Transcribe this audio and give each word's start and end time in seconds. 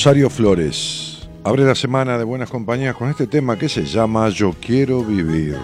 Rosario 0.00 0.30
Flores 0.30 1.28
abre 1.44 1.62
la 1.62 1.74
semana 1.74 2.16
de 2.16 2.24
buenas 2.24 2.48
compañías 2.48 2.96
con 2.96 3.10
este 3.10 3.26
tema 3.26 3.58
que 3.58 3.68
se 3.68 3.84
llama 3.84 4.30
Yo 4.30 4.54
quiero 4.58 5.04
vivir. 5.04 5.58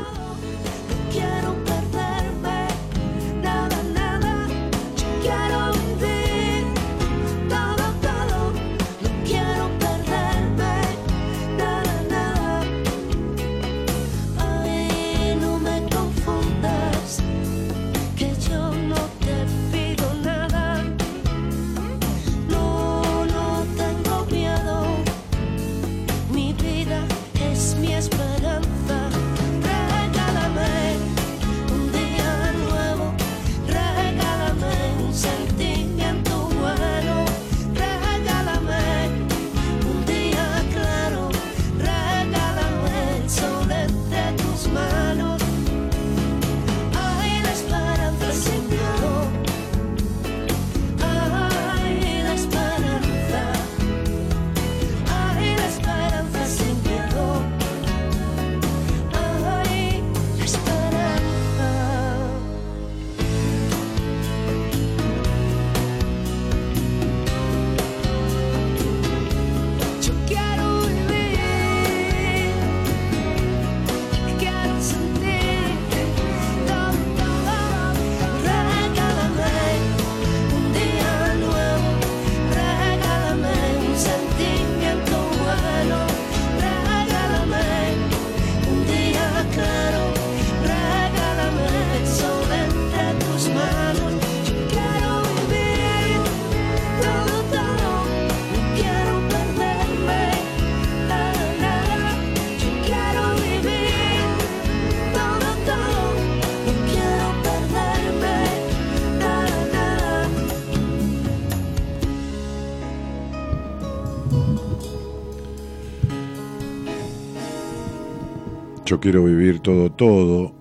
Quiero 119.06 119.22
vivir 119.22 119.60
todo, 119.60 119.92
todo. 119.92 120.52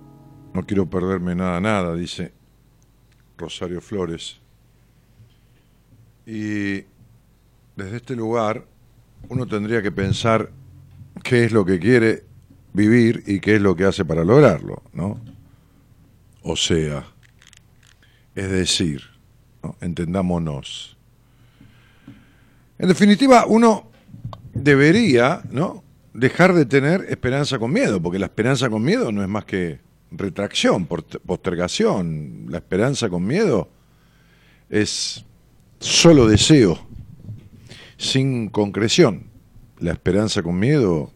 No 0.54 0.64
quiero 0.64 0.88
perderme 0.88 1.34
nada, 1.34 1.60
nada, 1.60 1.96
dice 1.96 2.32
Rosario 3.36 3.80
Flores. 3.80 4.36
Y 6.24 6.84
desde 7.74 7.96
este 7.96 8.14
lugar 8.14 8.64
uno 9.28 9.48
tendría 9.48 9.82
que 9.82 9.90
pensar 9.90 10.52
qué 11.24 11.44
es 11.44 11.50
lo 11.50 11.64
que 11.64 11.80
quiere 11.80 12.22
vivir 12.72 13.24
y 13.26 13.40
qué 13.40 13.56
es 13.56 13.60
lo 13.60 13.74
que 13.74 13.82
hace 13.82 14.04
para 14.04 14.22
lograrlo, 14.22 14.80
¿no? 14.92 15.20
O 16.42 16.54
sea, 16.54 17.04
es 18.36 18.48
decir, 18.48 19.02
entendámonos. 19.80 20.96
En 22.78 22.86
definitiva, 22.86 23.44
uno 23.48 23.90
debería, 24.54 25.42
¿no? 25.50 25.82
Dejar 26.16 26.54
de 26.54 26.64
tener 26.64 27.06
esperanza 27.08 27.58
con 27.58 27.72
miedo, 27.72 28.00
porque 28.00 28.18
la 28.18 28.26
esperanza 28.26 28.68
con 28.70 28.82
miedo 28.82 29.12
no 29.12 29.22
es 29.22 29.28
más 29.28 29.44
que 29.44 29.78
retracción, 30.10 30.86
postergación. 30.86 32.46
La 32.48 32.58
esperanza 32.58 33.08
con 33.08 33.26
miedo 33.26 33.68
es 34.70 35.24
solo 35.78 36.26
deseo. 36.26 36.84
sin 37.98 38.50
concreción. 38.50 39.24
La 39.78 39.92
esperanza 39.92 40.42
con 40.42 40.58
miedo 40.58 41.12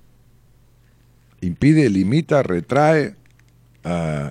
impide, 1.42 1.90
limita, 1.90 2.42
retrae, 2.42 3.16
uh, 3.84 4.30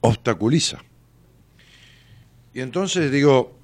obstaculiza. 0.00 0.78
Y 2.54 2.60
entonces 2.60 3.10
digo, 3.10 3.54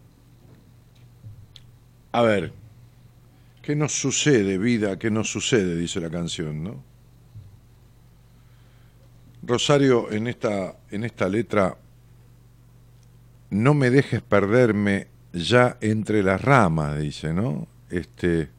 a 2.13 2.23
ver, 2.23 2.53
¿qué 3.63 3.77
nos 3.77 3.93
sucede, 3.93 4.59
vida? 4.59 4.99
¿Qué 4.99 5.11
nos 5.11 5.31
sucede? 5.31 5.77
Dice 5.77 6.01
la 6.01 6.11
canción, 6.11 6.63
¿no? 6.65 6.83
Rosario, 9.43 10.11
en 10.13 10.27
esta, 10.27 10.77
en 10.91 11.05
esta 11.05 11.29
letra, 11.29 11.77
no 13.51 13.75
me 13.75 13.91
dejes 13.91 14.23
perderme 14.23 15.09
ya 15.33 15.77
entre 15.81 16.23
las 16.23 16.41
ramas, 16.41 16.99
dice, 16.99 17.33
¿no? 17.33 17.67
Este, 17.91 18.51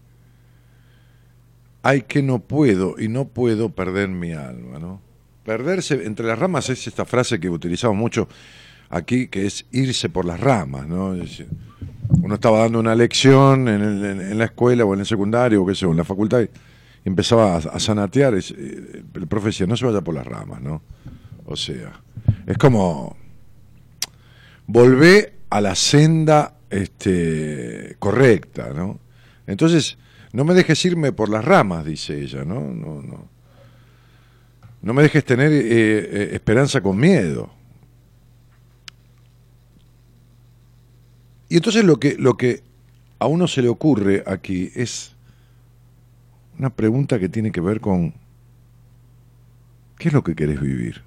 hay 1.84 2.02
que 2.04 2.22
no 2.22 2.40
puedo 2.40 2.96
y 3.00 3.08
no 3.08 3.28
puedo 3.28 3.70
perder 3.70 4.10
mi 4.10 4.34
alma, 4.34 4.80
¿no? 4.80 5.02
Perderse 5.46 6.06
entre 6.06 6.28
las 6.28 6.38
ramas 6.38 6.70
es 6.70 6.86
esta 6.88 7.06
frase 7.06 7.40
que 7.40 7.50
utilizamos 7.50 7.98
mucho 7.98 8.28
aquí, 8.90 9.28
que 9.28 9.46
es 9.46 9.66
irse 9.72 10.10
por 10.10 10.26
las 10.26 10.40
ramas, 10.40 10.88
¿no? 10.88 11.16
Uno 12.22 12.36
estaba 12.36 12.60
dando 12.60 12.80
una 12.80 12.96
lección 12.96 13.68
en, 13.68 14.38
la 14.38 14.46
escuela 14.46 14.86
o 14.86 14.94
en 14.94 15.02
el 15.02 15.06
secundario 15.06 15.64
o 15.64 15.66
qué 15.66 15.76
sé 15.76 15.86
en 15.86 15.98
la 15.98 16.04
facultad 16.04 16.42
y 16.42 16.50
empezaba 17.06 17.58
a, 17.58 17.80
sanatear, 17.80 18.36
eh, 18.36 19.04
el 19.16 19.28
profe 19.28 19.66
no 19.66 19.76
se 19.76 19.86
vaya 19.86 20.02
por 20.02 20.14
las 20.14 20.26
ramas, 20.26 20.62
¿no? 20.62 20.82
O 21.46 21.56
sea, 21.56 22.00
es 22.46 22.58
como 22.58 23.18
volver 24.68 25.34
a 25.50 25.62
la 25.62 25.76
senda 25.76 26.54
este, 26.70 27.96
correcta, 28.00 28.72
¿no? 28.74 29.00
Entonces, 29.48 29.98
no 30.32 30.46
me 30.46 30.54
dejes 30.54 30.84
irme 30.86 31.12
por 31.12 31.30
las 31.30 31.44
ramas, 31.44 31.86
dice 31.86 32.22
ella, 32.22 32.46
¿no? 32.46 32.62
No, 32.62 33.02
no. 33.02 33.30
No 34.82 34.94
me 34.94 35.04
dejes 35.04 35.24
tener 35.26 35.52
eh, 35.52 35.60
eh, 35.64 36.30
esperanza 36.34 36.82
con 36.82 36.98
miedo. 36.98 37.52
Y 41.52 41.58
entonces 41.58 41.84
lo 41.84 42.00
que, 42.00 42.16
lo 42.18 42.38
que 42.38 42.64
a 43.20 43.28
uno 43.28 43.46
se 43.46 43.62
le 43.62 43.68
ocurre 43.68 44.24
aquí 44.26 44.72
es 44.74 45.18
una 46.58 46.70
pregunta 46.70 47.20
que 47.20 47.28
tiene 47.28 47.52
que 47.52 47.60
ver 47.60 47.82
con 47.82 48.14
¿qué 49.98 50.08
es 50.08 50.14
lo 50.14 50.24
que 50.24 50.34
querés 50.34 50.62
vivir? 50.62 51.02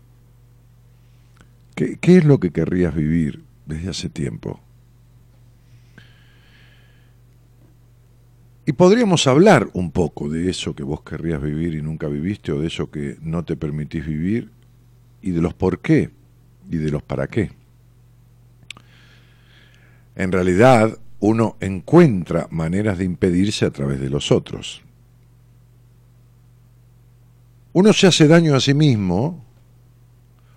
¿Qué, 1.74 1.96
qué 1.98 2.18
es 2.18 2.26
lo 2.26 2.40
que 2.40 2.50
querrías 2.50 2.94
vivir 2.94 3.42
desde 3.64 3.88
hace 3.88 4.10
tiempo? 4.10 4.60
Y 8.66 8.72
podríamos 8.74 9.26
hablar 9.26 9.70
un 9.72 9.92
poco 9.92 10.28
de 10.28 10.50
eso 10.50 10.74
que 10.74 10.82
vos 10.82 11.00
querrías 11.00 11.40
vivir 11.40 11.72
y 11.72 11.80
nunca 11.80 12.06
viviste, 12.06 12.52
o 12.52 12.60
de 12.60 12.66
eso 12.66 12.90
que 12.90 13.16
no 13.22 13.46
te 13.46 13.56
permitís 13.56 14.04
vivir, 14.04 14.50
y 15.22 15.30
de 15.30 15.40
los 15.40 15.54
por 15.54 15.78
qué, 15.78 16.10
y 16.70 16.76
de 16.76 16.90
los 16.90 17.02
para 17.02 17.28
qué 17.28 17.63
en 20.16 20.32
realidad 20.32 20.98
uno 21.20 21.56
encuentra 21.60 22.48
maneras 22.50 22.98
de 22.98 23.04
impedirse 23.04 23.64
a 23.64 23.70
través 23.70 24.00
de 24.00 24.10
los 24.10 24.30
otros. 24.30 24.82
Uno 27.72 27.92
se 27.92 28.06
hace 28.06 28.28
daño 28.28 28.54
a 28.54 28.60
sí 28.60 28.74
mismo 28.74 29.44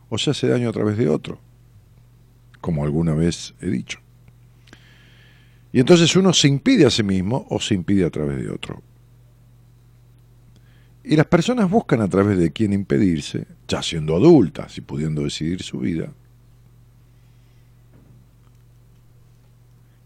o 0.09 0.17
se 0.17 0.31
hace 0.31 0.47
daño 0.47 0.69
a 0.69 0.73
través 0.73 0.97
de 0.97 1.09
otro, 1.09 1.39
como 2.61 2.83
alguna 2.83 3.13
vez 3.13 3.55
he 3.61 3.69
dicho. 3.69 3.99
Y 5.71 5.79
entonces 5.79 6.15
uno 6.15 6.33
se 6.33 6.47
impide 6.47 6.85
a 6.85 6.89
sí 6.89 7.03
mismo 7.03 7.45
o 7.49 7.59
se 7.59 7.73
impide 7.73 8.05
a 8.05 8.09
través 8.09 8.37
de 8.37 8.49
otro. 8.49 8.81
Y 11.03 11.15
las 11.15 11.25
personas 11.27 11.69
buscan 11.69 12.01
a 12.01 12.09
través 12.09 12.37
de 12.37 12.51
quién 12.51 12.73
impedirse, 12.73 13.47
ya 13.67 13.81
siendo 13.81 14.15
adultas 14.15 14.77
y 14.77 14.81
pudiendo 14.81 15.23
decidir 15.23 15.63
su 15.63 15.79
vida, 15.79 16.11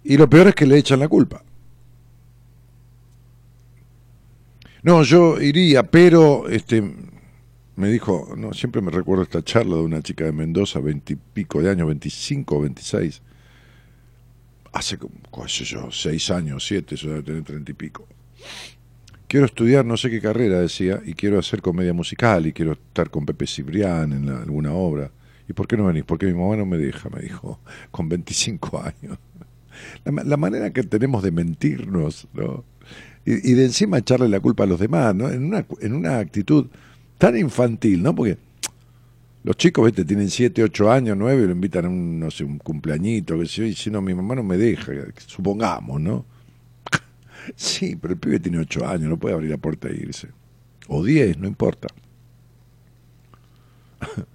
Y 0.04 0.18
lo 0.18 0.30
peor 0.30 0.48
es 0.48 0.56
que 0.56 0.66
le 0.66 0.78
echan 0.78 1.00
la 1.00 1.08
culpa. 1.08 1.44
No, 4.84 5.04
yo 5.04 5.40
iría, 5.40 5.84
pero 5.84 6.50
este 6.50 6.82
me 7.76 7.90
dijo, 7.90 8.34
no, 8.36 8.54
siempre 8.54 8.82
me 8.82 8.92
recuerdo 8.92 9.24
esta 9.24 9.44
charla 9.44 9.76
de 9.76 9.82
una 9.82 10.02
chica 10.02 10.26
de 10.26 10.32
Mendoza, 10.32 10.80
veintipico 10.80 11.62
de 11.62 11.70
años, 11.70 11.88
veinticinco 11.88 12.58
o 12.58 12.62
veintiséis, 12.62 13.22
hace 14.74 14.98
como, 14.98 15.48
sé 15.48 15.66
yo, 15.66 15.92
seis 15.92 16.30
años, 16.32 16.66
siete, 16.66 16.96
eso 16.96 17.10
debe 17.10 17.24
tener 17.24 17.44
treinta 17.44 17.72
y 17.72 17.76
pico. 17.76 18.08
Quiero 19.28 19.46
estudiar 19.46 19.86
no 19.86 19.98
sé 19.98 20.10
qué 20.10 20.20
carrera, 20.20 20.60
decía, 20.60 21.02
y 21.06 21.14
quiero 21.14 21.40
hacer 21.40 21.62
comedia 21.62 21.94
musical, 21.94 22.48
y 22.48 22.54
quiero 22.54 22.74
estar 22.74 23.10
con 23.10 23.26
Pepe 23.26 23.48
Cibrián 23.48 24.14
en 24.14 24.30
alguna 24.30 24.74
obra. 24.74 25.12
¿Y 25.48 25.54
por 25.54 25.68
qué 25.68 25.78
no 25.78 25.86
venís? 25.86 26.04
Porque 26.04 26.26
mi 26.26 26.34
mamá 26.34 26.58
no 26.58 26.66
me 26.66 26.78
deja, 26.78 27.10
me 27.10 27.22
dijo, 27.22 27.60
con 27.92 28.10
25 28.10 28.82
años 28.82 29.18
la, 30.04 30.38
manera 30.38 30.72
que 30.72 30.84
tenemos 30.84 31.24
de 31.24 31.32
mentirnos, 31.32 32.28
¿no? 32.34 32.64
Y, 33.26 33.54
de 33.54 33.66
encima 33.66 34.00
echarle 34.00 34.28
la 34.30 34.40
culpa 34.40 34.64
a 34.64 34.68
los 34.68 34.80
demás, 34.80 35.14
¿no? 35.14 35.30
En 35.30 35.46
una, 35.46 35.66
en 35.80 35.94
una 35.94 36.18
actitud 36.18 36.68
tan 37.18 37.38
infantil, 37.38 38.02
¿no? 38.02 38.16
Porque 38.16 38.38
los 39.44 39.56
chicos, 39.58 39.86
¿viste? 39.86 40.06
Tienen 40.06 40.30
7, 40.30 40.64
8 40.64 40.92
años, 40.92 41.18
9, 41.18 41.44
y 41.44 41.46
lo 41.46 41.52
invitan 41.52 41.86
a 41.86 41.90
un, 41.90 42.20
no 42.20 42.32
sé, 42.32 42.44
un 42.44 42.58
cumpleañito, 42.58 43.38
que 43.38 43.44
y 43.44 43.74
si 43.76 43.90
no, 43.90 44.02
mi 44.02 44.14
mamá 44.14 44.36
no 44.36 44.44
me 44.44 44.58
deja, 44.58 44.92
supongamos, 45.28 46.02
¿no? 46.02 46.26
sí, 47.56 47.96
pero 47.96 48.14
el 48.14 48.20
pibe 48.20 48.40
tiene 48.40 48.60
8 48.60 48.88
años, 48.88 49.10
no 49.10 49.18
puede 49.18 49.36
abrir 49.36 49.52
la 49.52 49.58
puerta 49.58 49.88
e 49.88 49.96
irse. 49.96 50.30
O 50.88 51.04
10, 51.04 51.38
no 51.38 51.48
importa. 51.48 51.88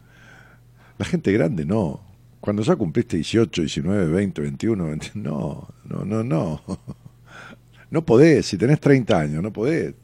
la 0.99 1.05
gente 1.05 1.33
grande 1.33 1.65
no. 1.65 2.06
Cuando 2.47 2.63
ya 2.63 2.77
cumpliste 2.77 3.17
18, 3.17 3.63
19, 3.63 4.07
20, 4.07 4.41
21, 4.41 4.97
no, 5.15 5.69
no, 5.85 6.05
no, 6.05 6.23
no. 6.23 6.63
No 7.91 8.05
podés, 8.05 8.47
si 8.47 8.57
tenés 8.57 8.81
30 8.81 9.19
años, 9.19 9.43
no 9.43 9.53
podés. 9.53 9.95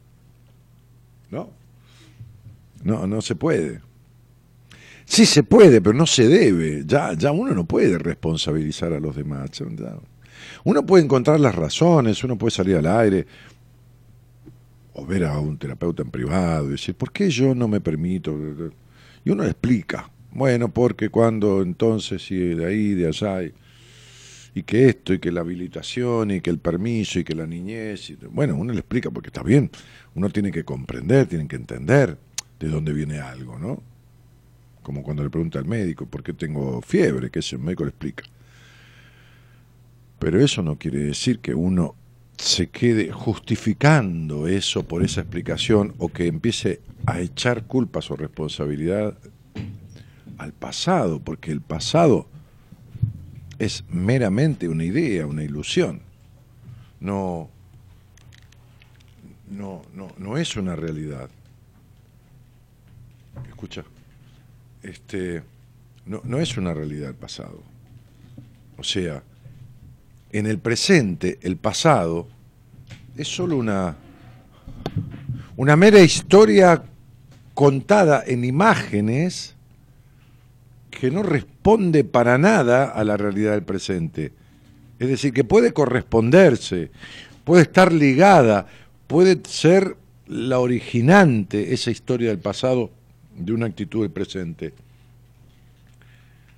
No. 1.30 1.50
No, 2.82 3.06
no 3.06 3.20
se 3.20 3.36
puede. 3.36 3.80
Sí 5.04 5.24
se 5.24 5.44
puede, 5.44 5.80
pero 5.80 5.96
no 5.96 6.04
se 6.06 6.26
debe. 6.26 6.84
Ya, 6.84 7.12
ya 7.12 7.30
uno 7.30 7.54
no 7.54 7.64
puede 7.64 7.98
responsabilizar 7.98 8.92
a 8.92 8.98
los 8.98 9.14
demás. 9.14 9.50
Uno 10.64 10.86
puede 10.86 11.04
encontrar 11.04 11.38
las 11.38 11.54
razones, 11.54 12.24
uno 12.24 12.38
puede 12.38 12.52
salir 12.52 12.76
al 12.76 12.86
aire 12.86 13.24
o 14.94 15.06
ver 15.06 15.26
a 15.26 15.38
un 15.38 15.58
terapeuta 15.58 16.02
en 16.02 16.10
privado 16.10 16.68
y 16.68 16.72
decir, 16.72 16.94
¿por 16.96 17.12
qué 17.12 17.30
yo 17.30 17.54
no 17.54 17.68
me 17.68 17.80
permito? 17.80 18.36
Y 19.24 19.30
uno 19.30 19.44
explica. 19.44 20.11
Bueno, 20.34 20.70
porque 20.72 21.10
cuando 21.10 21.60
entonces, 21.60 22.30
y 22.30 22.38
de 22.38 22.64
ahí, 22.64 22.94
de 22.94 23.06
allá, 23.06 23.42
y, 24.54 24.62
que 24.62 24.88
esto, 24.88 25.12
y 25.12 25.18
que 25.18 25.30
la 25.30 25.40
habilitación, 25.40 26.30
y 26.30 26.40
que 26.40 26.48
el 26.48 26.58
permiso, 26.58 27.18
y 27.18 27.24
que 27.24 27.34
la 27.34 27.46
niñez, 27.46 28.10
y, 28.10 28.16
bueno, 28.30 28.56
uno 28.56 28.72
le 28.72 28.80
explica 28.80 29.10
porque 29.10 29.28
está 29.28 29.42
bien, 29.42 29.70
uno 30.14 30.30
tiene 30.30 30.50
que 30.50 30.64
comprender, 30.64 31.26
tiene 31.26 31.46
que 31.46 31.56
entender 31.56 32.16
de 32.58 32.68
dónde 32.68 32.94
viene 32.94 33.20
algo, 33.20 33.58
¿no? 33.58 33.82
Como 34.82 35.02
cuando 35.02 35.22
le 35.22 35.30
pregunta 35.30 35.58
al 35.58 35.66
médico, 35.66 36.06
¿por 36.06 36.22
qué 36.22 36.32
tengo 36.32 36.80
fiebre? 36.80 37.30
Que 37.30 37.40
ese 37.40 37.58
médico 37.58 37.84
le 37.84 37.90
explica. 37.90 38.24
Pero 40.18 40.40
eso 40.40 40.62
no 40.62 40.78
quiere 40.78 41.00
decir 41.00 41.40
que 41.40 41.54
uno 41.54 41.94
se 42.38 42.68
quede 42.68 43.12
justificando 43.12 44.48
eso 44.48 44.82
por 44.82 45.04
esa 45.04 45.20
explicación 45.20 45.94
o 45.98 46.08
que 46.08 46.26
empiece 46.26 46.80
a 47.06 47.20
echar 47.20 47.64
culpas 47.64 48.10
o 48.10 48.16
responsabilidad 48.16 49.16
al 50.42 50.52
pasado, 50.52 51.20
porque 51.20 51.52
el 51.52 51.60
pasado 51.60 52.26
es 53.58 53.84
meramente 53.88 54.68
una 54.68 54.84
idea, 54.84 55.26
una 55.26 55.44
ilusión. 55.44 56.02
No, 57.00 57.48
no, 59.50 59.82
no, 59.94 60.12
no 60.18 60.36
es 60.36 60.56
una 60.56 60.74
realidad. 60.74 61.30
Escucha, 63.48 63.84
este, 64.82 65.42
no, 66.06 66.20
no 66.24 66.38
es 66.40 66.56
una 66.56 66.74
realidad 66.74 67.10
el 67.10 67.16
pasado. 67.16 67.62
O 68.78 68.84
sea, 68.84 69.22
en 70.32 70.46
el 70.46 70.58
presente, 70.58 71.38
el 71.42 71.56
pasado 71.56 72.26
es 73.16 73.28
solo 73.28 73.56
una, 73.56 73.96
una 75.56 75.76
mera 75.76 76.00
historia 76.00 76.82
contada 77.54 78.24
en 78.26 78.44
imágenes 78.44 79.51
que 80.92 81.10
no 81.10 81.22
responde 81.22 82.04
para 82.04 82.38
nada 82.38 82.84
a 82.84 83.02
la 83.02 83.16
realidad 83.16 83.52
del 83.52 83.64
presente. 83.64 84.32
Es 84.98 85.08
decir, 85.08 85.32
que 85.32 85.42
puede 85.42 85.72
corresponderse, 85.72 86.90
puede 87.44 87.62
estar 87.62 87.92
ligada, 87.92 88.66
puede 89.06 89.40
ser 89.48 89.96
la 90.28 90.60
originante 90.60 91.72
esa 91.72 91.90
historia 91.90 92.28
del 92.28 92.38
pasado 92.38 92.92
de 93.36 93.52
una 93.52 93.66
actitud 93.66 94.02
del 94.02 94.12
presente. 94.12 94.74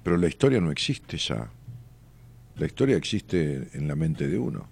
Pero 0.02 0.18
la 0.18 0.26
historia 0.26 0.60
no 0.60 0.70
existe 0.70 1.16
ya. 1.16 1.48
La 2.56 2.66
historia 2.66 2.96
existe 2.96 3.68
en 3.72 3.88
la 3.88 3.94
mente 3.94 4.28
de 4.28 4.36
uno. 4.36 4.68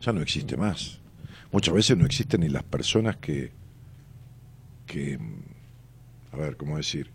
ya 0.00 0.12
no 0.12 0.20
existe 0.20 0.56
más. 0.56 1.00
Muchas 1.50 1.74
veces 1.74 1.96
no 1.96 2.06
existen 2.06 2.42
ni 2.42 2.48
las 2.48 2.62
personas 2.62 3.16
que, 3.16 3.50
que 4.86 5.18
a 6.30 6.36
ver, 6.36 6.56
¿cómo 6.56 6.76
decir? 6.76 7.10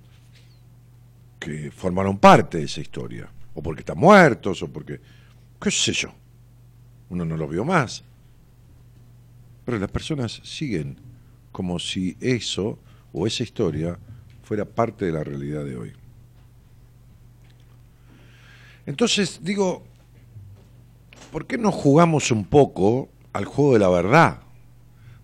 Que 1.46 1.70
formaron 1.70 2.18
parte 2.18 2.58
de 2.58 2.64
esa 2.64 2.82
historia. 2.82 3.30
O 3.54 3.62
porque 3.62 3.82
están 3.82 4.00
muertos, 4.00 4.64
o 4.64 4.68
porque, 4.68 5.00
qué 5.62 5.70
sé 5.70 5.94
yo. 5.94 6.10
Uno 7.12 7.24
no 7.24 7.38
los 7.38 7.48
vio 7.48 7.64
más. 7.64 8.04
Pero 9.64 9.78
las 9.78 9.92
personas 9.92 10.42
siguen 10.44 10.98
como 11.52 11.78
si 11.78 12.18
eso 12.20 12.80
o 13.14 13.28
esa 13.28 13.44
historia 13.44 14.00
fuera 14.42 14.66
parte 14.66 15.06
de 15.06 15.12
la 15.12 15.24
realidad 15.24 15.64
de 15.64 15.78
hoy. 15.78 15.94
Entonces 18.88 19.40
digo, 19.44 19.84
¿por 21.32 21.46
qué 21.46 21.60
no 21.60 21.72
jugamos 21.72 22.32
un 22.32 22.46
poco 22.46 23.08
al 23.34 23.46
juego 23.46 23.74
de 23.74 23.80
la 23.80 23.90
verdad? 23.90 24.40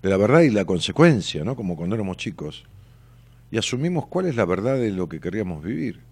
De 0.03 0.09
la 0.11 0.17
verdad 0.17 0.41
y 0.41 0.51
la 0.51 0.65
consecuencia, 0.65 1.43
¿no? 1.43 1.55
Como 1.55 1.75
cuando 1.75 1.95
éramos 1.95 2.17
chicos. 2.17 2.63
Y 3.49 3.57
asumimos 3.57 4.05
cuál 4.05 4.27
es 4.27 4.35
la 4.35 4.45
verdad 4.45 4.77
de 4.77 4.91
lo 4.91 5.09
que 5.09 5.19
queríamos 5.19 5.63
vivir. 5.63 6.10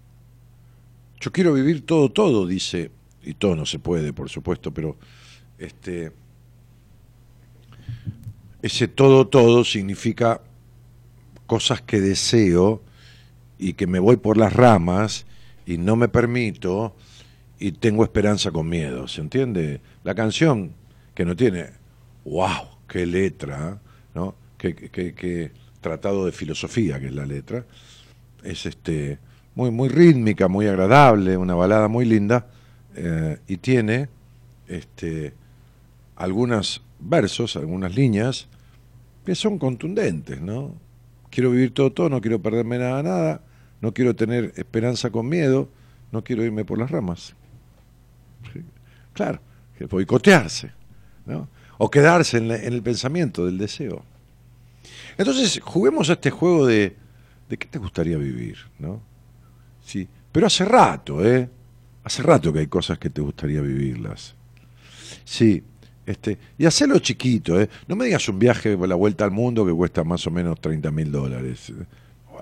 Yo 1.20 1.32
quiero 1.32 1.54
vivir 1.54 1.86
todo, 1.86 2.10
todo, 2.10 2.48
dice, 2.48 2.92
y 3.24 3.34
todo 3.34 3.56
no 3.56 3.66
se 3.66 3.80
puede, 3.80 4.14
por 4.14 4.30
supuesto, 4.30 4.74
pero 4.74 4.98
este 5.58 6.12
ese 8.62 8.88
todo, 8.88 9.28
todo 9.28 9.64
significa 9.64 10.42
cosas 11.46 11.82
que 11.82 12.02
deseo 12.02 12.84
y 13.58 13.74
que 13.74 13.88
me 13.88 14.00
voy 14.00 14.18
por 14.18 14.38
las 14.38 14.54
ramas 14.54 15.26
y 15.66 15.78
no 15.78 15.96
me 15.96 16.10
permito 16.10 16.96
y 17.58 17.74
tengo 17.74 18.04
esperanza 18.04 18.52
con 18.52 18.68
miedo, 18.68 19.08
¿se 19.08 19.22
entiende? 19.22 19.82
La 20.04 20.16
canción 20.16 20.74
que 21.14 21.26
no 21.26 21.36
tiene, 21.36 21.72
wow, 22.26 22.68
qué 22.88 23.06
letra, 23.06 23.82
¿no? 24.14 24.36
Qué, 24.58 25.52
tratado 25.82 26.26
de 26.26 26.34
filosofía 26.34 27.00
que 27.00 27.08
es 27.08 27.16
la 27.16 27.26
letra, 27.26 27.66
es 28.44 28.66
este 28.66 29.20
muy, 29.60 29.72
muy 29.72 29.90
rítmica, 29.90 30.48
muy 30.48 30.68
agradable, 30.68 31.36
una 31.36 31.54
balada 31.54 31.90
muy 31.90 32.06
linda, 32.06 32.48
eh, 32.96 33.40
y 33.46 33.58
tiene 33.58 34.08
este, 34.70 35.34
algunos 36.16 36.82
versos, 36.98 37.58
algunas 37.58 37.94
líneas 37.94 38.48
que 39.26 39.36
son 39.36 39.60
contundentes, 39.60 40.40
¿no? 40.40 40.76
Quiero 41.30 41.52
vivir 41.52 41.74
todo, 41.74 41.92
todo, 41.92 42.08
no 42.08 42.22
quiero 42.22 42.42
perderme 42.42 42.78
nada, 42.78 43.04
nada, 43.04 43.42
no 43.82 43.94
quiero 43.94 44.16
tener 44.16 44.54
esperanza 44.56 45.10
con 45.10 45.28
miedo, 45.28 45.68
no 46.14 46.24
quiero 46.24 46.46
irme 46.46 46.64
por 46.64 46.80
las 46.80 46.90
ramas. 46.90 47.36
Claro, 49.12 49.42
que 49.78 49.88
boicotearse, 49.88 50.72
¿no? 51.26 51.50
O 51.78 51.92
quedarse 51.92 52.38
en, 52.38 52.50
el 52.50 52.82
pensamiento 52.82 53.46
del 53.46 53.58
deseo. 53.58 54.06
Entonces, 55.18 55.60
juguemos 55.62 56.10
a 56.10 56.14
este 56.14 56.30
juego 56.30 56.66
de, 56.66 56.96
de 57.50 57.58
qué 57.58 57.68
te 57.68 57.78
gustaría 57.78 58.16
vivir, 58.16 58.60
¿no? 58.80 59.09
Sí, 59.90 60.08
pero 60.32 60.46
hace 60.46 60.66
rato, 60.66 61.26
¿eh? 61.26 61.50
Hace 62.04 62.22
rato 62.22 62.54
que 62.54 62.60
hay 62.60 62.68
cosas 62.68 63.00
que 63.00 63.10
te 63.10 63.22
gustaría 63.22 63.60
vivirlas. 63.60 64.36
Sí, 65.26 65.64
este, 66.06 66.38
y 66.60 66.68
hacerlo 66.68 67.00
chiquito, 67.00 67.60
¿eh? 67.60 67.68
No 67.88 67.96
me 67.96 68.06
digas 68.06 68.30
un 68.30 68.38
viaje 68.38 68.78
por 68.78 68.88
la 68.88 68.94
vuelta 68.94 69.26
al 69.26 69.32
mundo 69.32 69.66
que 69.66 69.74
cuesta 69.74 70.04
más 70.04 70.28
o 70.28 70.30
menos 70.30 70.62
30 70.62 70.92
mil 70.92 71.12
dólares 71.12 71.74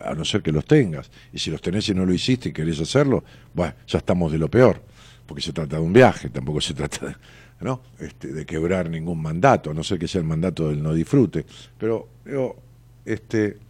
a 0.04 0.14
no 0.14 0.26
ser 0.26 0.42
que 0.42 0.52
los 0.52 0.66
tengas. 0.66 1.10
Y 1.32 1.40
si 1.40 1.50
los 1.50 1.62
tenés 1.62 1.88
y 1.88 1.94
no 1.94 2.06
lo 2.06 2.14
hiciste 2.14 2.50
y 2.50 2.52
querés 2.52 2.82
hacerlo, 2.82 3.24
bueno, 3.54 3.76
ya 3.88 4.00
estamos 4.00 4.30
de 4.30 4.40
lo 4.40 4.50
peor, 4.50 4.82
porque 5.26 5.42
se 5.42 5.54
trata 5.54 5.78
de 5.78 5.82
un 5.82 5.94
viaje, 5.94 6.28
tampoco 6.28 6.60
se 6.60 6.74
trata 6.74 7.06
de, 7.06 7.16
¿no? 7.62 7.80
Este, 7.98 8.34
de 8.34 8.46
quebrar 8.46 8.90
ningún 8.90 9.22
mandato, 9.22 9.72
a 9.72 9.74
no 9.74 9.86
ser 9.86 9.98
que 9.98 10.10
sea 10.10 10.20
el 10.20 10.28
mandato 10.28 10.68
del 10.68 10.84
no 10.84 10.94
disfrute. 10.94 11.46
Pero, 11.78 12.10
yo, 12.26 12.58
este. 13.06 13.67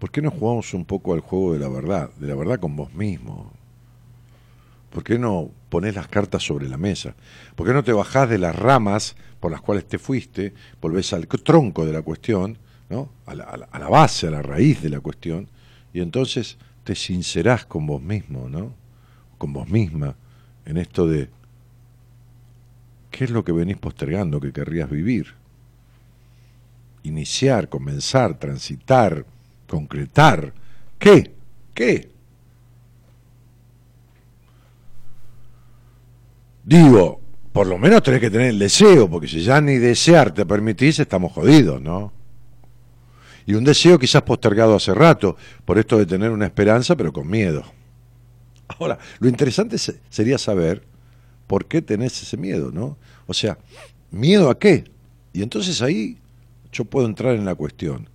¿Por 0.00 0.10
qué 0.10 0.22
no 0.22 0.30
jugamos 0.30 0.72
un 0.72 0.86
poco 0.86 1.12
al 1.12 1.20
juego 1.20 1.52
de 1.52 1.58
la 1.58 1.68
verdad? 1.68 2.10
De 2.18 2.26
la 2.26 2.34
verdad 2.34 2.58
con 2.58 2.74
vos 2.74 2.92
mismo. 2.94 3.52
¿Por 4.90 5.04
qué 5.04 5.18
no 5.18 5.50
pones 5.68 5.94
las 5.94 6.08
cartas 6.08 6.42
sobre 6.42 6.70
la 6.70 6.78
mesa? 6.78 7.14
¿Por 7.54 7.66
qué 7.66 7.74
no 7.74 7.84
te 7.84 7.92
bajás 7.92 8.28
de 8.30 8.38
las 8.38 8.56
ramas 8.56 9.14
por 9.40 9.52
las 9.52 9.60
cuales 9.60 9.86
te 9.86 9.98
fuiste, 9.98 10.54
volvés 10.80 11.12
al 11.12 11.28
tronco 11.28 11.84
de 11.84 11.92
la 11.92 12.00
cuestión, 12.00 12.56
¿no? 12.88 13.10
a, 13.26 13.34
la, 13.34 13.88
base, 13.90 14.26
a 14.26 14.30
la 14.30 14.40
raíz 14.40 14.82
de 14.82 14.88
la 14.88 15.00
cuestión, 15.00 15.48
y 15.92 16.00
entonces 16.00 16.56
te 16.82 16.94
sincerás 16.94 17.66
con 17.66 17.86
vos 17.86 18.00
mismo, 18.00 18.48
¿no? 18.48 18.72
con 19.36 19.52
vos 19.52 19.68
misma, 19.68 20.16
en 20.64 20.78
esto 20.78 21.06
de 21.06 21.28
qué 23.10 23.24
es 23.24 23.30
lo 23.30 23.44
que 23.44 23.52
venís 23.52 23.76
postergando 23.76 24.40
que 24.40 24.52
querrías 24.52 24.88
vivir. 24.88 25.34
Iniciar, 27.02 27.68
comenzar, 27.68 28.38
transitar, 28.38 29.26
concretar. 29.70 30.52
¿Qué? 30.98 31.32
¿Qué? 31.72 32.10
Digo, 36.64 37.20
por 37.52 37.66
lo 37.66 37.78
menos 37.78 38.02
tenés 38.02 38.20
que 38.20 38.30
tener 38.30 38.48
el 38.48 38.58
deseo, 38.58 39.08
porque 39.08 39.28
si 39.28 39.42
ya 39.42 39.60
ni 39.60 39.78
desear 39.78 40.34
te 40.34 40.44
permitís, 40.44 40.98
estamos 40.98 41.32
jodidos, 41.32 41.80
¿no? 41.80 42.12
Y 43.46 43.54
un 43.54 43.64
deseo 43.64 43.98
quizás 43.98 44.22
postergado 44.22 44.74
hace 44.74 44.92
rato, 44.92 45.36
por 45.64 45.78
esto 45.78 45.96
de 45.96 46.06
tener 46.06 46.30
una 46.30 46.46
esperanza, 46.46 46.96
pero 46.96 47.12
con 47.12 47.28
miedo. 47.28 47.64
Ahora, 48.68 48.98
lo 49.18 49.28
interesante 49.28 49.76
sería 50.10 50.36
saber 50.36 50.82
por 51.46 51.66
qué 51.66 51.80
tenés 51.80 52.20
ese 52.22 52.36
miedo, 52.36 52.70
¿no? 52.72 52.98
O 53.26 53.34
sea, 53.34 53.58
¿miedo 54.10 54.50
a 54.50 54.58
qué? 54.58 54.84
Y 55.32 55.42
entonces 55.42 55.80
ahí 55.80 56.18
yo 56.72 56.84
puedo 56.84 57.06
entrar 57.06 57.34
en 57.34 57.44
la 57.44 57.54
cuestión 57.54 58.08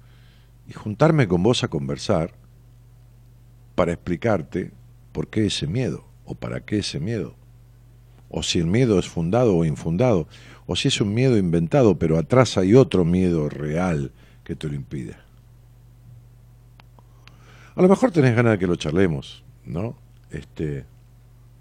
y 0.68 0.74
juntarme 0.74 1.28
con 1.28 1.44
vos 1.44 1.64
a 1.64 1.68
conversar 1.68 2.34
para 3.76 3.94
explicarte 3.94 4.72
por 5.12 5.28
qué 5.28 5.48
ese 5.48 5.68
miedo 5.68 6.06
o 6.26 6.36
para 6.36 6.62
qué 6.62 6.80
ese 6.80 7.00
miedo 7.00 7.36
o 8.30 8.44
si 8.44 8.60
el 8.60 8.66
miedo 8.66 9.00
es 9.00 9.08
fundado 9.08 9.56
o 9.56 9.66
infundado, 9.66 10.28
o 10.66 10.76
si 10.76 10.90
es 10.90 11.00
un 11.00 11.14
miedo 11.14 11.38
inventado, 11.38 11.98
pero 11.98 12.18
atrás 12.18 12.58
hay 12.58 12.76
otro 12.76 13.06
miedo 13.06 13.48
real 13.50 14.12
que 14.44 14.56
te 14.56 14.68
lo 14.68 14.76
impide. 14.76 15.16
A 17.76 17.82
lo 17.82 17.88
mejor 17.88 18.12
tenés 18.12 18.36
ganas 18.36 18.54
de 18.54 18.60
que 18.60 18.68
lo 18.68 18.76
charlemos, 18.76 19.44
¿no? 19.66 19.96
Este, 20.32 20.86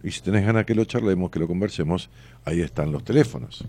y 0.02 0.10
si 0.10 0.20
tenés 0.20 0.44
ganas 0.44 0.62
de 0.62 0.66
que 0.66 0.74
lo 0.74 0.84
charlemos, 0.84 1.30
que 1.30 1.38
lo 1.38 1.46
conversemos, 1.46 2.10
ahí 2.44 2.60
están 2.60 2.92
los 2.92 3.04
teléfonos. 3.04 3.64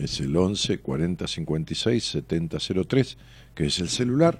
Es 0.00 0.18
el 0.20 0.34
11 0.34 0.78
40 0.78 1.28
56 1.28 2.04
70 2.04 2.58
03, 2.88 3.18
que 3.54 3.66
es 3.66 3.78
el 3.80 3.88
celular, 3.90 4.38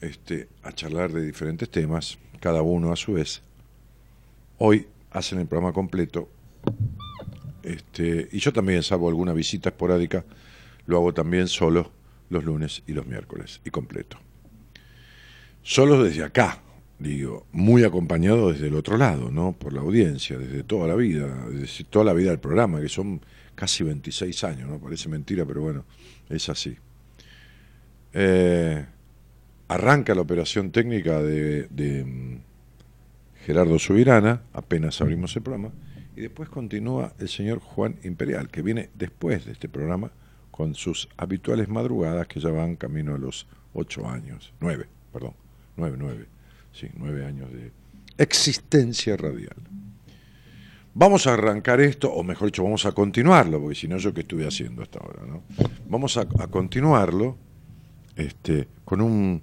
este, 0.00 0.48
a 0.62 0.72
charlar 0.72 1.12
de 1.12 1.22
diferentes 1.22 1.70
temas, 1.70 2.18
cada 2.40 2.62
uno 2.62 2.92
a 2.92 2.96
su 2.96 3.14
vez. 3.14 3.42
Hoy 4.58 4.86
hacen 5.10 5.40
el 5.40 5.46
programa 5.46 5.72
completo 5.72 6.28
Este, 7.62 8.28
y 8.32 8.38
yo 8.38 8.52
también, 8.52 8.82
salvo 8.82 9.08
alguna 9.08 9.32
visita 9.32 9.70
esporádica, 9.70 10.24
lo 10.86 10.96
hago 10.98 11.14
también 11.14 11.48
solo 11.48 11.90
los 12.30 12.44
lunes 12.44 12.82
y 12.86 12.92
los 12.92 13.06
miércoles, 13.06 13.60
y 13.64 13.70
completo. 13.70 14.18
Solo 15.62 16.02
desde 16.02 16.24
acá, 16.24 16.60
digo, 16.98 17.46
muy 17.52 17.84
acompañado 17.84 18.52
desde 18.52 18.68
el 18.68 18.74
otro 18.74 18.96
lado, 18.96 19.30
¿no? 19.30 19.52
Por 19.52 19.72
la 19.72 19.80
audiencia, 19.80 20.38
desde 20.38 20.64
toda 20.64 20.88
la 20.88 20.94
vida, 20.94 21.46
desde 21.50 21.84
toda 21.84 22.04
la 22.06 22.12
vida 22.12 22.30
del 22.30 22.40
programa, 22.40 22.80
que 22.80 22.88
son 22.88 23.20
casi 23.54 23.84
26 23.84 24.44
años, 24.44 24.68
¿no? 24.68 24.78
Parece 24.78 25.08
mentira, 25.08 25.44
pero 25.44 25.60
bueno, 25.62 25.84
es 26.28 26.48
así. 26.48 26.76
Eh, 28.12 28.84
arranca 29.68 30.14
la 30.14 30.20
operación 30.20 30.70
técnica 30.70 31.22
de, 31.22 32.04
mm, 32.04 33.44
Gerardo 33.44 33.78
Subirana, 33.78 34.42
apenas 34.52 35.00
abrimos 35.00 35.34
el 35.36 35.42
programa, 35.42 35.72
y 36.16 36.20
después 36.20 36.48
continúa 36.48 37.14
el 37.18 37.28
señor 37.28 37.60
Juan 37.60 37.96
Imperial, 38.04 38.48
que 38.48 38.62
viene 38.62 38.90
después 38.94 39.46
de 39.46 39.52
este 39.52 39.68
programa 39.68 40.12
con 40.50 40.74
sus 40.74 41.08
habituales 41.16 41.68
madrugadas 41.68 42.26
que 42.26 42.40
ya 42.40 42.50
van 42.50 42.76
camino 42.76 43.14
a 43.14 43.18
los 43.18 43.46
ocho 43.74 44.08
años, 44.08 44.52
nueve, 44.60 44.86
perdón, 45.12 45.34
nueve, 45.76 45.96
nueve, 45.98 46.26
sí, 46.72 46.88
nueve 46.96 47.24
años 47.24 47.50
de 47.52 47.72
existencia 48.18 49.16
radial. 49.16 49.56
Vamos 50.94 51.26
a 51.26 51.32
arrancar 51.32 51.80
esto, 51.80 52.12
o 52.12 52.22
mejor 52.22 52.48
dicho, 52.48 52.62
vamos 52.62 52.84
a 52.84 52.92
continuarlo, 52.92 53.58
porque 53.58 53.74
si 53.74 53.88
no, 53.88 53.96
yo 53.96 54.12
qué 54.12 54.20
estuve 54.20 54.46
haciendo 54.46 54.82
hasta 54.82 54.98
ahora, 54.98 55.24
¿no? 55.26 55.42
Vamos 55.88 56.18
a, 56.18 56.22
a 56.38 56.46
continuarlo 56.48 57.38
este, 58.16 58.68
con 58.84 59.00
un 59.00 59.42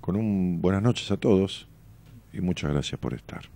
con 0.00 0.14
un 0.14 0.62
buenas 0.62 0.84
noches 0.84 1.10
a 1.10 1.16
todos 1.16 1.66
y 2.32 2.40
muchas 2.40 2.70
gracias 2.70 3.00
por 3.00 3.12
estar. 3.12 3.55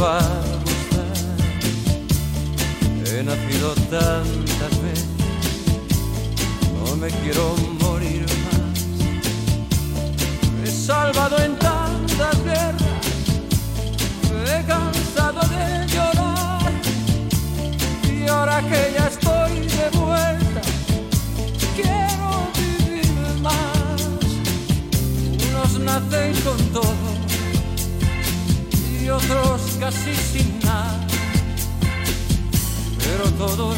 Va 0.00 0.18
a 0.18 0.22
gustar. 0.64 1.14
He 3.04 3.22
nacido 3.22 3.74
tantas 3.90 4.72
veces, 4.82 5.06
no 6.74 6.96
me 6.96 7.08
quiero 7.08 7.54
morir 7.80 8.24
más. 8.44 8.78
Me 10.56 10.68
he 10.68 10.72
salvado 10.72 11.36
en 11.38 11.56
tantas 11.58 12.44
guerras, 12.44 13.04
me 14.32 14.60
he 14.60 14.64
cansado 14.64 15.40
de 15.54 15.86
llorar. 15.94 16.72
Y 18.10 18.28
ahora 18.28 18.62
que 18.62 18.80
ya 18.96 19.06
estoy 19.08 19.52
de 19.76 19.86
vuelta, 19.98 20.62
quiero 21.76 22.28
vivir 22.56 23.40
más. 23.42 24.00
Unos 25.48 25.78
nacen 25.80 26.32
con 26.42 26.58
todo 26.72 27.19
otros 29.10 29.60
casi 29.78 30.14
sin 30.14 30.58
nada, 30.60 31.06
pero 32.98 33.30
todos 33.32 33.76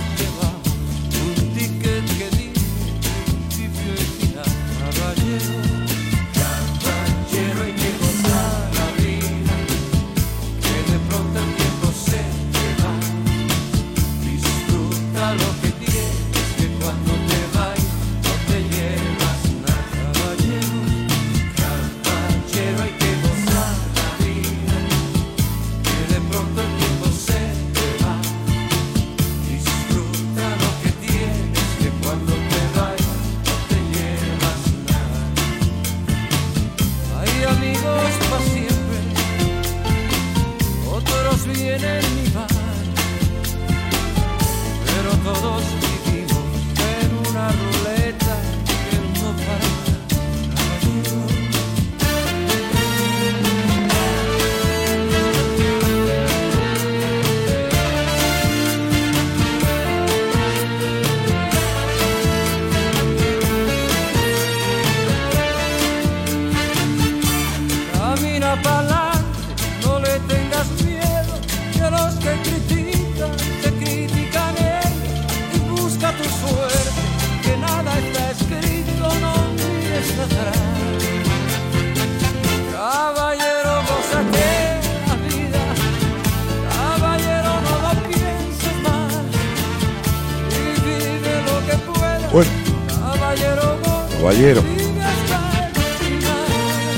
Caballero. 94.23 94.63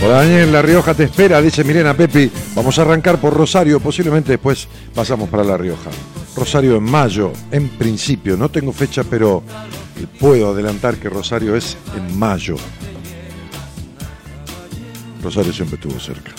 Hola 0.05 0.17
Daniel, 0.17 0.53
La 0.53 0.61
Rioja 0.61 0.93
te 0.93 1.05
espera, 1.05 1.41
dice 1.41 1.65
Milena 1.65 1.97
Pepi. 1.97 2.31
Vamos 2.55 2.79
a 2.79 2.83
arrancar 2.83 3.19
por 3.19 3.33
Rosario, 3.33 3.81
posiblemente 3.81 4.33
después 4.33 4.69
pasamos 4.95 5.31
para 5.31 5.43
La 5.43 5.57
Rioja. 5.57 5.89
Rosario 6.37 6.77
en 6.77 6.83
mayo, 6.83 7.33
en 7.51 7.71
principio, 7.71 8.37
no 8.37 8.51
tengo 8.51 8.73
fecha, 8.73 9.05
pero 9.05 9.43
puedo 10.21 10.51
adelantar 10.51 10.97
que 10.97 11.09
Rosario 11.09 11.57
es 11.57 11.79
en 11.97 12.19
mayo. 12.19 12.57
Rosario 15.23 15.55
siempre 15.55 15.77
estuvo 15.77 15.99
cerca. 15.99 16.33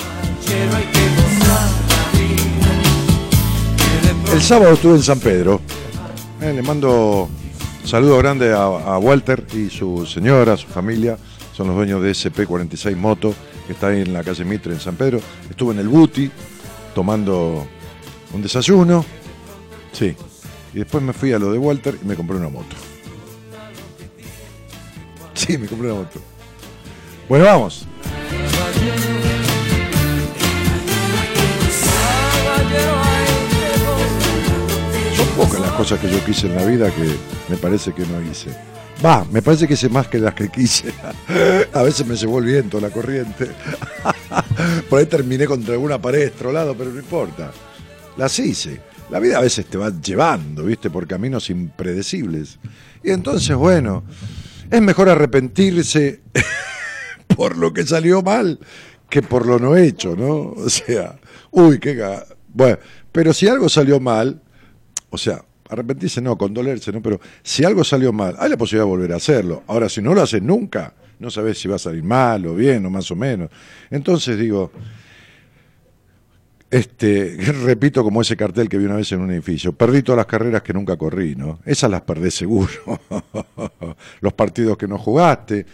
El 4.32 4.41
sábado 4.43 4.74
estuve 4.74 4.98
en 4.98 5.02
San 5.02 5.19
Pedro. 5.19 5.62
Eh, 6.41 6.54
le 6.54 6.62
mando 6.62 7.28
saludo 7.86 8.17
grande 8.17 8.54
a, 8.54 8.98
Walter 8.98 9.45
y 9.54 9.69
su 9.69 10.06
señora, 10.06 10.58
su 10.58 10.67
familia. 10.67 11.17
Son 11.54 11.67
los 11.67 11.76
dueños 11.76 12.02
de 12.02 12.12
SP46 12.12 12.95
Moto, 12.95 13.34
que 13.65 13.74
está 13.74 13.88
ahí 13.88 14.02
en 14.02 14.12
la 14.12 14.24
calle 14.24 14.43
Mitre, 14.43 14.74
en 14.74 14.80
San 14.80 14.95
Pedro. 14.95 15.19
Estuve 15.50 15.74
en 15.74 15.80
el 15.80 15.88
Buti 15.88 16.30
tomando 16.93 17.65
un 18.34 18.41
desayuno. 18.41 19.06
Sí. 19.91 20.15
Y 20.74 20.80
después 20.80 21.02
me 21.04 21.13
fui 21.13 21.32
a 21.32 21.39
lo 21.39 21.52
de 21.52 21.58
Walter 21.58 21.98
y 22.02 22.06
me 22.06 22.15
compré 22.15 22.36
una 22.38 22.50
moto. 22.50 22.76
Sí, 25.34 25.58
me 25.58 25.67
compré 25.67 25.91
una 25.91 26.02
moto. 26.02 26.19
Bueno, 27.30 27.45
vamos. 27.45 27.88
Pocas 35.36 35.60
las 35.60 35.71
cosas 35.74 36.00
que 36.00 36.10
yo 36.10 36.24
quise 36.24 36.48
en 36.48 36.56
la 36.56 36.65
vida 36.65 36.89
que 36.91 37.13
me 37.50 37.58
parece 37.58 37.91
que 37.91 38.06
no 38.06 38.21
hice. 38.21 38.56
Va, 39.04 39.26
me 39.26 39.41
parece 39.41 39.67
que 39.67 39.74
hice 39.74 39.89
más 39.89 40.08
que 40.08 40.17
las 40.17 40.34
que 40.34 40.48
quise. 40.50 40.93
A 41.74 41.84
veces 41.84 42.08
me 42.08 42.15
llevó 42.15 42.39
el 42.39 42.45
viento, 42.45 42.80
la 42.80 42.89
corriente. 42.89 43.52
Por 44.89 45.00
ahí 45.00 45.06
terminé 45.08 45.45
contra 45.45 45.74
alguna 45.74 46.02
pared 46.02 46.21
estrolado, 46.21 46.76
pero 46.78 46.91
no 46.91 47.00
importa. 47.00 47.52
Las 48.15 48.39
hice. 48.39 48.80
La 49.10 49.19
vida 49.19 49.38
a 49.38 49.41
veces 49.41 49.67
te 49.67 49.78
va 49.78 49.91
llevando, 50.02 50.63
¿viste? 50.63 50.89
Por 50.89 51.06
caminos 51.06 51.52
impredecibles. 51.52 52.58
Y 53.04 53.12
entonces, 53.12 53.56
bueno, 53.56 54.04
es 54.71 54.82
mejor 54.82 55.10
arrepentirse 55.10 56.21
por 57.36 57.58
lo 57.58 57.71
que 57.71 57.86
salió 57.86 58.24
mal 58.24 58.60
que 59.10 59.21
por 59.21 59.45
lo 59.45 59.60
no 59.60 59.76
hecho, 59.76 60.15
¿no? 60.15 60.54
O 60.58 60.69
sea, 60.69 61.19
uy, 61.52 61.80
qué... 61.80 62.02
Bueno, 62.48 62.80
pero 63.12 63.34
si 63.34 63.48
algo 63.48 63.69
salió 63.69 64.00
mal, 64.00 64.41
o 65.15 65.17
sea, 65.17 65.43
arrepentirse 65.69 66.21
no, 66.21 66.38
condolerse 66.38 66.91
no, 66.91 67.01
pero 67.01 67.19
si 67.41 67.63
algo 67.63 67.84
salió 67.84 68.13
mal, 68.13 68.36
hay 68.38 68.49
la 68.49 68.58
posibilidad 68.58 68.86
de 68.86 68.89
volver 68.89 69.13
a 69.13 69.15
hacerlo. 69.15 69.63
Ahora, 69.67 69.89
si 69.89 70.01
no 70.01 70.13
lo 70.13 70.21
haces 70.21 70.41
nunca, 70.41 70.93
no 71.19 71.32
sabes 71.32 71.58
si 71.58 71.67
va 71.67 71.75
a 71.75 71.80
salir 71.80 72.04
mal 72.04 72.45
o 72.45 72.56
bien 72.56 72.86
o 72.86 72.89
más 72.89 73.10
o 73.12 73.15
menos. 73.15 73.49
Entonces 73.89 74.38
digo, 74.38 74.71
este, 76.69 77.38
repito 77.63 78.04
como 78.04 78.21
ese 78.21 78.36
cartel 78.36 78.69
que 78.69 78.78
vi 78.78 78.86
una 78.86 78.95
vez 78.95 79.12
en 79.12 79.21
un 79.21 79.32
edificio, 79.32 79.73
perdí 79.73 80.04
todas 80.04 80.17
las 80.17 80.25
carreras 80.25 80.62
que 80.62 80.73
nunca 80.73 80.97
corrí, 80.97 81.36
¿no? 81.36 81.60
Esas 81.65 81.89
las 81.89 82.01
perdés 82.01 82.36
seguro. 82.36 82.71
los 84.21 84.34
partidos 84.34 84.78
que 84.78 84.88
no 84.88 84.97
jugaste, 84.97 85.65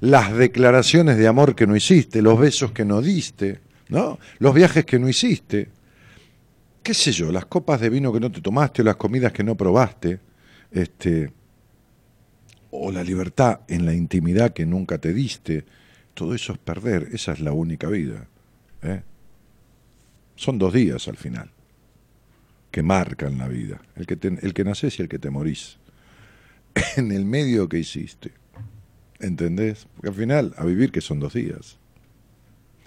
las 0.00 0.36
declaraciones 0.36 1.16
de 1.16 1.26
amor 1.26 1.54
que 1.54 1.66
no 1.66 1.76
hiciste, 1.76 2.22
los 2.22 2.38
besos 2.38 2.72
que 2.72 2.84
no 2.84 3.00
diste, 3.00 3.60
¿no? 3.88 4.18
Los 4.38 4.54
viajes 4.54 4.84
que 4.84 4.98
no 4.98 5.08
hiciste, 5.08 5.68
qué 6.88 6.94
sé 6.94 7.12
yo, 7.12 7.30
las 7.30 7.44
copas 7.44 7.82
de 7.82 7.90
vino 7.90 8.10
que 8.10 8.18
no 8.18 8.32
te 8.32 8.40
tomaste 8.40 8.80
o 8.80 8.84
las 8.86 8.96
comidas 8.96 9.30
que 9.30 9.44
no 9.44 9.54
probaste, 9.54 10.20
este, 10.70 11.30
o 12.70 12.90
la 12.90 13.04
libertad 13.04 13.60
en 13.68 13.84
la 13.84 13.92
intimidad 13.92 14.54
que 14.54 14.64
nunca 14.64 14.96
te 14.96 15.12
diste, 15.12 15.66
todo 16.14 16.34
eso 16.34 16.54
es 16.54 16.58
perder, 16.58 17.10
esa 17.12 17.32
es 17.32 17.40
la 17.40 17.52
única 17.52 17.90
vida. 17.90 18.26
¿eh? 18.80 19.02
Son 20.34 20.56
dos 20.58 20.72
días 20.72 21.06
al 21.08 21.18
final 21.18 21.50
que 22.70 22.82
marcan 22.82 23.36
la 23.36 23.48
vida, 23.48 23.82
el 23.94 24.06
que, 24.06 24.16
te, 24.16 24.28
el 24.28 24.54
que 24.54 24.64
nacés 24.64 24.98
y 24.98 25.02
el 25.02 25.10
que 25.10 25.18
te 25.18 25.28
morís. 25.28 25.76
En 26.96 27.12
el 27.12 27.26
medio 27.26 27.68
que 27.68 27.78
hiciste, 27.80 28.32
¿entendés? 29.20 29.86
Porque 29.94 30.08
al 30.08 30.14
final, 30.14 30.54
a 30.56 30.64
vivir 30.64 30.90
que 30.90 31.02
son 31.02 31.20
dos 31.20 31.34
días. 31.34 31.76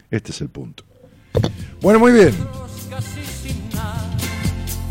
Este 0.10 0.32
es 0.32 0.42
el 0.42 0.50
punto. 0.50 0.86
Bueno, 1.84 2.00
muy 2.00 2.14
bien. 2.14 2.34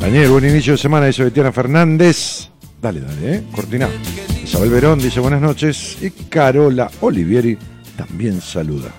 Daniel, 0.01 0.31
buen 0.31 0.45
inicio 0.49 0.73
de 0.73 0.79
semana, 0.79 1.07
dice 1.07 1.25
Betiana 1.25 1.53
Fernández. 1.53 2.49
Dale, 2.81 3.01
dale, 3.01 3.35
¿eh? 3.37 3.43
Cortina. 3.55 3.89
Isabel 4.43 4.71
Verón 4.71 4.99
dice 4.99 5.21
buenas 5.21 5.43
noches. 5.43 5.99
Y 6.01 6.11
Carola 6.11 6.91
Olivieri 7.01 7.59
también 7.97 8.41
saluda. 8.41 8.91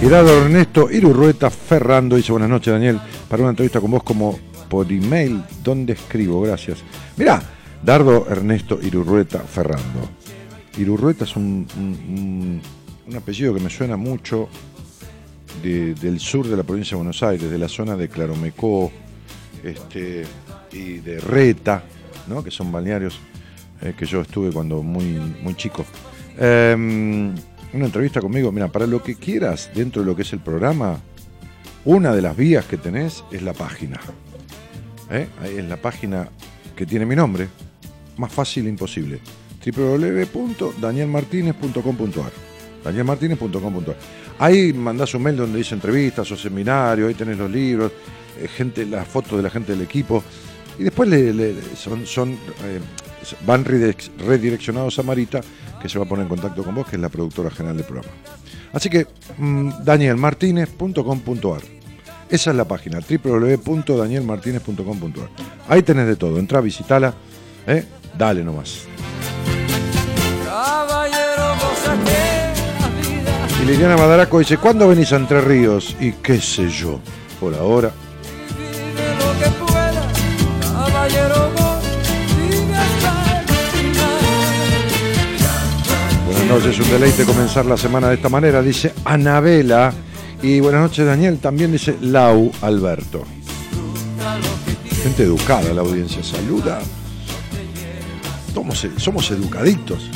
Gerardo 0.00 0.42
Ernesto 0.42 0.90
Irurrueta 0.90 1.50
Ferrando 1.50 2.16
dice 2.16 2.32
buenas 2.32 2.50
noches, 2.50 2.72
Daniel. 2.72 3.00
Para 3.28 3.42
una 3.42 3.50
entrevista 3.50 3.80
con 3.80 3.90
vos 3.90 4.02
como 4.02 4.38
por 4.68 4.90
email, 4.92 5.42
¿dónde 5.64 5.94
escribo? 5.94 6.40
Gracias. 6.42 6.78
Mirá, 7.16 7.42
Dardo 7.82 8.26
Ernesto 8.28 8.78
Irurrueta 8.82 9.40
Ferrando. 9.40 10.08
Irurrueta 10.78 11.24
es 11.24 11.34
un- 11.36 11.66
un 13.08 13.16
apellido 13.16 13.54
que 13.54 13.60
me 13.60 13.70
suena 13.70 13.96
mucho 13.96 14.48
de- 15.62 15.94
del 15.94 16.20
sur 16.20 16.46
de 16.46 16.56
la 16.56 16.62
provincia 16.62 16.90
de 16.90 16.96
Buenos 16.96 17.22
Aires, 17.22 17.50
de 17.50 17.58
la 17.58 17.68
zona 17.68 17.96
de 17.96 18.08
Claromecó 18.08 18.92
este, 19.64 20.24
y 20.72 20.98
de 20.98 21.18
Reta, 21.20 21.82
¿no? 22.28 22.42
que 22.44 22.50
son 22.50 22.70
balnearios 22.72 23.18
eh, 23.82 23.94
que 23.98 24.06
yo 24.06 24.20
estuve 24.22 24.50
cuando 24.52 24.82
muy, 24.82 25.04
muy 25.42 25.54
chico. 25.54 25.84
Em, 26.38 27.34
una 27.72 27.86
entrevista 27.86 28.20
conmigo, 28.20 28.52
mira, 28.52 28.68
para 28.68 28.86
lo 28.86 29.02
que 29.02 29.16
quieras 29.16 29.70
dentro 29.74 30.02
de 30.02 30.06
lo 30.06 30.14
que 30.16 30.22
es 30.22 30.32
el 30.32 30.40
programa, 30.40 30.98
una 31.84 32.14
de 32.14 32.22
las 32.22 32.36
vías 32.36 32.64
que 32.64 32.76
tenés 32.76 33.24
es 33.30 33.42
la 33.42 33.52
página. 33.52 34.00
¿Eh? 35.10 35.28
Ahí 35.42 35.56
es 35.58 35.64
la 35.64 35.76
página 35.76 36.28
que 36.74 36.86
tiene 36.86 37.06
mi 37.06 37.14
nombre, 37.16 37.48
más 38.16 38.32
fácil 38.32 38.66
imposible. 38.66 39.20
www.danielmartinez.com.ar 39.64 42.55
danielmartinez.com.ar 42.86 43.96
Ahí 44.38 44.72
mandás 44.72 45.14
un 45.14 45.22
mail 45.22 45.36
donde 45.36 45.58
dice 45.58 45.74
entrevistas 45.74 46.30
o 46.30 46.36
seminarios, 46.36 47.08
ahí 47.08 47.14
tenés 47.14 47.36
los 47.38 47.50
libros, 47.50 47.92
eh, 48.40 48.48
gente, 48.48 48.86
las 48.86 49.06
fotos 49.06 49.36
de 49.36 49.42
la 49.42 49.50
gente 49.50 49.72
del 49.72 49.82
equipo. 49.82 50.24
Y 50.78 50.84
después 50.84 51.08
son, 51.76 52.06
son, 52.06 52.32
eh, 52.64 52.80
van 53.46 53.64
redirec- 53.64 54.10
redireccionados 54.18 54.98
a 54.98 55.02
Marita, 55.02 55.40
que 55.80 55.88
se 55.88 55.98
va 55.98 56.04
a 56.04 56.08
poner 56.08 56.24
en 56.24 56.28
contacto 56.28 56.62
con 56.62 56.74
vos, 56.74 56.86
que 56.86 56.96
es 56.96 57.02
la 57.02 57.08
productora 57.08 57.50
general 57.50 57.78
del 57.78 57.86
programa. 57.86 58.12
Así 58.72 58.90
que 58.90 59.06
mm, 59.38 59.70
danielmartinez.com.ar 59.84 61.62
esa 62.28 62.50
es 62.50 62.56
la 62.56 62.64
página, 62.66 62.98
www.danielmartinez.com.ar. 62.98 65.28
Ahí 65.68 65.82
tenés 65.82 66.08
de 66.08 66.16
todo, 66.16 66.40
entra, 66.40 66.60
visitala, 66.60 67.14
¿eh? 67.68 67.84
dale 68.18 68.42
nomás. 68.42 68.80
Caballero. 70.44 72.25
Y 73.62 73.64
Liliana 73.64 73.96
Madaraco 73.96 74.38
dice, 74.38 74.58
¿cuándo 74.58 74.88
venís 74.88 75.12
a 75.12 75.16
Entre 75.16 75.40
Ríos? 75.40 75.96
Y 75.98 76.12
qué 76.12 76.40
sé 76.40 76.68
yo, 76.68 77.00
por 77.40 77.54
ahora. 77.54 77.90
Buenas 86.26 86.46
noches, 86.46 86.78
un 86.78 86.90
deleite 86.90 87.24
comenzar 87.24 87.66
la 87.66 87.76
semana 87.76 88.08
de 88.08 88.16
esta 88.16 88.28
manera, 88.28 88.62
dice 88.62 88.92
Anabela. 89.04 89.92
Y 90.42 90.60
buenas 90.60 90.82
noches, 90.82 91.06
Daniel, 91.06 91.38
también 91.38 91.72
dice 91.72 91.96
Lau 92.02 92.52
Alberto. 92.60 93.24
Gente 95.02 95.22
educada 95.22 95.72
la 95.72 95.80
audiencia, 95.80 96.22
saluda. 96.22 96.80
Somos, 98.52 98.86
somos 98.96 99.30
educaditos. 99.30 100.10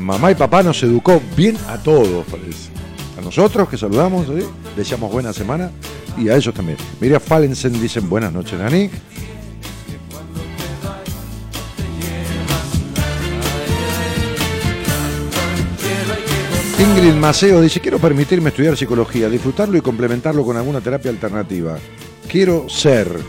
Mamá 0.00 0.30
y 0.30 0.34
papá 0.34 0.62
nos 0.62 0.82
educó 0.82 1.20
bien 1.36 1.56
a 1.68 1.76
todos, 1.76 2.24
parece. 2.26 2.70
A 3.18 3.20
nosotros 3.20 3.68
que 3.68 3.76
saludamos, 3.76 4.26
¿sí? 4.26 4.46
deseamos 4.74 5.12
buena 5.12 5.32
semana 5.32 5.70
y 6.16 6.30
a 6.30 6.36
ellos 6.36 6.54
también. 6.54 6.78
Mira, 7.00 7.20
Fallensen 7.20 7.80
dicen 7.80 8.08
buenas 8.08 8.32
noches, 8.32 8.58
Dani. 8.58 8.88
Ingrid 16.78 17.12
Maceo 17.12 17.60
dice, 17.60 17.78
quiero 17.80 17.98
permitirme 17.98 18.48
estudiar 18.48 18.74
psicología, 18.74 19.28
disfrutarlo 19.28 19.76
y 19.76 19.82
complementarlo 19.82 20.46
con 20.46 20.56
alguna 20.56 20.80
terapia 20.80 21.10
alternativa. 21.10 21.76
Quiero 22.26 22.70
ser. 22.70 23.20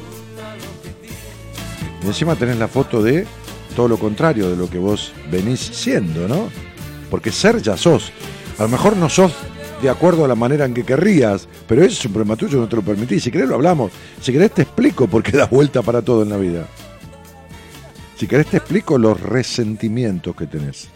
Y 2.01 2.07
encima 2.07 2.37
tenés 2.37 2.57
la 2.57 2.69
foto 2.69 3.03
de 3.03 3.27
todo 3.75 3.87
lo 3.87 3.97
contrario 3.97 4.49
de 4.49 4.55
lo 4.57 4.69
que 4.69 4.77
vos 4.77 5.13
venís 5.31 5.59
siendo, 5.59 6.27
¿no? 6.27 6.49
Porque 7.09 7.31
ser 7.31 7.61
ya 7.61 7.77
sos. 7.77 8.11
A 8.57 8.63
lo 8.63 8.69
mejor 8.69 8.95
no 8.97 9.09
sos 9.09 9.33
de 9.81 9.89
acuerdo 9.89 10.23
a 10.25 10.27
la 10.27 10.35
manera 10.35 10.65
en 10.65 10.73
que 10.73 10.83
querrías, 10.83 11.47
pero 11.67 11.83
eso 11.83 11.97
es 11.99 12.05
un 12.05 12.13
problema 12.13 12.35
tuyo, 12.35 12.59
no 12.59 12.67
te 12.67 12.75
lo 12.75 12.81
permitís. 12.83 13.23
Si 13.23 13.31
querés 13.31 13.49
lo 13.49 13.55
hablamos. 13.55 13.91
Si 14.21 14.31
querés 14.31 14.51
te 14.51 14.61
explico 14.63 15.07
por 15.07 15.23
qué 15.23 15.31
das 15.37 15.49
vuelta 15.49 15.81
para 15.81 16.01
todo 16.01 16.23
en 16.23 16.29
la 16.29 16.37
vida. 16.37 16.67
Si 18.17 18.27
querés 18.27 18.47
te 18.47 18.57
explico 18.57 18.97
los 18.97 19.19
resentimientos 19.19 20.35
que 20.35 20.45
tenés. 20.45 20.87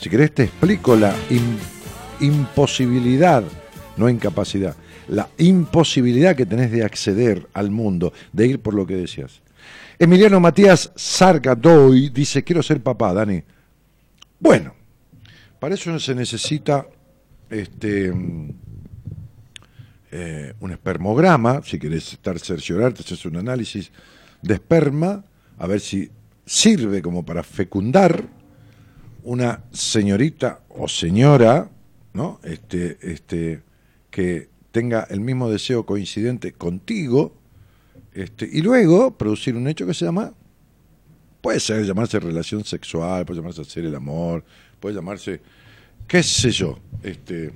Si 0.00 0.08
querés 0.08 0.32
te 0.32 0.44
explico 0.44 0.94
la 0.96 1.12
im- 1.30 1.58
imposibilidad, 2.20 3.42
no 3.96 4.08
incapacidad, 4.08 4.76
la 5.08 5.28
imposibilidad 5.38 6.36
que 6.36 6.46
tenés 6.46 6.70
de 6.70 6.84
acceder 6.84 7.46
al 7.52 7.70
mundo, 7.70 8.12
de 8.32 8.46
ir 8.46 8.60
por 8.60 8.74
lo 8.74 8.86
que 8.86 8.94
decías. 8.96 9.40
Emiliano 9.98 10.40
Matías 10.40 10.90
Sargadoy 10.94 12.08
dice, 12.08 12.42
quiero 12.42 12.62
ser 12.62 12.82
papá, 12.82 13.12
Dani. 13.14 13.42
Bueno, 14.40 14.74
para 15.60 15.74
eso 15.74 15.98
se 15.98 16.14
necesita 16.14 16.86
este, 17.48 18.12
mm, 18.12 18.50
eh, 20.10 20.54
un 20.60 20.70
espermograma, 20.72 21.62
si 21.62 21.78
querés 21.78 22.12
estar 22.12 22.38
cerciorarte, 22.38 23.02
haces 23.02 23.24
un 23.24 23.36
análisis 23.36 23.92
de 24.42 24.54
esperma, 24.54 25.24
a 25.58 25.66
ver 25.66 25.80
si 25.80 26.10
sirve 26.44 27.00
como 27.00 27.24
para 27.24 27.42
fecundar 27.42 28.28
una 29.22 29.64
señorita 29.72 30.60
o 30.68 30.88
señora, 30.88 31.70
¿no? 32.12 32.40
Este, 32.42 32.98
este, 33.00 33.62
que 34.10 34.48
tenga 34.70 35.06
el 35.08 35.20
mismo 35.20 35.48
deseo 35.48 35.86
coincidente 35.86 36.52
contigo, 36.52 37.34
este, 38.14 38.48
y 38.50 38.62
luego 38.62 39.16
producir 39.16 39.56
un 39.56 39.66
hecho 39.66 39.86
que 39.86 39.94
se 39.94 40.04
llama, 40.04 40.32
puede 41.40 41.58
ser 41.60 41.84
llamarse 41.84 42.20
relación 42.20 42.64
sexual, 42.64 43.26
puede 43.26 43.40
llamarse 43.40 43.62
hacer 43.62 43.84
el 43.84 43.94
amor, 43.94 44.44
puede 44.78 44.94
llamarse, 44.94 45.40
qué 46.06 46.22
sé 46.22 46.52
yo, 46.52 46.78
este, 47.02 47.52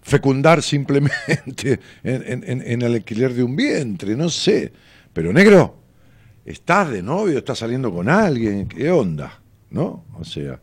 fecundar 0.00 0.62
simplemente 0.62 1.80
en, 2.02 2.82
el 2.82 2.94
alquiler 2.94 3.34
de 3.34 3.42
un 3.42 3.54
vientre, 3.54 4.16
no 4.16 4.30
sé, 4.30 4.72
pero 5.12 5.32
negro, 5.32 5.76
estás 6.44 6.90
de 6.90 7.02
novio, 7.02 7.38
estás 7.38 7.58
saliendo 7.58 7.92
con 7.92 8.08
alguien, 8.08 8.66
¿qué 8.66 8.90
onda? 8.90 9.40
¿No? 9.70 10.06
O 10.14 10.24
sea, 10.24 10.58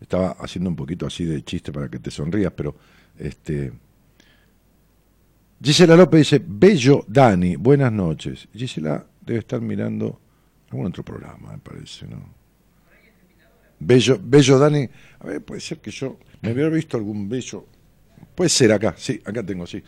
estaba 0.00 0.36
haciendo 0.40 0.70
un 0.70 0.76
poquito 0.76 1.06
así 1.06 1.24
de 1.24 1.42
chiste 1.42 1.72
para 1.72 1.88
que 1.88 1.98
te 1.98 2.10
sonrías, 2.12 2.52
pero 2.56 2.76
este 3.18 3.72
Gisela 5.62 5.94
López 5.94 6.20
dice, 6.20 6.42
Bello 6.46 7.04
Dani, 7.06 7.56
buenas 7.56 7.92
noches. 7.92 8.48
Gisela 8.54 9.04
debe 9.20 9.40
estar 9.40 9.60
mirando 9.60 10.20
algún 10.70 10.86
otro 10.86 11.04
programa, 11.04 11.52
me 11.52 11.58
parece, 11.58 12.06
¿no? 12.06 12.40
Bello, 13.78 14.18
Bello 14.22 14.58
Dani, 14.58 14.88
a 15.20 15.26
ver, 15.26 15.44
puede 15.44 15.60
ser 15.60 15.78
que 15.78 15.90
yo 15.90 16.18
me 16.42 16.52
hubiera 16.52 16.70
visto 16.70 16.96
algún 16.96 17.28
bello, 17.28 17.66
Puede 18.34 18.48
ser 18.48 18.72
acá, 18.72 18.94
sí, 18.96 19.20
acá 19.24 19.42
tengo, 19.42 19.66
sí. 19.66 19.82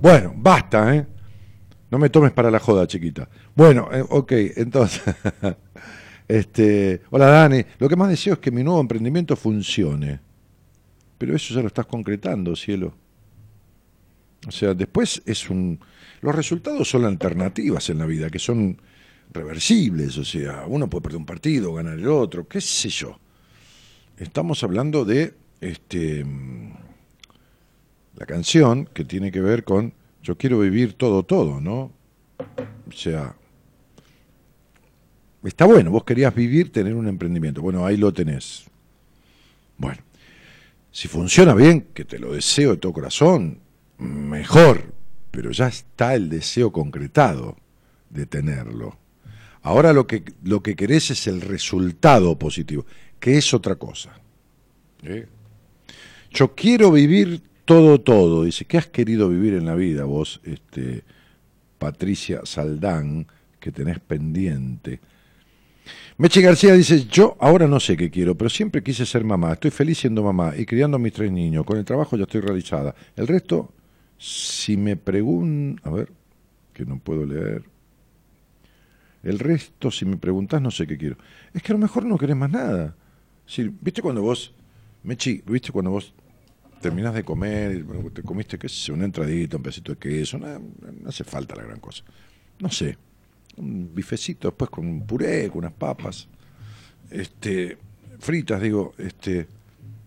Bueno, 0.00 0.34
basta, 0.36 0.96
¿eh? 0.96 1.06
No 1.90 1.98
me 1.98 2.10
tomes 2.10 2.32
para 2.32 2.50
la 2.50 2.58
joda, 2.58 2.86
chiquita. 2.86 3.28
Bueno, 3.54 3.88
eh, 3.92 4.04
ok, 4.08 4.32
entonces. 4.56 5.02
este, 6.28 7.02
hola 7.10 7.26
Dani, 7.26 7.64
lo 7.78 7.88
que 7.88 7.94
más 7.96 8.08
deseo 8.08 8.34
es 8.34 8.38
que 8.40 8.50
mi 8.50 8.64
nuevo 8.64 8.80
emprendimiento 8.80 9.36
funcione. 9.36 10.18
Pero 11.18 11.36
eso 11.36 11.54
ya 11.54 11.60
lo 11.60 11.68
estás 11.68 11.86
concretando, 11.86 12.56
cielo. 12.56 12.94
O 14.46 14.50
sea, 14.50 14.74
después 14.74 15.22
es 15.26 15.48
un. 15.50 15.80
Los 16.20 16.34
resultados 16.34 16.88
son 16.88 17.04
alternativas 17.04 17.90
en 17.90 17.98
la 17.98 18.06
vida, 18.06 18.30
que 18.30 18.38
son 18.38 18.80
reversibles. 19.32 20.16
O 20.18 20.24
sea, 20.24 20.64
uno 20.66 20.88
puede 20.88 21.02
perder 21.02 21.18
un 21.18 21.26
partido, 21.26 21.74
ganar 21.74 21.98
el 21.98 22.08
otro, 22.08 22.46
qué 22.46 22.60
sé 22.60 22.88
yo. 22.88 23.18
Estamos 24.16 24.62
hablando 24.62 25.04
de 25.04 25.34
este 25.60 26.24
la 28.16 28.26
canción 28.26 28.86
que 28.86 29.04
tiene 29.04 29.32
que 29.32 29.40
ver 29.40 29.64
con 29.64 29.92
yo 30.22 30.38
quiero 30.38 30.60
vivir 30.60 30.94
todo, 30.94 31.22
todo, 31.22 31.60
¿no? 31.60 31.92
O 32.88 32.92
sea, 32.92 33.36
está 35.42 35.66
bueno, 35.66 35.90
vos 35.90 36.04
querías 36.04 36.34
vivir, 36.34 36.72
tener 36.72 36.94
un 36.94 37.08
emprendimiento. 37.08 37.60
Bueno, 37.60 37.84
ahí 37.84 37.98
lo 37.98 38.12
tenés. 38.12 38.64
Bueno, 39.76 40.00
si 40.90 41.08
funciona 41.08 41.54
bien, 41.54 41.88
que 41.92 42.04
te 42.06 42.18
lo 42.18 42.32
deseo 42.32 42.70
de 42.70 42.76
todo 42.78 42.94
corazón, 42.94 43.58
mejor, 43.98 44.92
pero 45.30 45.50
ya 45.50 45.68
está 45.68 46.14
el 46.14 46.28
deseo 46.28 46.72
concretado 46.72 47.56
de 48.10 48.26
tenerlo. 48.26 48.96
Ahora 49.62 49.92
lo 49.92 50.06
que, 50.06 50.24
lo 50.42 50.62
que 50.62 50.76
querés 50.76 51.10
es 51.10 51.26
el 51.26 51.40
resultado 51.40 52.38
positivo, 52.38 52.84
que 53.18 53.38
es 53.38 53.54
otra 53.54 53.76
cosa. 53.76 54.12
¿Eh? 55.02 55.26
Yo 56.30 56.54
quiero 56.54 56.92
vivir 56.92 57.42
todo, 57.64 58.00
todo. 58.00 58.44
Dice, 58.44 58.64
¿qué 58.64 58.78
has 58.78 58.86
querido 58.86 59.28
vivir 59.28 59.54
en 59.54 59.66
la 59.66 59.74
vida 59.74 60.04
vos, 60.04 60.40
este, 60.44 61.02
Patricia 61.78 62.40
Saldán, 62.44 63.26
que 63.58 63.72
tenés 63.72 64.00
pendiente? 64.00 65.00
Meche 66.16 66.40
García 66.40 66.74
dice, 66.74 67.06
yo 67.06 67.36
ahora 67.40 67.66
no 67.66 67.80
sé 67.80 67.96
qué 67.96 68.10
quiero, 68.10 68.36
pero 68.36 68.48
siempre 68.48 68.82
quise 68.82 69.04
ser 69.04 69.24
mamá. 69.24 69.54
Estoy 69.54 69.70
feliz 69.70 69.98
siendo 69.98 70.22
mamá 70.22 70.54
y 70.56 70.64
criando 70.64 70.96
a 70.96 71.00
mis 71.00 71.12
tres 71.12 71.32
niños. 71.32 71.64
Con 71.64 71.78
el 71.78 71.84
trabajo 71.84 72.16
ya 72.16 72.22
estoy 72.22 72.40
realizada. 72.40 72.94
El 73.16 73.26
resto, 73.26 73.72
si 74.18 74.76
me 74.76 74.96
preguntan... 74.96 75.80
A 75.84 75.94
ver, 75.94 76.12
que 76.72 76.84
no 76.84 76.98
puedo 76.98 77.24
leer. 77.24 77.64
El 79.22 79.38
resto, 79.38 79.90
si 79.90 80.04
me 80.04 80.16
preguntás, 80.16 80.60
no 80.60 80.70
sé 80.70 80.86
qué 80.86 80.98
quiero. 80.98 81.16
Es 81.54 81.62
que 81.62 81.72
a 81.72 81.76
lo 81.76 81.80
mejor 81.80 82.04
no 82.04 82.18
querés 82.18 82.36
más 82.36 82.50
nada. 82.50 82.94
Si, 83.46 83.70
¿Viste 83.80 84.02
cuando 84.02 84.22
vos, 84.22 84.54
Mechi, 85.02 85.42
viste 85.46 85.72
cuando 85.72 85.90
vos 85.90 86.14
terminás 86.80 87.14
de 87.14 87.24
comer, 87.24 87.84
te 88.12 88.22
comiste, 88.22 88.58
qué 88.58 88.68
sé 88.68 88.92
una 88.92 89.06
entradita, 89.06 89.56
un 89.56 89.62
pedacito 89.62 89.92
de 89.92 89.98
queso, 89.98 90.38
no, 90.38 90.58
no 90.58 91.08
hace 91.08 91.24
falta 91.24 91.56
la 91.56 91.62
gran 91.62 91.80
cosa. 91.80 92.04
No 92.58 92.70
sé, 92.70 92.98
un 93.56 93.94
bifecito 93.94 94.48
después 94.48 94.70
con 94.70 94.86
un 94.86 95.06
puré, 95.06 95.48
con 95.48 95.60
unas 95.60 95.72
papas, 95.72 96.28
este, 97.10 97.78
fritas, 98.18 98.60
digo, 98.60 98.92
este, 98.98 99.46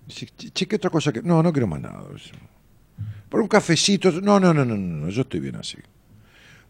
che, 0.07 0.67
¿qué 0.67 0.75
otra 0.75 0.91
cosa 0.91 1.11
que...? 1.11 1.23
No, 1.23 1.41
no 1.41 1.51
quiero 1.51 1.65
más 1.65 1.81
nada. 1.81 2.03
Por 3.29 3.41
un 3.41 3.47
cafecito, 3.47 4.11
no, 4.21 4.39
no, 4.39 4.53
no, 4.53 4.63
no, 4.63 4.77
no, 4.77 5.09
yo 5.09 5.21
estoy 5.21 5.39
bien 5.39 5.55
así. 5.55 5.77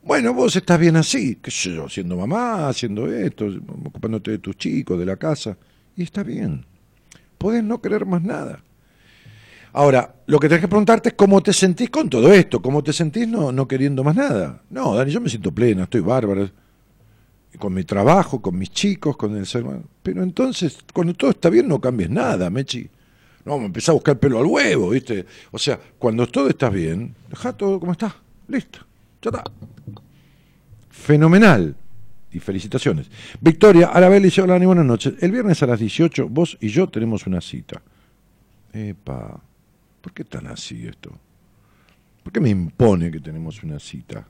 Bueno, 0.04 0.34
vos 0.34 0.56
estás 0.56 0.80
bien 0.80 0.96
así, 0.96 1.36
qué 1.36 1.52
sé 1.52 1.74
yo, 1.74 1.89
siendo 1.89 2.15
mamá, 2.15 2.70
haciendo 2.70 3.12
esto, 3.12 3.46
ocupándote 3.86 4.32
de 4.32 4.38
tus 4.39 4.56
chicos, 4.56 4.98
de 4.98 5.06
la 5.06 5.17
casa, 5.17 5.58
y 5.96 6.04
está 6.04 6.24
bien. 6.24 6.65
Podés 7.38 7.63
no 7.63 7.82
querer 7.82 8.06
más 8.06 8.22
nada. 8.22 8.63
Ahora, 9.74 10.15
lo 10.26 10.39
que 10.39 10.48
tenés 10.48 10.62
que 10.62 10.67
preguntarte 10.67 11.10
es 11.10 11.15
cómo 11.15 11.43
te 11.43 11.54
sentís 11.54 11.89
con 11.89 12.10
todo 12.10 12.32
esto, 12.34 12.62
cómo 12.62 12.82
te 12.82 12.93
sentís 12.93 13.28
no, 13.28 13.52
no 13.52 13.67
queriendo 13.67 14.04
más 14.04 14.15
nada. 14.15 14.62
No, 14.70 14.96
Dani, 14.96 15.12
yo 15.12 15.22
me 15.22 15.30
siento 15.30 15.52
plena, 15.52 15.84
estoy 15.84 16.02
bárbara, 16.02 16.50
con 17.60 17.74
mi 17.74 17.84
trabajo, 17.84 18.41
con 18.41 18.58
mis 18.58 18.72
chicos, 18.72 19.17
con 19.17 19.36
el 19.36 19.46
ser 19.46 19.63
humano. 19.63 19.84
Pero 20.02 20.24
entonces, 20.24 20.80
cuando 20.93 21.13
todo 21.13 21.32
está 21.32 21.50
bien, 21.50 21.67
no 21.67 21.80
cambies 21.82 22.10
nada, 22.10 22.50
Mechi. 22.50 22.89
No, 23.48 23.58
me 23.58 23.68
empezás 23.68 23.90
a 23.90 23.94
buscar 23.94 24.20
pelo 24.20 24.40
al 24.40 24.46
huevo, 24.46 24.90
¿viste? 24.90 25.26
O 25.52 25.58
sea, 25.58 25.80
cuando 25.98 26.28
todo 26.28 26.50
está 26.50 26.70
bien, 26.70 27.16
deja 27.30 27.54
todo 27.54 27.80
como 27.80 27.94
está, 27.94 28.14
listo, 28.50 28.80
ya 29.22 29.30
está. 29.30 29.44
Fenomenal. 30.90 31.74
Y 32.30 32.40
felicitaciones. 32.40 33.10
Victoria 33.40 33.88
Arabel 33.88 34.30
hola 34.38 34.54
Dani, 34.54 34.66
buenas 34.66 34.86
noches. 34.86 35.14
El 35.22 35.32
viernes 35.32 35.64
a 35.64 35.66
las 35.66 35.80
18, 35.80 36.28
vos 36.28 36.58
y 36.60 36.68
yo 36.68 36.90
tenemos 36.90 37.26
una 37.26 37.40
cita. 37.40 37.82
Epa. 38.74 39.42
¿Por 40.02 40.12
qué 40.12 40.26
tan 40.26 40.48
así 40.48 40.86
esto? 40.86 41.18
¿Por 42.24 42.34
qué 42.34 42.42
me 42.42 42.50
impone 42.50 43.10
que 43.10 43.22
tenemos 43.22 43.64
una 43.64 43.80
cita? 43.80 44.28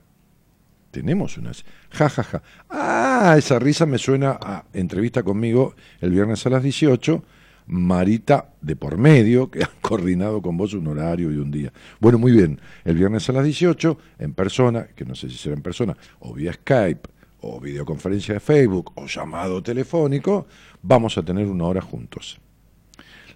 Tenemos 0.92 1.36
una 1.38 1.52
cita. 1.52 1.68
Ja, 1.90 2.08
ja, 2.08 2.22
ja. 2.22 2.42
Ah, 2.70 3.34
esa 3.36 3.58
risa 3.58 3.84
me 3.84 3.98
suena 3.98 4.38
a 4.40 4.64
entrevista 4.72 5.24
conmigo 5.24 5.74
el 6.00 6.12
viernes 6.12 6.46
a 6.46 6.50
las 6.50 6.62
18. 6.62 7.24
Marita 7.68 8.54
de 8.60 8.76
por 8.76 8.98
medio, 8.98 9.50
que 9.50 9.62
ha 9.62 9.70
coordinado 9.80 10.42
con 10.42 10.56
vos 10.56 10.74
un 10.74 10.88
horario 10.88 11.30
y 11.30 11.36
un 11.36 11.50
día. 11.50 11.72
Bueno, 12.00 12.18
muy 12.18 12.32
bien. 12.32 12.60
El 12.84 12.96
viernes 12.96 13.28
a 13.28 13.32
las 13.32 13.44
18, 13.44 13.98
en 14.18 14.34
persona, 14.34 14.88
que 14.96 15.04
no 15.04 15.14
sé 15.14 15.28
si 15.28 15.36
será 15.36 15.54
en 15.54 15.62
persona, 15.62 15.96
o 16.20 16.34
vía 16.34 16.52
Skype, 16.52 17.08
o 17.40 17.60
videoconferencia 17.60 18.34
de 18.34 18.40
Facebook, 18.40 18.92
o 18.96 19.06
llamado 19.06 19.62
telefónico, 19.62 20.46
vamos 20.82 21.16
a 21.18 21.22
tener 21.22 21.46
una 21.46 21.64
hora 21.64 21.80
juntos. 21.80 22.40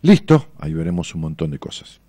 Listo, 0.01 0.49
ahí 0.59 0.73
veremos 0.73 1.15
un 1.15 1.21
montón 1.21 1.51
de 1.51 1.59
cosas. 1.59 2.01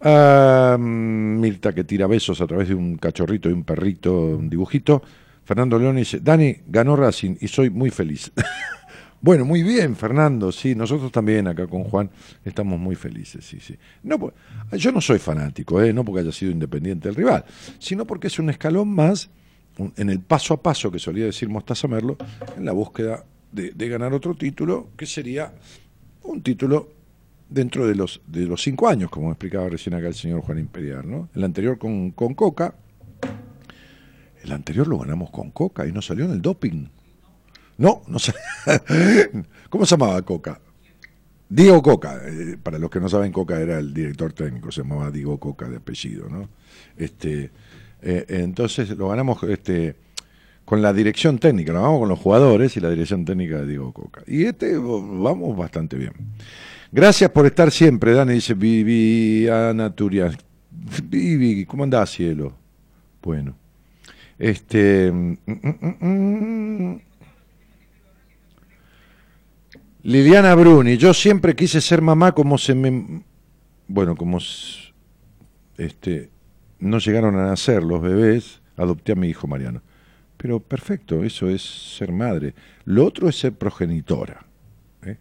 Uh, 0.00 0.76
Mirta 0.78 1.72
que 1.72 1.84
tira 1.84 2.06
besos 2.06 2.40
a 2.40 2.46
través 2.46 2.68
de 2.68 2.74
un 2.74 2.96
cachorrito 2.96 3.48
y 3.48 3.52
un 3.52 3.64
perrito, 3.64 4.12
un 4.12 4.50
dibujito. 4.50 5.02
Fernando 5.44 5.78
León 5.78 5.96
dice, 5.96 6.20
Dani, 6.20 6.56
ganó 6.66 6.96
Racing 6.96 7.36
y 7.40 7.48
soy 7.48 7.70
muy 7.70 7.90
feliz. 7.90 8.32
bueno, 9.26 9.44
muy 9.44 9.64
bien, 9.64 9.96
Fernando, 9.96 10.52
sí, 10.52 10.76
nosotros 10.76 11.10
también 11.10 11.48
acá 11.48 11.66
con 11.66 11.82
Juan 11.82 12.08
estamos 12.44 12.78
muy 12.78 12.94
felices, 12.94 13.44
sí, 13.44 13.58
sí. 13.58 13.76
No, 14.04 14.32
yo 14.70 14.92
no 14.92 15.00
soy 15.00 15.18
fanático, 15.18 15.82
¿eh? 15.82 15.92
no 15.92 16.04
porque 16.04 16.20
haya 16.20 16.30
sido 16.30 16.52
independiente 16.52 17.08
del 17.08 17.16
rival, 17.16 17.44
sino 17.80 18.06
porque 18.06 18.28
es 18.28 18.38
un 18.38 18.50
escalón 18.50 18.88
más 18.88 19.28
en 19.96 20.10
el 20.10 20.20
paso 20.20 20.54
a 20.54 20.62
paso 20.62 20.92
que 20.92 21.00
solía 21.00 21.24
decir 21.24 21.48
Mostaza 21.48 21.88
Merlo, 21.88 22.16
en 22.56 22.64
la 22.64 22.70
búsqueda 22.70 23.24
de, 23.50 23.72
de 23.72 23.88
ganar 23.88 24.14
otro 24.14 24.36
título, 24.36 24.90
que 24.96 25.06
sería 25.06 25.52
un 26.22 26.40
título 26.40 26.92
dentro 27.48 27.84
de 27.88 27.96
los, 27.96 28.22
de 28.28 28.46
los 28.46 28.62
cinco 28.62 28.86
años, 28.86 29.10
como 29.10 29.32
explicaba 29.32 29.68
recién 29.68 29.94
acá 29.94 30.06
el 30.06 30.14
señor 30.14 30.42
Juan 30.42 30.60
Imperial. 30.60 31.10
¿no? 31.10 31.30
El 31.34 31.42
anterior 31.42 31.78
con, 31.78 32.12
con 32.12 32.34
Coca, 32.34 32.76
el 34.44 34.52
anterior 34.52 34.86
lo 34.86 34.98
ganamos 34.98 35.30
con 35.30 35.50
Coca 35.50 35.84
y 35.84 35.90
no 35.90 36.00
salió 36.00 36.26
en 36.26 36.30
el 36.30 36.42
doping. 36.42 36.86
No, 37.78 38.02
no 38.06 38.18
sé. 38.18 38.34
¿Cómo 39.70 39.84
se 39.84 39.96
llamaba 39.96 40.22
Coca? 40.22 40.60
Diego 41.48 41.80
Coca, 41.82 42.20
eh, 42.24 42.56
para 42.60 42.78
los 42.78 42.90
que 42.90 43.00
no 43.00 43.08
saben, 43.08 43.30
Coca 43.30 43.60
era 43.60 43.78
el 43.78 43.94
director 43.94 44.32
técnico, 44.32 44.72
se 44.72 44.82
llamaba 44.82 45.10
Diego 45.10 45.38
Coca 45.38 45.68
de 45.68 45.76
apellido, 45.76 46.28
¿no? 46.28 46.48
Este, 46.96 47.50
eh, 48.02 48.24
entonces 48.28 48.90
lo 48.90 49.08
ganamos 49.08 49.40
este, 49.44 49.94
con 50.64 50.82
la 50.82 50.92
dirección 50.92 51.38
técnica, 51.38 51.72
lo 51.72 51.80
ganamos 51.80 52.00
con 52.00 52.08
los 52.08 52.18
jugadores 52.18 52.76
y 52.76 52.80
la 52.80 52.90
dirección 52.90 53.24
técnica 53.24 53.58
de 53.58 53.66
Diego 53.66 53.92
Coca. 53.92 54.22
Y 54.26 54.44
este 54.44 54.76
vamos 54.76 55.56
bastante 55.56 55.96
bien. 55.96 56.12
Gracias 56.90 57.30
por 57.30 57.46
estar 57.46 57.70
siempre, 57.70 58.12
Dani, 58.12 58.34
dice 58.34 58.54
Viviana 58.54 59.94
Turian. 59.94 60.36
Vivi, 61.04 61.64
¿cómo 61.64 61.84
andás, 61.84 62.10
cielo? 62.10 62.54
Bueno. 63.22 63.56
Este. 64.38 65.10
Mm, 65.10 65.38
mm, 65.46 66.06
mm, 66.06 67.00
Liliana 70.06 70.54
Bruni, 70.54 70.98
yo 70.98 71.12
siempre 71.12 71.56
quise 71.56 71.80
ser 71.80 72.00
mamá 72.00 72.30
como 72.30 72.58
se 72.58 72.76
me. 72.76 73.24
Bueno, 73.88 74.14
como. 74.14 74.38
Este. 75.76 76.30
No 76.78 76.98
llegaron 76.98 77.36
a 77.36 77.46
nacer 77.46 77.82
los 77.82 78.00
bebés, 78.00 78.62
adopté 78.76 79.12
a 79.12 79.14
mi 79.16 79.28
hijo 79.28 79.48
Mariano. 79.48 79.82
Pero 80.36 80.60
perfecto, 80.60 81.24
eso 81.24 81.48
es 81.48 81.62
ser 81.96 82.12
madre. 82.12 82.54
Lo 82.84 83.04
otro 83.04 83.28
es 83.28 83.36
ser 83.36 83.54
progenitora. 83.54 84.46
¿eh? 85.04 85.16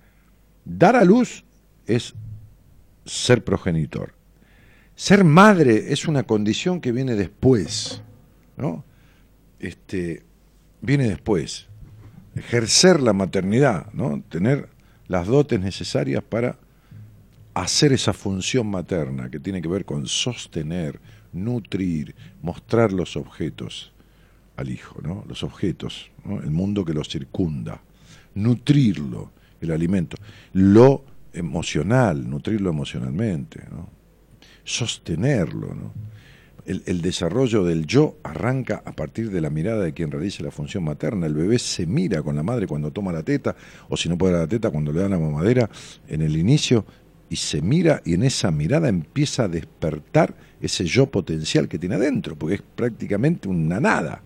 Dar 0.66 0.96
a 0.96 1.04
luz 1.04 1.44
es 1.88 2.14
ser 3.06 3.44
progenitor. 3.44 4.14
Ser 4.94 5.24
madre 5.24 5.94
es 5.94 6.08
una 6.08 6.24
condición 6.24 6.80
que 6.80 6.92
viene 6.92 7.16
después, 7.16 8.04
¿no? 8.56 8.86
Este, 9.58 10.22
viene 10.82 11.08
después. 11.08 11.70
Ejercer 12.36 13.02
la 13.02 13.14
maternidad, 13.14 13.92
¿no? 13.94 14.22
Tener 14.30 14.75
las 15.08 15.28
dotes 15.28 15.60
necesarias 15.60 16.24
para 16.24 16.58
hacer 17.54 17.94
esa 17.94 18.14
función 18.14 18.68
materna 18.68 19.30
que 19.30 19.40
tiene 19.40 19.62
que 19.62 19.68
ver 19.68 19.86
con 19.86 20.08
sostener, 20.08 21.00
nutrir, 21.32 22.16
mostrar 22.42 22.92
los 22.92 23.16
objetos 23.16 23.94
al 24.58 24.70
hijo, 24.70 25.02
¿no? 25.02 25.24
Los 25.28 25.44
objetos, 25.44 26.10
¿no? 26.24 26.42
el 26.42 26.52
mundo 26.52 26.84
que 26.84 26.94
lo 26.94 27.04
circunda, 27.04 27.82
nutrirlo, 28.36 29.32
el 29.62 29.72
alimento, 29.72 30.18
lo 30.54 31.04
emocional, 31.34 32.30
nutrirlo 32.30 32.70
emocionalmente. 32.70 33.64
¿no? 33.70 33.96
sostenerlo. 34.66 35.74
¿no? 35.74 35.94
El, 36.66 37.02
desarrollo 37.02 37.64
del 37.64 37.86
yo 37.86 38.18
arranca 38.24 38.82
a 38.86 38.92
partir 38.94 39.30
de 39.30 39.40
la 39.40 39.52
mirada 39.52 39.84
de 39.84 39.94
quien 39.94 40.10
realiza 40.10 40.44
la 40.44 40.50
función 40.50 40.84
materna. 40.84 41.28
El 41.28 41.36
bebé 41.36 41.60
se 41.60 41.86
mira 41.86 42.24
con 42.24 42.36
la 42.36 42.42
madre 42.42 42.66
cuando 42.66 42.90
toma 42.92 43.12
la 43.12 43.22
teta, 43.22 43.56
o 43.88 43.96
si 43.96 44.10
no 44.10 44.18
puede 44.18 44.34
la 44.34 44.48
teta, 44.48 44.72
cuando 44.72 44.92
le 44.92 45.02
dan 45.02 45.12
la 45.12 45.20
mamadera 45.20 45.70
en 46.08 46.24
el 46.24 46.36
inicio, 46.36 46.84
y 47.30 47.36
se 47.36 47.62
mira 47.62 48.02
y 48.04 48.16
en 48.16 48.24
esa 48.24 48.50
mirada 48.50 48.90
empieza 48.90 49.44
a 49.44 49.48
despertar 49.48 50.36
ese 50.60 50.86
yo 50.86 51.06
potencial 51.06 51.68
que 51.68 51.78
tiene 51.78 51.96
adentro, 51.96 52.36
porque 52.36 52.56
es 52.56 52.64
prácticamente 52.76 53.48
una 53.48 53.80
nada. 53.80 54.22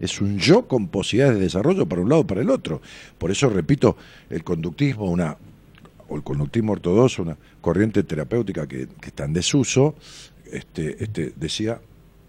Es 0.00 0.20
un 0.20 0.38
yo 0.38 0.66
con 0.66 0.88
posibilidades 0.88 1.38
de 1.38 1.44
desarrollo 1.44 1.86
para 1.88 2.02
un 2.02 2.08
lado 2.08 2.26
para 2.26 2.40
el 2.40 2.50
otro. 2.50 2.80
Por 3.18 3.30
eso, 3.30 3.48
repito, 3.50 3.96
el 4.30 4.42
conductismo, 4.42 5.10
una, 5.10 5.36
o 6.08 6.16
el 6.16 6.22
conductismo 6.22 6.72
ortodoxo, 6.72 7.22
una 7.22 7.36
corriente 7.60 8.02
terapéutica 8.02 8.66
que, 8.66 8.88
que 9.00 9.08
está 9.08 9.24
en 9.24 9.32
desuso, 9.32 9.96
este, 10.52 11.02
este, 11.02 11.32
decía, 11.36 11.80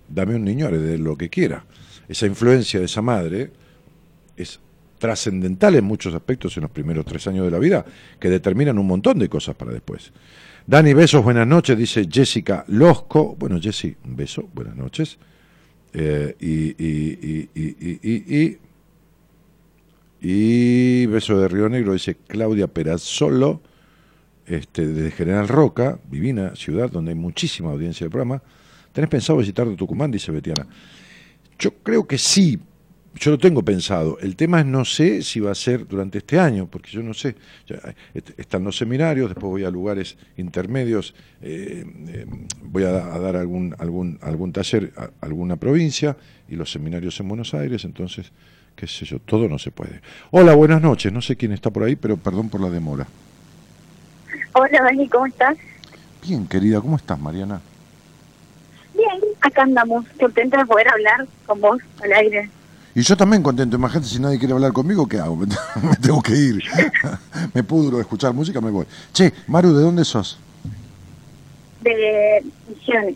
dame 0.08 0.36
un 0.36 0.44
niño, 0.44 0.70
de 0.70 0.98
lo 0.98 1.18
que 1.18 1.30
quiera. 1.30 1.66
Esa 2.08 2.26
influencia 2.26 2.80
de 2.80 2.86
esa 2.88 3.02
madre 3.02 3.52
es 4.36 4.60
trascendental 4.98 5.76
en 5.76 5.86
muchos 5.86 6.14
aspectos 6.14 6.56
en 6.58 6.64
los 6.64 6.72
primeros 6.72 7.06
tres 7.06 7.26
años 7.28 7.46
de 7.46 7.52
la 7.52 7.60
vida, 7.60 7.86
que 8.20 8.30
determinan 8.30 8.78
un 8.78 8.88
montón 8.88 9.18
de 9.20 9.30
cosas 9.30 9.56
para 9.56 9.72
después. 9.72 10.12
Dani, 10.68 10.94
besos, 10.94 11.24
buenas 11.24 11.48
noches, 11.48 11.78
dice 11.78 12.08
Jessica 12.12 12.64
Losco. 12.68 13.36
Bueno, 13.40 13.60
Jessy, 13.60 13.96
un 14.06 14.16
beso, 14.16 14.48
buenas 14.54 14.76
noches. 14.76 15.18
Eh, 15.94 16.36
y, 16.40 16.70
y, 16.84 17.20
y, 17.22 17.50
y, 17.56 18.00
y, 18.04 18.60
y, 20.22 21.02
y 21.02 21.06
beso 21.08 21.40
de 21.40 21.48
Río 21.48 21.70
Negro, 21.70 21.94
dice 21.94 22.18
Claudia 22.28 22.68
Perazzolo, 22.68 23.62
este, 24.50 24.88
de 24.88 25.12
General 25.12 25.48
Roca, 25.48 26.00
divina 26.10 26.56
ciudad 26.56 26.90
donde 26.90 27.12
hay 27.12 27.18
muchísima 27.18 27.70
audiencia 27.70 28.06
de 28.06 28.10
programa. 28.10 28.42
¿Tenés 28.92 29.10
pensado 29.10 29.38
visitar 29.38 29.68
Tucumán? 29.76 30.12
Dice 30.12 30.32
Betiana. 30.32 30.66
Yo 31.60 31.76
creo 31.84 32.08
que 32.08 32.18
sí, 32.18 32.60
yo 33.16 33.32
lo 33.32 33.38
tengo 33.38 33.64
pensado. 33.64 34.18
El 34.20 34.36
tema 34.36 34.60
es 34.62 34.66
no 34.66 34.84
sé 34.86 35.22
si 35.22 35.40
va 35.40 35.52
a 35.52 35.56
ser 35.56 35.88
durante 35.88 36.18
este 36.18 36.40
año, 36.40 36.68
porque 36.68 36.90
yo 36.90 37.04
no 37.04 37.14
sé. 37.14 37.36
Están 38.38 38.64
los 38.64 38.78
seminarios, 38.78 39.30
después 39.30 39.50
voy 39.50 39.64
a 39.64 39.70
lugares 39.70 40.18
intermedios, 40.38 41.14
eh, 41.42 41.86
eh, 42.08 42.26
voy 42.64 42.84
a, 42.86 43.14
a 43.14 43.20
dar 43.20 43.36
algún, 43.36 43.76
algún, 43.78 44.18
algún 44.22 44.52
taller 44.52 44.92
a 44.98 45.12
alguna 45.22 45.58
provincia 45.58 46.18
y 46.48 46.56
los 46.56 46.72
seminarios 46.72 47.20
en 47.20 47.28
Buenos 47.28 47.54
Aires, 47.54 47.86
entonces, 47.86 48.32
qué 48.76 48.88
sé 48.88 49.06
yo, 49.06 49.20
todo 49.20 49.48
no 49.48 49.60
se 49.60 49.70
puede. 49.70 50.02
Hola, 50.32 50.56
buenas 50.56 50.82
noches. 50.82 51.14
No 51.14 51.22
sé 51.22 51.36
quién 51.36 51.52
está 51.52 51.70
por 51.70 51.84
ahí, 51.84 51.96
pero 51.96 52.18
perdón 52.18 52.50
por 52.50 52.62
la 52.62 52.72
demora. 52.72 53.06
Hola, 54.62 54.84
Dani, 54.84 55.08
¿cómo 55.08 55.26
estás? 55.26 55.56
Bien, 56.22 56.46
querida, 56.46 56.82
¿cómo 56.82 56.98
estás, 56.98 57.18
Mariana? 57.18 57.62
Bien, 58.94 59.18
acá 59.40 59.62
andamos, 59.62 60.06
contenta 60.20 60.58
de 60.58 60.66
poder 60.66 60.90
hablar 60.90 61.26
con 61.46 61.62
vos 61.62 61.80
al 62.04 62.12
aire. 62.12 62.50
Y 62.94 63.02
yo 63.02 63.16
también 63.16 63.42
contento, 63.42 63.78
imagínate 63.78 64.10
si 64.10 64.20
nadie 64.20 64.38
quiere 64.38 64.54
hablar 64.54 64.74
conmigo, 64.74 65.08
¿qué 65.08 65.18
hago? 65.18 65.38
Me 65.82 65.96
tengo 66.02 66.22
que 66.22 66.34
ir. 66.34 66.62
me 67.54 67.64
pudro 67.64 68.02
escuchar 68.02 68.34
música, 68.34 68.60
me 68.60 68.70
voy. 68.70 68.86
Che, 69.14 69.32
Maru, 69.48 69.74
¿de 69.74 69.82
dónde 69.82 70.04
sos? 70.04 70.38
De 71.80 72.44
Misiones. 72.68 73.16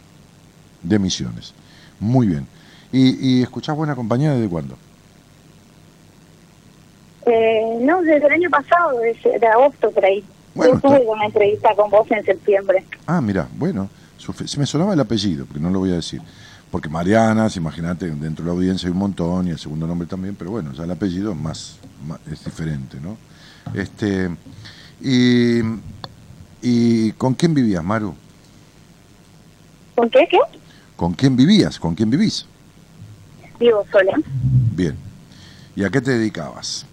De 0.82 0.98
Misiones. 0.98 1.54
Muy 2.00 2.28
bien. 2.28 2.48
¿Y, 2.94 3.40
y 3.40 3.44
escuchás 3.44 3.76
Buena 3.76 3.98
Compañía 3.98 4.32
desde 4.32 4.48
cuándo? 4.48 4.78
Eh, 7.26 7.80
no, 7.82 8.02
desde 8.02 8.28
el 8.28 8.32
año 8.32 8.50
pasado, 8.50 8.98
desde 9.00 9.40
de 9.40 9.48
agosto 9.48 9.92
por 9.92 10.06
ahí. 10.06 10.24
Bueno, 10.56 10.76
Yo 10.76 10.80
tuve 10.82 11.06
una 11.08 11.26
entrevista 11.26 11.76
con 11.76 11.90
vos 11.90 12.10
en 12.12 12.24
septiembre. 12.26 12.86
Ah, 13.08 13.22
mira, 13.22 13.48
bueno, 13.58 13.90
se 14.46 14.60
me 14.60 14.66
sonaba 14.66 14.94
el 14.94 15.00
apellido, 15.00 15.46
pero 15.48 15.60
no 15.60 15.70
lo 15.70 15.80
voy 15.80 15.92
a 15.92 15.96
decir. 15.96 16.22
Porque 16.70 16.90
Marianas, 16.90 17.56
imagínate, 17.56 18.10
dentro 18.10 18.44
de 18.46 18.50
la 18.52 18.56
audiencia 18.56 18.88
hay 18.88 18.94
un 18.94 19.00
montón 19.00 19.48
y 19.48 19.52
el 19.52 19.60
segundo 19.60 19.86
nombre 19.88 20.08
también, 20.08 20.36
pero 20.36 20.52
bueno, 20.52 20.72
ya 20.74 20.84
el 20.84 20.92
apellido 20.92 21.32
es 21.32 21.38
más, 21.38 21.78
más- 22.08 22.20
es 22.32 22.44
diferente, 22.46 22.98
¿no? 23.02 23.18
Este, 23.74 24.30
y, 25.02 25.60
¿Y 26.62 27.12
con 27.14 27.34
quién 27.34 27.54
vivías, 27.54 27.84
Maru? 27.84 28.16
¿Con 29.96 30.10
qué? 30.10 30.26
¿Qué? 30.30 30.40
¿Con 30.96 31.14
quién 31.14 31.36
vivías? 31.36 31.78
¿Con 31.80 31.94
quién 31.94 32.10
vivís? 32.10 32.46
Vivo 33.60 33.86
sola. 33.92 34.14
Bien. 34.76 34.96
¿Y 35.76 35.84
a 35.84 35.90
qué 35.90 36.00
te 36.02 36.12
dedicabas? 36.12 36.86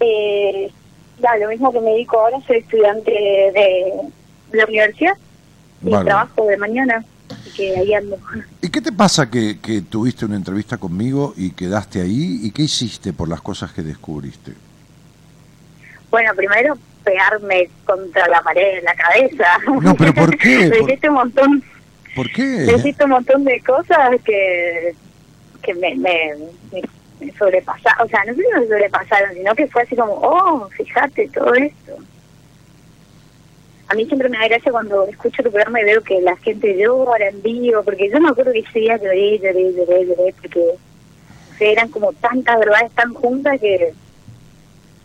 Eh, 0.00 0.72
ya, 1.22 1.36
lo 1.36 1.48
mismo 1.48 1.72
que 1.72 1.80
me 1.80 1.90
dedico 1.92 2.18
ahora, 2.20 2.38
soy 2.46 2.58
estudiante 2.58 3.10
de 3.10 3.92
la 4.52 4.64
universidad 4.66 5.14
y 5.84 5.90
trabajo 5.90 6.46
de 6.46 6.56
mañana, 6.56 7.04
así 7.30 7.50
que 7.56 7.76
ahí 7.76 7.94
ando. 7.94 8.18
¿Y 8.60 8.68
qué 8.68 8.80
te 8.80 8.92
pasa 8.92 9.30
que, 9.30 9.58
que 9.60 9.80
tuviste 9.82 10.24
una 10.24 10.36
entrevista 10.36 10.76
conmigo 10.78 11.32
y 11.36 11.50
quedaste 11.52 12.00
ahí? 12.00 12.40
¿Y 12.42 12.50
qué 12.50 12.62
hiciste 12.62 13.12
por 13.12 13.28
las 13.28 13.40
cosas 13.40 13.72
que 13.72 13.82
descubriste? 13.82 14.52
Bueno, 16.10 16.32
primero 16.34 16.76
pegarme 17.04 17.68
contra 17.84 18.28
la 18.28 18.42
pared 18.42 18.78
en 18.78 18.84
la 18.84 18.94
cabeza. 18.94 19.44
No, 19.80 19.94
pero 19.96 20.14
¿por 20.14 20.36
qué? 20.36 20.58
Me 20.70 20.78
¿Por- 20.78 20.90
hiciste 20.90 21.08
un 21.08 21.14
montón, 21.14 21.62
¿Por 22.14 22.26
me 22.26 22.32
qué? 22.32 22.74
hiciste 22.76 23.04
un 23.04 23.10
montón 23.10 23.44
de 23.44 23.60
cosas 23.62 24.10
que, 24.24 24.94
que 25.62 25.74
me, 25.74 25.94
me 25.96 26.34
sobrepasaron. 27.38 28.06
O 28.06 28.08
sea, 28.08 28.24
no 28.24 28.34
si 28.34 28.40
me 28.40 28.66
sobrepasaron, 28.66 29.34
sino 29.34 29.54
que 29.54 29.66
fue 29.68 29.82
así 29.82 29.96
como, 29.96 30.14
oh, 30.14 30.68
fíjate 30.70 31.28
todo 31.28 31.54
esto. 31.54 31.96
A 33.88 33.94
mí 33.94 34.06
siempre 34.06 34.28
me 34.28 34.38
da 34.38 34.48
gracia 34.48 34.72
cuando 34.72 35.04
escucho 35.04 35.42
tu 35.42 35.50
programa 35.50 35.80
y 35.80 35.84
veo 35.84 36.02
que 36.02 36.20
la 36.22 36.36
gente 36.36 36.76
llora 36.78 37.28
en 37.28 37.42
vivo, 37.42 37.82
porque 37.82 38.10
yo 38.10 38.20
me 38.20 38.30
acuerdo 38.30 38.52
que 38.52 38.60
ese 38.60 38.78
día 38.78 38.96
lloré, 38.96 39.38
lloré, 39.38 39.72
lloré, 39.74 40.06
lloré, 40.06 40.34
porque 40.40 40.60
o 40.60 41.64
eran 41.64 41.88
como 41.88 42.12
tantas 42.14 42.58
verdades 42.58 42.92
tan 42.92 43.14
juntas 43.14 43.60
que 43.60 43.92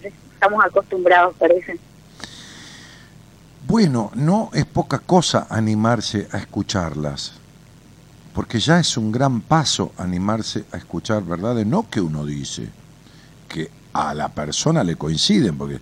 estamos 0.02 0.64
acostumbrados, 0.64 1.36
parece. 1.38 1.78
Bueno, 3.68 4.12
no 4.16 4.50
es 4.54 4.66
poca 4.66 5.00
cosa 5.00 5.48
animarse 5.50 6.28
a 6.32 6.38
escucharlas, 6.38 7.34
porque 8.38 8.60
ya 8.60 8.80
es 8.80 8.96
un 8.98 9.12
gran 9.12 9.42
paso 9.42 9.94
animarse 9.98 10.66
a 10.72 10.78
escuchar 10.78 11.26
verdades, 11.26 11.66
no 11.66 11.90
que 11.90 12.00
uno 12.00 12.24
dice, 12.24 12.70
que 13.50 13.72
a 13.94 14.14
la 14.14 14.30
persona 14.30 14.84
le 14.84 14.96
coinciden, 14.96 15.58
porque 15.58 15.80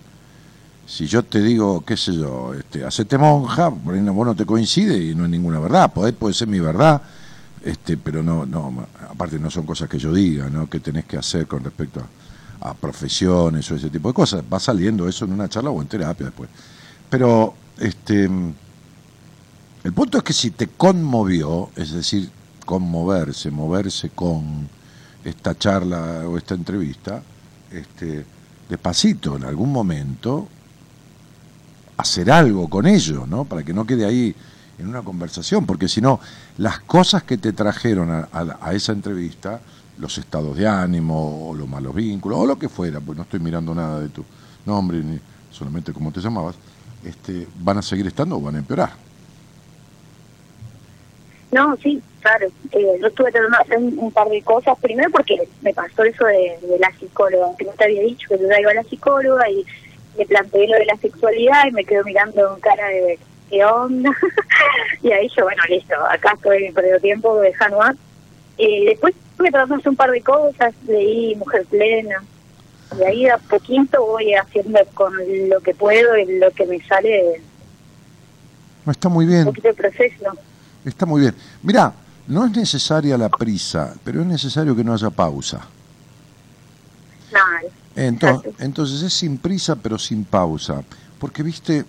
si 0.86 1.06
yo 1.06 1.22
te 1.22 1.42
digo, 1.42 1.84
qué 1.84 1.98
sé 1.98 2.14
yo, 2.14 2.54
este, 2.54 2.82
hacete 2.82 3.18
monja, 3.18 3.70
por 3.70 3.92
ahí 3.92 4.00
no, 4.00 4.14
vos 4.14 4.26
no 4.26 4.34
te 4.34 4.46
coincide 4.46 4.96
y 4.96 5.14
no 5.14 5.24
es 5.24 5.30
ninguna 5.30 5.60
verdad, 5.60 5.92
puede, 5.92 6.14
puede 6.14 6.32
ser 6.32 6.48
mi 6.48 6.58
verdad, 6.58 7.02
este, 7.62 7.98
pero 7.98 8.22
no, 8.22 8.46
no, 8.46 8.86
aparte 9.06 9.38
no 9.38 9.50
son 9.50 9.66
cosas 9.66 9.86
que 9.86 9.98
yo 9.98 10.10
diga, 10.14 10.48
¿no? 10.48 10.66
que 10.70 10.80
tenés 10.80 11.04
que 11.04 11.18
hacer 11.18 11.46
con 11.46 11.62
respecto 11.62 12.00
a, 12.62 12.70
a 12.70 12.72
profesiones 12.72 13.70
o 13.70 13.74
ese 13.74 13.90
tipo 13.90 14.08
de 14.08 14.14
cosas, 14.14 14.42
va 14.50 14.58
saliendo 14.58 15.06
eso 15.06 15.26
en 15.26 15.32
una 15.32 15.46
charla 15.46 15.68
o 15.68 15.82
en 15.82 15.88
terapia 15.88 16.24
después. 16.24 16.48
Pero 17.10 17.52
este 17.76 18.30
el 19.86 19.92
punto 19.92 20.18
es 20.18 20.24
que 20.24 20.32
si 20.32 20.50
te 20.50 20.66
conmovió, 20.66 21.70
es 21.76 21.92
decir, 21.92 22.28
conmoverse, 22.66 23.50
moverse 23.50 24.10
con 24.10 24.68
esta 25.24 25.56
charla 25.56 26.28
o 26.28 26.36
esta 26.36 26.54
entrevista, 26.54 27.22
este, 27.70 28.26
despacito, 28.68 29.36
en 29.36 29.44
algún 29.44 29.72
momento, 29.72 30.46
hacer 31.96 32.30
algo 32.30 32.68
con 32.68 32.86
ello, 32.86 33.26
¿no? 33.26 33.44
Para 33.44 33.62
que 33.62 33.72
no 33.72 33.86
quede 33.86 34.04
ahí 34.04 34.34
en 34.78 34.88
una 34.88 35.02
conversación, 35.02 35.64
porque 35.64 35.88
si 35.88 36.02
no, 36.02 36.20
las 36.58 36.80
cosas 36.80 37.22
que 37.22 37.38
te 37.38 37.52
trajeron 37.52 38.10
a, 38.30 38.72
esa 38.72 38.92
entrevista, 38.92 39.60
los 39.98 40.18
estados 40.18 40.56
de 40.56 40.68
ánimo, 40.68 41.48
o 41.48 41.54
los 41.54 41.66
malos 41.66 41.94
vínculos, 41.94 42.38
o 42.38 42.46
lo 42.46 42.58
que 42.58 42.68
fuera, 42.68 43.00
pues 43.00 43.16
no 43.16 43.22
estoy 43.22 43.40
mirando 43.40 43.74
nada 43.74 44.00
de 44.00 44.10
tu 44.10 44.22
nombre, 44.66 45.02
ni 45.02 45.18
solamente 45.50 45.92
cómo 45.94 46.12
te 46.12 46.20
llamabas, 46.20 46.56
este, 47.02 47.48
van 47.60 47.78
a 47.78 47.82
seguir 47.82 48.06
estando 48.06 48.36
o 48.36 48.40
van 48.40 48.56
a 48.56 48.58
empeorar. 48.58 49.05
No, 51.56 51.74
sí, 51.78 52.02
claro. 52.20 52.48
Eh, 52.72 52.98
yo 53.00 53.06
estuve 53.06 53.32
tratando 53.32 53.56
de 53.56 53.62
hacer 53.64 53.78
un, 53.78 53.98
un 53.98 54.12
par 54.12 54.28
de 54.28 54.42
cosas. 54.42 54.76
Primero 54.78 55.08
porque 55.10 55.48
me 55.62 55.72
pasó 55.72 56.04
eso 56.04 56.26
de, 56.26 56.58
de 56.60 56.78
la 56.78 56.92
psicóloga, 57.00 57.56
que 57.56 57.64
no 57.64 57.72
te 57.72 57.84
había 57.84 58.02
dicho 58.02 58.28
que 58.28 58.38
yo 58.38 58.46
ya 58.46 58.60
iba 58.60 58.72
a 58.72 58.74
la 58.74 58.82
psicóloga 58.82 59.48
y 59.48 59.64
le 60.18 60.26
planteé 60.26 60.68
lo 60.68 60.76
de 60.76 60.84
la 60.84 60.96
sexualidad 60.96 61.66
y 61.66 61.72
me 61.72 61.84
quedó 61.84 62.04
mirando 62.04 62.46
con 62.46 62.60
cara 62.60 62.88
de 62.88 63.18
¿qué 63.48 63.64
onda? 63.64 64.10
y 65.02 65.12
ahí 65.12 65.30
yo, 65.34 65.44
bueno, 65.44 65.62
listo, 65.66 65.94
acá 66.10 66.32
estoy 66.34 66.70
perdiendo 66.72 67.00
tiempo, 67.00 67.40
dejando 67.40 67.78
más. 67.78 67.96
Y 68.58 68.84
después 68.84 69.14
estuve 69.30 69.50
tratando 69.50 69.76
de 69.76 69.80
hacer 69.80 69.90
un 69.90 69.96
par 69.96 70.10
de 70.10 70.20
cosas, 70.20 70.74
leí 70.86 71.36
Mujer 71.36 71.64
Plena. 71.64 72.22
Y 73.00 73.02
ahí 73.02 73.28
a 73.28 73.38
poquito 73.38 74.04
voy 74.04 74.34
haciendo 74.34 74.78
con 74.92 75.14
lo 75.48 75.60
que 75.60 75.74
puedo 75.74 76.18
y 76.18 76.38
lo 76.38 76.50
que 76.50 76.66
me 76.66 76.80
sale 76.82 77.40
No, 78.84 78.92
está 78.92 79.08
muy 79.08 79.24
un 79.24 79.30
bien, 79.30 79.44
poquito 79.46 79.68
de 79.68 79.74
proceso. 79.74 80.36
Está 80.90 81.06
muy 81.06 81.20
bien. 81.20 81.34
Mira, 81.62 81.92
no 82.28 82.44
es 82.44 82.52
necesaria 82.52 83.18
la 83.18 83.28
prisa, 83.28 83.94
pero 84.04 84.20
es 84.20 84.26
necesario 84.26 84.74
que 84.74 84.84
no 84.84 84.94
haya 84.94 85.10
pausa. 85.10 85.60
Entonces, 87.94 88.52
entonces 88.58 89.02
es 89.02 89.12
sin 89.12 89.38
prisa 89.38 89.76
pero 89.76 89.98
sin 89.98 90.24
pausa. 90.24 90.82
Porque, 91.18 91.42
viste, 91.42 91.84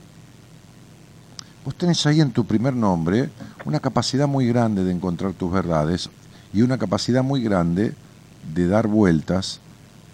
vos 1.66 1.76
tenés 1.76 2.06
ahí 2.06 2.22
en 2.22 2.32
tu 2.32 2.45
primer 2.45 2.74
nombre 2.74 3.30
una 3.66 3.80
capacidad 3.80 4.28
muy 4.28 4.48
grande 4.48 4.84
de 4.84 4.91
encontrar 4.91 5.34
tus 5.34 5.52
verdades 5.52 6.10
y 6.54 6.62
una 6.62 6.78
capacidad 6.78 7.24
muy 7.24 7.43
grande 7.43 7.93
de 8.54 8.68
dar 8.68 8.88
vueltas 8.88 9.60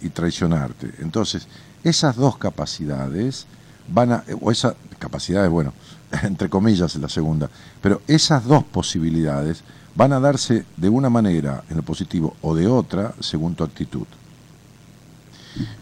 y 0.02 0.08
traicionarte. 0.08 0.92
Entonces, 0.98 1.46
esas 1.84 2.16
dos 2.16 2.36
capacidades 2.38 3.46
van 3.88 4.12
a, 4.12 4.24
o 4.40 4.50
esa 4.50 4.74
capacidad 4.98 5.44
es 5.44 5.50
bueno, 5.50 5.72
entre 6.22 6.48
comillas 6.48 6.94
la 6.96 7.08
segunda, 7.08 7.50
pero 7.80 8.02
esas 8.06 8.44
dos 8.44 8.64
posibilidades 8.64 9.62
van 9.94 10.12
a 10.12 10.20
darse 10.20 10.64
de 10.76 10.88
una 10.88 11.10
manera 11.10 11.64
en 11.70 11.76
lo 11.76 11.82
positivo 11.82 12.36
o 12.42 12.54
de 12.54 12.66
otra 12.66 13.14
según 13.20 13.54
tu 13.54 13.64
actitud. 13.64 14.06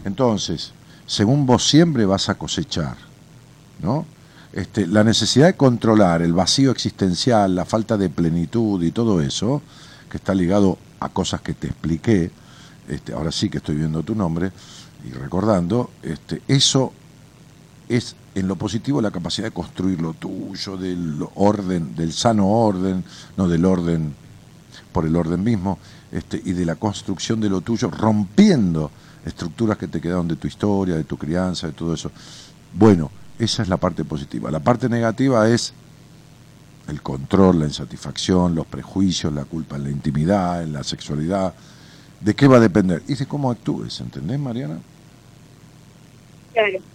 Entonces, 0.05 0.71
según 1.07 1.45
vos 1.45 1.67
siempre 1.67 2.05
vas 2.05 2.29
a 2.29 2.35
cosechar, 2.35 2.95
¿no? 3.81 4.05
Este, 4.53 4.85
la 4.85 5.03
necesidad 5.03 5.47
de 5.47 5.55
controlar 5.55 6.21
el 6.21 6.33
vacío 6.33 6.69
existencial, 6.69 7.55
la 7.55 7.65
falta 7.65 7.97
de 7.97 8.09
plenitud 8.09 8.83
y 8.83 8.91
todo 8.91 9.19
eso, 9.19 9.63
que 10.11 10.17
está 10.17 10.35
ligado 10.35 10.77
a 10.99 11.09
cosas 11.09 11.41
que 11.41 11.55
te 11.55 11.67
expliqué, 11.67 12.29
este, 12.87 13.13
ahora 13.13 13.31
sí 13.31 13.49
que 13.49 13.57
estoy 13.57 13.75
viendo 13.75 14.03
tu 14.03 14.13
nombre 14.13 14.51
y 15.03 15.11
recordando, 15.11 15.89
este, 16.03 16.43
eso 16.47 16.93
es 17.89 18.15
en 18.35 18.47
lo 18.47 18.55
positivo 18.55 19.01
la 19.01 19.11
capacidad 19.11 19.47
de 19.47 19.53
construir 19.53 20.01
lo 20.01 20.13
tuyo, 20.13 20.77
del 20.77 21.17
orden, 21.35 21.95
del 21.95 22.13
sano 22.13 22.47
orden, 22.47 23.03
no 23.37 23.47
del 23.47 23.65
orden 23.65 24.13
por 24.91 25.05
el 25.05 25.15
orden 25.15 25.43
mismo, 25.43 25.79
este, 26.11 26.41
y 26.43 26.53
de 26.53 26.65
la 26.65 26.75
construcción 26.75 27.39
de 27.41 27.49
lo 27.49 27.61
tuyo, 27.61 27.89
rompiendo 27.89 28.91
estructuras 29.25 29.77
que 29.77 29.87
te 29.87 30.01
quedaron 30.01 30.27
de 30.27 30.35
tu 30.35 30.47
historia, 30.47 30.95
de 30.95 31.03
tu 31.03 31.17
crianza, 31.17 31.67
de 31.67 31.73
todo 31.73 31.93
eso. 31.93 32.11
Bueno, 32.73 33.11
esa 33.39 33.63
es 33.63 33.69
la 33.69 33.77
parte 33.77 34.03
positiva. 34.03 34.51
La 34.51 34.59
parte 34.59 34.89
negativa 34.89 35.47
es 35.49 35.73
el 36.87 37.01
control, 37.01 37.59
la 37.59 37.65
insatisfacción, 37.65 38.55
los 38.55 38.65
prejuicios, 38.67 39.33
la 39.33 39.45
culpa 39.45 39.75
en 39.75 39.83
la 39.83 39.89
intimidad, 39.89 40.63
en 40.63 40.73
la 40.73 40.83
sexualidad. 40.83 41.53
¿De 42.19 42.35
qué 42.35 42.47
va 42.47 42.57
a 42.57 42.61
depender? 42.61 43.03
Y 43.07 43.15
de 43.15 43.25
cómo 43.25 43.51
actúes, 43.51 43.99
¿entendés, 43.99 44.39
Mariana? 44.39 44.79
Claro. 46.53 46.92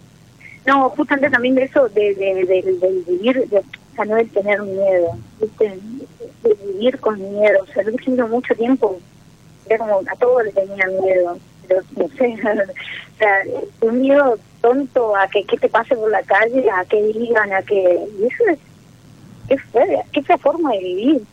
No, 0.65 0.89
justamente 0.91 1.29
también 1.29 1.55
de 1.55 1.63
eso, 1.63 1.89
de, 1.89 2.13
de, 2.15 2.45
de- 2.45 2.77
del 2.79 3.03
vivir, 3.07 3.47
de, 3.49 3.57
o 3.59 3.63
sea, 3.95 4.05
no 4.05 4.15
del 4.15 4.29
tener 4.29 4.61
miedo. 4.61 5.17
De 5.59 6.53
vivir 6.65 6.99
con 6.99 7.17
miedo. 7.19 7.59
O 7.63 7.73
sea, 7.73 7.83
yo 7.83 7.91
siento 8.03 8.27
mucho 8.27 8.53
tiempo, 8.55 8.99
era 9.65 9.77
como 9.79 9.99
a 9.99 10.15
todo 10.15 10.41
le 10.43 10.51
tenía 10.51 10.85
miedo, 10.87 11.37
pero 11.67 11.81
no 11.95 12.07
sé, 12.17 12.33
o 12.43 13.17
sea, 13.17 13.33
un 13.81 14.01
miedo 14.01 14.37
tonto 14.61 15.15
a 15.15 15.27
que 15.27 15.43
qué 15.45 15.57
te 15.57 15.69
pase 15.69 15.95
por 15.95 16.11
la 16.11 16.21
calle, 16.23 16.69
a 16.69 16.83
que 16.85 17.01
digan, 17.03 17.51
a 17.53 17.61
que... 17.61 18.07
Y 18.19 18.25
eso 18.25 18.43
es, 18.51 18.59
qué 19.47 19.57
fea, 19.57 20.03
qué 20.11 20.21
fea 20.21 20.37
forma 20.37 20.71
de 20.73 20.79
vivir. 20.79 21.23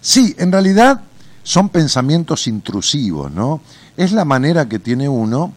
Sí, 0.00 0.34
en 0.38 0.50
realidad 0.52 1.00
son 1.42 1.68
pensamientos 1.68 2.46
intrusivos, 2.46 3.30
¿no? 3.32 3.60
Es 3.96 4.12
la 4.12 4.24
manera 4.24 4.68
que 4.68 4.78
tiene 4.78 5.08
uno 5.08 5.52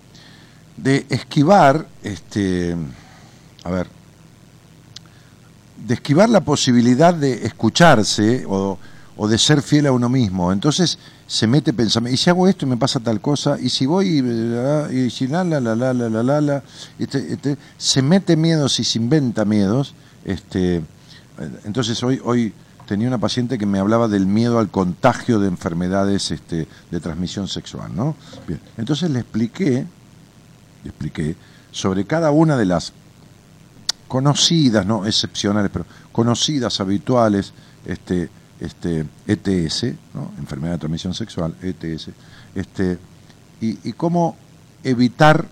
de 0.78 1.06
esquivar, 1.10 1.88
este, 2.04 2.76
a 3.64 3.70
ver, 3.70 3.88
de 5.86 5.94
esquivar 5.94 6.30
la 6.30 6.42
posibilidad 6.42 7.14
de 7.14 7.46
escucharse 7.46 8.46
o, 8.48 8.78
o 9.18 9.28
de 9.28 9.38
ser 9.38 9.62
fiel 9.62 9.88
a 9.88 9.92
uno 9.92 10.10
mismo. 10.10 10.52
Entonces 10.52 10.98
se 11.28 11.48
mete 11.48 11.74
pensamiento, 11.74 12.14
y 12.14 12.18
si 12.18 12.30
hago 12.30 12.48
esto 12.48 12.66
y 12.66 12.70
me 12.70 12.78
pasa 12.78 13.00
tal 13.00 13.20
cosa, 13.22 13.58
y 13.60 13.70
si 13.70 13.86
voy 13.86 14.20
y, 14.20 15.06
y 15.06 15.10
si 15.10 15.28
la 15.28 15.44
la 15.44 15.60
la 15.60 15.76
la 15.76 15.94
la 15.94 16.10
la 16.10 16.24
la, 16.24 16.42
la, 16.42 16.64
este, 17.00 17.34
este, 17.34 17.58
se 17.78 18.02
mete 18.02 18.36
miedos 18.36 18.80
y 18.80 18.84
se 18.84 19.00
inventa 19.00 19.46
miedos. 19.46 19.94
Este, 20.26 20.84
entonces 21.66 22.02
hoy, 22.04 22.22
hoy 22.24 22.54
tenía 22.86 23.08
una 23.08 23.18
paciente 23.18 23.58
que 23.58 23.66
me 23.66 23.80
hablaba 23.80 24.08
del 24.08 24.26
miedo 24.26 24.60
al 24.60 24.70
contagio 24.70 25.40
de 25.40 25.48
enfermedades 25.48 26.32
este, 26.32 26.68
de 26.92 27.00
transmisión 27.00 27.48
sexual, 27.48 27.96
¿no? 27.96 28.16
Bien, 28.48 28.60
entonces 28.78 29.10
le 29.10 29.20
expliqué, 29.20 29.86
expliqué 30.90 31.36
sobre 31.72 32.06
cada 32.06 32.32
una 32.32 32.58
de 32.58 32.66
las 32.66 32.94
conocidas, 34.08 34.86
no 34.86 35.06
excepcionales, 35.06 35.72
pero 35.72 35.86
conocidas, 36.12 36.80
habituales, 36.80 37.54
este, 37.86 38.30
este, 38.60 39.06
ETS, 39.28 39.84
¿no? 40.14 40.32
enfermedad 40.38 40.74
de 40.74 40.78
transmisión 40.80 41.14
sexual, 41.14 41.56
ETS, 41.62 42.10
este, 42.56 43.00
y, 43.60 43.94
cómo 43.94 44.38
evitar 44.84 45.48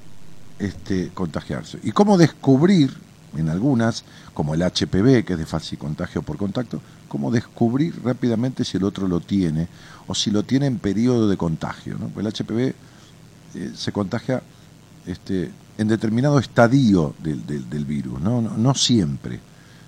este, 0.59 1.09
contagiarse. 1.13 1.79
Y 1.81 1.91
cómo 1.91 2.17
descubrir, 2.17 2.93
en 3.35 3.49
algunas, 3.49 4.03
como 4.33 4.53
el 4.53 4.61
HPV, 4.61 5.23
que 5.23 5.33
es 5.33 5.39
de 5.39 5.45
fácil 5.45 5.79
contagio 5.79 6.21
por 6.21 6.37
contacto, 6.37 6.81
cómo 7.07 7.31
descubrir 7.31 7.99
rápidamente 8.03 8.63
si 8.65 8.77
el 8.77 8.83
otro 8.83 9.07
lo 9.07 9.21
tiene 9.21 9.69
o 10.07 10.13
si 10.13 10.29
lo 10.31 10.43
tiene 10.43 10.67
en 10.67 10.79
periodo 10.79 11.27
de 11.29 11.37
contagio. 11.37 11.97
¿no? 11.97 12.11
El 12.19 12.27
HPV 12.27 12.59
eh, 12.59 13.71
se 13.73 13.91
contagia 13.91 14.43
este, 15.05 15.51
en 15.77 15.87
determinado 15.87 16.39
estadio 16.39 17.15
del, 17.19 17.45
del, 17.45 17.69
del 17.69 17.85
virus, 17.85 18.19
¿no? 18.21 18.41
No, 18.41 18.57
no 18.57 18.75
siempre, 18.75 19.35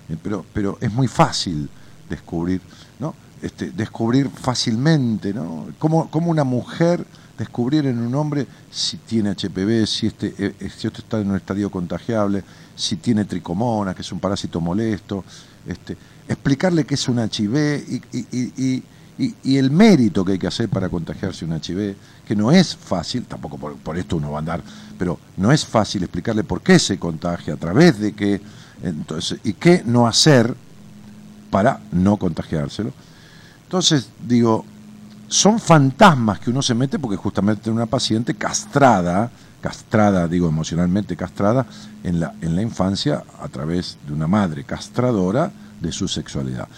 eh, 0.08 0.16
pero, 0.22 0.44
pero 0.52 0.78
es 0.80 0.92
muy 0.92 1.08
fácil 1.08 1.68
descubrir, 2.08 2.60
¿no? 2.98 3.14
Este, 3.42 3.70
descubrir 3.70 4.30
fácilmente, 4.30 5.32
¿no? 5.32 5.66
Como, 5.78 6.10
como 6.10 6.30
una 6.30 6.44
mujer 6.44 7.06
descubrir 7.36 7.86
en 7.86 7.98
un 7.98 8.14
hombre 8.14 8.46
si 8.70 8.96
tiene 8.98 9.30
HPV, 9.30 9.86
si 9.86 10.06
este, 10.06 10.34
eh, 10.38 10.70
si 10.70 10.86
este 10.86 11.00
está 11.00 11.20
en 11.20 11.30
un 11.30 11.36
estadio 11.36 11.70
contagiable, 11.70 12.44
si 12.76 12.96
tiene 12.96 13.24
tricomonas, 13.24 13.94
que 13.94 14.02
es 14.02 14.12
un 14.12 14.20
parásito 14.20 14.60
molesto, 14.60 15.24
este, 15.66 15.96
explicarle 16.28 16.84
qué 16.84 16.94
es 16.94 17.08
un 17.08 17.18
HIV 17.18 17.84
y, 17.88 18.02
y, 18.12 18.82
y, 19.18 19.34
y 19.44 19.56
el 19.56 19.70
mérito 19.70 20.24
que 20.24 20.32
hay 20.32 20.38
que 20.38 20.46
hacer 20.46 20.68
para 20.68 20.88
contagiarse 20.88 21.44
un 21.44 21.52
HIV, 21.52 21.96
que 22.26 22.34
no 22.34 22.50
es 22.50 22.76
fácil, 22.76 23.24
tampoco 23.24 23.58
por, 23.58 23.76
por, 23.76 23.96
esto 23.96 24.16
uno 24.16 24.30
va 24.30 24.38
a 24.38 24.40
andar, 24.40 24.62
pero 24.98 25.18
no 25.36 25.52
es 25.52 25.64
fácil 25.64 26.02
explicarle 26.02 26.44
por 26.44 26.60
qué 26.60 26.78
se 26.78 26.98
contagia, 26.98 27.54
a 27.54 27.56
través 27.56 27.98
de 27.98 28.12
qué, 28.12 28.40
entonces, 28.82 29.38
y 29.44 29.54
qué 29.54 29.82
no 29.84 30.06
hacer 30.06 30.54
para 31.50 31.80
no 31.92 32.16
contagiárselo. 32.16 32.92
Entonces, 33.62 34.08
digo, 34.26 34.64
son 35.28 35.58
fantasmas 35.58 36.40
que 36.40 36.50
uno 36.50 36.62
se 36.62 36.74
mete 36.74 36.98
porque 36.98 37.16
justamente 37.16 37.70
una 37.70 37.86
paciente 37.86 38.34
castrada, 38.34 39.30
castrada, 39.60 40.28
digo 40.28 40.48
emocionalmente 40.48 41.16
castrada, 41.16 41.66
en 42.02 42.20
la, 42.20 42.34
en 42.40 42.54
la 42.54 42.62
infancia 42.62 43.24
a 43.40 43.48
través 43.48 43.98
de 44.06 44.12
una 44.12 44.26
madre 44.26 44.64
castradora 44.64 45.50
de 45.80 45.92
su 45.92 46.08
sexualidad. 46.08 46.68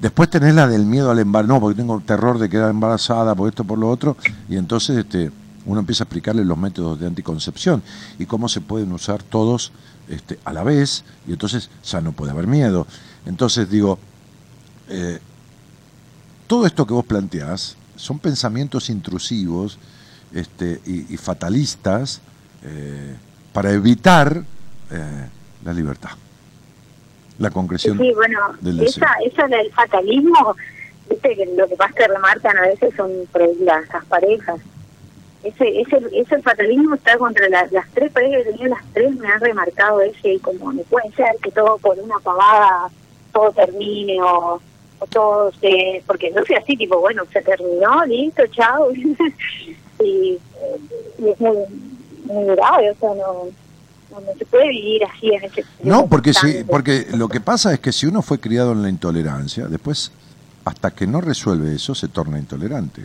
Después 0.00 0.28
tenés 0.28 0.54
la 0.54 0.68
del 0.68 0.84
miedo 0.84 1.10
al 1.10 1.18
embarazo, 1.18 1.54
no, 1.54 1.60
porque 1.60 1.76
tengo 1.76 1.98
terror 2.00 2.38
de 2.38 2.50
quedar 2.50 2.70
embarazada, 2.70 3.34
por 3.34 3.48
esto, 3.48 3.64
por 3.64 3.78
lo 3.78 3.88
otro, 3.88 4.16
y 4.48 4.56
entonces 4.56 4.98
este, 4.98 5.32
uno 5.66 5.80
empieza 5.80 6.04
a 6.04 6.06
explicarle 6.06 6.44
los 6.44 6.58
métodos 6.58 6.98
de 6.98 7.06
anticoncepción 7.06 7.82
y 8.18 8.26
cómo 8.26 8.48
se 8.48 8.60
pueden 8.60 8.92
usar 8.92 9.22
todos 9.22 9.72
este, 10.08 10.38
a 10.44 10.52
la 10.52 10.64
vez, 10.64 11.04
y 11.26 11.32
entonces 11.32 11.70
ya 11.84 12.00
no 12.00 12.12
puede 12.12 12.32
haber 12.32 12.46
miedo. 12.46 12.86
Entonces 13.26 13.70
digo, 13.70 13.98
eh, 14.88 15.20
todo 16.46 16.66
esto 16.66 16.86
que 16.86 16.94
vos 16.94 17.04
planteás 17.04 17.76
son 17.94 18.18
pensamientos 18.18 18.90
intrusivos 18.90 19.78
este, 20.34 20.80
y, 20.86 21.12
y, 21.14 21.16
fatalistas 21.16 22.20
eh, 22.64 23.14
para 23.52 23.72
evitar 23.72 24.42
eh, 24.90 25.26
la 25.64 25.72
libertad, 25.72 26.10
la 27.38 27.50
concreción 27.50 27.98
sí, 27.98 28.12
bueno, 28.14 28.38
del 28.60 28.80
esa, 28.80 29.08
esa 29.24 29.46
del 29.46 29.70
fatalismo, 29.72 30.56
viste 31.08 31.36
que 31.36 31.46
lo 31.56 31.68
que 31.68 31.76
pasa 31.76 31.94
que 31.94 32.08
remarcan 32.08 32.56
a 32.58 32.62
veces 32.62 32.94
son 32.96 33.10
las 33.60 34.04
parejas. 34.06 34.60
Ese, 35.42 35.80
ese, 35.80 35.98
ese 36.12 36.42
fatalismo 36.42 36.94
está 36.94 37.16
contra 37.16 37.48
la, 37.48 37.66
las 37.70 37.88
tres 37.94 38.12
parejas 38.12 38.44
que 38.44 38.52
tenía 38.52 38.68
las 38.68 38.84
tres 38.92 39.16
me 39.16 39.28
han 39.28 39.40
remarcado 39.40 40.02
ese 40.02 40.38
como 40.40 40.70
no 40.70 40.82
puede 40.82 41.10
ser 41.12 41.34
que 41.42 41.50
todo 41.50 41.78
por 41.78 41.98
una 41.98 42.18
pavada 42.18 42.90
todo 43.32 43.50
termine 43.52 44.20
o 44.20 44.60
o 45.00 45.06
todo 45.06 45.50
se, 45.60 46.02
porque 46.06 46.30
no 46.30 46.44
soy 46.44 46.56
así 46.56 46.76
tipo 46.76 47.00
bueno 47.00 47.24
se 47.32 47.42
terminó 47.42 48.04
listo 48.06 48.42
chao. 48.48 48.88
Y, 50.02 50.38
y, 51.18 51.28
es 51.28 51.38
muy, 51.38 51.58
muy 52.24 52.56
grave 52.56 52.90
o 52.90 52.94
sea 52.94 53.10
no, 53.10 53.48
no, 54.10 54.20
no 54.20 54.32
se 54.38 54.46
puede 54.46 54.70
vivir 54.70 55.04
así 55.04 55.28
en 55.28 55.44
ese 55.44 55.62
no 55.82 56.06
porque 56.06 56.32
si, 56.32 56.64
porque 56.64 57.06
lo 57.12 57.28
que 57.28 57.42
pasa 57.42 57.74
es 57.74 57.80
que 57.80 57.92
si 57.92 58.06
uno 58.06 58.22
fue 58.22 58.40
criado 58.40 58.72
en 58.72 58.80
la 58.80 58.88
intolerancia 58.88 59.66
después 59.66 60.10
hasta 60.64 60.92
que 60.92 61.06
no 61.06 61.20
resuelve 61.20 61.74
eso 61.74 61.94
se 61.94 62.08
torna 62.08 62.38
intolerante 62.38 63.02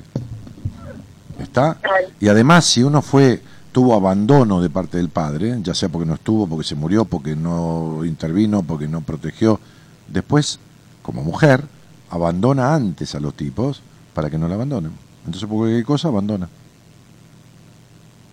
está 1.43 1.77
y 2.19 2.27
además 2.27 2.65
si 2.65 2.83
uno 2.83 3.01
fue 3.01 3.41
tuvo 3.71 3.93
abandono 3.93 4.61
de 4.61 4.69
parte 4.69 4.97
del 4.97 5.09
padre 5.09 5.57
ya 5.61 5.73
sea 5.73 5.89
porque 5.89 6.05
no 6.05 6.15
estuvo 6.15 6.47
porque 6.47 6.65
se 6.65 6.75
murió 6.75 7.05
porque 7.05 7.35
no 7.35 8.05
intervino 8.05 8.63
porque 8.63 8.87
no 8.87 9.01
protegió 9.01 9.59
después 10.07 10.59
como 11.01 11.23
mujer 11.23 11.61
abandona 12.09 12.73
antes 12.73 13.15
a 13.15 13.19
los 13.19 13.33
tipos 13.33 13.81
para 14.13 14.29
que 14.29 14.37
no 14.37 14.47
la 14.47 14.55
abandonen. 14.55 14.91
Entonces, 15.25 15.47
por 15.47 15.59
cualquier 15.59 15.83
cosa, 15.83 16.07
abandona. 16.07 16.49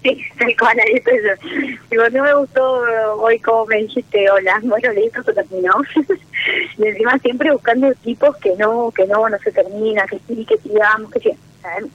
Sí, 0.03 0.19
tal 0.39 0.57
cual, 0.59 0.77
ahí 0.81 0.95
estoy 0.95 1.19
yo. 1.23 1.71
Digo, 1.91 2.09
no 2.11 2.23
me 2.25 2.35
gustó 2.35 2.81
hoy 3.21 3.39
como 3.39 3.67
me 3.67 3.79
dijiste, 3.79 4.31
hola, 4.31 4.61
bueno, 4.65 4.93
listo, 4.93 5.23
se 5.23 5.33
terminó. 5.33 5.73
y 6.79 6.87
encima 6.87 7.19
siempre 7.19 7.53
buscando 7.53 7.93
tipos 8.03 8.37
que 8.39 8.57
no, 8.57 8.91
que 8.91 9.07
no, 9.07 9.29
no 9.29 9.39
se 9.39 9.53
termina, 9.53 10.07
que 10.07 10.21
sí, 10.27 10.45
que 10.45 10.59
sigamos, 10.59 11.11
que 11.13 11.21
sí. 11.21 11.31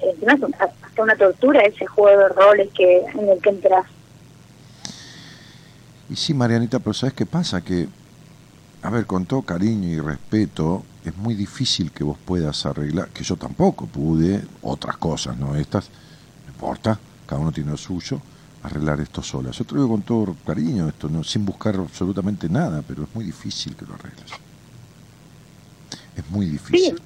Encima 0.02 0.34
es 0.34 0.42
una- 0.42 0.58
hasta 0.58 1.02
una 1.04 1.16
tortura 1.16 1.62
ese 1.62 1.86
juego 1.86 2.20
de 2.20 2.30
roles 2.30 2.70
que 2.74 3.00
en 3.00 3.30
el 3.30 3.42
que 3.42 3.50
entras. 3.50 3.86
Y 6.10 6.16
sí, 6.16 6.34
Marianita, 6.34 6.80
pero 6.80 6.94
¿sabes 6.94 7.14
qué 7.14 7.26
pasa? 7.26 7.62
Que, 7.62 7.88
a 8.82 8.90
ver, 8.90 9.06
con 9.06 9.26
todo 9.26 9.42
cariño 9.42 9.90
y 9.90 10.00
respeto, 10.00 10.84
es 11.04 11.16
muy 11.18 11.36
difícil 11.36 11.92
que 11.92 12.04
vos 12.04 12.18
puedas 12.26 12.66
arreglar, 12.66 13.10
que 13.10 13.24
yo 13.24 13.36
tampoco 13.36 13.88
pude, 13.88 14.42
otras 14.62 14.98
cosas, 14.98 15.38
¿no? 15.38 15.56
Estas, 15.56 15.90
no 16.46 16.54
importa, 16.54 16.98
cada 17.26 17.42
uno 17.42 17.52
tiene 17.52 17.72
lo 17.72 17.78
suyo, 17.78 18.22
arreglar 18.64 19.02
esto 19.02 19.22
sola. 19.22 19.52
Yo 19.52 19.66
te 19.66 19.76
lo 19.76 19.82
digo 19.84 19.94
con 19.94 20.02
todo 20.04 20.36
cariño, 20.46 20.88
esto, 20.88 21.10
no, 21.10 21.24
sin 21.26 21.46
buscar 21.46 21.76
absolutamente 21.76 22.48
nada, 22.48 22.82
pero 22.88 23.04
es 23.04 23.10
muy 23.14 23.26
difícil 23.26 23.76
que 23.76 23.86
lo 23.86 23.96
arregles. 23.96 24.32
Es 26.16 26.30
muy 26.30 26.46
difícil. 26.46 27.02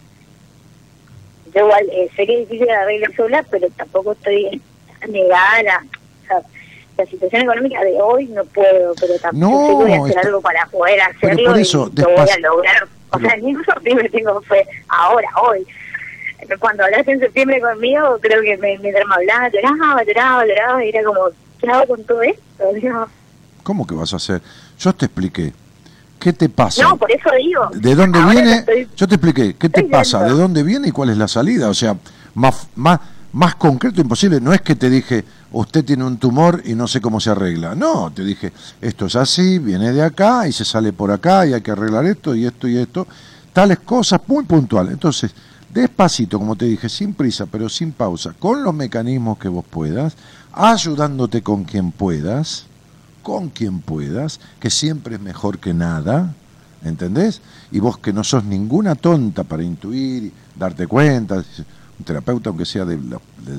Yo 1.54 1.62
igual 1.66 1.86
eh, 1.92 2.10
sé 2.16 2.26
que 2.26 2.34
es 2.44 2.50
difícil 2.50 2.68
de 2.68 2.74
arreglar 2.74 3.16
sola, 3.16 3.46
pero 3.50 3.68
tampoco 3.76 4.14
estoy 4.14 4.62
negada 5.10 5.54
a 5.58 5.64
la, 5.64 5.78
o 6.24 6.28
sea, 6.28 6.42
la 6.98 7.06
situación 7.06 7.42
económica 7.44 7.84
de 7.84 8.02
hoy, 8.02 8.26
no 8.28 8.44
puedo, 8.46 8.94
pero 9.00 9.14
tampoco 9.20 9.52
No, 9.52 9.76
voy 9.76 9.92
a 9.94 10.04
hacer 10.04 10.20
algo 10.26 10.42
para 10.42 10.66
poder 10.68 11.02
hacerlo 11.02 11.50
por 11.52 11.60
eso, 11.60 11.92
y 11.96 12.02
lo 12.02 12.10
voy 12.10 12.30
a 12.30 12.40
lograr. 12.40 12.84
O 13.10 13.18
Pero- 13.18 13.30
sea, 13.30 13.38
incluso 13.42 13.72
siempre 13.84 14.10
tengo 14.10 14.42
fe 14.42 14.66
ahora, 14.88 15.28
hoy. 15.44 15.66
Cuando 16.60 16.84
hablaste 16.84 17.12
en 17.12 17.20
septiembre 17.20 17.62
conmigo, 17.62 18.18
creo 18.22 18.42
que 18.42 18.58
me, 18.58 18.78
mientras 18.80 19.06
me 19.08 19.16
hablaba, 19.16 19.50
lloraba, 19.50 20.04
lloraba, 20.04 20.46
lloraba, 20.46 20.86
y 20.86 20.90
era 20.90 21.04
como, 21.04 21.22
¿qué 21.60 21.70
hago 21.70 21.86
con 21.88 22.04
todo 22.04 22.22
esto? 22.24 22.42
¿Cómo 23.64 23.86
que 23.86 23.94
vas 23.96 24.14
a 24.14 24.16
hacer? 24.18 24.42
Yo 24.80 24.92
te 24.94 25.06
expliqué. 25.06 25.54
¿Qué 26.22 26.34
te 26.34 26.50
pasa? 26.50 26.84
no, 26.84 26.98
por 26.98 27.12
eso 27.12 27.30
digo. 27.36 27.62
¿De 27.74 27.96
dónde 27.96 28.20
ahora 28.20 28.32
viene? 28.32 28.56
estoy- 28.58 28.88
Yo 28.96 29.08
te 29.08 29.16
expliqué, 29.16 29.56
¿qué 29.56 29.70
te 29.70 29.84
pasa? 29.86 30.20
viendo. 30.20 30.36
¿De 30.36 30.42
dónde 30.44 30.62
viene 30.64 30.88
y 30.90 30.92
cuál 30.92 31.10
es 31.10 31.18
la 31.18 31.28
salida? 31.28 31.68
O 31.68 31.74
sea, 31.74 31.98
más, 32.36 32.68
más, 32.76 33.00
más 33.34 33.56
concreto 33.56 34.00
imposible. 34.02 34.40
No 34.40 34.54
es 34.54 34.62
que 34.62 34.76
te 34.76 34.88
dije, 34.92 35.26
usted 35.52 35.84
tiene 35.84 36.04
un 36.04 36.18
tumor 36.18 36.62
y 36.64 36.76
no 36.76 36.88
sé 36.88 37.02
cómo 37.02 37.20
se 37.20 37.32
arregla. 37.32 37.74
No, 37.74 38.12
te 38.12 38.24
dije, 38.24 38.54
esto 38.82 39.08
es 39.08 39.16
así, 39.16 39.58
viene 39.58 39.92
de 39.94 40.04
acá 40.04 40.48
y 40.48 40.52
se 40.52 40.64
sale 40.64 40.94
por 40.94 41.10
acá 41.10 41.48
y 41.48 41.54
hay 41.54 41.62
que 41.62 41.72
arreglar 41.72 42.06
esto 42.06 42.36
y 42.36 42.46
esto 42.46 42.68
y 42.68 42.78
esto. 42.78 43.08
Tales 43.52 43.80
cosas 43.80 44.22
muy 44.28 44.44
puntuales. 44.46 44.94
Entonces, 44.94 45.32
despacito, 45.74 46.38
como 46.38 46.56
te 46.56 46.66
dije, 46.66 46.88
sin 46.88 47.16
prisa, 47.16 47.48
pero 47.48 47.68
sin 47.68 47.94
pausa, 47.94 48.34
con 48.38 48.64
los 48.64 48.76
mecanismos 48.76 49.40
que 49.40 49.48
vos 49.48 49.66
puedas, 49.68 50.16
ayudándote 50.54 51.42
con 51.42 51.64
quien 51.64 51.92
puedas, 51.92 52.66
con 53.22 53.50
quien 53.50 53.80
puedas, 53.80 54.40
que 54.60 54.70
siempre 54.70 55.16
es 55.16 55.22
mejor 55.22 55.60
que 55.60 55.74
nada, 55.74 56.34
¿entendés? 56.84 57.42
Y 57.72 57.80
vos 57.80 57.98
que 57.98 58.14
no 58.14 58.24
sos 58.24 58.44
ninguna 58.44 58.96
tonta 58.96 59.44
para 59.44 59.64
intuir, 59.64 60.32
darte 60.58 60.88
cuenta, 60.88 61.36
un 61.36 62.06
terapeuta 62.06 62.50
aunque 62.50 62.66
sea 62.66 62.86
de 62.86 63.00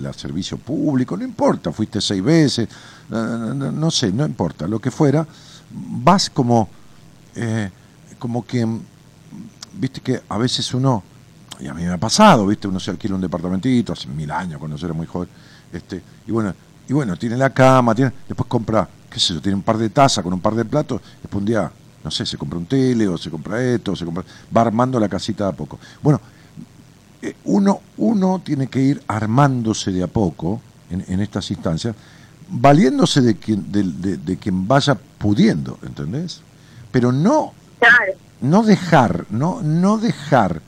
la, 0.01 0.13
servicio 0.13 0.59
público, 0.59 1.17
no 1.17 1.25
importa, 1.25 1.73
fuiste 1.73 2.01
seis 2.01 2.23
veces, 2.23 2.69
no 3.11 3.91
sé, 3.91 4.13
no 4.13 4.27
importa, 4.27 4.67
lo 4.67 4.79
que 4.79 4.91
fuera, 4.91 5.27
vas 5.71 6.31
como, 6.31 6.69
eh, 7.35 7.71
como 8.19 8.43
quien, 8.43 8.83
viste 9.79 10.01
que 10.01 10.23
a 10.29 10.39
veces 10.39 10.73
uno, 10.75 11.03
y 11.61 11.69
a 11.69 11.75
mí 11.75 11.83
me 11.83 11.93
ha 11.93 11.99
pasado, 11.99 12.47
viste, 12.47 12.67
uno 12.67 12.81
se 12.81 12.91
alquila 12.91 13.15
un 13.15 13.21
departamentito 13.21 13.93
hace 13.93 14.09
mil 14.09 14.31
años 14.31 14.59
cuando 14.59 14.77
yo 14.77 14.87
era 14.87 14.95
muy 14.95 15.07
joven, 15.07 15.29
este, 15.73 16.03
y 16.27 16.33
bueno, 16.33 16.55
y 16.89 16.93
bueno, 16.93 17.17
tiene 17.17 17.37
la 17.37 17.51
cama, 17.51 17.95
tiene, 17.95 18.13
después 18.27 18.49
compra, 18.49 18.89
qué 19.13 19.21
sé 19.21 19.35
yo, 19.35 19.41
tiene 19.41 19.57
un 19.57 19.63
par 19.63 19.77
de 19.79 19.91
tazas 19.91 20.25
con 20.25 20.33
un 20.33 20.41
par 20.41 20.55
de 20.55 20.65
platos, 20.65 21.01
después 21.21 21.41
un 21.41 21.47
día, 21.47 21.71
no 22.03 22.11
sé, 22.11 22.25
se 22.27 22.37
compra 22.39 22.59
un 22.59 22.67
tele 22.67 23.07
o 23.09 23.17
se 23.19 23.31
compra 23.31 23.63
esto, 23.63 23.93
o 23.93 23.97
se 23.97 24.05
compra, 24.05 24.25
va 24.57 24.61
armando 24.63 24.99
la 24.99 25.09
casita 25.09 25.45
de 25.45 25.51
a 25.51 25.57
poco. 25.57 25.79
Bueno, 26.03 26.21
eh, 27.21 27.35
uno, 27.45 27.81
uno 27.99 28.41
tiene 28.45 28.67
que 28.67 28.81
ir 28.81 29.03
armándose 29.07 29.93
de 29.93 30.03
a 30.03 30.07
poco 30.09 30.61
en, 30.91 31.05
en 31.09 31.21
estas 31.21 31.51
instancias, 31.51 31.95
valiéndose 32.49 33.21
de 33.21 33.37
quien, 33.37 33.71
de, 33.71 33.83
de- 33.85 34.17
de 34.17 34.37
quien 34.37 34.67
vaya 34.67 34.97
pudiendo, 35.19 35.79
¿entendés? 35.83 36.41
Pero 36.91 37.13
no, 37.13 37.53
Claro. 37.79 38.13
no 38.41 38.63
dejar, 38.63 39.25
no, 39.31 39.63
no 39.63 39.99
dejar, 39.99 40.61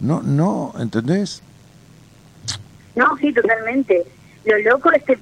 no, 0.00 0.22
no, 0.22 0.72
¿entendés? 0.78 1.42
No, 2.94 3.16
sí, 3.18 3.32
totalmente. 3.32 4.04
Lo 4.46 4.58
loco 4.58 4.92
es 4.92 5.02
que, 5.02 5.18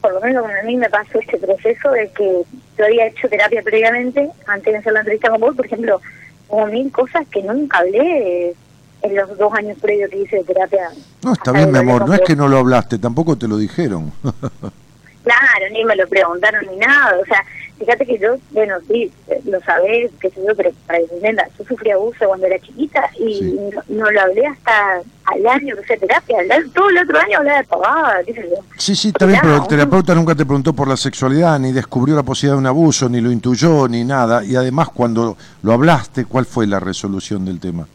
por 0.00 0.14
lo 0.14 0.20
menos 0.20 0.46
a 0.46 0.62
mí 0.64 0.76
me 0.76 0.88
pasó 0.88 1.20
este 1.20 1.38
proceso 1.38 1.90
de 1.90 2.10
que 2.10 2.42
yo 2.78 2.84
había 2.84 3.06
hecho 3.06 3.28
terapia 3.28 3.62
previamente, 3.62 4.30
antes 4.46 4.72
de 4.72 4.78
hacer 4.78 4.92
la 4.94 5.00
entrevista 5.00 5.28
con 5.28 5.40
vos, 5.40 5.54
por 5.54 5.66
ejemplo, 5.66 6.00
hubo 6.48 6.66
mil 6.66 6.90
cosas 6.90 7.26
que 7.28 7.42
nunca 7.42 7.78
hablé 7.78 8.54
en 9.02 9.16
los 9.16 9.36
dos 9.36 9.52
años 9.52 9.78
previos 9.78 10.10
que 10.10 10.18
hice 10.20 10.36
de 10.36 10.44
terapia. 10.44 10.88
No, 11.22 11.34
está 11.34 11.52
bien, 11.52 11.70
mi 11.70 11.78
amor, 11.78 12.06
no 12.06 12.14
es 12.14 12.22
que 12.22 12.34
no 12.34 12.48
lo 12.48 12.58
hablaste, 12.58 12.98
tampoco 12.98 13.36
te 13.36 13.46
lo 13.46 13.58
dijeron. 13.58 14.12
Claro, 15.22 15.66
ni 15.70 15.84
me 15.84 15.94
lo 15.94 16.08
preguntaron 16.08 16.66
ni 16.68 16.76
nada. 16.78 17.16
O 17.16 17.24
sea, 17.24 17.44
fíjate 17.84 18.06
que 18.06 18.18
yo, 18.18 18.36
bueno, 18.52 18.74
sí, 18.88 19.10
eh, 19.28 19.40
lo 19.44 19.60
sabés, 19.62 20.10
qué 20.20 20.30
sé 20.30 20.40
yo, 20.46 20.54
pero 20.56 20.70
para 20.86 20.98
que 21.00 21.14
entienda, 21.14 21.44
yo 21.58 21.64
sufrí 21.64 21.90
abuso 21.90 22.26
cuando 22.26 22.46
era 22.46 22.58
chiquita 22.58 23.02
y 23.18 23.34
Sí. 23.38 23.58
no, 23.74 23.82
no 24.04 24.10
lo 24.10 24.20
hablé 24.20 24.46
hasta 24.46 25.00
al 25.24 25.46
año 25.46 25.74
que 25.76 25.82
hice 25.82 25.96
terapia. 25.98 26.38
Al- 26.50 26.70
Todo 26.70 26.88
el 26.90 26.98
otro 26.98 27.18
año 27.18 27.38
hablaba 27.38 27.58
de 27.58 27.64
pavada, 27.64 28.24
qué 28.24 28.34
sé 28.34 28.42
yo. 28.50 28.56
Sí, 28.78 28.94
sí, 28.96 29.12
bien, 29.26 29.38
pero 29.42 29.56
el 29.56 29.66
terapeuta 29.66 30.14
nunca 30.14 30.34
te 30.34 30.44
preguntó 30.44 30.72
por 30.72 30.88
la 30.88 30.96
sexualidad, 30.96 31.58
ni 31.58 31.72
descubrió 31.72 32.14
la 32.16 32.22
posibilidad 32.22 32.54
de 32.54 32.60
un 32.60 32.66
abuso, 32.66 33.08
ni 33.08 33.20
lo 33.20 33.30
intuyó, 33.30 33.88
ni 33.88 34.04
nada. 34.04 34.44
Y 34.44 34.56
además, 34.56 34.88
cuando 34.90 35.36
lo 35.62 35.72
hablaste, 35.72 36.24
¿cuál 36.24 36.46
fue 36.46 36.66
la 36.66 36.80
resolución 36.80 37.44
del 37.44 37.60
tema? 37.60 37.86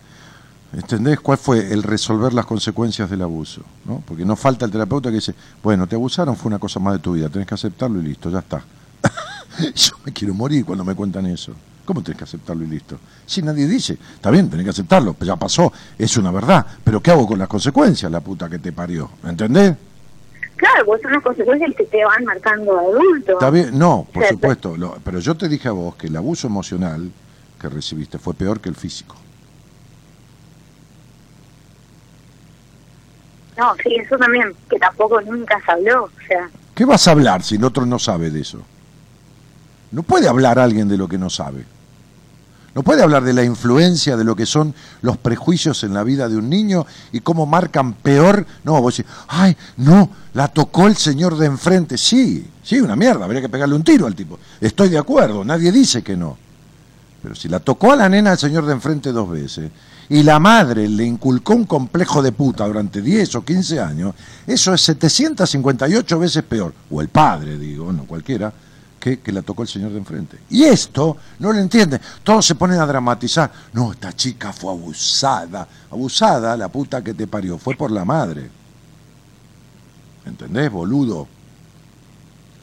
¿Entendés? 0.73 1.19
¿Cuál 1.21 1.37
fue 1.37 1.59
el 1.71 1.81
resolver 1.81 2.33
las 2.33 2.45
consecuencias 2.45 3.09
del 3.09 3.21
abuso? 3.21 3.61
¿no? 3.85 4.03
Porque 4.05 4.25
no 4.25 4.35
falta 4.35 4.65
el 4.65 4.71
terapeuta 4.71 5.09
que 5.09 5.15
dice, 5.15 5.33
bueno, 5.63 5.87
te 5.87 5.95
abusaron, 5.95 6.35
fue 6.35 6.49
una 6.49 6.59
cosa 6.59 6.79
más 6.79 6.93
de 6.93 6.99
tu 6.99 7.13
vida, 7.13 7.29
tenés 7.29 7.47
que 7.47 7.55
aceptarlo 7.55 7.99
y 7.99 8.03
listo, 8.03 8.29
ya 8.29 8.39
está. 8.39 8.61
Yo 9.75 9.91
me 10.05 10.13
quiero 10.13 10.33
morir 10.33 10.65
cuando 10.65 10.83
me 10.83 10.95
cuentan 10.95 11.25
eso. 11.27 11.53
¿Cómo 11.85 12.03
tenés 12.03 12.17
que 12.17 12.23
aceptarlo 12.25 12.63
y 12.65 12.67
listo? 12.67 12.99
Si 13.25 13.41
nadie 13.41 13.65
dice, 13.65 13.97
está 14.15 14.29
bien, 14.29 14.49
tenés 14.49 14.65
que 14.65 14.71
aceptarlo, 14.71 15.15
ya 15.21 15.37
pasó, 15.37 15.71
es 15.97 16.17
una 16.17 16.31
verdad. 16.31 16.65
Pero 16.83 17.01
¿qué 17.01 17.11
hago 17.11 17.25
con 17.25 17.39
las 17.39 17.47
consecuencias, 17.47 18.11
la 18.11 18.19
puta 18.19 18.49
que 18.49 18.59
te 18.59 18.73
parió? 18.73 19.09
¿Entendés? 19.23 19.73
Claro, 20.57 20.85
pues 20.85 21.01
son 21.01 21.13
las 21.13 21.23
consecuencias 21.23 21.73
que 21.77 21.85
te 21.85 22.03
van 22.03 22.25
marcando 22.25 22.77
adulto. 22.77 23.33
Está 23.33 23.49
bien, 23.51 23.77
no, 23.77 24.05
por 24.11 24.23
Cierto. 24.23 24.35
supuesto, 24.35 24.75
lo- 24.77 24.97
pero 25.03 25.19
yo 25.19 25.35
te 25.35 25.47
dije 25.47 25.69
a 25.69 25.71
vos 25.71 25.95
que 25.95 26.07
el 26.07 26.15
abuso 26.17 26.47
emocional 26.47 27.09
que 27.61 27.69
recibiste 27.69 28.17
fue 28.19 28.33
peor 28.33 28.59
que 28.59 28.67
el 28.69 28.75
físico. 28.75 29.15
No, 33.57 33.73
sí, 33.81 33.95
eso 33.95 34.17
también, 34.17 34.53
que 34.69 34.77
tampoco 34.77 35.19
nunca 35.21 35.59
se 35.65 35.71
habló. 35.71 36.03
O 36.05 36.09
sea, 36.27 36.49
¿Qué 36.75 36.85
vas 36.85 37.07
a 37.07 37.11
hablar 37.11 37.41
si 37.43 37.55
el 37.55 37.63
otro 37.63 37.85
no 37.85 37.97
sabe 37.97 38.29
de 38.29 38.41
eso? 38.41 38.61
No 39.91 40.03
puede 40.03 40.27
hablar 40.27 40.59
alguien 40.59 40.87
de 40.87 40.97
lo 40.97 41.07
que 41.07 41.17
no 41.17 41.29
sabe. 41.29 41.65
No 42.77 42.83
puede 42.83 43.01
hablar 43.01 43.23
de 43.23 43.33
la 43.33 43.43
influencia 43.43 44.15
de 44.15 44.23
lo 44.23 44.35
que 44.35 44.45
son 44.45 44.75
los 45.01 45.17
prejuicios 45.17 45.83
en 45.83 45.95
la 45.95 46.03
vida 46.03 46.29
de 46.29 46.37
un 46.37 46.47
niño 46.47 46.85
y 47.11 47.21
cómo 47.21 47.47
marcan 47.47 47.93
peor. 47.93 48.45
No, 48.63 48.79
vos 48.79 48.95
decís, 48.95 49.11
ay, 49.29 49.57
no, 49.77 50.11
la 50.35 50.47
tocó 50.49 50.85
el 50.85 50.95
señor 50.95 51.37
de 51.39 51.47
enfrente. 51.47 51.97
Sí, 51.97 52.45
sí, 52.61 52.79
una 52.79 52.95
mierda, 52.95 53.25
habría 53.25 53.41
que 53.41 53.49
pegarle 53.49 53.73
un 53.73 53.83
tiro 53.83 54.05
al 54.05 54.13
tipo. 54.13 54.37
Estoy 54.61 54.89
de 54.89 54.99
acuerdo, 54.99 55.43
nadie 55.43 55.71
dice 55.71 56.03
que 56.03 56.15
no. 56.15 56.37
Pero 57.23 57.33
si 57.33 57.49
la 57.49 57.59
tocó 57.59 57.93
a 57.93 57.95
la 57.95 58.07
nena 58.07 58.33
el 58.33 58.37
señor 58.37 58.67
de 58.67 58.73
enfrente 58.73 59.11
dos 59.11 59.27
veces 59.27 59.71
y 60.09 60.21
la 60.21 60.39
madre 60.39 60.87
le 60.87 61.03
inculcó 61.03 61.53
un 61.53 61.65
complejo 61.65 62.21
de 62.21 62.31
puta 62.31 62.67
durante 62.67 63.01
10 63.01 63.35
o 63.37 63.43
15 63.43 63.79
años, 63.79 64.13
eso 64.45 64.71
es 64.75 64.81
758 64.81 66.19
veces 66.19 66.43
peor. 66.43 66.75
O 66.91 67.01
el 67.01 67.09
padre, 67.09 67.57
digo, 67.57 67.91
no 67.91 68.03
cualquiera, 68.03 68.53
que, 69.15 69.19
que 69.21 69.31
la 69.31 69.41
tocó 69.41 69.61
el 69.63 69.67
señor 69.67 69.91
de 69.91 69.99
enfrente. 69.99 70.37
Y 70.49 70.63
esto 70.65 71.17
no 71.39 71.53
lo 71.53 71.59
entienden. 71.59 71.99
Todos 72.23 72.45
se 72.45 72.55
ponen 72.55 72.79
a 72.79 72.85
dramatizar. 72.85 73.51
No, 73.73 73.91
esta 73.93 74.11
chica 74.13 74.51
fue 74.51 74.71
abusada. 74.71 75.67
Abusada, 75.91 76.57
la 76.57 76.67
puta 76.67 77.03
que 77.03 77.13
te 77.13 77.27
parió. 77.27 77.57
Fue 77.57 77.75
por 77.75 77.91
la 77.91 78.03
madre. 78.05 78.49
¿Entendés, 80.25 80.71
boludo? 80.71 81.27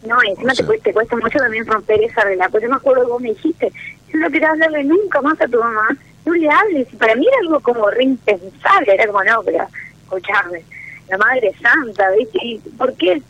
no, 0.07 0.17
encima 0.23 0.53
O 0.53 0.55
sea- 0.55 0.65
te, 0.65 0.67
cuesta, 0.67 0.85
te 0.85 0.93
cuesta 0.93 1.17
mucho 1.17 1.39
también 1.39 1.65
romper 1.67 2.03
esa 2.03 2.23
relación. 2.25 2.51
Pues 2.51 2.63
yo 2.63 2.69
me 2.69 2.77
acuerdo 2.77 3.05
que 3.07 3.11
vos 3.11 3.23
me 3.23 3.29
dijiste, 3.31 3.73
yo 4.13 4.19
no 4.19 4.31
quería 4.31 4.51
hablarle 4.51 4.85
nunca 4.85 5.23
más 5.23 5.41
a 5.41 5.49
tu 5.49 5.59
mamá, 5.59 5.89
no 6.27 6.33
le 6.35 6.51
hables. 6.51 6.93
Y 6.93 6.97
para 6.97 7.17
mí 7.17 7.27
era 7.27 7.37
algo 7.41 7.59
como 7.61 7.89
re 7.89 8.05
impensable, 8.05 8.93
era 8.95 9.07
como, 9.07 9.25
no, 9.25 9.43
pero 9.43 9.67
escuchame, 10.03 10.63
la 11.09 11.17
madre 11.17 11.55
santa, 11.63 12.11
¿viste? 12.11 12.39
¿Y 12.45 12.59
¿Por 12.77 12.93
qué? 12.97 13.23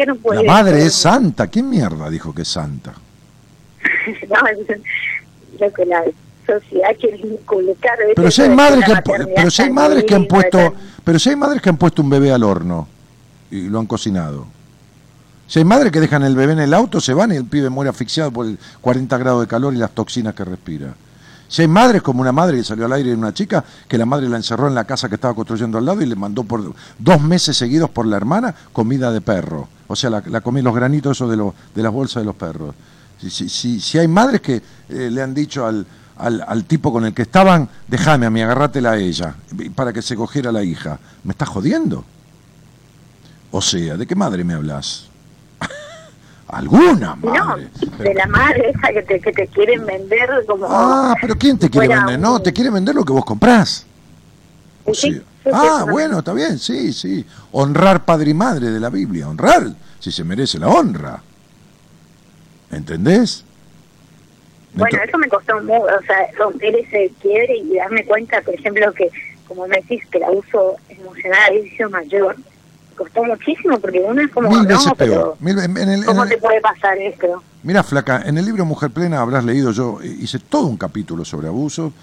¿Por 0.00 0.06
qué 0.06 0.06
no 0.06 0.16
puede? 0.16 0.42
La 0.44 0.52
madre 0.52 0.84
es 0.86 0.94
santa. 0.94 1.46
¿Quién 1.48 1.68
mierda 1.68 2.08
dijo 2.08 2.34
que 2.34 2.42
es 2.42 2.48
santa? 2.48 2.92
no, 4.28 4.36
lo 5.58 5.72
que 5.72 5.84
la 5.84 6.04
sociedad 6.46 6.88
quiere. 6.98 7.20
Pero 8.14 8.30
si 8.30 8.42
hay 8.42 8.50
madres 8.50 8.84
que 8.84 9.02
pero 9.34 9.50
si 9.50 9.62
hay 9.62 9.68
tan 9.68 9.74
madres 9.74 10.04
que 10.04 10.14
han 10.14 10.26
puesto 10.26 10.58
tan- 10.58 10.72
pero 11.04 11.18
si 11.18 11.30
hay 11.30 11.36
madres 11.36 11.62
que 11.62 11.68
han 11.68 11.76
puesto 11.76 12.02
un 12.02 12.10
bebé 12.10 12.32
al 12.32 12.42
horno 12.44 12.88
y 13.50 13.68
lo 13.68 13.78
han 13.78 13.86
cocinado 13.86 14.46
Si 15.46 15.58
hay 15.58 15.64
madres 15.64 15.92
que 15.92 16.00
dejan 16.00 16.22
el 16.22 16.34
bebé 16.36 16.52
en 16.54 16.60
el 16.60 16.72
auto, 16.74 17.00
se 17.00 17.12
van 17.14 17.32
y 17.32 17.36
el 17.36 17.44
pibe 17.44 17.68
muere 17.70 17.90
asfixiado 17.90 18.30
por 18.30 18.46
el 18.46 18.58
40 18.80 19.18
grados 19.18 19.40
de 19.42 19.48
calor 19.48 19.74
y 19.74 19.78
las 19.78 19.90
toxinas 19.90 20.34
que 20.34 20.44
respira. 20.44 20.94
Si 21.50 21.62
hay 21.62 21.68
madres 21.68 22.00
como 22.00 22.20
una 22.20 22.30
madre 22.30 22.58
que 22.58 22.64
salió 22.64 22.86
al 22.86 22.92
aire 22.92 23.10
de 23.10 23.16
una 23.16 23.34
chica, 23.34 23.64
que 23.88 23.98
la 23.98 24.06
madre 24.06 24.28
la 24.28 24.36
encerró 24.36 24.68
en 24.68 24.74
la 24.76 24.84
casa 24.84 25.08
que 25.08 25.16
estaba 25.16 25.34
construyendo 25.34 25.78
al 25.78 25.84
lado 25.84 26.00
y 26.00 26.06
le 26.06 26.14
mandó 26.14 26.44
por 26.44 26.72
dos 26.96 27.20
meses 27.20 27.56
seguidos 27.56 27.90
por 27.90 28.06
la 28.06 28.16
hermana 28.16 28.54
comida 28.72 29.10
de 29.10 29.20
perro. 29.20 29.68
O 29.88 29.96
sea, 29.96 30.10
la, 30.10 30.22
la 30.26 30.42
comí 30.42 30.62
los 30.62 30.72
granitos 30.72 31.16
esos 31.16 31.28
de, 31.28 31.36
los 31.36 31.52
de 31.74 31.82
las 31.82 31.92
bolsas 31.92 32.22
de 32.22 32.26
los 32.26 32.36
perros. 32.36 32.72
Si, 33.20 33.48
si, 33.48 33.80
si, 33.80 33.98
hay 33.98 34.06
madres 34.06 34.40
que 34.40 34.62
eh, 34.88 35.10
le 35.10 35.20
han 35.20 35.34
dicho 35.34 35.66
al, 35.66 35.84
al, 36.18 36.44
al 36.46 36.64
tipo 36.66 36.92
con 36.92 37.04
el 37.04 37.12
que 37.12 37.22
estaban, 37.22 37.68
déjame 37.88 38.26
a 38.26 38.30
mí, 38.30 38.40
agárratela 38.40 38.92
a 38.92 38.96
ella, 38.96 39.34
para 39.74 39.92
que 39.92 40.02
se 40.02 40.14
cogiera 40.14 40.52
la 40.52 40.62
hija. 40.62 41.00
¿Me 41.24 41.32
estás 41.32 41.48
jodiendo? 41.48 42.04
O 43.50 43.60
sea, 43.60 43.96
¿de 43.96 44.06
qué 44.06 44.14
madre 44.14 44.44
me 44.44 44.54
hablas? 44.54 45.09
Alguna 46.52 47.16
No, 47.22 47.30
madre. 47.32 47.68
de 47.98 48.14
la 48.14 48.26
madre 48.26 48.70
esa 48.70 48.92
que 48.92 49.02
te, 49.02 49.20
que 49.20 49.32
te 49.32 49.46
quieren 49.48 49.86
vender 49.86 50.28
como... 50.46 50.66
Ah, 50.68 51.14
pero 51.20 51.36
¿quién 51.36 51.58
te 51.58 51.70
quiere 51.70 51.88
vender? 51.88 52.18
No, 52.18 52.40
te 52.42 52.52
quiere 52.52 52.70
vender 52.70 52.94
lo 52.94 53.04
que 53.04 53.12
vos 53.12 53.24
comprás. 53.24 53.86
O 54.84 54.92
Sí, 54.94 55.12
sea, 55.12 55.20
sí, 55.20 55.24
sí, 55.44 55.50
ah, 55.52 55.82
sí, 55.84 55.90
bueno, 55.90 56.18
está 56.18 56.32
bien, 56.32 56.58
sí, 56.58 56.92
sí. 56.92 57.24
Honrar 57.52 58.04
padre 58.04 58.30
y 58.30 58.34
madre 58.34 58.70
de 58.70 58.80
la 58.80 58.90
Biblia, 58.90 59.28
honrar, 59.28 59.68
si 60.00 60.10
se 60.10 60.24
merece 60.24 60.58
la 60.58 60.68
honra. 60.68 61.22
¿Entendés? 62.72 63.44
Bueno, 64.74 64.98
eso 65.06 65.18
me 65.18 65.28
costó 65.28 65.60
mucho, 65.62 65.82
o 65.82 66.02
sea, 66.06 66.16
romper 66.38 66.74
ese 66.76 67.12
quiebre 67.20 67.56
y 67.58 67.76
darme 67.76 68.04
cuenta, 68.04 68.40
por 68.42 68.54
ejemplo, 68.54 68.92
que, 68.92 69.10
como 69.48 69.66
me 69.66 69.76
decís, 69.76 70.02
que 70.10 70.18
el 70.18 70.24
abuso 70.24 70.76
emocional 70.88 71.52
sido 71.76 71.90
mayor. 71.90 72.36
Costó 73.00 73.24
muchísimo 73.24 73.78
porque 73.80 73.98
uno 74.06 74.20
es 74.20 74.30
como, 74.30 74.50
mil 74.50 74.58
no, 74.62 74.68
veces 74.68 74.92
pero 74.98 75.12
peor. 75.14 75.36
Mil 75.40 75.56
ve- 75.56 75.64
en 75.64 75.78
el- 75.78 76.00
en 76.00 76.04
¿cómo 76.04 76.22
el- 76.24 76.28
te 76.28 76.36
puede 76.36 76.60
pasar 76.60 76.98
esto? 76.98 77.42
Mira, 77.62 77.82
Flaca, 77.82 78.22
en 78.26 78.36
el 78.36 78.44
libro 78.44 78.66
Mujer 78.66 78.90
Plena 78.90 79.20
habrás 79.20 79.42
leído, 79.42 79.72
yo 79.72 80.00
hice 80.02 80.38
todo 80.38 80.66
un 80.66 80.76
capítulo 80.76 81.24
sobre 81.24 81.48
abuso, 81.48 81.94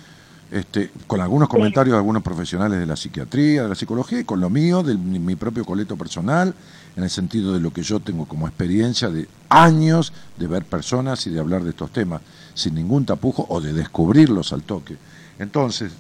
este, 0.52 0.90
con 1.06 1.22
algunos 1.22 1.50
comentarios 1.50 1.94
de 1.94 1.98
algunos 1.98 2.24
profesionales 2.24 2.80
de 2.80 2.88
la 2.88 2.96
psiquiatría, 2.96 3.62
de 3.64 3.70
la 3.70 3.76
psicología, 3.76 4.22
y 4.22 4.24
con 4.24 4.40
lo 4.40 4.50
mío, 4.50 4.82
de 4.82 4.96
mi, 4.96 5.20
mi 5.20 5.36
propio 5.36 5.66
coleto 5.66 5.96
personal, 5.98 6.54
en 6.96 7.04
el 7.04 7.10
sentido 7.12 7.54
de 7.54 7.60
lo 7.60 7.72
que 7.72 7.84
yo 7.84 8.00
tengo 8.00 8.26
como 8.26 8.48
experiencia 8.48 9.10
de 9.10 9.28
años 9.50 10.14
de 10.38 10.48
ver 10.48 10.64
personas 10.64 11.28
y 11.28 11.30
de 11.30 11.40
hablar 11.40 11.62
de 11.64 11.70
estos 11.70 11.92
temas, 11.92 12.22
sin 12.56 12.74
ningún 12.74 13.06
tapujo 13.06 13.46
o 13.50 13.62
de 13.62 13.72
descubrirlos 13.72 14.52
al 14.52 14.64
toque. 14.64 14.96
Entonces, 15.38 15.92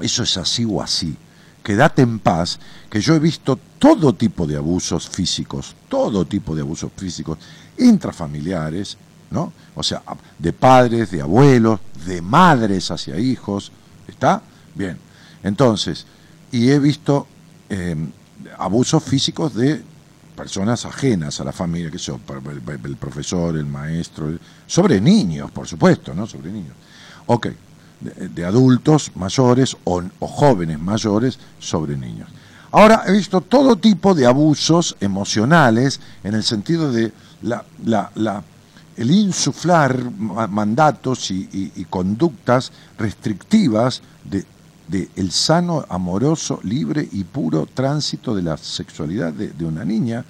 eso 0.00 0.24
es 0.24 0.36
así 0.38 0.64
o 0.68 0.82
así. 0.82 1.16
Quédate 1.62 2.02
en 2.02 2.18
paz, 2.18 2.58
que 2.88 3.00
yo 3.00 3.14
he 3.14 3.18
visto 3.18 3.58
todo 3.78 4.14
tipo 4.14 4.46
de 4.46 4.56
abusos 4.56 5.08
físicos, 5.08 5.74
todo 5.88 6.24
tipo 6.24 6.54
de 6.54 6.62
abusos 6.62 6.90
físicos 6.96 7.38
intrafamiliares, 7.78 8.96
¿no? 9.30 9.52
O 9.74 9.82
sea, 9.82 10.02
de 10.38 10.52
padres, 10.52 11.10
de 11.10 11.20
abuelos, 11.20 11.80
de 12.06 12.22
madres 12.22 12.90
hacia 12.90 13.18
hijos, 13.18 13.70
¿está? 14.06 14.42
Bien. 14.74 14.98
Entonces, 15.42 16.06
y 16.50 16.70
he 16.70 16.78
visto 16.78 17.26
eh, 17.68 17.96
abusos 18.58 19.02
físicos 19.02 19.54
de 19.54 19.82
personas 20.34 20.84
ajenas 20.84 21.40
a 21.40 21.44
la 21.44 21.52
familia, 21.52 21.90
que 21.90 21.98
son 21.98 22.20
el, 22.84 22.96
profesor, 22.96 23.56
el 23.56 23.66
maestro, 23.66 24.38
sobre 24.66 25.00
niños, 25.00 25.50
por 25.50 25.66
supuesto, 25.66 26.14
¿no? 26.14 26.26
Sobre 26.26 26.52
niños. 26.52 26.74
Ok, 27.26 27.48
de, 28.00 28.44
adultos 28.44 29.10
mayores 29.14 29.76
o, 29.84 30.02
jóvenes 30.20 30.78
mayores 30.80 31.38
sobre 31.58 31.96
niños. 31.96 32.28
Ahora 32.70 33.02
he 33.06 33.12
visto 33.12 33.40
todo 33.40 33.76
tipo 33.76 34.14
de 34.14 34.26
abusos 34.26 34.96
emocionales 35.00 36.00
en 36.22 36.34
el 36.34 36.42
sentido 36.42 36.92
de 36.92 37.12
la, 37.42 37.64
la- 37.84 38.10
la- 38.14 38.42
el 38.96 39.10
insuflar 39.12 40.10
ma- 40.18 40.46
mandatos 40.48 41.30
y, 41.30 41.70
conductas 41.88 42.72
restrictivas 42.98 44.02
de, 44.24 44.44
el 45.16 45.30
sano, 45.32 45.84
amoroso, 45.88 46.60
libre 46.64 47.06
y 47.12 47.22
puro 47.24 47.66
tránsito 47.72 48.34
de 48.34 48.42
la 48.42 48.56
sexualidad 48.56 49.32
de, 49.32 49.48
de 49.50 49.64
una 49.64 49.84
niña, 49.84 50.24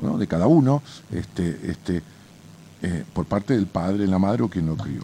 ¿no? 0.00 0.16
de 0.18 0.26
cada 0.26 0.46
uno, 0.46 0.82
este, 1.10 1.58
este, 1.70 2.02
eh, 2.82 3.04
por 3.12 3.26
parte 3.26 3.54
del 3.54 3.66
padre, 3.66 4.06
la 4.06 4.18
madre 4.18 4.42
o 4.44 4.48
quien 4.48 4.66
lo 4.66 4.76
crió. 4.76 5.02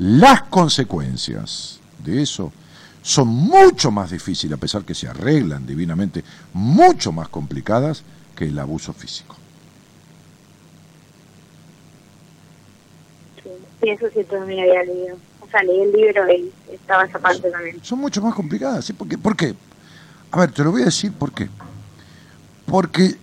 Las 0.00 0.44
consecuencias 0.44 1.78
de 2.02 2.22
eso 2.22 2.50
son 3.02 3.28
mucho 3.28 3.90
más 3.90 4.10
difíciles, 4.10 4.56
a 4.56 4.60
pesar 4.60 4.82
que 4.82 4.94
se 4.94 5.06
arreglan 5.06 5.66
divinamente, 5.66 6.24
mucho 6.54 7.12
más 7.12 7.28
complicadas 7.28 8.02
que 8.34 8.46
el 8.46 8.58
abuso 8.58 8.94
físico. 8.94 9.36
Sí, 13.42 13.90
eso 13.90 14.06
sí 14.14 14.24
también 14.24 14.60
había 14.60 14.84
leído. 14.84 15.16
O 15.42 15.50
sea, 15.50 15.62
leí 15.64 15.80
el 15.80 15.92
libro 15.92 16.32
y 16.32 16.50
estaba 16.72 17.04
esa 17.04 17.18
parte 17.18 17.50
también. 17.50 17.84
Son 17.84 17.98
mucho 17.98 18.22
más 18.22 18.34
complicadas. 18.34 18.86
¿sí? 18.86 18.94
¿Por 18.94 19.06
qué? 19.06 19.18
¿Por 19.18 19.36
qué? 19.36 19.54
A 20.30 20.40
ver, 20.40 20.50
te 20.50 20.64
lo 20.64 20.70
voy 20.70 20.80
a 20.80 20.86
decir 20.86 21.12
por 21.12 21.30
qué. 21.32 21.50
Porque 22.64 23.16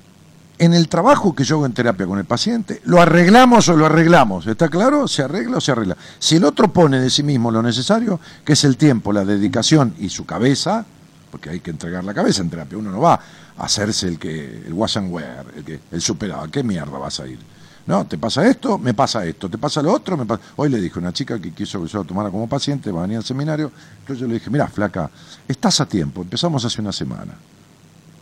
en 0.60 0.74
el 0.74 0.88
trabajo 0.88 1.36
que 1.36 1.44
yo 1.44 1.58
hago 1.58 1.66
en 1.66 1.74
terapia 1.74 2.08
con 2.08 2.20
el 2.20 2.26
paciente, 2.26 2.82
lo 2.86 3.02
arreglamos 3.02 3.70
o 3.70 3.76
lo 3.76 3.86
arreglamos. 3.86 4.48
¿Está 4.48 4.70
claro? 4.70 5.08
Se 5.08 5.24
arregla 5.24 5.58
o 5.58 5.62
se 5.62 5.72
arregla. 5.72 5.98
Si 6.20 6.36
el 6.36 6.44
otro 6.44 6.72
pone 6.74 7.00
de 7.00 7.10
sí 7.10 7.24
mismo 7.24 7.52
lo 7.52 7.62
necesario, 7.62 8.20
que 8.44 8.54
es 8.54 8.64
el 8.64 8.78
tiempo, 8.78 9.14
la 9.14 9.24
dedicación 9.24 9.94
y 10.00 10.10
su 10.10 10.26
cabeza, 10.26 10.86
porque 11.30 11.50
hay 11.50 11.60
que 11.60 11.72
entregar 11.72 12.04
la 12.04 12.14
cabeza 12.14 12.42
en 12.42 12.50
terapia, 12.50 12.78
uno 12.78 12.92
no 12.92 13.02
va 13.02 13.20
a 13.58 13.66
hacerse 13.66 14.08
el 14.08 14.18
que 14.18 14.64
el 14.66 14.74
wash 14.74 14.98
and 14.98 15.12
wear, 15.12 15.46
el 15.56 15.64
que 15.64 15.80
el 15.92 16.02
superado, 16.02 16.44
¿a 16.44 16.48
qué 16.50 16.64
mierda 16.64 16.98
vas 16.98 17.20
a 17.20 17.28
ir? 17.28 17.40
No, 17.86 18.06
te 18.06 18.18
pasa 18.18 18.46
esto, 18.46 18.78
me 18.78 18.94
pasa 18.94 19.26
esto, 19.26 19.50
te 19.50 19.58
pasa 19.58 19.82
lo 19.82 19.94
otro, 19.94 20.18
me 20.18 20.26
pasa... 20.26 20.42
Hoy 20.58 20.70
le 20.70 20.82
dije 20.82 20.96
a 20.96 21.00
una 21.00 21.14
chica 21.14 21.40
que 21.40 21.52
quiso 21.52 21.82
que 21.82 21.88
yo 21.88 22.00
la 22.00 22.06
tomara 22.06 22.30
como 22.30 22.50
paciente, 22.50 22.92
va 22.92 23.00
a 23.00 23.02
venir 23.04 23.18
al 23.18 23.24
seminario, 23.24 23.72
entonces 24.00 24.20
yo 24.20 24.28
le 24.28 24.34
dije, 24.34 24.50
mira, 24.50 24.68
flaca, 24.68 25.10
estás 25.48 25.80
a 25.80 25.86
tiempo, 25.86 26.22
empezamos 26.22 26.66
hace 26.66 26.82
una 26.82 26.92
semana. 26.92 27.34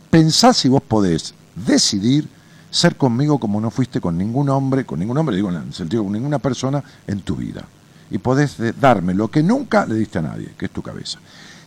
Pensá 0.08 0.52
si 0.52 0.68
vos 0.68 0.82
podés 0.82 1.34
decidir 1.56 2.28
ser 2.70 2.96
conmigo 2.96 3.38
como 3.38 3.60
no 3.60 3.70
fuiste 3.70 4.00
con 4.00 4.18
ningún 4.18 4.48
hombre, 4.50 4.84
con 4.84 4.98
ningún 4.98 5.18
hombre, 5.18 5.36
digo 5.36 5.50
en 5.50 5.56
el 5.56 5.74
sentido 5.74 6.04
con 6.04 6.12
ninguna 6.12 6.38
persona 6.38 6.82
en 7.06 7.20
tu 7.20 7.36
vida. 7.36 7.64
Y 8.10 8.18
podés 8.18 8.56
darme 8.80 9.14
lo 9.14 9.28
que 9.28 9.42
nunca 9.42 9.86
le 9.86 9.96
diste 9.96 10.18
a 10.18 10.22
nadie, 10.22 10.54
que 10.56 10.66
es 10.66 10.70
tu 10.70 10.82
cabeza. 10.82 11.18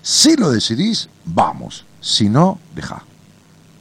Si 0.02 0.38
lo 0.38 0.52
decidís, 0.52 1.10
vamos. 1.26 1.86
Si 2.00 2.30
no, 2.30 2.60
dejá. 2.76 3.04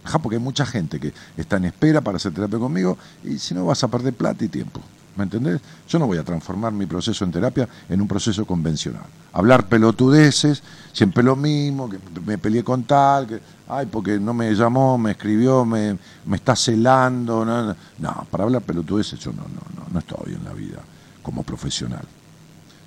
Dejá 0.03 0.19
porque 0.19 0.37
hay 0.37 0.43
mucha 0.43 0.67
gente 0.67 0.99
que 0.99 1.13
está 1.37 1.59
en 1.59 1.67
espera 1.67 2.01
para 2.01 2.17
hacer 2.17 2.33
terapia 2.33 2.59
conmigo 2.59 2.99
y 3.23 3.39
si 3.39 3.55
no 3.55 3.67
vas 3.67 3.85
a 3.85 3.89
perder 3.89 4.15
plata 4.15 4.45
y 4.45 4.49
tiempo. 4.49 4.81
¿Me 5.19 5.25
entendés? 5.25 5.61
Yo 5.89 5.99
no 5.99 6.07
voy 6.07 6.17
a 6.17 6.23
transformar 6.23 6.73
mi 6.73 6.87
proceso 6.87 7.25
en 7.25 7.33
terapia 7.33 7.69
en 7.89 8.01
un 8.01 8.07
proceso 8.07 8.47
convencional. 8.47 9.03
Hablar 9.33 9.67
pelotudeces, 9.67 10.63
siempre 10.93 11.25
lo 11.25 11.35
mismo, 11.35 11.91
que 11.91 11.99
me 12.25 12.39
peleé 12.39 12.63
con 12.63 12.85
tal, 12.85 13.27
que, 13.27 13.41
ay, 13.69 13.87
porque 13.87 14.21
no 14.21 14.33
me 14.33 14.55
llamó, 14.55 14.97
me 14.97 15.11
escribió, 15.11 15.65
me, 15.65 15.99
me 16.25 16.37
está 16.37 16.55
celando. 16.55 17.45
No, 17.45 17.65
no. 17.65 17.77
No, 17.99 18.27
para 18.31 18.45
hablar 18.45 18.63
pelotudeces 18.63 19.19
yo 19.19 19.33
no, 19.33 19.43
no, 19.43 19.61
no, 19.77 19.89
no 19.91 19.99
estoy 19.99 20.35
en 20.35 20.45
la 20.45 20.53
vida 20.53 20.79
como 21.21 21.43
profesional. 21.43 22.05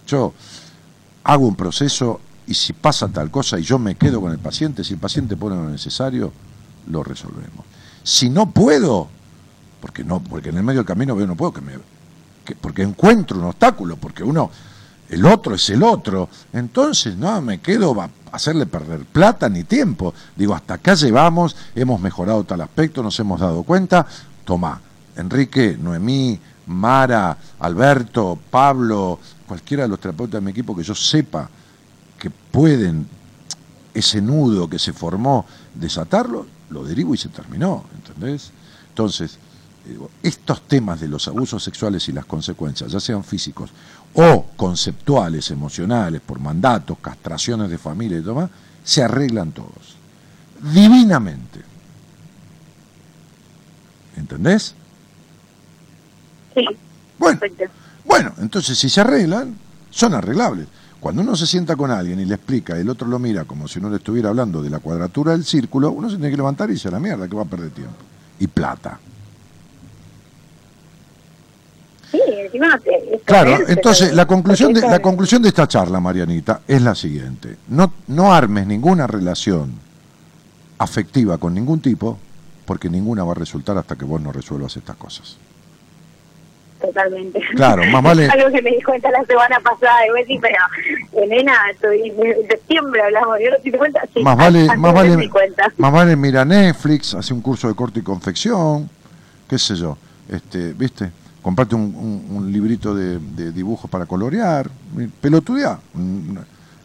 Yo 0.07 0.33
hago 1.25 1.45
un 1.45 1.55
proceso 1.55 2.21
y 2.47 2.53
si 2.53 2.71
pasa 2.71 3.09
tal 3.09 3.29
cosa 3.29 3.59
y 3.59 3.63
yo 3.63 3.77
me 3.77 3.95
quedo 3.95 4.21
con 4.21 4.31
el 4.31 4.39
paciente, 4.39 4.85
si 4.85 4.93
el 4.93 5.01
paciente 5.01 5.35
pone 5.35 5.57
lo 5.57 5.69
necesario, 5.69 6.31
lo 6.87 7.03
resolvemos. 7.03 7.65
Si 8.03 8.29
no 8.29 8.51
puedo, 8.51 9.09
porque 9.81 10.05
no, 10.05 10.23
porque 10.23 10.47
en 10.47 10.57
el 10.57 10.63
medio 10.63 10.79
del 10.79 10.87
camino 10.87 11.13
veo 11.13 11.27
no 11.27 11.35
puedo 11.35 11.51
que 11.51 11.59
me 11.59 11.73
que- 12.51 12.55
porque 12.59 12.83
encuentro 12.83 13.37
un 13.37 13.45
obstáculo, 13.45 13.95
porque 13.97 14.23
uno 14.23 14.49
el 15.09 15.25
otro 15.25 15.55
es 15.55 15.69
el 15.69 15.83
otro, 15.83 16.29
entonces 16.53 17.17
no 17.17 17.41
me 17.41 17.59
quedo 17.59 17.99
a 18.01 18.09
hacerle 18.31 18.65
perder 18.65 19.01
plata 19.05 19.49
ni 19.49 19.63
tiempo. 19.65 20.13
Digo, 20.35 20.53
hasta 20.53 20.75
acá 20.75 20.93
llevamos, 20.93 21.55
hemos 21.75 21.99
mejorado 21.99 22.43
tal 22.45 22.61
aspecto, 22.61 23.03
nos 23.03 23.19
hemos 23.19 23.39
dado 23.39 23.63
cuenta. 23.63 24.05
Tomá, 24.45 24.79
Enrique, 25.17 25.77
Noemí, 25.79 26.39
Mara, 26.67 27.37
Alberto, 27.59 28.39
Pablo, 28.49 29.19
cualquiera 29.45 29.83
de 29.83 29.89
los 29.89 29.99
terapeutas 29.99 30.39
de 30.39 30.45
mi 30.45 30.51
equipo 30.51 30.75
que 30.75 30.83
yo 30.83 30.95
sepa 30.95 31.49
que 32.17 32.29
pueden 32.29 33.05
ese 33.93 34.21
nudo 34.21 34.69
que 34.69 34.79
se 34.79 34.93
formó, 34.93 35.45
desatarlo, 35.75 36.45
lo 36.69 36.85
derivo 36.85 37.13
y 37.13 37.17
se 37.17 37.27
terminó, 37.27 37.83
¿entendés? 37.95 38.51
Entonces, 38.87 39.37
estos 40.23 40.61
temas 40.67 40.99
de 40.99 41.07
los 41.07 41.27
abusos 41.27 41.63
sexuales 41.63 42.07
y 42.07 42.11
las 42.11 42.25
consecuencias, 42.25 42.91
ya 42.91 42.99
sean 42.99 43.23
físicos 43.23 43.71
o 44.13 44.45
conceptuales, 44.55 45.49
emocionales, 45.51 46.21
por 46.21 46.39
mandatos, 46.39 46.97
castraciones 47.01 47.69
de 47.69 47.77
familia 47.77 48.17
y 48.17 48.21
demás, 48.21 48.49
se 48.83 49.01
arreglan 49.03 49.51
todos. 49.51 49.95
Divinamente. 50.73 51.61
¿Entendés? 54.17 54.75
Sí, 56.53 56.65
Bueno, 57.17 57.39
perfecto. 57.39 57.73
bueno, 58.05 58.33
entonces 58.39 58.77
si 58.77 58.89
se 58.89 59.01
arreglan, 59.01 59.55
son 59.89 60.13
arreglables. 60.13 60.67
Cuando 60.99 61.21
uno 61.23 61.35
se 61.35 61.47
sienta 61.47 61.75
con 61.75 61.89
alguien 61.89 62.19
y 62.19 62.25
le 62.25 62.35
explica, 62.35 62.77
el 62.77 62.89
otro 62.89 63.07
lo 63.07 63.17
mira 63.17 63.45
como 63.45 63.67
si 63.67 63.79
uno 63.79 63.89
le 63.89 63.95
estuviera 63.95 64.29
hablando 64.29 64.61
de 64.61 64.69
la 64.69 64.79
cuadratura 64.79 65.31
del 65.31 65.45
círculo, 65.45 65.89
uno 65.91 66.09
se 66.09 66.17
tiene 66.17 66.29
que 66.29 66.37
levantar 66.37 66.69
y 66.69 66.73
irse 66.73 66.89
a 66.89 66.91
la 66.91 66.99
mierda, 66.99 67.27
que 67.27 67.35
va 67.35 67.41
a 67.43 67.45
perder 67.45 67.71
tiempo. 67.71 67.95
Y 68.39 68.45
plata. 68.47 68.99
Encima 72.13 72.67
no 72.67 72.79
te... 72.79 73.15
es 73.15 73.21
Claro, 73.23 73.51
ponerse, 73.51 73.73
entonces 73.73 74.13
la 74.13 74.25
conclusión, 74.25 74.73
de, 74.73 74.81
la 74.81 74.99
conclusión 74.99 75.41
de 75.41 75.49
esta 75.49 75.67
charla, 75.67 75.99
Marianita, 75.99 76.61
es 76.67 76.81
la 76.81 76.95
siguiente. 76.95 77.57
No, 77.69 77.93
no 78.07 78.33
armes 78.33 78.67
ninguna 78.67 79.07
relación 79.07 79.73
afectiva 80.77 81.37
con 81.37 81.53
ningún 81.53 81.79
tipo, 81.79 82.17
porque 82.65 82.89
ninguna 82.89 83.23
va 83.23 83.31
a 83.31 83.35
resultar 83.35 83.77
hasta 83.77 83.95
que 83.95 84.05
vos 84.05 84.19
no 84.21 84.31
resuelvas 84.31 84.75
estas 84.77 84.95
cosas. 84.95 85.37
Totalmente. 86.81 87.39
Claro, 87.55 87.85
más 87.85 88.01
vale- 88.01 88.27
Algo 88.31 88.49
que 88.51 88.61
me 88.63 88.71
di 88.71 88.81
cuenta 88.81 89.11
la 89.11 89.23
semana 89.25 89.59
pasada, 89.59 89.99
y 90.07 90.09
a 90.09 90.13
decir, 90.13 90.39
pero, 90.41 90.57
eh, 91.23 91.27
nena, 91.27 91.53
estoy, 91.71 92.09
en 92.09 92.47
septiembre 92.47 93.03
hablamos, 93.03 93.37
yo 93.43 93.51
no 93.51 93.57
te 93.57 93.69
di 93.71 93.77
cuenta, 93.77 94.01
sí, 94.13 94.21
más 94.23 94.35
vale, 94.35 94.65
más 94.65 94.77
me 94.77 94.91
vale, 94.91 95.29
cuenta. 95.29 95.71
más 95.77 95.91
vale 95.93 96.15
mira 96.15 96.43
Netflix, 96.43 97.13
hace 97.13 97.33
un 97.35 97.41
curso 97.41 97.67
de 97.67 97.75
corte 97.75 97.99
y 97.99 98.03
confección, 98.03 98.89
qué 99.47 99.59
sé 99.59 99.75
yo, 99.75 99.95
este, 100.27 100.73
¿viste? 100.73 101.11
Comprate 101.41 101.75
un, 101.75 102.49
librito 102.51 102.93
de, 102.93 103.17
de 103.19 103.51
dibujos 103.51 103.89
para 103.89 104.05
colorear, 104.05 104.69
pelotudeá 105.21 105.79
mm, 105.93 106.37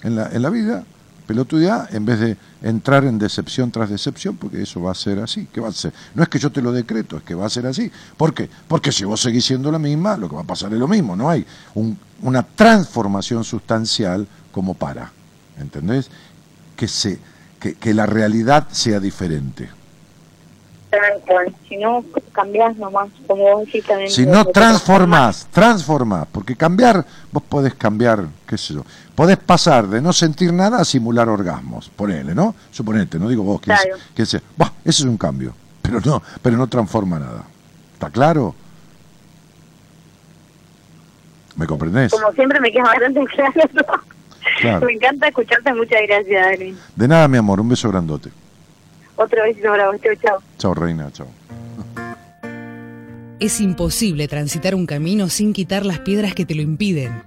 en 0.02 0.16
la, 0.16 0.30
en 0.32 0.42
la 0.42 0.48
vida, 0.50 0.82
pelotudeá 1.26 1.88
en 1.90 2.06
vez 2.06 2.20
de 2.20 2.36
entrar 2.62 3.04
en 3.04 3.18
decepción 3.18 3.70
tras 3.70 3.90
decepción, 3.90 4.36
porque 4.36 4.62
eso 4.62 4.80
va 4.80 4.92
a 4.92 4.94
ser 4.94 5.18
así, 5.18 5.46
¿qué 5.52 5.60
va 5.60 5.68
a 5.68 5.72
ser? 5.72 5.92
No 6.14 6.22
es 6.22 6.28
que 6.30 6.38
yo 6.38 6.50
te 6.50 6.62
lo 6.62 6.72
decreto, 6.72 7.18
es 7.18 7.22
que 7.22 7.34
va 7.34 7.44
a 7.46 7.50
ser 7.50 7.66
así. 7.66 7.90
¿Por 8.16 8.32
qué? 8.32 8.48
Porque 8.66 8.92
si 8.92 9.04
vos 9.04 9.20
seguís 9.20 9.44
siendo 9.44 9.70
la 9.70 9.78
misma, 9.78 10.16
lo 10.16 10.28
que 10.28 10.36
va 10.36 10.42
a 10.42 10.46
pasar 10.46 10.72
es 10.72 10.78
lo 10.78 10.88
mismo, 10.88 11.16
no 11.16 11.28
hay 11.28 11.44
un- 11.74 11.98
una 12.22 12.42
transformación 12.42 13.44
sustancial 13.44 14.26
como 14.52 14.72
para, 14.74 15.12
¿entendés? 15.58 16.08
Que, 16.76 16.88
se, 16.88 17.18
que, 17.60 17.74
que 17.74 17.92
la 17.92 18.06
realidad 18.06 18.68
sea 18.70 19.00
diferente. 19.00 19.68
Si 21.68 21.76
no, 21.76 22.04
cambiás 22.32 22.76
nomás, 22.76 23.08
como 23.26 23.42
vos 23.42 23.66
decís 23.66 23.84
también. 23.84 24.10
Si 24.10 24.26
no 24.26 24.44
transformás, 24.46 25.46
transformás, 25.50 26.26
porque 26.30 26.56
cambiar, 26.56 27.04
vos 27.32 27.42
podés 27.42 27.74
cambiar, 27.74 28.26
qué 28.46 28.56
sé 28.56 28.74
yo, 28.74 28.84
podés 29.14 29.36
pasar 29.38 29.86
de 29.88 30.00
no 30.00 30.12
sentir 30.12 30.52
nada 30.52 30.80
a 30.80 30.84
simular 30.84 31.28
orgasmos, 31.28 31.88
ponele, 31.90 32.34
¿no? 32.34 32.54
Suponete, 32.70 33.18
no 33.18 33.28
digo 33.28 33.42
vos, 33.42 33.60
que 33.60 33.66
Claro. 33.66 33.96
que 34.14 34.22
ese, 34.22 34.40
bah, 34.56 34.72
ese 34.84 35.02
es 35.02 35.08
un 35.08 35.16
cambio, 35.16 35.54
pero 35.82 36.00
no, 36.04 36.22
pero 36.42 36.56
no 36.56 36.66
transforma 36.66 37.18
nada. 37.18 37.44
¿Está 37.94 38.10
claro? 38.10 38.54
¿Me 41.56 41.66
comprendés? 41.66 42.12
Como 42.12 42.30
siempre 42.32 42.60
me 42.60 42.70
queda 42.70 42.84
bastante 42.84 43.24
claro. 43.26 43.52
Claro. 44.60 44.86
Me 44.86 44.92
encanta 44.92 45.28
escucharte, 45.28 45.72
muchas 45.74 46.00
gracias, 46.06 46.46
Dani. 46.58 46.76
De 46.94 47.08
nada, 47.08 47.26
mi 47.28 47.36
amor, 47.38 47.60
un 47.60 47.68
beso 47.68 47.88
grandote. 47.90 48.30
Otro 49.16 49.42
besito 49.42 49.68
para 49.68 49.90
vos, 49.90 50.00
chau, 50.00 50.14
chau. 50.16 50.38
Chao, 50.58 50.74
reina, 50.74 51.10
chao. 51.10 51.26
Es 53.38 53.60
imposible 53.60 54.28
transitar 54.28 54.74
un 54.74 54.86
camino 54.86 55.28
sin 55.28 55.52
quitar 55.52 55.84
las 55.84 55.98
piedras 56.00 56.34
que 56.34 56.46
te 56.46 56.54
lo 56.54 56.62
impiden. 56.62 57.22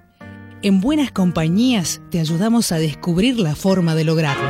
En 0.62 0.82
buenas 0.82 1.12
compañías 1.12 2.02
te 2.12 2.20
ayudamos 2.20 2.72
a 2.72 2.78
descubrir 2.78 3.40
la 3.40 3.56
forma 3.56 3.96
de 3.96 4.04
lograrlo. 4.04 4.50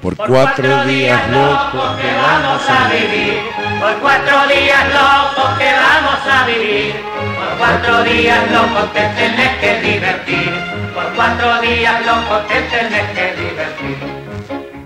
Por 0.00 0.16
cuatro 0.16 0.84
días 0.84 1.30
locos 1.30 1.96
que 2.00 2.12
vamos 2.12 2.62
a 2.68 2.88
vivir, 2.88 3.61
por 3.82 3.94
cuatro 4.00 4.46
días 4.46 4.84
locos 4.94 5.58
que 5.58 5.70
vamos 5.72 6.20
a 6.30 6.46
vivir, 6.46 6.94
por 7.36 7.58
cuatro 7.58 8.02
días 8.04 8.50
locos 8.52 8.92
te 8.92 9.00
tenés 9.00 9.56
que 9.58 9.80
divertir, 9.80 10.52
por 10.94 11.04
cuatro 11.14 11.60
días 11.60 12.06
locos 12.06 12.46
te 12.48 12.62
tenés 12.62 13.10
que 13.10 13.34
divertir. 13.42 13.96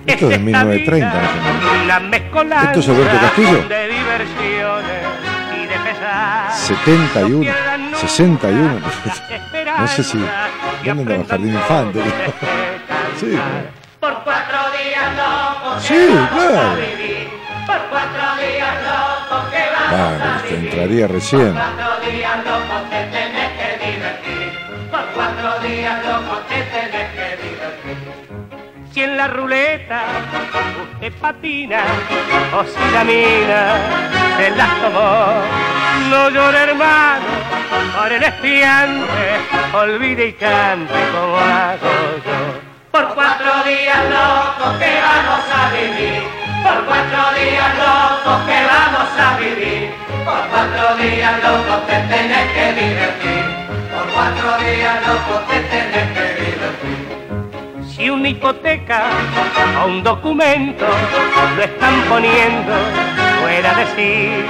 Esto 0.07 0.25
es 0.27 0.31
de 0.31 0.39
1930, 0.39 1.15
más 1.15 1.31
o 1.31 1.35
menos. 1.43 1.85
Una 1.85 2.01
mezcolanza 2.01 2.67
¿Esto 2.71 2.81
es 2.81 2.89
Alberto 2.89 3.21
Castillo? 3.21 3.69
de 3.69 3.89
diversiones 3.89 5.03
y 5.61 5.67
de 5.67 5.79
pesar. 5.79 6.53
71, 6.53 7.37
No 7.39 7.43
quedan 7.43 7.85
nunca 7.91 7.99
61. 8.01 8.81
las 9.65 9.81
No 9.81 9.87
sé 9.89 10.05
si- 10.05 10.19
¿dónde 10.19 10.91
andaba? 11.15 11.25
Jardín 11.29 11.55
Infante. 11.55 12.01
Sí. 13.21 13.39
Por 14.01 14.15
cuatro 14.25 14.59
días 14.79 15.17
locos 15.17 15.83
Sí, 15.85 16.09
vamos 16.33 16.79
claro. 17.67 17.83
por 17.83 17.91
cuatro 17.91 18.47
días 18.47 18.75
locos 18.85 19.51
que 19.51 19.65
vamos 19.75 19.91
Bueno, 20.19 20.35
a 20.35 20.43
te 20.43 20.49
vivir. 20.55 20.65
entraría 20.71 21.07
recién. 21.09 21.53
Por 21.55 21.63
cuatro 21.63 22.11
días 22.11 22.37
locos 22.45 22.91
te 22.91 23.03
tenés 23.05 23.51
que 23.59 23.87
divertir, 23.87 24.53
por 24.91 25.05
cuatro 25.15 25.59
días 25.69 26.07
locos 26.07 26.47
te 26.49 26.63
tenés 26.63 27.09
que 27.17 27.43
divertir. 27.43 28.27
Si 28.93 29.03
en 29.03 29.17
la 29.19 29.29
ruleta 29.29 30.03
usted 30.95 31.13
patina 31.21 31.81
o 32.57 32.65
si 32.65 32.93
la 32.95 33.05
mina 33.05 33.75
se 34.39 34.51
las 34.53 34.81
tomó, 34.81 35.43
no 36.11 36.31
llore 36.31 36.59
hermano 36.63 37.25
por 37.99 38.11
el 38.13 38.23
espiante, 38.23 39.41
olvide 39.75 40.27
y 40.29 40.33
cante 40.33 40.95
como 41.13 41.37
hago 41.37 41.91
yo. 42.25 42.61
Por 42.91 43.15
cuatro 43.15 43.53
días 43.67 43.99
locos 44.09 44.79
que 44.79 44.99
vamos 45.03 45.45
a 45.55 45.71
vivir, 45.75 46.23
por 46.67 46.85
cuatro 46.85 47.23
días 47.39 47.71
locos 47.79 48.39
que 48.49 48.59
vamos 48.75 49.09
a 49.25 49.39
vivir, 49.39 49.91
por 50.25 50.41
cuatro 50.51 50.97
días 50.97 51.35
locos 51.45 51.87
te 51.87 51.99
tenés 52.13 52.47
que 52.57 52.67
divertir, 52.83 53.45
por 53.93 54.07
cuatro 54.15 54.49
días 54.65 54.97
locos 55.07 55.47
te 55.49 55.61
tenés 55.73 56.09
que 56.17 56.27
divertir. 56.43 56.99
Si 57.89 58.11
una 58.11 58.29
hipoteca 58.29 59.05
o 59.81 59.87
un 59.87 60.03
documento 60.03 60.87
lo 61.57 61.63
están 61.63 61.95
poniendo 62.09 62.75
fuera 63.41 63.73
de 63.75 63.87
sí, 63.95 64.45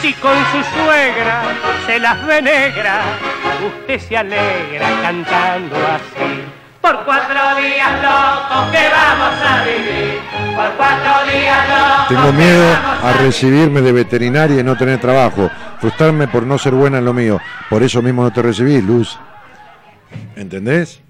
si 0.00 0.12
con 0.14 0.36
su 0.52 0.62
suegra 0.74 1.42
se 1.86 1.98
las 1.98 2.24
ve 2.26 2.42
negra, 2.42 3.00
usted 3.66 3.98
se 3.98 4.16
alegra 4.16 4.88
cantando 5.02 5.76
así. 5.76 6.59
Por 6.80 7.04
cuatro 7.04 7.60
días 7.60 8.02
locos 8.02 8.70
que 8.72 8.78
vamos 8.90 9.38
a 9.44 9.64
vivir, 9.64 10.18
por 10.56 10.72
cuatro 10.76 11.30
días 11.30 11.68
locos 11.68 12.08
Tengo 12.08 12.26
que 12.26 12.32
miedo 12.32 12.70
vamos 12.70 13.04
a 13.04 13.12
vivir. 13.12 13.22
recibirme 13.26 13.80
de 13.82 13.92
veterinaria 13.92 14.60
y 14.60 14.64
no 14.64 14.76
tener 14.76 14.98
trabajo. 15.00 15.50
Frustrarme 15.78 16.26
por 16.28 16.46
no 16.46 16.56
ser 16.58 16.72
buena 16.74 16.98
en 16.98 17.04
lo 17.04 17.12
mío. 17.12 17.38
Por 17.68 17.82
eso 17.82 18.00
mismo 18.00 18.22
no 18.22 18.32
te 18.32 18.42
recibís, 18.42 18.82
Luz. 18.82 19.18
¿Entendés? 20.36 21.00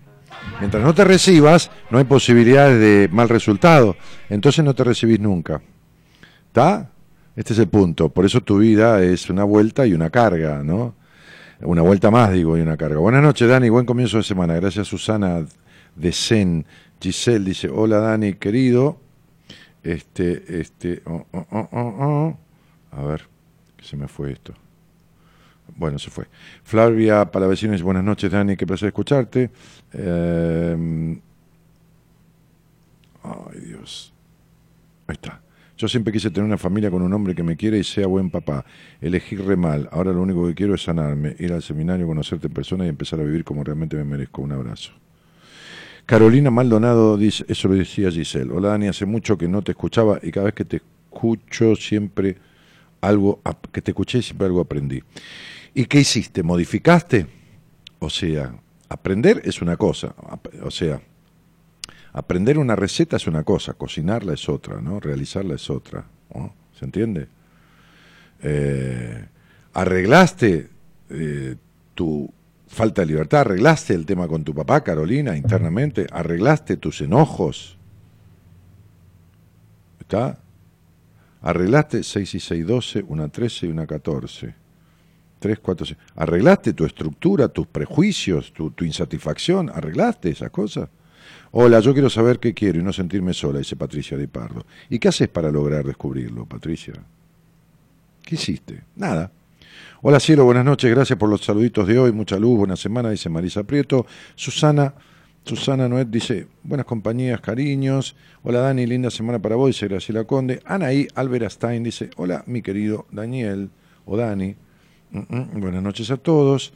Mientras 0.58 0.82
no 0.82 0.92
te 0.92 1.04
recibas, 1.04 1.70
no 1.90 1.98
hay 1.98 2.04
posibilidades 2.04 2.78
de 2.80 3.08
mal 3.12 3.28
resultado. 3.28 3.96
Entonces 4.28 4.64
no 4.64 4.74
te 4.74 4.84
recibís 4.84 5.20
nunca. 5.20 5.60
¿Está? 6.48 6.90
Este 7.36 7.52
es 7.52 7.58
el 7.60 7.68
punto. 7.68 8.08
Por 8.08 8.24
eso 8.26 8.40
tu 8.40 8.58
vida 8.58 9.00
es 9.02 9.30
una 9.30 9.44
vuelta 9.44 9.86
y 9.86 9.94
una 9.94 10.10
carga, 10.10 10.62
¿no? 10.64 10.94
Una 11.62 11.82
vuelta 11.82 12.11
más, 12.11 12.32
digo, 12.32 12.56
y 12.56 12.62
una 12.62 12.76
carga. 12.76 12.98
Buenas 12.98 13.22
noches, 13.22 13.46
Dani. 13.46 13.68
Buen 13.68 13.84
comienzo 13.84 14.16
de 14.16 14.22
semana. 14.22 14.54
Gracias, 14.54 14.88
Susana 14.88 15.44
de 15.94 16.12
Zen. 16.12 16.64
Giselle 16.98 17.44
dice, 17.44 17.68
hola, 17.68 17.98
Dani, 17.98 18.34
querido. 18.34 18.98
Este, 19.82 20.61
este, 20.61 21.02
oh, 21.04 21.26
oh, 21.32 21.46
oh, 21.50 21.68
oh, 21.72 21.94
oh. 21.98 22.38
A 22.92 23.02
ver, 23.04 23.28
que 23.76 23.84
se 23.84 23.96
me 23.96 24.08
fue 24.08 24.32
esto. 24.32 24.54
Bueno, 25.76 25.98
se 25.98 26.11
fue. 26.11 26.28
Flavia 26.64 27.30
Palavecino 27.30 27.72
dice, 27.72 27.84
buenas 27.84 28.04
noches, 28.04 28.30
Dani, 28.30 28.56
qué 28.56 28.66
placer 28.66 28.88
escucharte. 28.88 29.50
Eh, 29.92 31.20
ay, 33.22 33.61
Dios. 33.61 34.14
Ahí 35.06 35.14
está. 35.14 35.42
Yo 35.81 35.89
siempre 35.89 36.12
quise 36.12 36.31
tener 36.31 36.45
una 36.45 36.59
familia 36.59 36.91
con 36.91 37.01
un 37.01 37.11
hombre 37.14 37.35
que 37.35 37.43
me 37.43 37.57
quiera 37.57 37.74
y 37.78 37.85
sea 37.85 38.07
buen 38.07 38.28
papá. 38.28 38.66
Elegí 39.01 39.37
re 39.37 39.57
mal. 39.57 39.89
Ahora 39.93 40.12
lo 40.12 40.20
único 40.20 40.47
que 40.47 40.55
quiero 40.55 40.74
es 40.74 40.83
sanarme, 40.83 41.35
ir 41.39 41.55
al 41.55 41.62
seminario, 41.62 42.07
conocerte 42.07 42.49
en 42.49 42.53
persona 42.53 42.85
y 42.85 42.91
empezar 42.91 43.18
a 43.18 43.22
vivir 43.22 43.45
como 43.45 43.64
realmente 43.64 43.97
me 43.97 44.05
merezco. 44.05 44.43
Un 44.43 44.53
abrazo. 44.53 44.93
Carolina 46.05 46.51
Maldonado 46.51 47.16
dice, 47.16 47.47
eso 47.49 47.68
lo 47.68 47.76
decía 47.76 48.11
Giselle. 48.11 48.53
Hola 48.53 48.68
Dani, 48.68 48.89
hace 48.89 49.07
mucho 49.07 49.39
que 49.39 49.49
no 49.49 49.62
te 49.62 49.72
escuchaba 49.72 50.20
y 50.22 50.31
cada 50.31 50.45
vez 50.47 50.55
que 50.55 50.66
te 50.66 50.83
escucho 51.11 51.74
siempre 51.76 52.37
algo, 53.01 53.41
que 53.72 53.81
te 53.81 53.93
escuché 53.93 54.20
siempre 54.20 54.49
algo 54.49 54.61
aprendí. 54.61 55.03
¿Y 55.72 55.87
qué 55.87 56.01
hiciste? 56.01 56.43
¿Modificaste? 56.43 57.26
O 58.01 58.11
sea, 58.11 58.55
aprender 58.91 59.41
es 59.47 59.62
una 59.62 59.78
cosa, 59.78 60.14
o 60.62 60.70
sea, 60.70 61.01
aprender 62.12 62.58
una 62.58 62.76
receta 62.76 63.16
es 63.16 63.26
una 63.26 63.42
cosa, 63.44 63.74
cocinarla 63.74 64.34
es 64.34 64.48
otra, 64.48 64.80
¿no? 64.80 65.00
Realizarla 65.00 65.54
es 65.54 65.70
otra, 65.70 66.04
¿no? 66.34 66.54
¿Se 66.78 66.84
entiende? 66.84 67.28
Eh, 68.42 69.26
¿Arreglaste 69.74 70.68
eh, 71.11 71.56
tu 71.94 72.32
falta 72.66 73.02
de 73.02 73.06
libertad? 73.06 73.40
¿Arreglaste 73.42 73.94
el 73.94 74.06
tema 74.06 74.26
con 74.26 74.44
tu 74.44 74.54
papá, 74.54 74.82
Carolina, 74.82 75.36
internamente? 75.36 76.06
¿Arreglaste 76.11 76.76
tus 76.76 77.00
enojos? 77.00 77.76
¿Está? 80.00 80.38
Arreglaste 81.42 82.02
6 82.02 82.34
y 82.34 82.40
6, 82.40 82.66
12, 82.66 83.04
una 83.08 83.28
13 83.28 83.66
y 83.66 83.70
una 83.70 83.86
14. 83.86 84.54
Tres, 85.38 85.58
cuatro, 85.58 85.86
cinco. 85.86 86.00
¿Arreglaste 86.16 86.74
tu 86.74 86.84
estructura, 86.84 87.48
tus 87.48 87.66
prejuicios, 87.66 88.52
tu, 88.52 88.72
tu 88.72 88.84
insatisfacción? 88.84 89.70
¿Arreglaste 89.70 90.28
esas 90.28 90.50
cosas? 90.50 90.90
Hola, 91.53 91.81
yo 91.81 91.93
quiero 91.93 92.11
saber 92.11 92.39
qué 92.39 92.55
quiero 92.55 92.78
y 92.78 92.83
no 92.83 92.93
sentirme 92.93 93.35
sola, 93.35 93.59
dice 93.59 93.76
Patricia 93.76 94.16
de 94.16 94.28
Pardo. 94.28 94.64
¿Y 94.89 94.99
qué 94.99 95.09
haces 95.09 95.28
para 95.28 95.51
lograr 95.51 95.85
descubrirlo, 95.85 96.47
Patricia? 96.47 96.95
¿Qué 98.22 98.37
hiciste? 98.37 98.85
Nada. 98.97 99.33
Hola 100.03 100.18
cielo, 100.18 100.45
buenas 100.45 100.64
noches, 100.64 100.91
gracias 100.91 101.18
por 101.18 101.28
los 101.28 101.45
saluditos 101.45 101.87
de 101.87 101.99
hoy, 101.99 102.12
mucha 102.12 102.39
luz, 102.39 102.57
buena 102.57 102.76
semana, 102.76 103.11
dice 103.11 103.28
Marisa 103.28 103.64
Prieto. 103.64 104.07
Susana, 104.35 104.95
Susana 105.45 105.89
Noet 105.89 106.09
dice, 106.09 106.47
buenas 106.62 106.87
compañías, 106.87 107.41
cariños. 107.41 108.16
Hola 108.43 108.61
Dani, 108.61 108.87
linda 108.87 109.11
semana 109.11 109.41
para 109.41 109.57
vos, 109.57 109.68
dice 109.68 109.89
Graciela 109.89 110.24
Conde. 110.24 110.62
Anaí 110.64 111.07
Alberastain 111.14 111.83
dice, 111.83 112.11
hola 112.16 112.45
mi 112.47 112.62
querido 112.62 113.07
Daniel 113.11 113.70
o 114.07 114.16
Dani. 114.16 114.55
Mm, 115.11 115.18
mm, 115.28 115.61
buenas 115.61 115.83
noches 115.83 116.11
a 116.11 116.16
todos. 116.16 116.72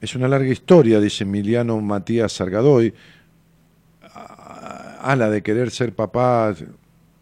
Es 0.00 0.14
una 0.14 0.28
larga 0.28 0.50
historia, 0.50 1.00
dice 1.00 1.24
Emiliano 1.24 1.80
Matías 1.80 2.32
Sargadoy. 2.32 2.92
A 5.02 5.16
la 5.16 5.30
de 5.30 5.42
querer 5.42 5.70
ser 5.70 5.94
papá, 5.94 6.54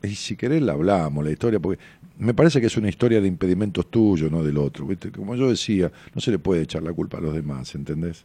y 0.03 0.15
si 0.15 0.37
querés 0.37 0.63
la 0.63 0.73
hablamos, 0.73 1.25
la 1.25 1.31
historia, 1.31 1.61
porque 1.61 1.81
me 2.19 2.35
parece 2.35 2.61
que 2.61 2.67
es 2.67 2.77
una 2.77 2.89
historia 2.89 3.21
de 3.21 3.29
impedimentos 3.29 3.91
tuyos, 3.91 4.31
no 4.31 4.43
del 4.43 4.59
otro. 4.59 4.87
¿viste? 4.87 5.11
Como 5.11 5.35
yo 5.35 5.49
decía, 5.49 5.91
no 6.15 6.21
se 6.21 6.31
le 6.31 6.39
puede 6.39 6.63
echar 6.63 6.83
la 6.83 6.93
culpa 6.93 7.19
a 7.19 7.21
los 7.21 7.35
demás, 7.35 7.75
¿entendés? 7.75 8.25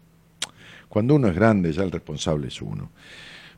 Cuando 0.90 1.16
uno 1.16 1.28
es 1.28 1.36
grande, 1.36 1.72
ya 1.72 1.84
el 1.84 1.92
responsable 1.92 2.48
es 2.48 2.62
uno. 2.62 2.92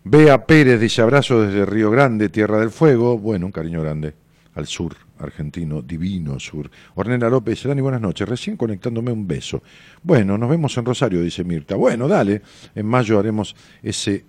Bea 0.03 0.45
Pérez 0.45 0.79
dice 0.79 1.01
abrazo 1.01 1.41
desde 1.41 1.65
Río 1.65 1.89
Grande, 1.89 2.29
Tierra 2.29 2.59
del 2.59 2.69
Fuego. 2.69 3.17
Bueno, 3.17 3.47
un 3.47 3.51
cariño 3.51 3.81
grande 3.81 4.13
al 4.53 4.67
sur 4.67 4.95
argentino, 5.19 5.81
divino 5.81 6.39
sur. 6.39 6.69
Ornella 6.95 7.29
López 7.29 7.63
Dani, 7.63 7.81
buenas 7.81 8.01
noches. 8.01 8.27
Recién 8.27 8.57
conectándome 8.57 9.11
un 9.11 9.27
beso. 9.27 9.63
Bueno, 10.03 10.37
nos 10.37 10.49
vemos 10.49 10.77
en 10.77 10.85
Rosario, 10.85 11.21
dice 11.21 11.43
Mirta. 11.43 11.75
Bueno, 11.75 12.07
dale. 12.07 12.41
En 12.73 12.85
mayo 12.85 13.19
haremos 13.19 13.55
ese 13.81 14.25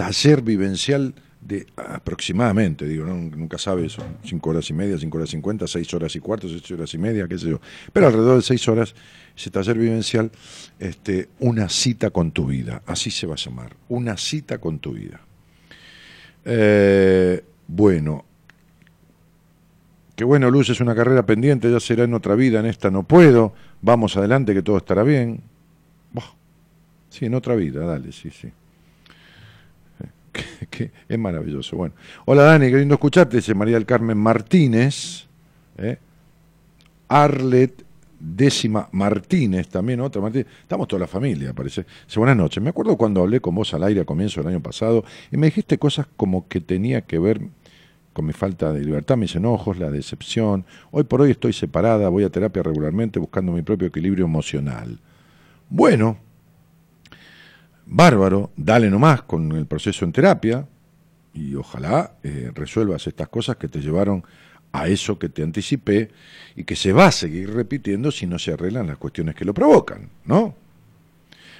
taller 0.00 0.40
vivencial 0.40 1.12
de 1.42 1.66
aproximadamente, 1.76 2.86
digo, 2.88 3.04
¿no? 3.04 3.16
nunca 3.16 3.58
sabes, 3.58 3.92
son 3.92 4.16
cinco 4.24 4.48
horas 4.48 4.70
y 4.70 4.72
media, 4.72 4.96
cinco 4.96 5.18
horas 5.18 5.28
y 5.28 5.32
cincuenta, 5.32 5.66
seis 5.66 5.92
horas 5.92 6.16
y 6.16 6.20
cuarto, 6.20 6.48
seis 6.48 6.70
horas 6.70 6.94
y 6.94 6.98
media, 6.98 7.28
qué 7.28 7.36
sé 7.36 7.50
yo. 7.50 7.60
Pero 7.92 8.06
alrededor 8.06 8.36
de 8.36 8.42
seis 8.42 8.66
horas, 8.66 8.94
ese 9.36 9.50
taller 9.50 9.76
vivencial, 9.76 10.30
este, 10.78 11.28
una 11.38 11.68
cita 11.68 12.08
con 12.08 12.32
tu 12.32 12.46
vida, 12.46 12.82
así 12.86 13.10
se 13.10 13.26
va 13.26 13.34
a 13.34 13.36
llamar, 13.36 13.76
una 13.90 14.16
cita 14.16 14.56
con 14.56 14.78
tu 14.78 14.94
vida. 14.94 15.20
Eh, 16.46 17.44
bueno, 17.68 18.24
qué 20.16 20.24
bueno, 20.24 20.50
Luz, 20.50 20.70
es 20.70 20.80
una 20.80 20.94
carrera 20.94 21.26
pendiente, 21.26 21.70
ya 21.70 21.78
será 21.78 22.04
en 22.04 22.14
otra 22.14 22.36
vida, 22.36 22.60
en 22.60 22.66
esta 22.66 22.90
no 22.90 23.02
puedo, 23.02 23.52
vamos 23.82 24.16
adelante 24.16 24.54
que 24.54 24.62
todo 24.62 24.78
estará 24.78 25.02
bien. 25.02 25.42
Sí, 27.10 27.26
en 27.26 27.34
otra 27.34 27.54
vida, 27.54 27.84
dale, 27.84 28.12
sí, 28.12 28.30
sí 28.30 28.50
que, 30.32 30.90
es 31.08 31.18
maravilloso. 31.18 31.76
Bueno, 31.76 31.94
hola 32.24 32.42
Dani, 32.42 32.70
qué 32.70 32.78
lindo 32.78 32.94
escucharte, 32.94 33.36
dice 33.36 33.54
María 33.54 33.74
del 33.74 33.86
Carmen 33.86 34.18
Martínez, 34.18 35.26
¿eh? 35.78 35.98
Arlet 37.08 37.84
décima 38.20 38.88
Martínez, 38.92 39.68
también 39.68 40.00
otra 40.00 40.20
Martínez, 40.20 40.46
estamos 40.60 40.86
toda 40.86 41.00
la 41.00 41.06
familia, 41.06 41.54
parece. 41.54 41.86
Dice, 42.06 42.20
buenas 42.20 42.36
noches, 42.36 42.62
me 42.62 42.70
acuerdo 42.70 42.96
cuando 42.96 43.22
hablé 43.22 43.40
con 43.40 43.54
vos 43.54 43.72
al 43.74 43.82
aire 43.84 44.02
a 44.02 44.04
comienzo 44.04 44.40
del 44.40 44.50
año 44.50 44.62
pasado 44.62 45.04
y 45.32 45.36
me 45.36 45.46
dijiste 45.46 45.78
cosas 45.78 46.06
como 46.16 46.46
que 46.46 46.60
tenía 46.60 47.00
que 47.02 47.18
ver 47.18 47.40
con 48.12 48.26
mi 48.26 48.32
falta 48.32 48.72
de 48.72 48.84
libertad, 48.84 49.16
mis 49.16 49.34
enojos, 49.36 49.78
la 49.78 49.90
decepción. 49.90 50.66
Hoy 50.90 51.04
por 51.04 51.22
hoy 51.22 51.30
estoy 51.30 51.52
separada, 51.52 52.08
voy 52.08 52.24
a 52.24 52.30
terapia 52.30 52.62
regularmente 52.62 53.18
buscando 53.18 53.52
mi 53.52 53.62
propio 53.62 53.88
equilibrio 53.88 54.26
emocional. 54.26 54.98
Bueno, 55.68 56.18
bárbaro, 57.90 58.52
dale 58.56 58.88
nomás 58.88 59.22
con 59.22 59.52
el 59.52 59.66
proceso 59.66 60.04
en 60.04 60.12
terapia 60.12 60.66
y 61.34 61.54
ojalá 61.56 62.14
eh, 62.22 62.50
resuelvas 62.54 63.06
estas 63.06 63.28
cosas 63.28 63.56
que 63.56 63.68
te 63.68 63.80
llevaron 63.80 64.24
a 64.72 64.86
eso 64.86 65.18
que 65.18 65.28
te 65.28 65.42
anticipé 65.42 66.10
y 66.54 66.62
que 66.62 66.76
se 66.76 66.92
va 66.92 67.06
a 67.06 67.12
seguir 67.12 67.52
repitiendo 67.52 68.12
si 68.12 68.26
no 68.26 68.38
se 68.38 68.52
arreglan 68.52 68.86
las 68.86 68.98
cuestiones 68.98 69.34
que 69.34 69.44
lo 69.44 69.52
provocan, 69.52 70.08
¿no? 70.24 70.54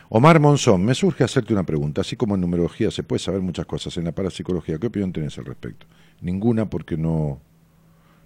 Omar 0.08 0.40
Monzón, 0.40 0.84
me 0.84 0.94
surge 0.94 1.22
hacerte 1.24 1.52
una 1.52 1.64
pregunta. 1.64 2.00
Así 2.00 2.16
como 2.16 2.34
en 2.34 2.40
numerología 2.40 2.90
se 2.90 3.02
puede 3.02 3.20
saber 3.20 3.40
muchas 3.40 3.66
cosas, 3.66 3.96
en 3.96 4.04
la 4.04 4.12
parapsicología, 4.12 4.78
¿qué 4.78 4.88
opinión 4.88 5.12
tenés 5.12 5.38
al 5.38 5.44
respecto? 5.44 5.86
Ninguna 6.20 6.68
porque 6.68 6.96
no, 6.96 7.40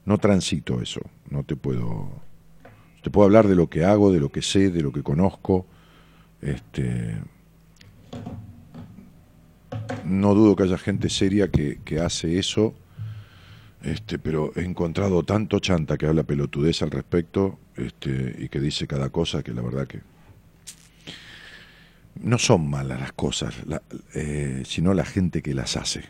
no 0.05 0.19
transito 0.19 0.81
eso. 0.81 1.01
No 1.29 1.43
te 1.43 1.57
puedo. 1.57 2.09
Te 3.03 3.11
puedo 3.11 3.27
hablar 3.27 3.49
de 3.49 3.55
lo 3.55 3.69
que 3.69 3.85
hago, 3.85 4.13
de 4.13 4.21
lo 4.21 4.31
que 4.31 4.41
sé, 4.41 4.71
de 4.71 4.83
lo 4.83 4.93
que 4.93 5.03
conozco. 5.03 5.67
Este, 6.41 7.19
no 10.05 10.35
dudo 10.35 10.57
que 10.57 10.65
haya 10.65 10.79
gente 10.79 11.09
seria 11.09 11.49
que, 11.49 12.01
hace 12.01 12.39
eso, 12.39 12.75
este, 13.83 14.19
pero 14.19 14.53
he 14.57 14.63
encontrado 14.63 15.23
tanto 15.23 15.59
chanta 15.59 15.97
que 15.97 16.07
habla 16.07 16.23
pelotudez 16.23 16.83
al 16.83 16.91
respecto 16.91 17.59
este, 17.77 18.37
y 18.39 18.49
que 18.49 18.61
dice 18.61 18.87
cada 18.87 19.11
cosa 19.11 19.43
que 19.43 19.53
la 19.53 19.63
verdad 19.63 19.87
que 19.87 20.01
no 22.23 22.39
son 22.39 22.71
malas 22.71 23.01
las 23.01 23.13
cosas, 23.13 23.55
eh, 24.15 24.63
sino 24.65 24.95
la 24.95 25.05
gente 25.05 25.43
que 25.43 25.53
las 25.53 25.77
hace. 25.77 26.05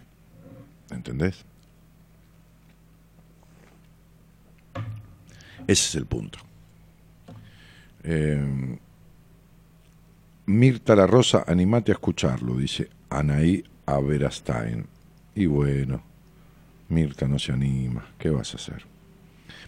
¿Entendés? 0.91 1.45
Ese 5.67 5.89
es 5.89 5.95
el 5.95 6.07
punto. 6.07 6.39
Eh, 8.03 8.79
Mirta 10.47 10.95
La 10.95 11.07
Rosa, 11.07 11.45
animate 11.47 11.93
a 11.93 11.95
escucharlo, 11.95 12.57
dice 12.57 12.89
Anaí 13.09 13.65
Averastain. 13.87 14.87
Y 15.35 15.47
bueno, 15.47 16.03
Mirta 16.89 17.27
no 17.27 17.39
se 17.39 17.53
anima, 17.53 18.07
¿qué 18.19 18.31
vas 18.31 18.53
a 18.53 18.57
hacer? 18.57 18.85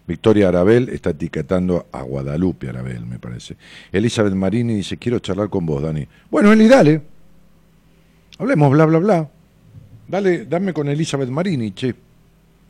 Victoria 0.07 0.49
Arabel 0.49 0.89
está 0.91 1.11
etiquetando 1.11 1.87
a 1.91 2.03
Guadalupe 2.03 2.69
Arabel, 2.69 3.07
me 3.07 3.19
parece. 3.19 3.57
Elizabeth 3.91 4.35
Marini 4.35 4.75
dice, 4.75 4.99
quiero 4.99 5.19
charlar 5.19 5.49
con 5.49 5.67
vos, 5.67 5.83
Dani. 5.83 6.07
Bueno, 6.31 6.53
Eli, 6.53 6.69
dale. 6.69 7.03
Hablemos, 8.39 8.71
bla, 8.71 8.85
bla, 8.85 8.99
bla. 8.99 9.31
Dale, 10.07 10.45
dame 10.47 10.73
con 10.73 10.89
Elizabeth 10.89 11.29
Marini, 11.29 11.73
che. 11.73 11.95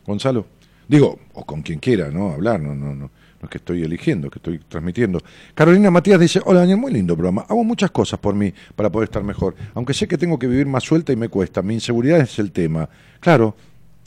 Gonzalo. 0.07 0.47
Digo, 0.89 1.19
o 1.35 1.45
con 1.45 1.63
quien 1.63 1.79
quiera, 1.79 2.11
¿no? 2.11 2.31
Hablar, 2.31 2.61
no, 2.61 2.75
no, 2.75 2.95
no. 2.95 3.11
Que 3.49 3.59
estoy 3.59 3.83
eligiendo, 3.83 4.31
que 4.31 4.39
estoy 4.39 4.59
transmitiendo. 4.59 5.21
Carolina 5.55 5.91
Matías 5.91 6.21
dice, 6.21 6.41
hola 6.45 6.61
Daniel, 6.61 6.79
muy 6.79 6.93
lindo 6.93 7.15
programa. 7.15 7.47
Hago 7.49 7.65
muchas 7.65 7.91
cosas 7.91 8.19
por 8.19 8.35
mí 8.35 8.53
para 8.75 8.91
poder 8.91 9.09
estar 9.09 9.23
mejor. 9.23 9.55
Aunque 9.75 9.95
sé 9.95 10.09
que 10.09 10.19
tengo 10.19 10.39
que 10.39 10.47
vivir 10.47 10.67
más 10.67 10.85
suelta 10.85 11.13
y 11.13 11.17
me 11.17 11.29
cuesta. 11.29 11.63
Mi 11.63 11.75
inseguridad 11.75 12.21
es 12.21 12.39
el 12.39 12.53
tema. 12.53 12.89
Claro, 13.21 13.57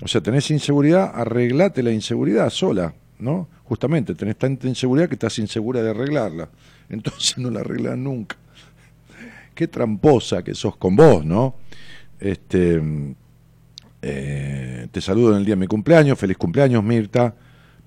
o 0.01 0.07
sea, 0.07 0.21
tenés 0.21 0.49
inseguridad, 0.51 1.11
arreglate 1.13 1.83
la 1.83 1.91
inseguridad 1.91 2.49
sola, 2.49 2.93
¿no? 3.19 3.47
Justamente, 3.65 4.15
tenés 4.15 4.37
tanta 4.37 4.67
inseguridad 4.67 5.07
que 5.09 5.15
estás 5.15 5.37
insegura 5.39 5.83
de 5.83 5.89
arreglarla. 5.89 6.49
Entonces 6.89 7.37
no 7.39 7.49
la 7.49 7.61
arreglas 7.61 7.97
nunca. 7.97 8.37
Qué 9.53 9.67
tramposa 9.67 10.43
que 10.43 10.55
sos 10.55 10.77
con 10.77 10.95
vos, 10.95 11.25
¿no? 11.25 11.55
Este, 12.19 12.81
eh, 14.01 14.87
te 14.91 15.01
saludo 15.01 15.31
en 15.31 15.39
el 15.39 15.45
día 15.45 15.55
de 15.55 15.59
mi 15.59 15.67
cumpleaños. 15.67 16.17
Feliz 16.17 16.37
cumpleaños, 16.37 16.83
Mirta. 16.83 17.35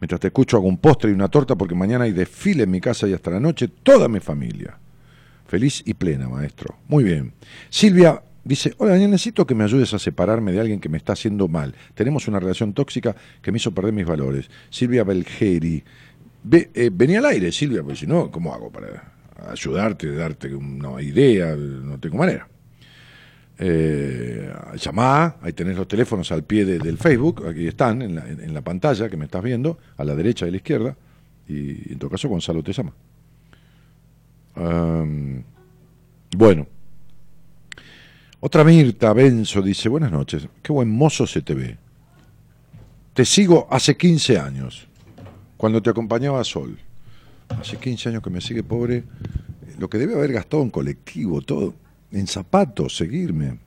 Mientras 0.03 0.19
te 0.19 0.27
escucho 0.27 0.57
hago 0.57 0.67
un 0.67 0.79
postre 0.79 1.13
y 1.13 1.15
una 1.15 1.29
torta 1.29 1.55
porque 1.55 1.77
mañana 1.77 2.07
hay 2.07 2.13
desfile 2.13 2.65
en 2.65 2.73
mi 2.73 2.81
casa 2.81 3.07
y 3.07 3.13
hasta 3.13 3.31
la 3.31 3.39
noche 3.39 3.69
toda 3.69 4.09
mi 4.09 4.19
familia. 4.19 4.77
Feliz 5.47 5.81
y 5.87 5.95
plena, 5.95 6.29
maestro. 6.29 6.75
Muy 6.89 7.05
bien. 7.05 7.35
Silvia 7.71 8.21
dice, 8.43 8.75
hola 8.79 8.97
necesito 8.97 9.47
que 9.47 9.55
me 9.55 9.63
ayudes 9.63 9.95
a 9.95 10.01
separarme 10.01 10.51
de 10.51 10.59
alguien 10.59 10.81
que 10.81 10.89
me 10.89 10.99
está 10.99 11.13
haciendo 11.13 11.47
mal. 11.47 11.77
Tenemos 11.95 12.27
una 12.27 12.41
relación 12.41 12.73
tóxica 12.73 13.15
que 13.41 13.53
me 13.53 13.59
hizo 13.59 13.71
perder 13.71 13.93
mis 13.93 14.05
valores. 14.05 14.51
Silvia 14.71 15.05
Belgeri. 15.05 15.85
Ve, 16.43 16.69
eh, 16.75 16.91
vení 16.93 17.15
al 17.15 17.27
aire, 17.27 17.53
Silvia, 17.53 17.85
porque 17.85 18.01
si 18.01 18.09
no, 18.09 18.29
¿cómo 18.29 18.53
hago 18.53 18.73
para 18.73 19.13
ayudarte, 19.49 20.13
darte 20.17 20.53
una 20.53 21.01
idea? 21.01 21.55
No 21.55 22.01
tengo 22.01 22.17
manera. 22.17 22.49
Eh, 23.65 24.53
llamá, 24.75 25.37
ahí 25.41 25.53
tenés 25.53 25.77
los 25.77 25.87
teléfonos 25.87 26.33
al 26.33 26.43
pie 26.43 26.65
de- 26.65 26.79
del 26.81 26.99
Facebook, 26.99 27.47
aquí 27.47 27.69
están 27.69 28.03
en 28.03 28.17
la, 28.17 28.29
en- 28.29 28.53
la 28.53 28.61
pantalla 28.61 29.09
que 29.09 29.17
me 29.17 29.27
estás 29.27 29.41
viendo, 29.41 29.79
a 29.97 30.05
la 30.05 30.17
derecha 30.17 30.47
y 30.47 30.49
a 30.49 30.51
la 30.51 30.57
izquierda, 30.57 30.97
y 31.49 31.93
en 31.93 31.99
todo 32.01 32.11
caso 32.11 32.29
Gonzalo 32.29 32.61
te 32.65 32.73
llama. 32.73 32.93
Am, 34.57 35.45
bueno, 36.37 36.67
otra 38.41 38.65
Mirta 38.65 39.13
Benzo 39.13 39.63
dice, 39.63 39.89
buenas 39.89 40.11
noches, 40.11 40.49
qué 40.61 40.73
buen 40.73 40.91
mozo 40.91 41.25
se 41.27 41.43
te 41.43 41.55
ve. 41.55 41.77
Te 43.15 43.25
sigo 43.25 43.69
hace 43.71 43.97
15 43.97 44.39
años, 44.39 44.89
cuando 45.57 45.81
te 45.81 45.91
acompañaba 45.91 46.43
Sol. 46.43 46.77
Hace 47.49 47.77
15 47.77 48.09
años 48.09 48.23
que 48.23 48.31
me 48.31 48.41
sigue, 48.41 48.63
pobre, 48.65 49.05
lo 49.79 49.89
que 49.89 49.99
debe 49.99 50.15
haber 50.15 50.33
gastado 50.33 50.63
en 50.65 50.71
colectivo, 50.71 51.43
todo, 51.43 51.75
en 52.13 52.27
zapatos, 52.27 52.97
seguirme. 52.97 53.59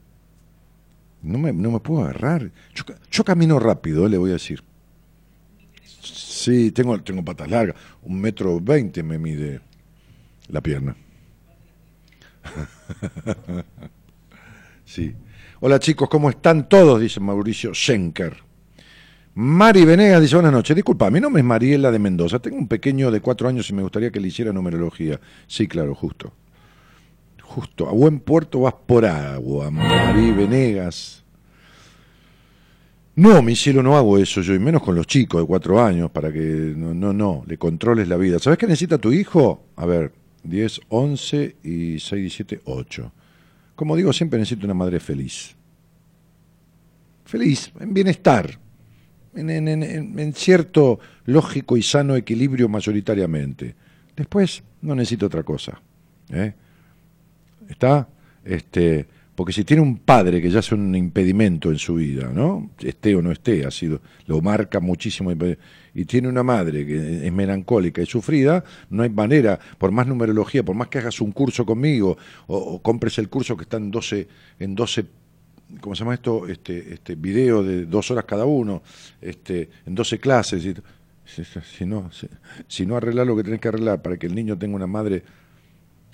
No 1.21 1.37
me, 1.39 1.51
no 1.51 1.71
me 1.71 1.79
puedo 1.79 2.03
agarrar. 2.03 2.51
Yo, 2.73 2.83
yo 3.11 3.23
camino 3.23 3.59
rápido, 3.59 4.05
eh, 4.05 4.09
le 4.09 4.17
voy 4.17 4.29
a 4.29 4.33
decir. 4.33 4.63
Sí, 6.01 6.71
tengo, 6.71 7.01
tengo 7.01 7.25
patas 7.25 7.49
largas. 7.49 7.75
Un 8.03 8.21
metro 8.21 8.59
veinte 8.59 9.01
me 9.01 9.17
mide. 9.17 9.61
La 10.49 10.61
pierna. 10.61 10.95
sí. 14.85 15.15
Hola 15.59 15.79
chicos, 15.79 16.07
¿cómo 16.07 16.29
están 16.29 16.69
todos? 16.69 17.01
Dice 17.01 17.19
Mauricio 17.19 17.73
Schenker. 17.73 18.37
Mari 19.33 19.83
Venegas 19.83 20.21
dice 20.21 20.35
buenas 20.35 20.53
noches. 20.53 20.75
Disculpa, 20.75 21.09
mi 21.09 21.19
nombre 21.19 21.41
es 21.41 21.45
Mariela 21.45 21.91
de 21.91 21.97
Mendoza. 21.97 22.39
Tengo 22.39 22.57
un 22.57 22.67
pequeño 22.67 23.09
de 23.09 23.21
cuatro 23.21 23.49
años 23.49 23.69
y 23.69 23.73
me 23.73 23.81
gustaría 23.81 24.11
que 24.11 24.19
le 24.19 24.27
hiciera 24.27 24.53
numerología. 24.53 25.19
Sí, 25.47 25.67
claro, 25.67 25.95
justo. 25.95 26.31
Justo. 27.47 27.87
A 27.87 27.91
buen 27.93 28.19
puerto 28.19 28.61
vas 28.61 28.73
por 28.85 29.05
agua, 29.05 29.71
Mari 29.71 30.31
Venegas. 30.31 31.23
No, 33.15 33.41
mi 33.41 33.55
cielo, 33.55 33.81
no 33.81 33.95
hago 33.95 34.17
eso 34.17 34.41
yo, 34.41 34.53
y 34.53 34.59
menos 34.59 34.83
con 34.83 34.93
los 34.95 35.07
chicos 35.07 35.41
de 35.41 35.47
cuatro 35.47 35.81
años, 35.81 36.11
para 36.11 36.33
que 36.33 36.73
no, 36.75 36.93
no, 36.93 37.13
no, 37.13 37.43
le 37.47 37.57
controles 37.57 38.09
la 38.09 38.17
vida. 38.17 38.39
¿Sabes 38.39 38.59
qué 38.59 38.67
necesita 38.67 38.97
tu 38.97 39.13
hijo? 39.13 39.63
A 39.77 39.85
ver, 39.85 40.11
10, 40.43 40.81
11 40.89 41.55
y 41.63 41.99
6, 41.99 42.09
17, 42.21 42.61
8. 42.65 43.11
Como 43.75 43.95
digo, 43.95 44.11
siempre 44.11 44.37
necesito 44.37 44.65
una 44.65 44.73
madre 44.73 44.99
feliz. 44.99 45.55
Feliz, 47.23 47.71
en 47.79 47.93
bienestar, 47.93 48.59
en, 49.33 49.49
en- 49.49 49.67
en- 49.69 49.83
en- 49.83 50.19
en 50.19 50.33
cierto 50.33 50.99
lógico 51.25 51.77
y 51.77 51.83
sano 51.83 52.15
equilibrio 52.17 52.67
mayoritariamente. 52.67 53.75
Después 54.15 54.61
no 54.81 54.93
necesito 54.93 55.25
otra 55.25 55.43
cosa. 55.43 55.81
¿eh? 56.29 56.53
¿Está? 57.69 58.07
Este, 58.43 59.07
porque 59.35 59.51
si 59.51 59.65
tiene 59.65 59.83
un 59.83 59.97
padre 59.97 60.41
que 60.41 60.49
ya 60.49 60.59
es 60.59 60.71
un 60.71 60.95
impedimento 60.95 61.69
en 61.69 61.77
su 61.77 61.95
vida, 61.95 62.31
¿no? 62.33 62.71
Esté 62.79 63.15
o 63.15 63.21
no 63.21 63.31
esté, 63.31 63.65
ha 63.65 63.71
sido, 63.71 63.99
lo 64.27 64.41
marca 64.41 64.79
muchísimo, 64.79 65.31
y 65.93 66.05
tiene 66.05 66.29
una 66.29 66.41
madre 66.41 66.85
que 66.85 67.27
es 67.27 67.33
melancólica 67.33 68.01
y 68.01 68.05
sufrida, 68.05 68.63
no 68.89 69.03
hay 69.03 69.09
manera, 69.09 69.59
por 69.77 69.91
más 69.91 70.07
numerología, 70.07 70.63
por 70.63 70.75
más 70.75 70.87
que 70.87 70.99
hagas 70.99 71.19
un 71.19 71.33
curso 71.33 71.65
conmigo, 71.65 72.17
o, 72.47 72.81
compres 72.81 73.17
el 73.17 73.27
curso 73.27 73.57
que 73.57 73.63
está 73.63 73.75
en 73.75 73.91
12, 73.91 74.27
en 74.59 74.73
12 74.73 75.05
¿cómo 75.81 75.95
se 75.95 75.99
llama 75.99 76.13
esto? 76.13 76.47
Este, 76.47 76.93
este 76.93 77.15
video 77.15 77.63
de 77.63 77.85
dos 77.85 78.09
horas 78.11 78.23
cada 78.25 78.45
uno, 78.45 78.83
este, 79.19 79.69
en 79.85 79.95
12 79.95 80.19
clases. 80.19 80.63
Y, 80.63 80.75
si, 81.25 81.43
si 81.43 81.85
no, 81.85 82.11
si, 82.11 82.27
si 82.67 82.85
no 82.85 82.99
lo 82.99 83.35
que 83.35 83.43
tenés 83.43 83.59
que 83.59 83.67
arreglar 83.67 84.01
para 84.01 84.15
que 84.15 84.27
el 84.27 84.35
niño 84.35 84.57
tenga 84.57 84.75
una 84.75 84.87
madre 84.87 85.23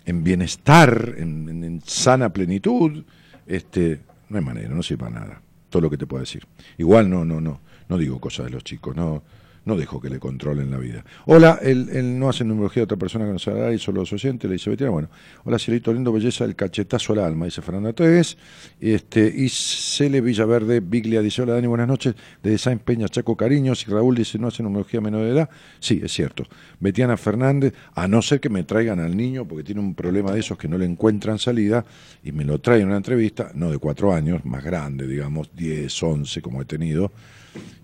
en 0.06 0.24
bienestar, 0.24 1.16
en, 1.18 1.64
en- 1.64 1.82
sana 1.86 2.30
plenitud, 2.34 3.04
este, 3.48 4.02
no 4.30 4.38
hay 4.38 4.44
manera, 4.44 4.70
no 4.70 4.84
sirve 4.84 5.06
para 5.06 5.20
nada. 5.20 5.42
Todo 5.70 5.84
lo 5.84 5.90
que 5.90 5.98
te 5.98 6.06
puedo 6.08 6.22
decir. 6.22 6.46
Igual 6.78 7.10
no, 7.10 7.24
no, 7.26 7.40
no, 7.40 7.62
no 7.88 7.98
digo 7.98 8.20
cosas 8.20 8.46
de 8.48 8.52
los 8.52 8.64
chicos, 8.64 8.96
no, 8.96 9.24
no 9.66 9.76
dejo 9.76 10.02
que 10.02 10.10
le 10.10 10.20
controlen 10.20 10.72
la 10.72 10.78
vida. 10.78 11.06
Hola, 11.26 11.60
él, 11.62 11.90
él 11.92 12.18
no 12.18 12.30
hace 12.30 12.44
numerología 12.44 12.82
de 12.82 12.86
otra 12.86 12.98
persona 12.98 13.26
que 13.26 13.32
no 13.32 13.40
se 13.40 13.52
hará 13.52 13.72
y 13.74 13.78
solo 13.78 14.02
los 14.02 14.12
oyentes, 14.12 14.50
le 14.50 14.56
dice 14.56 14.70
Betina, 14.70 14.90
bueno, 14.90 15.10
hola 15.44 15.60
cielito 15.60 15.94
lindo, 15.94 16.12
belleza, 16.12 16.46
el 16.46 16.56
cachetazo 16.56 17.14
al 17.14 17.20
alma, 17.20 17.46
dice 17.46 17.62
Fernanda 17.62 17.94
Tevez, 17.94 18.38
este, 18.80 19.32
y 19.36 19.50
Cele 19.50 20.22
Villaverde, 20.22 20.80
Biglia 20.80 21.22
dice, 21.22 21.44
hola 21.44 21.54
Dani, 21.54 21.68
buenas 21.68 21.88
noches, 21.88 22.16
de 22.42 22.58
Sainz 22.58 22.82
Peña, 22.82 23.08
Chaco 23.08 23.38
Cariños, 23.38 23.86
y 23.88 23.92
Raúl 23.92 24.16
dice, 24.16 24.40
no 24.40 24.48
hace 24.48 24.64
numerología 24.64 25.00
menor 25.00 25.24
de 25.26 25.32
edad, 25.32 25.50
sí, 25.80 26.02
es 26.04 26.12
cierto, 26.12 26.44
Betiana 26.80 27.16
Fernández, 27.16 27.74
a 27.94 28.08
no 28.08 28.22
ser 28.24 28.40
que 28.40 28.50
me 28.50 28.64
traigan 28.64 29.00
al 29.00 29.16
niño, 29.16 29.48
porque 29.48 29.64
tiene 29.64 29.82
un 29.82 29.94
problema 29.94 30.32
de 30.32 30.40
esos 30.40 30.58
que 30.58 30.68
no 30.68 30.78
le 30.78 30.86
encuentran 30.86 31.38
salida, 31.38 31.86
y 32.24 32.32
me 32.32 32.46
lo 32.46 32.60
traen 32.60 32.82
en 32.82 32.88
una 32.88 32.98
entrevista, 32.98 33.52
no 33.54 33.70
de 33.70 33.78
cuatro 33.78 34.12
años, 34.12 34.44
más 34.44 34.64
grande, 34.64 35.06
digamos, 35.06 35.52
10, 35.56 36.02
11, 36.02 36.42
como 36.42 36.64
he 36.64 36.66
tenido, 36.66 37.12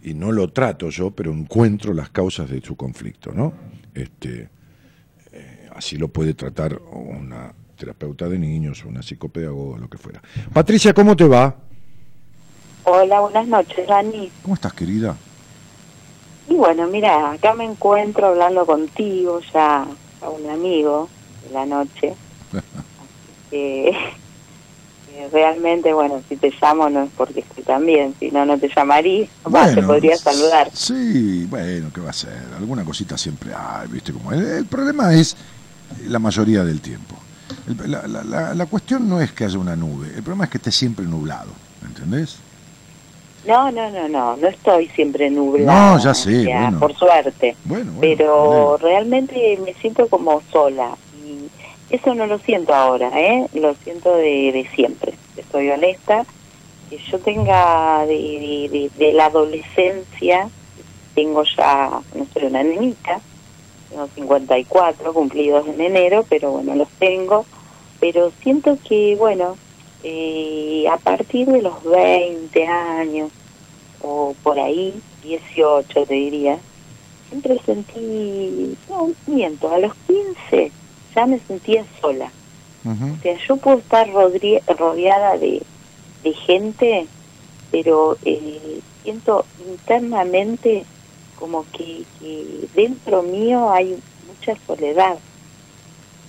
y 0.03 0.13
no 0.13 0.32
lo 0.32 0.49
trato 0.49 0.89
yo, 0.89 1.11
pero 1.11 1.32
encuentro 1.32 1.93
las 1.93 2.09
causas 2.09 2.49
de 2.49 2.61
su 2.61 2.76
conflicto, 2.76 3.32
¿no? 3.32 3.53
Este, 3.93 4.49
eh, 5.32 5.70
así 5.76 5.97
lo 5.97 6.07
puede 6.07 6.34
tratar 6.34 6.80
una 6.91 7.53
terapeuta 7.78 8.28
de 8.28 8.39
niños, 8.39 8.84
una 8.86 9.01
psicopedagoga, 9.01 9.78
lo 9.80 9.89
que 9.89 9.97
fuera. 9.97 10.22
Patricia, 10.53 10.93
¿cómo 10.93 11.15
te 11.15 11.28
va? 11.28 11.55
Hola, 12.84 13.20
buenas 13.20 13.47
noches, 13.47 13.88
Dani. 13.88 14.32
¿Cómo 14.41 14.55
estás, 14.55 14.74
querida? 14.74 15.15
Y 16.49 16.55
bueno, 16.55 16.88
mira, 16.88 17.32
acá 17.32 17.53
me 17.53 17.65
encuentro 17.65 18.28
hablando 18.28 18.65
contigo, 18.65 19.41
ya 19.53 19.86
a 20.22 20.30
un 20.30 20.49
amigo 20.49 21.09
de 21.43 21.53
la 21.53 21.65
noche. 21.65 22.13
Así 22.53 23.49
que, 23.51 23.91
realmente, 25.32 25.93
bueno, 25.93 26.22
si 26.30 26.36
te 26.38 26.51
llamo 26.61 26.89
no 26.89 27.03
es 27.03 27.11
porque 27.15 27.39
estoy 27.41 27.63
tan 27.63 27.86
bien, 27.86 28.15
si 28.20 28.30
no, 28.32 28.45
no 28.45 28.57
te 28.57 28.70
llamaría. 28.76 29.28
Más, 29.49 29.74
te 29.76 29.82
podría 29.84 30.15
saludar. 30.18 30.70
Sí, 30.74 31.45
bueno, 31.49 31.89
¿qué 31.93 32.01
va 32.01 32.09
a 32.11 32.13
ser? 32.13 32.34
Alguna 32.57 32.84
cosita 32.84 33.18
siempre 33.18 33.51
hay, 33.55 33.88
¿viste? 33.88 34.11
Como 34.13 34.32
el, 34.34 34.45
el 34.45 34.65
problema 34.65 35.13
es 35.13 35.36
la 36.07 36.20
mayoría 36.20 36.63
del 36.63 36.82
tiempo. 36.82 37.15
El- 37.68 37.91
la, 37.91 38.07
la- 38.07 38.24
la- 38.24 38.53
la 38.53 38.65
cuestión 38.65 39.07
no 39.09 39.22
es 39.22 39.32
que 39.32 39.45
haya 39.45 39.57
una 39.59 39.76
nube, 39.76 40.07
el 40.15 40.24
problema 40.24 40.45
es 40.45 40.49
que 40.51 40.57
esté 40.57 40.72
siempre 40.72 41.05
nublado, 41.05 41.51
¿entendés? 41.86 42.38
No, 43.45 43.72
no, 43.72 43.89
no, 43.89 44.09
no, 44.09 44.36
no 44.36 44.47
estoy 44.49 44.88
siempre 44.89 45.30
nublada. 45.30 45.95
No, 45.95 46.03
ya 46.03 46.13
sé, 46.13 46.45
bueno. 46.45 46.80
Por 46.80 46.93
suerte. 46.97 47.55
Bueno, 47.63 47.93
bueno, 47.93 48.15
pero 48.18 48.78
realmente 48.78 49.57
me 49.63 49.74
siento 49.76 50.07
como 50.09 50.41
sola 50.51 50.97
eso 51.89 52.13
no 52.13 52.27
lo 52.27 52.39
siento 52.39 52.73
ahora, 52.73 53.11
¿eh? 53.19 53.47
Lo 53.53 53.73
siento 53.75 54.15
de, 54.15 54.51
de 54.51 54.67
siempre, 54.75 55.13
te 55.35 55.43
soy 55.51 55.69
honesta. 55.69 56.25
Que 56.89 56.97
yo 56.99 57.19
tenga 57.19 58.05
de, 58.05 58.89
la 59.13 59.25
adolescencia, 59.25 60.49
tengo 61.15 61.43
ya, 61.43 62.01
no 62.13 62.25
sé, 62.33 62.45
una 62.45 62.63
nenita, 62.63 63.19
tengo 63.89 64.07
54 64.15 65.13
cumplidos 65.13 65.67
en 65.67 65.81
enero, 65.81 66.25
pero 66.29 66.51
bueno, 66.51 66.75
los 66.75 66.89
tengo, 66.91 67.45
pero 67.99 68.31
siento 68.41 68.77
que, 68.88 69.17
bueno, 69.17 69.57
eh, 70.03 70.85
a 70.89 70.97
partir 70.97 71.47
de 71.47 71.61
los 71.61 71.83
20 71.83 72.67
años 72.67 73.31
o 74.01 74.33
por 74.41 74.57
ahí, 74.57 74.93
18 75.23 76.05
te 76.05 76.13
diría, 76.13 76.57
siempre 77.27 77.59
sentí, 77.65 78.77
no, 78.89 79.11
miento, 79.25 79.69
a 79.69 79.79
los 79.79 79.93
15 80.07 80.71
ya 81.18 81.26
me 81.26 81.39
sentía 81.47 81.86
sola. 81.99 82.32
Ujú. 82.86 83.13
O 83.13 83.22
sea, 83.22 83.36
yo 83.47 83.57
puedo 83.57 83.80
estar 83.80 84.07
rodeada 84.11 85.38
de, 85.38 85.61
de 86.24 86.34
gente, 86.45 87.07
pero 87.72 88.18
eh, 88.24 88.80
siento 89.03 89.47
internamente 89.57 90.86
como 91.36 91.65
que, 91.72 92.05
que 92.20 92.70
dentro 92.76 93.24
mío 93.24 93.72
hay 93.72 93.97
mucha 94.28 94.53
soledad. 94.68 95.18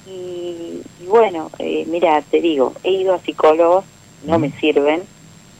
Y, 0.07 0.81
y 0.99 1.07
bueno, 1.07 1.51
eh, 1.59 1.85
mira, 1.87 2.23
te 2.31 2.41
digo, 2.41 2.75
he 2.83 2.93
ido 2.93 3.15
a 3.15 3.21
psicólogos, 3.21 3.85
no 4.25 4.39
me 4.39 4.51
sirven, 4.59 5.07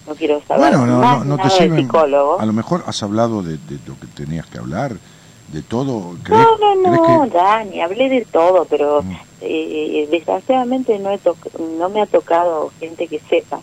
no 0.07 0.15
quiero 0.15 0.43
saber 0.47 0.71
Bueno, 0.71 0.87
no, 0.87 1.01
más 1.01 1.19
no, 1.19 1.25
no 1.25 1.37
te 1.37 1.43
nada 1.45 1.55
de 1.55 1.65
sirven. 1.65 1.81
psicólogos. 1.83 2.41
A 2.41 2.47
lo 2.47 2.53
mejor 2.55 2.83
has 2.87 3.03
hablado 3.03 3.43
de, 3.43 3.59
de 3.59 3.79
lo 3.87 3.99
que 4.01 4.07
tenías 4.07 4.47
que 4.47 4.59
hablar, 4.59 4.93
de 5.49 5.63
todo. 5.63 6.17
¿Crees, 6.23 6.41
No, 6.61 6.75
no, 6.77 6.97
no, 6.97 7.23
que- 7.25 7.31
Dani, 7.37 7.81
hablé 7.81 8.09
de 8.09 8.27
todo, 8.31 8.67
pero 8.67 9.03
Mm. 9.03 9.13
eh, 9.41 10.09
desgraciadamente 10.11 10.99
no, 10.99 11.11
he 11.11 11.19
toc- 11.21 11.59
no 11.59 11.89
me 11.89 12.03
ha 12.03 12.07
tocado 12.07 12.71
gente 12.79 13.09
que 13.09 13.21
sepa. 13.29 13.61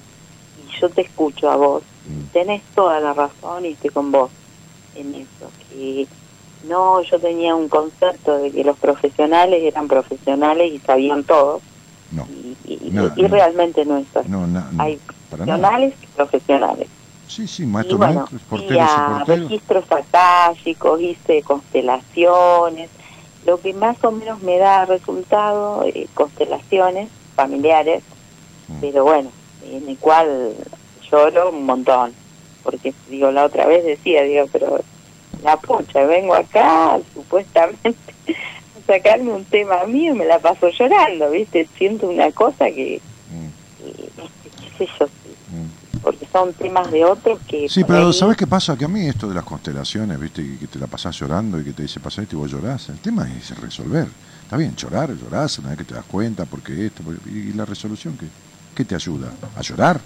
Y 0.58 0.80
yo 0.82 0.90
te 0.90 1.02
escucho 1.02 1.50
a 1.50 1.56
vos. 1.58 1.84
Mm. 2.06 2.24
Tenés 2.34 2.64
toda 2.74 3.00
la 3.00 3.14
razón 3.14 3.66
y 3.66 3.70
estoy 3.74 3.92
con 3.92 4.12
vos 4.12 4.32
en 4.96 5.14
eso. 5.16 5.52
Que 5.70 6.08
no, 6.64 7.02
yo 7.04 7.20
tenía 7.20 7.54
un 7.56 7.70
concepto 7.70 8.38
de 8.40 8.52
que 8.52 8.64
los 8.64 8.78
profesionales 8.78 9.62
eran 9.64 9.88
profesionales 9.88 10.72
y 10.74 10.80
sabían 10.80 11.24
todo. 11.24 11.62
No, 12.12 12.26
Y, 12.30 12.56
y- 12.66 12.90
No, 12.92 13.12
y 13.16 13.22
no. 13.24 13.28
realmente 13.28 13.84
no 13.86 13.98
es 13.98 14.08
así. 14.16 14.30
no, 14.30 14.48
Hay 14.80 15.00
profesionales 15.30 15.94
y 16.02 16.08
profesionales. 16.16 16.88
Sí, 17.36 17.48
sí, 17.50 17.64
Y 17.64 17.66
maestro, 17.66 17.98
bueno, 17.98 18.14
maestros, 18.16 18.42
fui 18.44 18.60
porteros 18.60 18.90
y 18.90 19.12
porteros. 19.12 19.50
registros 19.50 19.86
akáshicos, 19.92 21.02
hice 21.02 21.42
constelaciones. 21.42 22.90
Lo 23.46 23.60
que 23.60 23.74
más 23.74 24.02
o 24.04 24.12
menos 24.12 24.42
me 24.42 24.58
da 24.58 24.86
resultado, 24.86 25.84
eh, 25.84 26.08
constelaciones 26.14 27.10
familiares, 27.36 28.04
Mm. 28.70 28.80
pero 28.82 29.04
bueno, 29.04 29.32
en 29.66 29.90
el 29.90 29.98
cual 29.98 30.56
lloro 31.12 31.50
un 31.50 31.66
montón. 31.66 32.14
Porque, 32.64 32.94
digo, 33.10 33.30
la 33.32 33.46
otra 33.46 33.68
vez 33.68 33.84
decía, 33.84 34.24
digo, 34.24 34.46
pero 34.52 34.80
la 35.44 35.58
pucha, 35.58 36.06
vengo 36.06 36.34
acá 36.34 37.00
supuestamente 37.14 37.90
a 38.30 38.88
sacarme 38.94 39.34
un 39.34 39.44
tema 39.46 39.84
mío 39.86 40.14
y 40.16 40.18
me 40.20 40.26
la 40.26 40.40
paso 40.40 40.70
llorando, 40.70 41.30
¿viste? 41.32 41.68
Siento 41.78 42.08
una 42.08 42.32
cosa 42.32 42.66
que, 42.72 43.02
Mm, 43.30 43.50
que, 43.84 44.10
qué 44.78 44.86
sé 44.86 44.92
yo, 45.00 45.08
son 46.36 46.54
temas 46.54 46.92
de 46.92 47.06
otros 47.06 47.40
que... 47.48 47.70
Sí, 47.70 47.86
pero 47.86 48.08
ahí- 48.10 48.14
¿sabes 48.14 48.36
qué 48.36 48.46
pasa? 48.46 48.76
Que 48.78 48.84
a 48.84 48.88
mí 48.90 49.08
esto 49.08 49.30
de 49.30 49.36
las 49.36 49.46
constelaciones, 49.46 50.20
¿viste? 50.20 50.42
Y 50.42 50.58
que 50.58 50.68
te 50.68 50.80
la 50.80 50.88
pasás 50.88 51.18
llorando 51.18 51.60
y 51.62 51.64
que 51.64 51.72
te 51.72 51.84
dice 51.84 52.02
pasa 52.02 52.22
esto 52.22 52.36
y 52.36 52.40
vos 52.40 52.52
llorás. 52.52 52.90
El 52.90 52.98
tema 52.98 53.26
es 53.32 53.58
resolver. 53.58 54.08
Está 54.44 54.58
bien, 54.58 54.76
llorar, 54.76 55.16
llorás 55.16 55.58
una 55.60 55.70
vez 55.70 55.78
que 55.78 55.84
te 55.86 55.94
das 55.96 56.04
cuenta, 56.06 56.44
porque 56.46 56.88
esto, 56.88 57.04
porque- 57.04 57.30
y 57.30 57.54
la 57.54 57.64
resolución, 57.64 58.18
¿qué, 58.18 58.26
¿qué 58.76 58.84
te 58.84 58.96
ayuda? 58.96 59.30
¿A 59.58 59.62
llorar? 59.62 60.02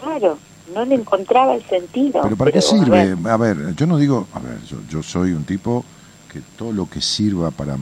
Claro, 0.00 0.38
no 0.74 0.84
le 0.84 0.96
encontraba 0.96 1.54
el 1.54 1.64
sentido. 1.68 2.20
¿Pero 2.22 2.36
para 2.36 2.50
qué 2.50 2.58
a 2.58 2.62
sirve? 2.62 3.14
ver, 3.14 3.30
A 3.30 3.36
ver, 3.36 3.74
yo 3.76 3.86
no 3.86 3.96
digo, 3.96 4.26
a 4.34 4.40
ver, 4.40 4.60
yo, 4.68 4.78
yo 4.90 5.02
soy 5.04 5.32
un 5.32 5.44
tipo 5.44 5.84
que 6.32 6.40
todo 6.58 6.72
lo 6.72 6.88
que 6.90 7.00
sirva 7.00 7.50
para 7.52 7.76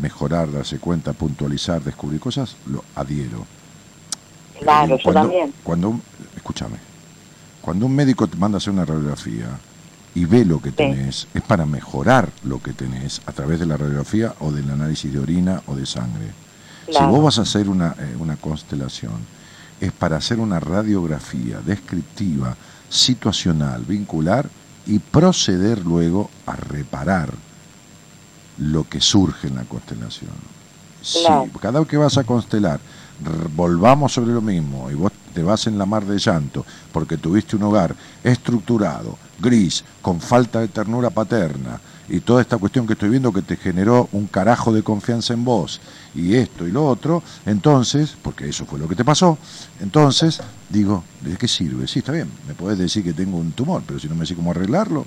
mejorar, 0.00 0.50
darse 0.50 0.78
cuenta, 0.78 1.12
puntualizar, 1.12 1.82
descubrir 1.82 2.18
cosas, 2.18 2.56
lo 2.70 2.82
adhiero. 2.96 3.44
Claro, 4.60 4.94
Eh, 4.94 4.98
yo 4.98 5.02
cuando, 5.04 5.20
también. 5.22 5.52
Cuando 5.62 6.00
escúchame, 6.44 6.76
cuando 7.62 7.86
un 7.86 7.94
médico 7.94 8.26
te 8.26 8.36
manda 8.36 8.56
a 8.56 8.58
hacer 8.58 8.74
una 8.74 8.84
radiografía 8.84 9.46
y 10.14 10.26
ve 10.26 10.44
lo 10.44 10.60
que 10.60 10.72
tenés, 10.72 11.26
es 11.32 11.40
para 11.40 11.64
mejorar 11.64 12.28
lo 12.44 12.62
que 12.62 12.74
tenés 12.74 13.22
a 13.24 13.32
través 13.32 13.58
de 13.58 13.64
la 13.64 13.78
radiografía 13.78 14.34
o 14.40 14.52
del 14.52 14.70
análisis 14.70 15.10
de 15.10 15.18
orina 15.18 15.62
o 15.66 15.74
de 15.74 15.86
sangre. 15.86 16.32
Claro. 16.84 17.06
Si 17.06 17.10
vos 17.10 17.24
vas 17.24 17.38
a 17.38 17.42
hacer 17.42 17.70
una, 17.70 17.96
eh, 17.98 18.14
una 18.18 18.36
constelación, 18.36 19.14
es 19.80 19.90
para 19.92 20.18
hacer 20.18 20.38
una 20.38 20.60
radiografía 20.60 21.60
descriptiva, 21.64 22.54
situacional, 22.90 23.82
vincular 23.86 24.46
y 24.86 24.98
proceder 24.98 25.84
luego 25.84 26.30
a 26.44 26.56
reparar 26.56 27.30
lo 28.58 28.86
que 28.86 29.00
surge 29.00 29.48
en 29.48 29.56
la 29.56 29.64
constelación. 29.64 30.30
Claro. 31.22 31.48
Si 31.50 31.58
cada 31.58 31.80
vez 31.80 31.88
que 31.88 31.96
vas 31.96 32.18
a 32.18 32.24
constelar, 32.24 32.80
volvamos 33.56 34.12
sobre 34.12 34.34
lo 34.34 34.42
mismo 34.42 34.90
y 34.90 34.94
vos 34.94 35.10
te 35.34 35.42
vas 35.42 35.66
en 35.66 35.76
la 35.76 35.84
mar 35.84 36.04
de 36.04 36.18
llanto 36.18 36.64
porque 36.92 37.16
tuviste 37.18 37.56
un 37.56 37.64
hogar 37.64 37.94
estructurado, 38.22 39.18
gris, 39.38 39.84
con 40.00 40.20
falta 40.20 40.60
de 40.60 40.68
ternura 40.68 41.10
paterna 41.10 41.80
y 42.08 42.20
toda 42.20 42.42
esta 42.42 42.58
cuestión 42.58 42.86
que 42.86 42.92
estoy 42.92 43.08
viendo 43.08 43.32
que 43.32 43.42
te 43.42 43.56
generó 43.56 44.08
un 44.12 44.26
carajo 44.26 44.72
de 44.72 44.82
confianza 44.82 45.32
en 45.32 45.44
vos 45.44 45.80
y 46.14 46.34
esto 46.34 46.66
y 46.66 46.70
lo 46.70 46.86
otro, 46.86 47.22
entonces, 47.46 48.16
porque 48.22 48.48
eso 48.48 48.66
fue 48.66 48.78
lo 48.78 48.88
que 48.88 48.94
te 48.94 49.04
pasó, 49.04 49.38
entonces 49.80 50.40
digo, 50.68 51.02
¿de 51.22 51.36
qué 51.36 51.48
sirve? 51.48 51.88
Sí, 51.88 52.00
está 52.00 52.12
bien, 52.12 52.30
me 52.46 52.54
podés 52.54 52.78
decir 52.78 53.02
que 53.02 53.12
tengo 53.12 53.36
un 53.38 53.52
tumor, 53.52 53.82
pero 53.86 53.98
si 53.98 54.08
no 54.08 54.14
me 54.14 54.20
decís 54.20 54.36
cómo 54.36 54.50
arreglarlo. 54.50 55.06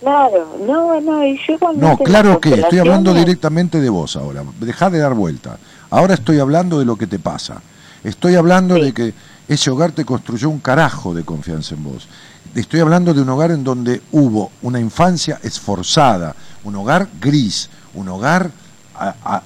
Claro, 0.00 0.58
no, 0.66 1.00
no, 1.00 1.24
y 1.24 1.38
yo 1.48 1.58
cuando 1.58 1.88
No, 1.88 1.96
claro 1.96 2.38
que 2.38 2.54
estoy 2.54 2.78
hablando 2.78 3.14
directamente 3.14 3.80
de 3.80 3.88
vos 3.88 4.14
ahora. 4.16 4.44
Dejá 4.60 4.90
de 4.90 4.98
dar 4.98 5.14
vuelta. 5.14 5.56
Ahora 5.90 6.14
estoy 6.14 6.38
hablando 6.38 6.78
de 6.78 6.84
lo 6.84 6.96
que 6.96 7.06
te 7.06 7.18
pasa. 7.18 7.62
Estoy 8.06 8.36
hablando 8.36 8.76
Sí. 8.76 8.82
de 8.82 8.92
que 8.92 9.14
ese 9.48 9.70
hogar 9.70 9.90
te 9.92 10.04
construyó 10.04 10.48
un 10.48 10.60
carajo 10.60 11.12
de 11.12 11.24
confianza 11.24 11.74
en 11.74 11.82
vos. 11.84 12.06
Estoy 12.54 12.80
hablando 12.80 13.12
de 13.12 13.20
un 13.20 13.28
hogar 13.28 13.50
en 13.50 13.64
donde 13.64 14.00
hubo 14.12 14.50
una 14.62 14.78
infancia 14.80 15.40
esforzada, 15.42 16.34
un 16.64 16.76
hogar 16.76 17.08
gris, 17.20 17.68
un 17.94 18.08
hogar 18.08 18.50
a- 18.94 19.14
a- 19.24 19.42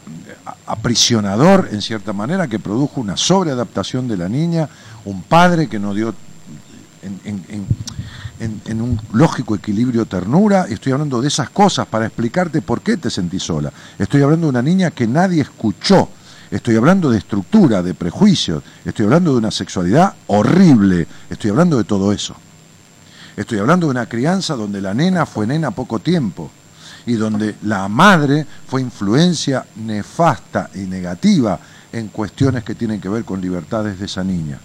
a- 0.46 0.56
aprisionador 0.66 1.68
en 1.72 1.80
cierta 1.82 2.12
manera 2.12 2.46
que 2.48 2.58
produjo 2.58 3.00
una 3.00 3.16
sobreadaptación 3.16 4.06
de 4.08 4.16
la 4.16 4.28
niña, 4.28 4.68
un 5.06 5.22
padre 5.22 5.68
que 5.68 5.78
no 5.78 5.94
dio 5.94 6.14
en, 7.02 7.18
en- 7.24 7.44
en- 7.48 7.66
en- 8.40 8.61
en 8.66 8.80
un 8.82 9.00
lógico 9.12 9.54
equilibrio 9.54 10.04
ternura, 10.06 10.66
estoy 10.68 10.92
hablando 10.92 11.20
de 11.22 11.28
esas 11.28 11.48
cosas 11.50 11.86
para 11.86 12.06
explicarte 12.06 12.61
por 12.62 12.82
qué 12.82 12.96
te 12.98 13.11
sentís 13.11 13.42
sola. 13.42 13.72
Estoy 13.98 14.22
hablando 14.22 14.46
de 14.46 14.50
una 14.50 14.62
niña 14.62 14.90
que 14.90 15.06
nadie 15.06 15.40
escuchó. 15.42 16.11
Estoy 16.51 16.76
hablando 16.76 17.11
de 17.11 17.18
estructura, 17.18 17.82
de 17.82 17.94
prejuicios. 17.94 18.62
Estoy 18.84 19.05
hablando 19.05 19.32
de 19.32 19.38
una 19.38 19.51
sexualidad 19.53 20.14
horrible. 20.26 21.07
Estoy 21.28 21.51
hablando 21.51 21.78
de 21.78 21.84
todo 21.84 22.12
eso. 22.12 22.34
Estoy 23.36 23.59
hablando 23.59 23.86
de 23.86 23.92
una 23.92 24.07
crianza 24.07 24.57
donde 24.57 24.80
la 24.80 24.92
nena 24.92 25.26
fue 25.26 25.46
nena 25.46 25.70
poco 25.70 26.01
tiempo 26.01 26.51
y 27.07 27.14
donde 27.14 27.57
la 27.62 27.88
madre 27.88 28.44
fue 28.66 28.80
influencia 28.80 29.64
nefasta 29.76 30.70
y 30.74 30.80
negativa 30.80 31.59
en 31.92 32.09
cuestiones 32.09 32.64
que 32.64 32.74
tienen 32.74 33.01
que 33.01 33.09
ver 33.09 33.24
con 33.24 33.40
libertades 33.40 33.98
de 33.98 34.07
esa 34.07 34.24
niña. 34.24 34.59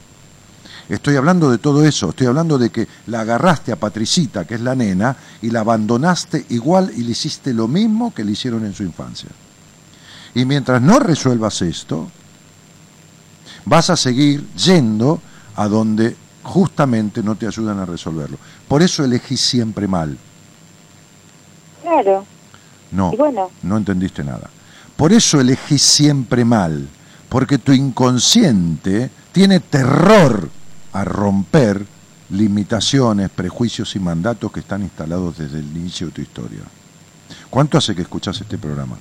Estoy 0.90 1.16
hablando 1.16 1.50
de 1.50 1.58
todo 1.58 1.86
eso, 1.86 2.10
estoy 2.10 2.28
hablando 2.28 2.58
de 2.58 2.70
que 2.70 2.88
la 3.08 3.22
agarraste 3.22 3.72
a 3.72 3.76
Patricita, 3.80 4.46
que 4.46 4.56
es 4.56 4.62
la 4.62 4.76
nena, 4.76 5.16
y 5.42 5.50
la 5.50 5.62
abandonaste 5.62 6.46
igual 6.50 6.92
y 6.96 7.04
le 7.04 7.12
hiciste 7.12 7.54
lo 7.54 7.68
mismo 7.68 8.14
que 8.14 8.24
le 8.24 8.34
hicieron 8.34 8.66
en 8.66 8.74
su 8.74 8.84
infancia. 8.84 9.30
Y 10.36 10.46
mientras 10.46 10.82
no 10.82 11.00
resuelvas 11.00 11.62
esto, 11.62 12.10
vas 13.64 13.90
a 13.90 13.96
seguir 13.96 14.46
yendo 14.54 15.22
a 15.56 15.68
donde 15.68 16.16
justamente 16.44 17.24
no 17.24 17.36
te 17.36 17.48
ayudan 17.48 17.80
a 17.80 17.86
resolverlo. 17.86 18.38
Por 18.68 18.84
eso 18.84 19.04
elegís 19.04 19.42
siempre 19.42 19.88
mal. 19.88 20.18
Claro, 21.82 22.26
No, 22.92 23.12
bueno, 23.12 23.50
no 23.64 23.78
entendiste 23.78 24.24
nada. 24.24 24.50
Por 24.98 25.14
eso 25.14 25.40
elegís 25.40 25.82
siempre 25.82 26.44
mal, 26.44 26.88
porque 27.30 27.58
tu 27.58 27.72
inconsciente 27.72 29.10
tiene 29.32 29.60
terror 29.60 30.50
a 30.94 31.04
romper 31.04 31.86
limitaciones, 32.30 33.30
prejuicios 33.30 33.96
y 33.96 34.00
mandatos 34.00 34.52
que 34.52 34.62
están 34.62 34.82
instalados 34.82 35.38
desde 35.38 35.60
el 35.60 35.78
inicio 35.78 36.08
de 36.08 36.14
tu 36.14 36.22
historia. 36.22 36.62
¿Cuánto 37.50 37.78
hace 37.78 37.96
que 37.96 38.02
escuchás 38.02 38.40
este 38.42 38.58
programa? 38.58 38.98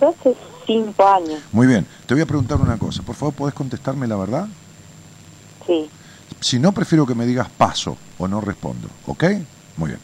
Yo 0.00 0.08
hace 0.08 0.36
cinco 0.66 1.06
años, 1.06 1.40
Muy 1.52 1.66
bien, 1.66 1.86
te 2.06 2.14
voy 2.14 2.22
a 2.22 2.26
preguntar 2.26 2.60
una 2.60 2.76
cosa. 2.78 3.02
Por 3.02 3.14
favor, 3.14 3.34
¿podés 3.34 3.54
contestarme 3.54 4.06
la 4.06 4.16
verdad? 4.16 4.48
sí, 5.66 5.88
Si 6.40 6.58
no, 6.58 6.72
prefiero 6.72 7.06
que 7.06 7.14
me 7.14 7.24
digas 7.26 7.48
paso 7.50 7.96
o 8.18 8.28
no 8.28 8.40
respondo. 8.40 8.88
¿Ok? 9.06 9.24
Muy 9.76 9.90
bien. 9.90 10.00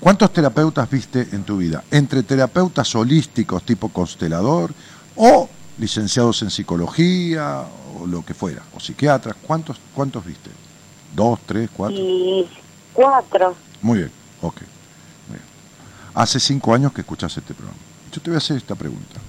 ¿Cuántos 0.00 0.32
terapeutas 0.32 0.88
viste 0.90 1.28
en 1.32 1.44
tu 1.44 1.58
vida? 1.58 1.84
Entre 1.90 2.22
terapeutas 2.22 2.94
holísticos 2.94 3.62
tipo 3.64 3.88
constelador 3.90 4.72
o 5.16 5.48
licenciados 5.78 6.40
en 6.42 6.50
psicología 6.50 7.64
o 8.00 8.06
lo 8.06 8.24
que 8.24 8.32
fuera, 8.34 8.62
o 8.74 8.80
psiquiatras. 8.80 9.36
¿Cuántos, 9.46 9.76
cuántos 9.94 10.24
viste? 10.24 10.50
¿Dos, 11.14 11.38
tres, 11.44 11.68
cuatro? 11.76 11.98
y 11.98 12.46
cuatro, 12.94 13.54
Muy 13.82 13.98
bien, 13.98 14.10
ok. 14.42 14.56
Muy 15.28 15.36
bien. 15.36 15.44
Hace 16.14 16.40
cinco 16.40 16.72
años 16.74 16.92
que 16.92 17.00
escuchás 17.02 17.36
este 17.36 17.52
programa. 17.54 17.78
Yo 18.12 18.20
te 18.20 18.30
voy 18.30 18.34
a 18.34 18.38
hacer 18.38 18.56
esta 18.56 18.74
pregunta. 18.74 19.20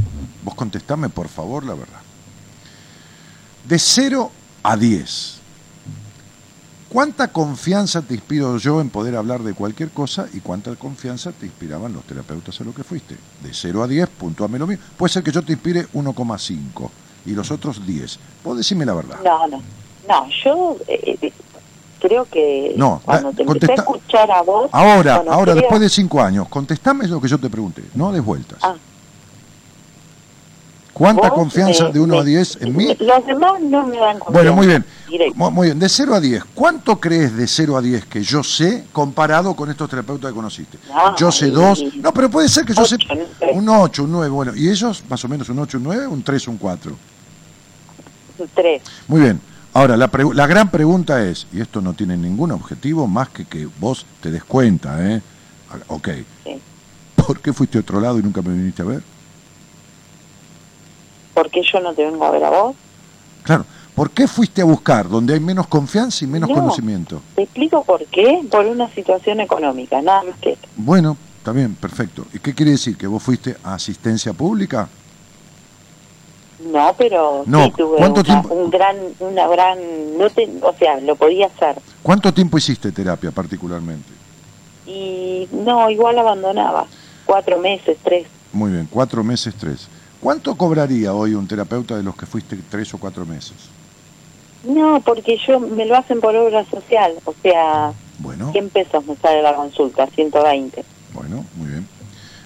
Vos 0.43 0.55
contestame, 0.55 1.09
por 1.09 1.27
favor, 1.27 1.63
la 1.65 1.73
verdad. 1.73 2.01
De 3.67 3.77
0 3.77 4.31
a 4.63 4.75
10, 4.75 5.39
¿cuánta 6.89 7.31
confianza 7.31 8.01
te 8.01 8.15
inspiro 8.15 8.57
yo 8.57 8.81
en 8.81 8.89
poder 8.89 9.15
hablar 9.15 9.43
de 9.43 9.53
cualquier 9.53 9.91
cosa 9.91 10.27
y 10.33 10.39
cuánta 10.39 10.75
confianza 10.75 11.31
te 11.31 11.45
inspiraban 11.45 11.93
los 11.93 12.03
terapeutas 12.05 12.59
a 12.59 12.63
lo 12.63 12.73
que 12.73 12.83
fuiste? 12.83 13.15
De 13.43 13.53
0 13.53 13.83
a 13.83 13.87
10, 13.87 14.09
puntuame 14.09 14.57
lo 14.57 14.65
mío. 14.65 14.79
Puede 14.97 15.13
ser 15.13 15.23
que 15.23 15.31
yo 15.31 15.43
te 15.43 15.53
inspire 15.53 15.87
1,5 15.89 16.89
y 17.27 17.31
los 17.31 17.51
otros 17.51 17.85
10. 17.85 18.19
Vos 18.43 18.57
decime 18.57 18.85
la 18.85 18.95
verdad. 18.95 19.19
no, 19.23 19.47
no, 19.47 19.61
no, 20.07 20.27
yo 20.43 20.77
eh, 20.87 21.17
eh, 21.21 21.33
creo 22.01 22.25
que 22.25 22.73
No, 22.75 23.01
cuando 23.05 23.31
te 23.31 23.43
empecé 23.43 23.71
a 23.73 23.75
escuchar 23.75 24.29
a 24.31 24.41
vos, 24.41 24.69
Ahora, 24.73 25.23
ahora, 25.29 25.53
después 25.55 25.79
de 25.79 25.89
5 25.89 26.21
años, 26.21 26.47
contestame 26.49 27.07
lo 27.07 27.21
que 27.21 27.27
yo 27.27 27.37
te 27.37 27.49
pregunté, 27.49 27.83
no 27.95 28.11
des 28.11 28.23
vueltas. 28.23 28.59
Ah. 28.61 28.75
¿Cuánta 30.93 31.29
vos, 31.29 31.37
confianza 31.39 31.87
eh, 31.87 31.93
de 31.93 31.99
1 32.01 32.13
a 32.19 32.23
me- 32.23 32.29
10 32.29 32.57
en 32.61 32.75
mí? 32.75 32.85
Los 32.99 33.25
demás 33.25 33.61
no 33.61 33.87
me 33.87 33.97
dan 33.97 34.19
confianza. 34.19 34.31
Bueno, 34.31 34.53
muy 34.53 34.67
bien. 34.67 34.85
Muy 35.35 35.67
bien, 35.67 35.79
de 35.79 35.89
0 35.89 36.15
a 36.15 36.19
10, 36.19 36.43
¿cuánto 36.53 36.99
crees 36.99 37.35
de 37.35 37.47
0 37.47 37.77
a 37.77 37.81
10 37.81 38.05
que 38.05 38.21
yo 38.21 38.43
sé 38.43 38.85
comparado 38.91 39.55
con 39.55 39.69
estos 39.69 39.89
terapeutas 39.89 40.29
que 40.31 40.35
conociste? 40.35 40.77
No, 40.89 41.15
yo 41.17 41.31
sé 41.31 41.47
y- 41.47 41.51
2, 41.51 41.83
no, 41.95 42.13
pero 42.13 42.29
puede 42.29 42.49
ser 42.49 42.65
que 42.65 42.73
yo 42.73 42.85
sé 42.85 42.97
un 43.53 43.67
8, 43.69 44.03
un 44.03 44.11
9, 44.11 44.29
bueno, 44.29 44.55
y 44.55 44.69
ellos 44.69 45.03
más 45.09 45.23
o 45.25 45.27
menos 45.27 45.49
un 45.49 45.59
8, 45.59 45.77
un 45.77 45.83
9, 45.85 46.07
un 46.07 46.23
3, 46.23 46.47
un 46.49 46.57
4. 46.57 46.91
Tres. 48.55 48.81
Muy 49.07 49.21
bien, 49.21 49.39
ahora 49.73 49.97
la, 49.97 50.09
la 50.33 50.47
gran 50.47 50.69
pregunta 50.71 51.23
es, 51.25 51.47
y 51.53 51.61
esto 51.61 51.81
no 51.81 51.93
tiene 51.93 52.17
ningún 52.17 52.51
objetivo 52.51 53.07
más 53.07 53.29
que 53.29 53.45
que 53.45 53.67
vos 53.79 54.05
te 54.21 54.31
des 54.31 54.43
cuenta, 54.43 54.97
¿eh? 55.09 55.21
Ok, 55.87 56.09
Sí. 56.43 56.59
¿por 57.15 57.39
qué 57.39 57.53
fuiste 57.53 57.77
a 57.77 57.81
otro 57.81 57.99
lado 58.01 58.19
y 58.19 58.23
nunca 58.23 58.41
me 58.41 58.53
viniste 58.53 58.81
a 58.81 58.85
ver? 58.85 59.03
¿Por 61.33 61.49
qué 61.49 61.61
yo 61.71 61.79
no 61.79 61.93
te 61.93 62.03
vengo 62.05 62.25
a 62.25 62.31
ver 62.31 62.43
a 62.43 62.49
vos? 62.49 62.75
Claro, 63.43 63.65
¿por 63.95 64.11
qué 64.11 64.27
fuiste 64.27 64.61
a 64.61 64.65
buscar 64.65 65.07
donde 65.07 65.33
hay 65.33 65.39
menos 65.39 65.67
confianza 65.67 66.25
y 66.25 66.27
menos 66.27 66.49
No. 66.49 66.55
conocimiento? 66.55 67.21
Te 67.35 67.43
explico 67.43 67.83
por 67.83 68.05
qué. 68.07 68.41
Por 68.51 68.65
una 68.65 68.89
situación 68.93 69.39
económica, 69.39 70.01
nada 70.01 70.23
más 70.23 70.37
que. 70.39 70.57
Bueno, 70.75 71.15
está 71.37 71.51
bien, 71.53 71.75
perfecto. 71.75 72.25
¿Y 72.33 72.39
qué 72.39 72.53
quiere 72.53 72.71
decir? 72.71 72.97
¿Que 72.97 73.07
vos 73.07 73.23
fuiste 73.23 73.55
a 73.63 73.75
asistencia 73.75 74.33
pública? 74.33 74.89
No, 76.65 76.93
pero 76.97 77.43
No, 77.45 77.65
sí 77.65 77.71
tuve 77.77 77.97
¿cuánto 77.97 78.21
una, 78.21 78.23
tiempo? 78.41 78.53
un 78.53 78.69
gran, 78.69 78.97
una 79.19 79.47
gran, 79.47 79.77
no 80.17 80.29
te, 80.29 80.49
o 80.61 80.73
sea, 80.77 80.99
lo 80.99 81.15
podía 81.15 81.47
hacer. 81.47 81.75
¿Cuánto 82.03 82.33
tiempo 82.33 82.57
hiciste 82.57 82.91
terapia 82.91 83.31
particularmente? 83.31 84.09
Y 84.85 85.47
no, 85.51 85.89
igual 85.89 86.17
abandonaba. 86.19 86.85
Cuatro 87.25 87.59
meses, 87.59 87.97
tres. 88.03 88.27
Muy 88.53 88.71
bien, 88.71 88.87
cuatro 88.91 89.23
meses, 89.23 89.53
tres. 89.57 89.87
¿Cuánto 90.19 90.55
cobraría 90.55 91.13
hoy 91.13 91.33
un 91.33 91.47
terapeuta 91.47 91.95
de 91.97 92.03
los 92.03 92.15
que 92.15 92.25
fuiste 92.25 92.57
tres 92.69 92.93
o 92.93 92.97
cuatro 92.99 93.25
meses? 93.25 93.55
No, 94.63 95.01
porque 95.01 95.37
yo 95.47 95.59
me 95.59 95.85
lo 95.85 95.95
hacen 95.97 96.19
por 96.21 96.35
obra 96.35 96.63
social, 96.65 97.13
o 97.25 97.33
sea, 97.41 97.93
Bueno, 98.19 98.51
100 98.51 98.69
pesos 98.69 99.03
me 99.07 99.15
sale 99.15 99.41
la 99.41 99.55
consulta, 99.55 100.05
120. 100.07 100.83
bueno, 101.13 101.43
muy 101.55 101.69
bien. 101.69 101.87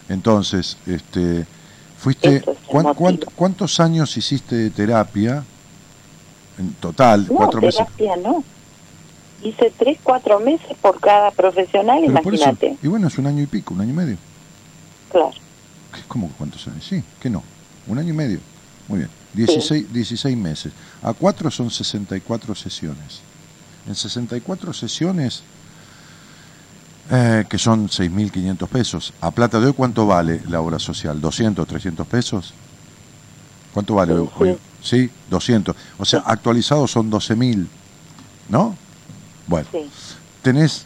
Entonces, 0.08 0.78
este, 0.86 1.46
fuiste, 2.06 2.36
es 2.38 2.48
el 2.48 2.56
¿cuán- 2.68 2.84
motivo. 2.86 2.99
cuán- 2.99 3.19
¿cuántos 3.36 3.80
años 3.80 4.15
hiciste 4.15 4.56
de 4.56 4.69
terapia 4.69 5.44
en 6.57 6.73
total? 6.76 7.26
No, 7.27 7.34
cuatro 7.36 7.60
meses. 7.61 7.76
terapia 7.98 8.15
no. 8.18 8.44
Hice 9.44 9.72
tres, 9.77 9.98
cuatro 10.03 10.40
meses 10.40 10.76
por 10.82 10.99
cada 10.99 11.30
profesional, 11.32 11.99
Pero 12.07 12.22
por 12.22 12.34
eso- 12.34 12.44
imagínate. 12.49 12.77
y 12.82 12.88
bueno, 12.88 13.07
es 13.07 13.18
un 13.18 13.27
año 13.27 13.41
y 13.44 13.48
pico, 13.48 13.73
un 13.73 13.82
año 13.82 13.90
y 13.91 13.95
medio. 13.95 14.18
Claro. 15.11 15.32
¿Qué- 15.94 16.02
¿Cómo 16.07 16.30
cuántos 16.38 16.68
años? 16.68 16.86
Sí, 16.88 17.03
que 17.19 17.30
no. 17.30 17.44
Un 17.88 17.98
año 17.99 18.10
y 18.10 18.14
medio. 18.18 18.40
Muy 18.88 18.99
bien. 18.99 19.10
16, 19.34 19.91
16 19.91 20.38
meses. 20.38 20.72
A 21.03 21.14
cuatro 21.14 21.52
son 21.52 21.69
64 21.69 22.56
sesiones. 22.56 23.22
En 23.88 23.95
64 23.95 24.73
sesiones, 24.73 25.44
eh, 27.11 27.45
que 27.49 27.57
son 27.57 27.88
6.500 27.88 28.68
pesos. 28.68 29.14
A 29.22 29.32
plata 29.32 29.60
de 29.60 29.68
hoy, 29.68 29.73
¿cuánto 29.73 30.06
vale 30.07 30.41
la 30.48 30.61
obra 30.61 30.80
social? 30.80 31.22
¿200, 31.22 31.65
300 31.68 32.07
pesos? 32.07 32.53
¿Cuánto 33.73 33.95
vale 33.95 34.14
Sí, 34.14 34.30
hoy? 34.38 34.57
Sí, 34.82 35.10
200. 35.30 35.76
O 35.98 36.06
sea, 36.06 36.19
actualizados 36.26 36.91
son 36.91 37.10
12.000. 37.11 37.68
¿No? 38.49 38.76
Bueno 39.48 39.68
Sí. 39.72 39.90
tenés, 40.44 40.86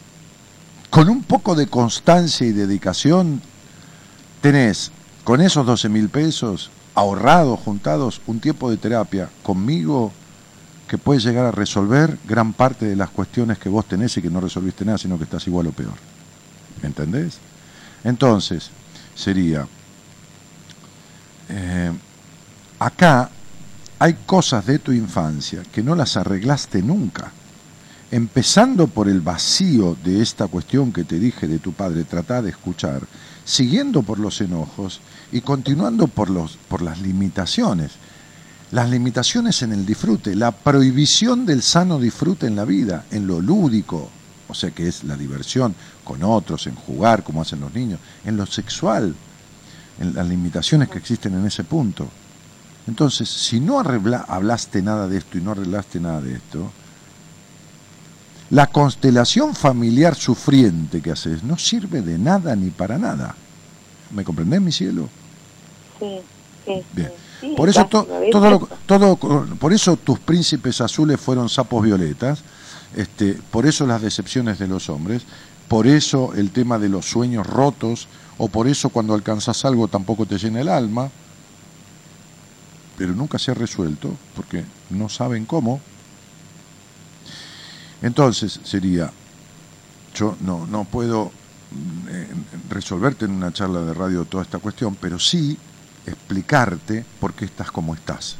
con 0.90 1.08
un 1.08 1.22
poco 1.22 1.54
de 1.54 1.66
constancia 1.66 2.46
y 2.46 2.52
dedicación, 2.52 3.40
tenés 4.40 4.90
con 5.24 5.40
esos 5.40 5.64
12 5.66 5.88
mil 5.88 6.08
pesos 6.08 6.70
ahorrados, 6.94 7.60
juntados, 7.60 8.20
un 8.26 8.40
tiempo 8.40 8.70
de 8.70 8.76
terapia 8.78 9.28
conmigo 9.42 10.12
que 10.88 10.98
puede 10.98 11.20
llegar 11.20 11.44
a 11.46 11.50
resolver 11.52 12.18
gran 12.26 12.52
parte 12.52 12.84
de 12.86 12.96
las 12.96 13.10
cuestiones 13.10 13.58
que 13.58 13.68
vos 13.68 13.86
tenés 13.86 14.16
y 14.16 14.22
que 14.22 14.30
no 14.30 14.40
resolviste 14.40 14.84
nada, 14.84 14.98
sino 14.98 15.16
que 15.18 15.24
estás 15.24 15.46
igual 15.46 15.68
o 15.68 15.72
peor. 15.72 15.92
¿Me 16.82 16.88
entendés? 16.88 17.38
Entonces, 18.04 18.70
sería, 19.14 19.66
eh, 21.48 21.92
acá 22.78 23.30
hay 23.98 24.14
cosas 24.26 24.66
de 24.66 24.78
tu 24.78 24.92
infancia 24.92 25.62
que 25.72 25.82
no 25.82 25.94
las 25.94 26.16
arreglaste 26.16 26.82
nunca 26.82 27.32
empezando 28.10 28.88
por 28.88 29.08
el 29.08 29.20
vacío 29.20 29.96
de 30.02 30.20
esta 30.20 30.48
cuestión 30.48 30.92
que 30.92 31.04
te 31.04 31.18
dije 31.18 31.46
de 31.46 31.58
tu 31.58 31.72
padre, 31.72 32.04
trata 32.04 32.42
de 32.42 32.50
escuchar, 32.50 33.02
siguiendo 33.44 34.02
por 34.02 34.18
los 34.18 34.40
enojos 34.40 35.00
y 35.32 35.40
continuando 35.40 36.08
por, 36.08 36.30
los, 36.30 36.56
por 36.68 36.82
las 36.82 37.00
limitaciones. 37.00 37.92
Las 38.72 38.90
limitaciones 38.90 39.62
en 39.62 39.72
el 39.72 39.86
disfrute, 39.86 40.34
la 40.34 40.52
prohibición 40.52 41.44
del 41.46 41.62
sano 41.62 41.98
disfrute 41.98 42.46
en 42.46 42.56
la 42.56 42.64
vida, 42.64 43.04
en 43.10 43.26
lo 43.26 43.40
lúdico, 43.40 44.08
o 44.48 44.54
sea 44.54 44.70
que 44.70 44.88
es 44.88 45.04
la 45.04 45.16
diversión 45.16 45.74
con 46.10 46.24
otros, 46.24 46.66
en 46.66 46.74
jugar 46.74 47.22
como 47.22 47.40
hacen 47.42 47.60
los 47.60 47.72
niños, 47.72 48.00
en 48.24 48.36
lo 48.36 48.44
sexual, 48.44 49.14
en 50.00 50.12
las 50.12 50.26
limitaciones 50.26 50.88
que 50.88 50.98
existen 50.98 51.34
en 51.34 51.46
ese 51.46 51.62
punto. 51.62 52.08
Entonces, 52.88 53.28
si 53.28 53.60
no 53.60 53.78
arregla- 53.78 54.24
hablaste 54.26 54.82
nada 54.82 55.06
de 55.06 55.18
esto 55.18 55.38
y 55.38 55.40
no 55.40 55.52
arreglaste 55.52 56.00
nada 56.00 56.20
de 56.20 56.34
esto, 56.34 56.72
la 58.50 58.66
constelación 58.66 59.54
familiar 59.54 60.16
sufriente 60.16 61.00
que 61.00 61.12
haces 61.12 61.44
no 61.44 61.56
sirve 61.56 62.02
de 62.02 62.18
nada 62.18 62.56
ni 62.56 62.70
para 62.70 62.98
nada. 62.98 63.36
¿Me 64.12 64.24
comprendés, 64.24 64.60
mi 64.60 64.72
cielo? 64.72 65.08
Sí, 66.00 66.18
sí. 66.66 66.82
Bien. 66.92 67.12
sí, 67.40 67.54
Por 67.56 67.68
eso, 67.68 67.84
todo, 67.86 68.50
lo- 68.50 68.68
todo, 68.86 69.14
por 69.16 69.72
eso 69.72 69.96
tus 69.96 70.18
príncipes 70.18 70.80
azules 70.80 71.20
fueron 71.20 71.48
sapos 71.48 71.84
violetas, 71.84 72.40
este, 72.96 73.38
por 73.52 73.66
eso 73.66 73.86
las 73.86 74.02
decepciones 74.02 74.58
de 74.58 74.66
los 74.66 74.88
hombres, 74.88 75.22
por 75.70 75.86
eso 75.86 76.32
el 76.34 76.50
tema 76.50 76.80
de 76.80 76.88
los 76.88 77.06
sueños 77.06 77.46
rotos, 77.46 78.08
o 78.38 78.48
por 78.48 78.66
eso 78.66 78.88
cuando 78.88 79.14
alcanzas 79.14 79.64
algo 79.64 79.86
tampoco 79.86 80.26
te 80.26 80.36
llena 80.36 80.62
el 80.62 80.68
alma, 80.68 81.08
pero 82.98 83.14
nunca 83.14 83.38
se 83.38 83.52
ha 83.52 83.54
resuelto, 83.54 84.16
porque 84.34 84.64
no 84.90 85.08
saben 85.08 85.46
cómo. 85.46 85.80
Entonces 88.02 88.58
sería, 88.64 89.12
yo 90.12 90.36
no, 90.40 90.66
no 90.66 90.82
puedo 90.86 91.26
mm, 91.26 92.08
eh, 92.08 92.28
resolverte 92.68 93.26
en 93.26 93.30
una 93.30 93.52
charla 93.52 93.82
de 93.82 93.94
radio 93.94 94.24
toda 94.24 94.42
esta 94.42 94.58
cuestión, 94.58 94.96
pero 94.96 95.20
sí 95.20 95.56
explicarte 96.04 97.04
por 97.20 97.32
qué 97.32 97.44
estás 97.44 97.70
como 97.70 97.94
estás. 97.94 98.34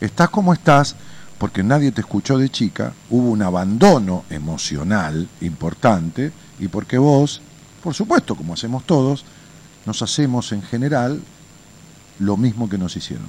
Estás 0.00 0.30
como 0.30 0.52
estás 0.52 0.94
porque 1.38 1.62
nadie 1.62 1.92
te 1.92 2.00
escuchó 2.00 2.38
de 2.38 2.48
chica, 2.48 2.92
hubo 3.10 3.30
un 3.30 3.42
abandono 3.42 4.24
emocional 4.30 5.28
importante 5.40 6.32
y 6.58 6.68
porque 6.68 6.98
vos, 6.98 7.40
por 7.82 7.94
supuesto, 7.94 8.34
como 8.34 8.54
hacemos 8.54 8.84
todos, 8.84 9.24
nos 9.84 10.02
hacemos 10.02 10.52
en 10.52 10.62
general 10.62 11.20
lo 12.18 12.36
mismo 12.36 12.68
que 12.68 12.78
nos 12.78 12.96
hicieron. 12.96 13.26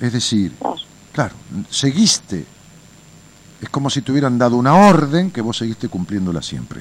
Es 0.00 0.12
decir, 0.12 0.52
Claro. 1.12 1.34
seguiste. 1.70 2.46
Es 3.60 3.68
como 3.68 3.90
si 3.90 4.02
te 4.02 4.10
hubieran 4.10 4.38
dado 4.38 4.56
una 4.56 4.74
orden 4.74 5.30
que 5.30 5.40
vos 5.40 5.58
seguiste 5.58 5.88
cumpliéndola 5.88 6.42
siempre. 6.42 6.80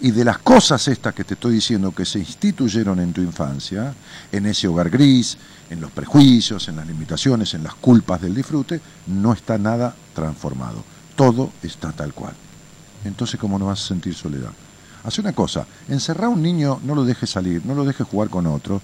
Y 0.00 0.10
de 0.10 0.24
las 0.24 0.38
cosas 0.38 0.86
estas 0.88 1.14
que 1.14 1.24
te 1.24 1.34
estoy 1.34 1.54
diciendo 1.54 1.94
que 1.94 2.04
se 2.04 2.18
instituyeron 2.18 3.00
en 3.00 3.12
tu 3.12 3.20
infancia, 3.22 3.94
en 4.32 4.46
ese 4.46 4.68
hogar 4.68 4.90
gris, 4.90 5.38
en 5.70 5.80
los 5.80 5.90
prejuicios, 5.90 6.68
en 6.68 6.76
las 6.76 6.86
limitaciones, 6.86 7.54
en 7.54 7.62
las 7.62 7.74
culpas 7.74 8.20
del 8.20 8.34
disfrute, 8.34 8.80
no 9.06 9.32
está 9.32 9.56
nada 9.56 9.94
transformado. 10.14 10.84
Todo 11.16 11.52
está 11.62 11.92
tal 11.92 12.12
cual. 12.12 12.34
Entonces, 13.04 13.38
¿cómo 13.38 13.58
no 13.58 13.66
vas 13.66 13.82
a 13.84 13.88
sentir 13.88 14.14
soledad? 14.14 14.50
Hace 15.04 15.20
una 15.20 15.32
cosa, 15.32 15.66
encerrar 15.88 16.26
a 16.26 16.30
un 16.30 16.42
niño, 16.42 16.80
no 16.82 16.94
lo 16.94 17.04
dejes 17.04 17.30
salir, 17.30 17.64
no 17.64 17.74
lo 17.74 17.84
dejes 17.84 18.06
jugar 18.06 18.30
con 18.30 18.46
otro, 18.46 18.80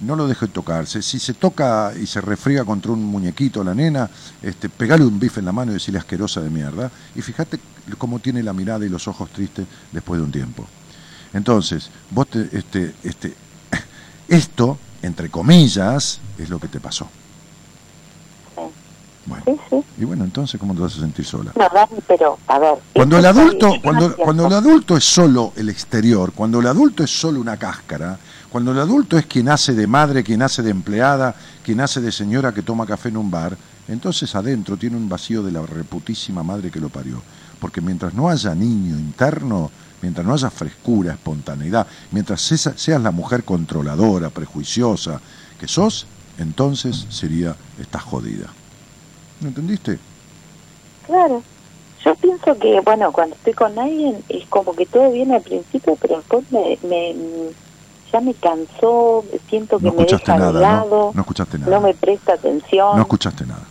no 0.00 0.16
lo 0.16 0.26
dejes 0.26 0.50
tocarse. 0.50 1.02
Si 1.02 1.18
se 1.18 1.34
toca 1.34 1.92
y 2.00 2.06
se 2.06 2.20
refriega 2.20 2.64
contra 2.64 2.92
un 2.92 3.04
muñequito 3.04 3.64
la 3.64 3.74
nena, 3.74 4.08
este, 4.42 4.68
pegale 4.68 5.04
un 5.04 5.18
bife 5.18 5.40
en 5.40 5.46
la 5.46 5.52
mano 5.52 5.72
y 5.72 5.74
decirle 5.74 5.98
asquerosa 5.98 6.40
de 6.40 6.50
mierda. 6.50 6.90
Y 7.14 7.22
fíjate 7.22 7.58
cómo 7.96 8.18
tiene 8.18 8.42
la 8.42 8.52
mirada 8.52 8.84
y 8.84 8.88
los 8.88 9.08
ojos 9.08 9.30
tristes 9.30 9.66
después 9.92 10.20
de 10.20 10.24
un 10.24 10.32
tiempo. 10.32 10.66
Entonces, 11.32 11.90
vos 12.10 12.28
te, 12.28 12.48
este, 12.52 12.94
este, 13.02 13.34
esto, 14.28 14.78
entre 15.02 15.30
comillas, 15.30 16.20
es 16.38 16.48
lo 16.48 16.58
que 16.58 16.68
te 16.68 16.80
pasó. 16.80 17.08
Bueno, 19.48 19.62
Sí, 19.70 19.82
sí. 19.96 20.02
y 20.02 20.04
bueno, 20.04 20.24
entonces, 20.24 20.60
¿cómo 20.60 20.74
te 20.74 20.80
vas 20.80 20.96
a 20.96 21.00
sentir 21.00 21.24
sola? 21.24 21.52
No, 21.56 21.68
Dani, 21.72 22.00
pero, 22.06 22.38
a 22.46 22.58
ver. 22.58 22.74
Cuando 22.94 23.18
el 23.18 23.26
adulto, 23.26 23.72
cuando, 23.82 24.16
cuando 24.16 24.46
el 24.46 24.52
adulto 24.52 24.96
es 24.96 25.04
solo 25.04 25.52
el 25.56 25.68
exterior, 25.68 26.32
cuando 26.32 26.60
el 26.60 26.66
adulto 26.66 27.02
es 27.02 27.10
solo 27.10 27.40
una 27.40 27.56
cáscara, 27.56 28.18
cuando 28.50 28.72
el 28.72 28.78
adulto 28.78 29.18
es 29.18 29.26
quien 29.26 29.48
hace 29.48 29.74
de 29.74 29.86
madre, 29.86 30.22
quien 30.22 30.42
hace 30.42 30.62
de 30.62 30.70
empleada, 30.70 31.34
quien 31.62 31.80
hace 31.80 32.00
de 32.00 32.12
señora 32.12 32.52
que 32.52 32.62
toma 32.62 32.86
café 32.86 33.08
en 33.08 33.16
un 33.16 33.30
bar, 33.30 33.56
entonces 33.88 34.34
adentro 34.34 34.76
tiene 34.76 34.96
un 34.96 35.08
vacío 35.08 35.42
de 35.42 35.52
la 35.52 35.62
reputísima 35.62 36.42
madre 36.42 36.70
que 36.70 36.80
lo 36.80 36.88
parió. 36.88 37.22
Porque 37.60 37.80
mientras 37.80 38.14
no 38.14 38.28
haya 38.28 38.54
niño 38.54 38.96
interno, 38.98 39.70
mientras 40.02 40.26
no 40.26 40.34
haya 40.34 40.50
frescura, 40.50 41.12
espontaneidad, 41.12 41.86
mientras 42.12 42.40
seas 42.40 43.02
la 43.02 43.10
mujer 43.10 43.44
controladora, 43.44 44.30
prejuiciosa 44.30 45.20
que 45.58 45.66
sos, 45.66 46.06
entonces 46.38 47.06
sería, 47.10 47.56
estás 47.78 48.02
jodida. 48.02 48.46
¿No 49.40 49.48
entendiste? 49.48 49.98
Claro. 51.06 51.42
Yo 52.04 52.14
pienso 52.16 52.56
que, 52.58 52.80
bueno, 52.80 53.12
cuando 53.12 53.34
estoy 53.36 53.54
con 53.54 53.78
alguien 53.78 54.22
es 54.28 54.46
como 54.46 54.74
que 54.74 54.86
todo 54.86 55.10
viene 55.10 55.36
al 55.36 55.42
principio, 55.42 55.96
pero 56.00 56.16
después 56.18 56.44
me, 56.50 56.78
me 56.88 57.14
ya 58.12 58.20
me 58.20 58.34
cansó, 58.34 59.24
siento 59.50 59.78
que 59.78 59.86
No 59.86 59.92
me 59.92 60.04
deja 60.04 60.32
de 60.34 60.38
nada, 60.38 60.60
lado, 60.60 60.96
¿no? 61.08 61.12
No 61.14 61.20
escuchaste 61.22 61.58
nada. 61.58 61.70
no 61.70 61.80
me 61.80 61.94
presta 61.94 62.34
atención. 62.34 62.96
No 62.96 63.02
escuchaste 63.02 63.44
nada. 63.46 63.64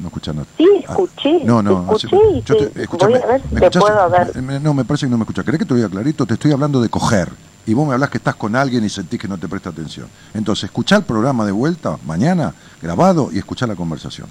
No 0.00 0.08
escuchaste 0.08 0.38
nada. 0.38 0.48
Sí, 0.56 0.68
escuché, 0.88 1.44
no, 1.44 1.62
no, 1.62 1.82
no 1.82 1.96
escuché 1.96 2.16
yo 2.44 2.56
te- 2.56 2.86
voy 3.06 3.14
a 3.14 3.26
ver 3.26 3.42
si 3.48 3.54
¿me 3.54 3.60
te 3.62 3.78
puedo 3.78 4.10
ver. 4.10 4.42
Me- 4.42 4.60
No, 4.60 4.72
me 4.74 4.84
parece 4.84 5.06
que 5.06 5.10
no 5.10 5.18
me 5.18 5.22
escuchas. 5.24 5.44
¿Querés 5.44 5.58
que 5.58 5.64
te 5.64 5.70
lo 5.70 5.76
diga 5.76 5.88
clarito? 5.88 6.24
Te 6.26 6.34
estoy 6.34 6.52
hablando 6.52 6.80
de 6.80 6.88
coger. 6.88 7.30
Y 7.66 7.74
vos 7.74 7.86
me 7.86 7.94
hablas 7.94 8.10
que 8.10 8.18
estás 8.18 8.36
con 8.36 8.54
alguien 8.54 8.84
y 8.84 8.88
sentís 8.88 9.18
que 9.20 9.26
no 9.26 9.38
te 9.38 9.48
presta 9.48 9.70
atención. 9.70 10.06
Entonces, 10.34 10.64
escuchá 10.64 10.96
el 10.96 11.02
programa 11.02 11.44
de 11.44 11.52
vuelta 11.52 11.98
mañana, 12.06 12.54
grabado, 12.80 13.30
y 13.32 13.38
escuchá 13.38 13.66
la 13.66 13.74
conversación. 13.74 14.28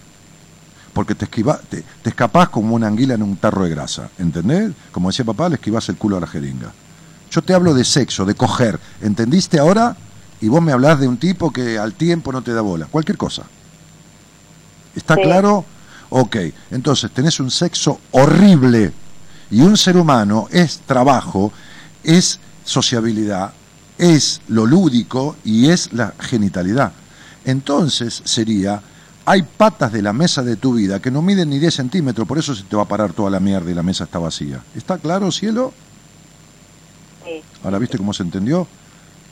Porque 0.95 1.13
te, 1.13 1.26
esquiva, 1.26 1.59
te, 1.69 1.84
te 2.01 2.09
escapás 2.09 2.49
como 2.49 2.73
una 2.73 2.88
anguila 2.88 3.13
en 3.13 3.22
un 3.22 3.35
tarro 3.38 3.65
de 3.65 3.69
grasa. 3.69 4.09
¿Entendés? 4.17 4.72
Como 4.91 5.09
decía 5.09 5.23
papá, 5.26 5.49
le 5.49 5.55
esquivás 5.55 5.88
el 5.89 5.97
culo 5.97 6.17
a 6.17 6.22
la 6.22 6.27
jeringa. 6.27 6.72
Yo 7.30 7.41
te 7.43 7.53
hablo 7.53 7.73
de 7.76 7.84
sexo, 7.85 8.26
de 8.26 8.34
coger. 8.34 8.80
¿Entendiste 9.01 9.59
ahora? 9.59 9.95
Y 10.41 10.47
vos 10.47 10.61
me 10.61 10.72
hablás 10.72 10.99
de 10.99 11.07
un 11.07 11.17
tipo 11.17 11.51
que 11.51 11.77
al 11.77 11.93
tiempo 11.93 12.31
no 12.31 12.41
te 12.41 12.53
da 12.53 12.61
bola. 12.61 12.85
Cualquier 12.88 13.17
cosa. 13.17 13.43
¿Está 14.95 15.15
Sí. 15.15 15.22
claro? 15.23 15.65
Ok, 16.09 16.38
entonces 16.72 17.11
tenés 17.11 17.39
un 17.41 17.51
sexo 17.51 17.99
horrible 18.11 18.93
y 19.51 19.61
un 19.61 19.76
ser 19.76 19.97
humano 19.97 20.47
es 20.51 20.80
trabajo, 20.85 21.51
es 22.03 22.39
sociabilidad, 22.63 23.51
es 23.97 24.39
lo 24.47 24.65
lúdico 24.65 25.35
y 25.43 25.69
es 25.69 25.91
la 25.93 26.13
genitalidad. 26.19 26.93
Entonces 27.43 28.22
sería, 28.23 28.81
hay 29.26 29.41
patas 29.43 29.91
de 29.91 30.02
la 30.02 30.14
mesa 30.14 30.43
de 30.43 30.56
tu 30.56 30.73
vida 30.76 30.99
que 31.02 31.10
no 31.11 31.22
miden 31.22 31.49
ni 31.49 31.60
10 31.60 31.73
centímetros, 31.73 32.27
por 32.27 32.38
eso 32.38 32.53
se 32.56 32.64
te 32.64 32.76
va 32.76 32.84
a 32.84 32.88
parar 32.88 33.14
toda 33.14 33.30
la 33.30 33.39
mierda 33.39 33.69
y 33.72 33.73
la 33.73 33.84
mesa 33.84 34.03
está 34.06 34.19
vacía. 34.19 34.64
¿Está 34.76 34.97
claro, 34.97 35.31
cielo? 35.31 35.73
Sí. 37.26 37.41
Ahora 37.64 37.80
viste 37.80 37.97
cómo 37.97 38.14
se 38.14 38.23
entendió. 38.23 38.68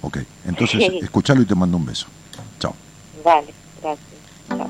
Ok, 0.02 0.18
entonces 0.46 0.80
Sí. 0.90 1.00
escuchalo 1.02 1.42
y 1.42 1.46
te 1.46 1.56
mando 1.56 1.78
un 1.78 1.86
beso. 1.86 2.08
Chao. 2.60 2.74
Vale, 3.24 3.54
gracias. 3.82 4.08
Chao. 4.50 4.68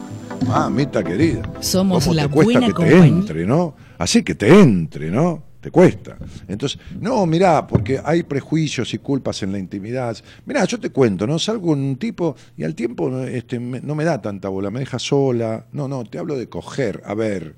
Mamita 0.48 1.04
querida. 1.04 1.42
Somos 1.62 2.04
¿Cómo 2.04 2.16
la 2.16 2.24
te 2.24 2.30
cuesta 2.30 2.52
buena 2.60 2.68
que 2.68 2.74
te 2.74 2.76
compañía. 2.76 3.06
entre, 3.06 3.46
¿no? 3.46 3.76
Así 3.98 4.24
que 4.24 4.36
te 4.36 4.60
entre, 4.60 5.10
¿no? 5.10 5.42
Te 5.64 5.72
cuesta. 5.72 6.18
Entonces, 6.50 6.78
no, 7.00 7.26
mirá, 7.26 7.66
porque 7.66 7.98
hay 8.04 8.24
prejuicios 8.24 8.94
y 8.94 8.98
culpas 8.98 9.42
en 9.44 9.54
la 9.54 9.58
intimidad. 9.60 10.18
Mirá, 10.46 10.66
yo 10.66 10.78
te 10.78 10.90
cuento, 10.90 11.26
¿no? 11.26 11.40
Salgo 11.40 11.68
con 11.70 11.80
un 11.80 11.96
tipo 11.96 12.36
y 12.58 12.66
al 12.66 12.76
tiempo 12.76 13.22
este, 13.22 13.62
me- 13.62 13.80
no 13.80 13.96
me 13.96 14.04
da 14.04 14.22
tanta 14.22 14.50
bola, 14.50 14.70
me 14.70 14.82
deja 14.82 15.00
sola. 15.00 15.66
No, 15.72 15.88
no, 15.88 16.04
te 16.04 16.20
hablo 16.20 16.36
de 16.38 16.50
coger. 16.50 17.02
A 17.06 17.14
ver, 17.14 17.56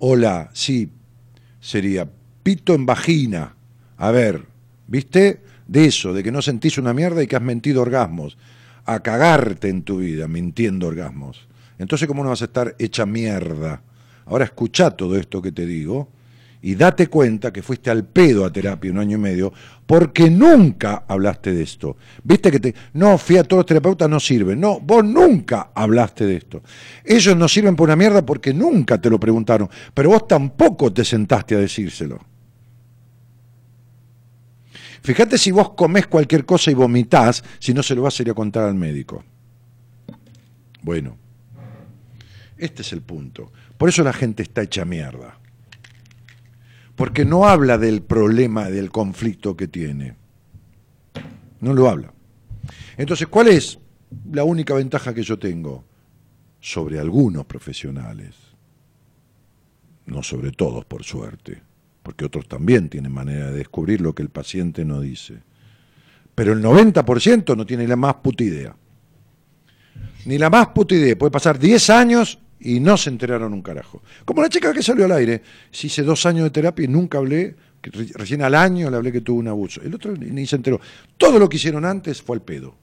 hola, 0.00 0.50
sí, 0.52 0.90
sería 1.60 2.08
pito 2.42 2.74
en 2.74 2.84
vagina. 2.84 3.54
A 3.96 4.10
ver, 4.10 4.46
¿viste? 4.88 5.40
De 5.68 5.84
eso, 5.84 6.12
de 6.12 6.24
que 6.24 6.32
no 6.32 6.42
sentís 6.42 6.78
una 6.78 6.92
mierda 6.92 7.22
y 7.22 7.28
que 7.28 7.36
has 7.36 7.42
mentido 7.42 7.80
orgasmos. 7.82 8.36
A 8.86 9.00
cagarte 9.04 9.68
en 9.68 9.82
tu 9.82 9.98
vida 9.98 10.26
mintiendo 10.26 10.88
orgasmos. 10.88 11.46
Entonces, 11.78 12.08
¿cómo 12.08 12.24
no 12.24 12.30
vas 12.30 12.42
a 12.42 12.46
estar 12.46 12.74
hecha 12.80 13.06
mierda? 13.06 13.82
Ahora 14.26 14.46
escucha 14.46 14.90
todo 14.90 15.16
esto 15.16 15.40
que 15.40 15.52
te 15.52 15.64
digo 15.64 16.08
y 16.62 16.74
date 16.74 17.06
cuenta 17.08 17.52
que 17.52 17.62
fuiste 17.62 17.90
al 17.90 18.04
pedo 18.04 18.44
a 18.44 18.52
terapia 18.52 18.90
un 18.90 18.98
año 18.98 19.16
y 19.16 19.20
medio 19.20 19.52
porque 19.86 20.30
nunca 20.30 21.04
hablaste 21.08 21.52
de 21.52 21.62
esto. 21.62 21.96
Viste 22.22 22.50
que 22.50 22.60
te. 22.60 22.74
No, 22.92 23.18
fui 23.18 23.38
a 23.38 23.44
todos 23.44 23.60
los 23.60 23.66
terapeutas, 23.66 24.08
no 24.08 24.20
sirven. 24.20 24.60
No, 24.60 24.78
vos 24.78 25.04
nunca 25.04 25.70
hablaste 25.74 26.26
de 26.26 26.36
esto. 26.36 26.62
Ellos 27.04 27.36
no 27.36 27.48
sirven 27.48 27.74
por 27.74 27.88
una 27.88 27.96
mierda 27.96 28.24
porque 28.24 28.52
nunca 28.52 29.00
te 29.00 29.10
lo 29.10 29.18
preguntaron, 29.18 29.68
pero 29.94 30.10
vos 30.10 30.28
tampoco 30.28 30.92
te 30.92 31.04
sentaste 31.04 31.56
a 31.56 31.58
decírselo. 31.58 32.20
Fíjate 35.02 35.38
si 35.38 35.50
vos 35.50 35.70
comés 35.70 36.06
cualquier 36.06 36.44
cosa 36.44 36.70
y 36.70 36.74
vomitás, 36.74 37.42
si 37.58 37.72
no 37.72 37.82
se 37.82 37.94
lo 37.94 38.02
vas 38.02 38.18
a 38.20 38.22
ir 38.22 38.30
a 38.30 38.34
contar 38.34 38.64
al 38.64 38.74
médico. 38.74 39.24
Bueno, 40.82 41.16
este 42.58 42.82
es 42.82 42.92
el 42.92 43.00
punto. 43.00 43.50
Por 43.78 43.88
eso 43.88 44.04
la 44.04 44.12
gente 44.12 44.42
está 44.42 44.62
hecha 44.62 44.84
mierda. 44.84 45.40
Porque 47.00 47.24
no 47.24 47.48
habla 47.48 47.78
del 47.78 48.02
problema, 48.02 48.68
del 48.68 48.90
conflicto 48.90 49.56
que 49.56 49.68
tiene. 49.68 50.16
No 51.60 51.72
lo 51.72 51.88
habla. 51.88 52.12
Entonces, 52.98 53.26
¿cuál 53.26 53.48
es 53.48 53.78
la 54.30 54.44
única 54.44 54.74
ventaja 54.74 55.14
que 55.14 55.22
yo 55.22 55.38
tengo? 55.38 55.82
Sobre 56.60 57.00
algunos 57.00 57.46
profesionales. 57.46 58.36
No 60.04 60.22
sobre 60.22 60.52
todos, 60.52 60.84
por 60.84 61.02
suerte. 61.02 61.62
Porque 62.02 62.26
otros 62.26 62.46
también 62.46 62.90
tienen 62.90 63.12
manera 63.12 63.46
de 63.46 63.56
descubrir 63.56 64.02
lo 64.02 64.14
que 64.14 64.22
el 64.22 64.28
paciente 64.28 64.84
no 64.84 65.00
dice. 65.00 65.42
Pero 66.34 66.52
el 66.52 66.62
90% 66.62 67.56
no 67.56 67.64
tiene 67.64 67.88
la 67.88 67.96
más 67.96 68.16
puta 68.16 68.44
idea. 68.44 68.76
Ni 70.26 70.36
la 70.36 70.50
más 70.50 70.68
puta 70.68 70.94
idea. 70.94 71.16
Puede 71.16 71.30
pasar 71.30 71.58
10 71.58 71.88
años 71.88 72.38
y 72.60 72.78
no 72.80 72.96
se 72.96 73.10
enteraron 73.10 73.52
un 73.52 73.62
carajo. 73.62 74.02
Como 74.24 74.42
la 74.42 74.48
chica 74.48 74.72
que 74.72 74.82
salió 74.82 75.06
al 75.06 75.12
aire. 75.12 75.42
Si 75.70 75.86
hice 75.86 76.02
dos 76.02 76.26
años 76.26 76.44
de 76.44 76.50
terapia 76.50 76.84
y 76.84 76.88
nunca 76.88 77.18
hablé, 77.18 77.56
recién 78.14 78.42
al 78.42 78.54
año 78.54 78.90
le 78.90 78.96
hablé 78.96 79.10
que 79.12 79.22
tuvo 79.22 79.38
un 79.40 79.48
abuso. 79.48 79.80
El 79.82 79.94
otro 79.94 80.14
ni, 80.16 80.46
se 80.46 80.56
enteró. 80.56 80.80
Todo 81.16 81.38
lo 81.38 81.48
que 81.48 81.56
hicieron 81.56 81.84
antes 81.84 82.20
fue 82.22 82.36
al 82.36 82.42
pedo. 82.42 82.74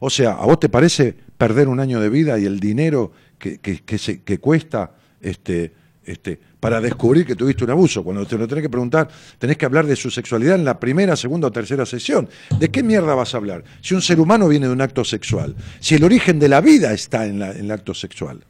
O 0.00 0.10
sea, 0.10 0.32
¿a 0.32 0.46
vos 0.46 0.58
te 0.58 0.68
parece 0.68 1.14
perder 1.36 1.68
un 1.68 1.78
año 1.78 2.00
de 2.00 2.08
vida 2.08 2.38
y 2.38 2.46
el 2.46 2.58
dinero 2.58 3.12
que, 3.38 3.58
que, 3.58 3.80
que 3.82 3.98
se- 3.98 4.22
que 4.22 4.38
cuesta 4.38 4.92
este, 5.20 5.72
este, 6.10 6.38
para 6.58 6.80
descubrir 6.80 7.24
que 7.26 7.36
tuviste 7.36 7.64
un 7.64 7.70
abuso? 7.70 8.02
Cuando 8.02 8.26
te 8.26 8.36
lo 8.36 8.46
tenés 8.48 8.62
que 8.62 8.68
preguntar, 8.70 9.08
tenés 9.38 9.56
que 9.56 9.64
hablar 9.64 9.86
de 9.86 9.96
su 9.96 10.10
sexualidad 10.10 10.56
en 10.56 10.64
la 10.64 10.78
primera, 10.78 11.16
segunda 11.16 11.48
o 11.48 11.52
tercera 11.52 11.86
sesión. 11.86 12.28
¿De 12.58 12.70
qué 12.70 12.82
mierda 12.82 13.14
vas 13.14 13.34
a 13.34 13.38
hablar? 13.38 13.64
Si 13.80 13.94
un 13.94 14.02
ser 14.02 14.20
humano 14.20 14.48
viene 14.48 14.66
de 14.66 14.72
un 14.72 14.80
acto 14.80 15.04
sexual, 15.04 15.54
si 15.78 15.94
el 15.94 16.04
origen 16.04 16.38
de 16.38 16.48
la 16.48 16.60
vida 16.60 16.92
está 16.92 17.26
en, 17.26 17.42
el 17.42 17.70
acto 17.70 17.94
sexual. 17.94 18.44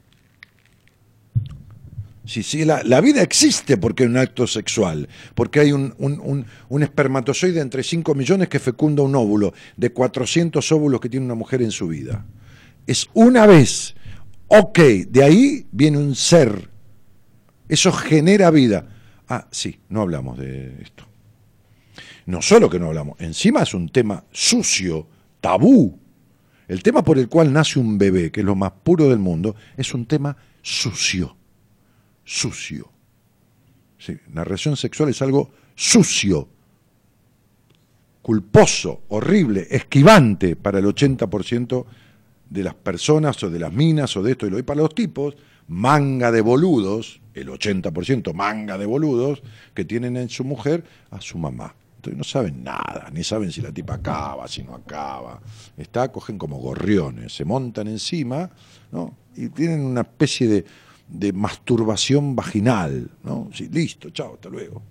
Si, 2.25 2.65
la, 2.65 3.01
vida 3.01 3.23
existe 3.23 3.77
porque 3.77 4.05
hay 4.05 4.09
un 4.09 4.17
acto 4.17 4.47
sexual, 4.47 5.09
porque 5.35 5.59
hay 5.59 5.73
un- 5.73 5.95
un 5.99 6.83
espermatozoide 6.83 7.61
entre 7.61 7.83
5 7.83 8.15
millones 8.15 8.49
que 8.49 8.61
fecunda 8.61 9.03
un 9.03 9.17
óvulo, 9.17 9.53
de 9.77 9.91
400 9.91 10.71
óvulos 10.71 11.01
que 11.01 11.09
tiene 11.09 11.27
una 11.27 11.35
mujer 11.35 11.61
en 11.61 11.73
su 11.73 11.89
vida. 11.89 12.25
Es 12.87 13.09
una 13.15 13.47
vez. 13.47 13.95
Ok, 14.47 14.79
de 14.79 15.25
ahí 15.25 15.67
viene 15.71 15.99
un 15.99 16.15
ser. 16.15 16.70
Eso 17.71 17.93
genera 17.93 18.51
vida. 18.51 18.87
Ah, 19.29 19.47
sí, 19.51 19.81
no 19.89 20.03
hablamos 20.03 20.39
de 20.39 20.83
esto. 20.83 21.05
No 22.27 22.43
solo 22.43 22.69
que 22.69 22.79
no 22.79 22.89
hablamos, 22.89 23.21
encima 23.21 23.63
es 23.63 23.75
un 23.75 23.89
tema 23.89 24.25
sucio, 24.31 25.07
tabú. 25.41 25.99
El 26.69 26.83
tema 26.83 27.03
por 27.03 27.19
el 27.19 27.29
cual 27.29 27.53
nace 27.53 27.79
un 27.79 27.97
bebé, 27.99 28.31
que 28.31 28.41
es 28.41 28.47
lo 28.47 28.55
más 28.55 28.73
puro 28.83 29.09
del 29.09 29.19
mundo, 29.19 29.57
es 29.77 29.95
un 29.95 30.07
tema 30.07 30.37
sucio 30.63 31.37
sucio. 32.31 32.89
Sí, 33.99 34.17
la 34.33 34.45
relación 34.45 34.77
sexual 34.77 35.09
es 35.09 35.21
algo 35.21 35.51
sucio, 35.75 36.49
culposo, 38.23 39.03
horrible, 39.09 39.67
esquivante 39.69 40.55
para 40.55 40.79
el 40.79 40.85
80% 40.85 41.85
de 42.49 42.63
las 42.63 42.75
personas 42.75 43.43
o 43.43 43.51
de 43.51 43.59
las 43.59 43.73
minas 43.73 44.17
o 44.17 44.23
de 44.23 44.33
esto 44.33 44.47
y 44.47 44.51
lo 44.51 44.59
y 44.61 44.63
para 44.63 44.81
los 44.81 44.95
tipos, 44.95 45.37
manga 45.67 46.31
de 46.31 46.41
boludos, 46.41 47.20
el 47.35 47.49
80% 47.49 48.33
manga 48.35 48.79
de 48.79 48.87
boludos 48.87 49.43
que 49.75 49.85
tienen 49.85 50.17
en 50.17 50.29
su 50.29 50.45
mujer 50.45 50.85
a 51.11 51.21
su 51.21 51.39
mamá. 51.39 51.75
Entonces 51.97 52.17
no 52.17 52.25
saben 52.25 52.65
nada, 52.65 53.11
ni 53.13 53.23
saben 53.23 53.53
si 53.53 53.61
la 53.61 53.73
tipa 53.73 53.95
acaba, 53.95 54.49
si 54.49 54.63
no 54.63 54.75
acaba. 54.75 55.41
Está, 55.77 56.11
cogen 56.11 56.39
como 56.39 56.57
gorriones, 56.59 57.35
se 57.35 57.45
montan 57.45 57.89
encima, 57.89 58.51
¿no? 58.91 59.15
Y 59.37 59.49
tienen 59.51 59.85
una 59.85 60.01
especie 60.01 60.49
de, 60.49 60.65
de 61.09 61.33
masturbación 61.33 62.35
vaginal, 62.35 63.11
¿no? 63.23 63.51
Sí, 63.53 63.69
listo, 63.69 64.09
chao, 64.11 64.35
hasta 64.35 64.49
luego. 64.49 64.83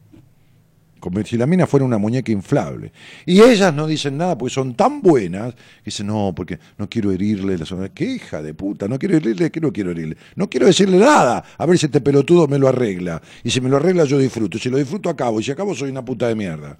Como 0.99 1.23
si 1.23 1.37
la 1.37 1.45
mina 1.45 1.65
fuera 1.67 1.85
una 1.85 1.97
muñeca 1.97 2.31
inflable. 2.31 2.91
Y 3.25 3.41
ellas 3.41 3.73
no 3.73 3.87
dicen 3.87 4.17
nada 4.17 4.37
porque 4.37 4.53
son 4.53 4.75
tan 4.75 5.01
buenas 5.01 5.53
que 5.53 5.85
dicen, 5.85 6.07
no, 6.07 6.33
porque 6.35 6.59
no 6.77 6.89
quiero 6.89 7.11
herirle 7.11 7.57
la 7.57 7.65
zona. 7.65 7.89
¿Qué 7.89 8.05
hija 8.05 8.41
de 8.41 8.53
puta? 8.53 8.87
No 8.87 8.99
quiero 8.99 9.17
herirle, 9.17 9.51
¿qué 9.51 9.61
no 9.61 9.71
quiero 9.71 9.91
herirle? 9.91 10.17
No 10.35 10.49
quiero 10.49 10.67
decirle 10.67 10.97
nada. 10.97 11.43
A 11.57 11.65
ver 11.65 11.77
si 11.77 11.85
este 11.85 12.01
pelotudo 12.01 12.47
me 12.47 12.59
lo 12.59 12.67
arregla. 12.67 13.21
Y 13.43 13.49
si 13.49 13.61
me 13.61 13.69
lo 13.69 13.77
arregla, 13.77 14.03
yo 14.05 14.17
disfruto. 14.17 14.57
Si 14.57 14.69
lo 14.69 14.77
disfruto, 14.77 15.09
acabo. 15.09 15.39
Y 15.39 15.43
si 15.43 15.51
acabo, 15.51 15.73
soy 15.75 15.89
una 15.89 16.03
puta 16.03 16.27
de 16.27 16.35
mierda 16.35 16.77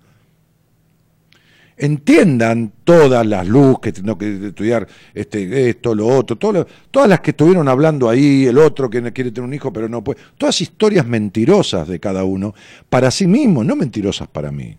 entiendan 1.80 2.74
todas 2.84 3.26
las 3.26 3.48
luz 3.48 3.80
que 3.80 3.92
tengo 3.92 4.18
que 4.18 4.48
estudiar 4.48 4.88
este, 5.14 5.70
esto, 5.70 5.96
lo 5.96 6.08
otro, 6.08 6.36
todo 6.36 6.68
todas 6.92 7.08
las 7.10 7.22
que 7.22 7.32
estuvieron 7.32 7.68
hablando 7.68 8.10
ahí, 8.10 8.46
el 8.46 8.58
otro 8.58 8.90
que 8.90 9.02
quiere 9.14 9.32
tener 9.32 9.48
un 9.48 9.54
hijo 9.54 9.72
pero 9.72 9.88
no 9.88 10.04
puede, 10.04 10.20
todas 10.38 10.60
historias 10.62 11.08
mentirosas 11.08 11.88
de 11.88 12.00
cada 12.00 12.24
uno, 12.26 12.54
para 12.90 13.10
sí 13.10 13.26
mismo, 13.26 13.64
no 13.64 13.76
mentirosas 13.76 14.28
para 14.28 14.52
mí. 14.52 14.78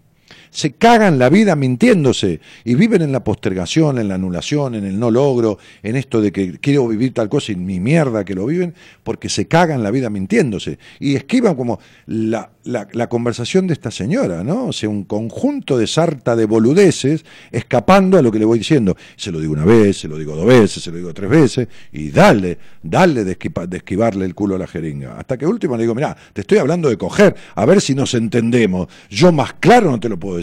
Se 0.51 0.73
cagan 0.73 1.19
la 1.19 1.29
vida 1.29 1.57
mintiéndose 1.57 2.41
y 2.65 2.75
viven 2.75 3.03
en 3.03 3.13
la 3.13 3.23
postergación, 3.23 3.99
en 3.99 4.09
la 4.09 4.17
anulación, 4.17 4.75
en 4.75 4.85
el 4.85 4.99
no 4.99 5.11
logro, 5.11 5.59
en 5.83 5.97
esto 5.97 6.21
de 6.21 6.33
que 6.33 6.59
quiero 6.59 6.89
vivir 6.89 7.15
tal 7.15 7.29
cosa 7.29 7.53
y 7.53 7.57
mi 7.57 7.81
mierda 7.81 8.25
que 8.25 8.35
lo 8.35 8.47
viven, 8.47 8.75
porque 9.03 9.29
se 9.29 9.47
cagan 9.47 9.83
la 9.83 9.91
vida 9.91 10.11
mintiéndose. 10.11 10.79
Y 10.99 11.17
esquivan 11.17 11.55
como 11.55 11.79
la, 12.07 12.51
la, 12.65 12.89
la 12.93 13.09
conversación 13.09 13.67
de 13.67 13.75
esta 13.75 13.91
señora, 13.91 14.45
¿no? 14.45 14.67
O 14.67 14.73
sea, 14.73 14.89
un 14.89 15.05
conjunto 15.05 15.79
de 15.79 15.87
sarta 15.87 16.37
de 16.37 16.47
boludeces 16.47 17.25
escapando 17.53 18.19
a 18.19 18.23
lo 18.23 18.33
que 18.33 18.39
le 18.39 18.45
voy 18.45 18.59
diciendo. 18.59 18.97
Se 19.17 19.31
lo 19.31 19.41
digo 19.41 19.53
una 19.53 19.65
vez, 19.65 19.99
se 19.99 20.09
lo 20.09 20.19
digo 20.19 20.37
dos 20.37 20.47
veces, 20.47 20.83
se 20.83 20.91
lo 20.91 20.97
digo 20.97 21.15
tres 21.15 21.31
veces, 21.31 21.69
y 21.93 22.11
dale, 22.11 22.59
dale 22.83 23.25
de, 23.25 23.39
esquivarle 23.73 24.25
el 24.25 24.35
culo 24.35 24.57
a 24.57 24.59
la 24.59 24.67
jeringa. 24.67 25.17
Hasta 25.19 25.37
que 25.37 25.47
último 25.47 25.77
le 25.77 25.83
digo, 25.85 25.95
mirá, 25.95 26.17
te 26.33 26.43
estoy 26.43 26.59
hablando 26.59 26.89
de 26.89 26.97
coger, 26.97 27.35
a 27.55 27.65
ver 27.65 27.81
si 27.81 27.95
nos 27.95 28.15
entendemos. 28.15 28.89
Yo 29.09 29.33
más 29.33 29.55
claro 29.55 29.91
no 29.91 30.01
te 30.01 30.09
lo 30.09 30.19
puedo 30.19 30.37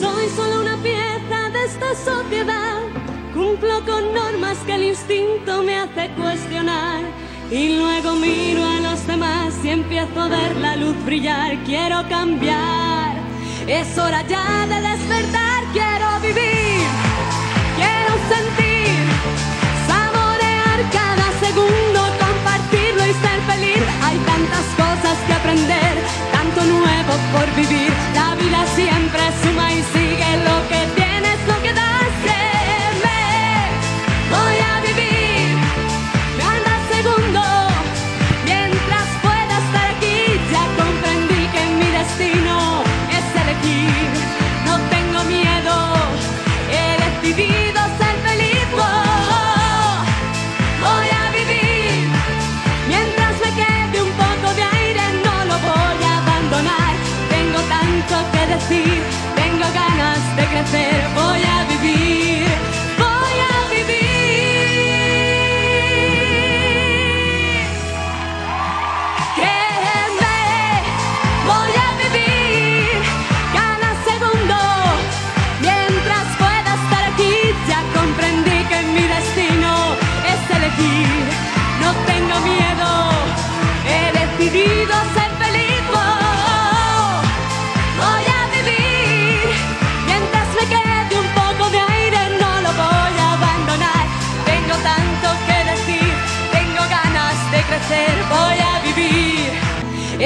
Soy 0.00 0.28
solo 0.36 0.60
una 0.60 0.76
pieza 0.82 1.50
de 1.52 1.64
esta 1.64 1.94
sociedad. 1.96 2.82
Cumplo 3.32 3.84
con 3.84 4.14
normas 4.14 4.58
que 4.66 4.74
el 4.74 4.84
instinto 4.84 5.62
me 5.62 5.76
hace 5.76 6.10
cuestionar. 6.14 7.02
Y 7.50 7.76
luego 7.76 8.14
miro 8.14 8.64
a 8.64 8.80
los 8.80 9.06
demás 9.06 9.54
y 9.64 9.70
empiezo 9.70 10.20
a 10.20 10.28
ver 10.28 10.56
la 10.56 10.76
luz 10.76 10.96
brillar. 11.04 11.56
Quiero 11.64 12.08
cambiar. 12.08 13.16
Es 13.66 13.98
hora 13.98 14.22
ya 14.28 14.66
de 14.66 14.80
despertar. 14.80 15.64
Quiero 15.72 16.20
vivir. 16.20 16.86
Quiero 17.76 18.12
sentir. 18.28 18.63
Segundo. 21.54 22.00
Compartirlo 22.18 23.06
y 23.06 23.12
ser 23.22 23.40
feliz. 23.46 23.82
Hay 24.02 24.18
tantas 24.18 24.66
cosas 24.76 25.16
que 25.26 25.32
aprender. 25.34 25.94
Tanto 26.32 26.64
nuevo 26.64 27.12
por 27.32 27.54
vivir. 27.54 28.03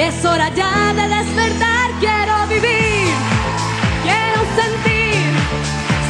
Es 0.09 0.25
hora 0.25 0.49
ya 0.55 0.91
de 0.95 1.07
despertar, 1.07 1.91
quiero 1.99 2.33
vivir, 2.47 3.13
quiero 4.01 4.39
sentir, 4.59 5.21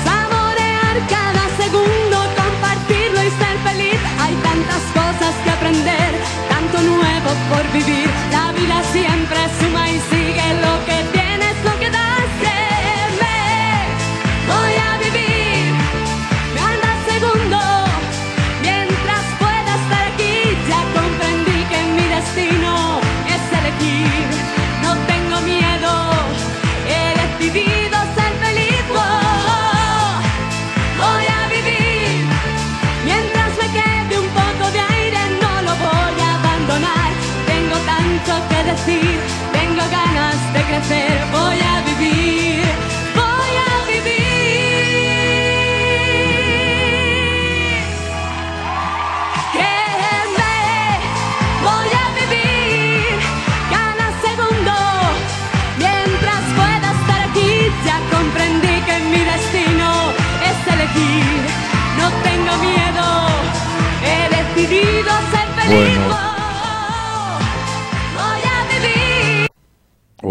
saborear 0.05 0.95
cada 1.09 1.43
segundo, 1.57 2.17
compartirlo 2.41 3.21
y 3.21 3.29
ser 3.41 3.57
feliz. 3.67 3.99
Hay 4.21 4.35
tantas 4.35 4.83
cosas 4.93 5.35
que 5.43 5.49
aprender, 5.49 6.11
tanto 6.47 6.81
nuevo 6.81 7.29
por 7.51 7.71
vivir. 7.73 8.09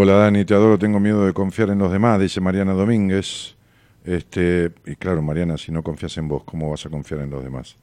Hola 0.01 0.13
Dani, 0.13 0.45
te 0.45 0.55
adoro, 0.55 0.79
tengo 0.79 1.01
miedo 1.01 1.27
de 1.27 1.33
confiar 1.33 1.71
en 1.71 1.79
los 1.81 1.91
demás, 1.91 2.21
dice 2.21 2.41
Mariana 2.41 2.73
Domínguez. 2.73 3.57
Este, 4.05 4.71
y 4.87 4.95
claro, 4.95 5.23
Mariana, 5.23 5.59
si 5.59 5.73
no 5.73 5.83
confías 5.83 6.17
en 6.19 6.29
vos, 6.29 6.45
¿cómo 6.45 6.71
vas 6.71 6.87
a 6.87 6.89
confiar 6.89 7.23
en 7.23 7.31
los 7.31 7.43
demás? 7.43 7.75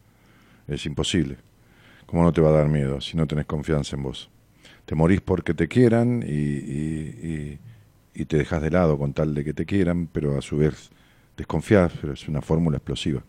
Es 0.65 0.85
imposible. 0.85 1.35
¿Cómo 2.05 2.23
no 2.23 2.31
te 2.31 2.39
va 2.39 2.51
a 2.51 2.53
dar 2.53 2.69
miedo 2.69 3.01
si 3.01 3.17
no 3.17 3.27
tenés 3.27 3.45
confianza 3.45 3.97
en 3.97 4.03
vos? 4.03 4.29
Te 4.85 4.95
morís 4.95 5.19
porque 5.19 5.53
te 5.53 5.67
quieran 5.67 6.23
y, 6.25 7.59
y- 8.13 8.25
te 8.25 8.37
dejas 8.37 8.61
de 8.61 8.71
lado 8.71 8.97
con 8.97 9.11
tal 9.11 9.33
de 9.35 9.43
que 9.43 9.53
te 9.53 9.65
quieran, 9.65 10.07
pero 10.07 10.37
a 10.37 10.41
su 10.41 10.55
vez 10.55 10.91
desconfías, 11.35 11.91
pero 11.99 12.13
es 12.13 12.29
una 12.29 12.41
fórmula 12.41 12.77
explosiva. 12.77 13.21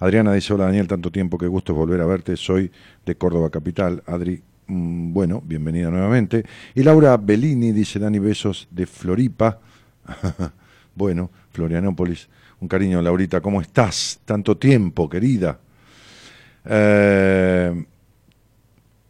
Adriana 0.00 0.32
dice, 0.32 0.52
hola 0.52 0.64
Daniel, 0.64 0.88
tanto 0.88 1.12
tiempo, 1.12 1.38
qué 1.38 1.46
gusto 1.46 1.72
volver 1.72 2.00
a 2.00 2.06
verte, 2.06 2.36
soy 2.36 2.72
de 3.06 3.14
Córdoba 3.14 3.50
Capital. 3.50 4.02
Adri, 4.08 4.42
bueno, 4.66 5.42
bienvenida 5.44 5.90
nuevamente. 5.90 6.44
Y 6.74 6.82
Laura 6.82 7.16
Bellini 7.16 7.72
dice, 7.72 7.98
Dani, 7.98 8.18
besos 8.18 8.68
de 8.70 8.86
Floripa. 8.86 9.58
bueno, 10.94 11.30
Florianópolis. 11.50 12.28
Un 12.60 12.68
cariño, 12.68 13.02
Laurita, 13.02 13.40
¿cómo 13.40 13.60
estás? 13.60 14.20
Tanto 14.24 14.56
tiempo, 14.56 15.08
querida. 15.08 15.58
Eh, 16.64 17.84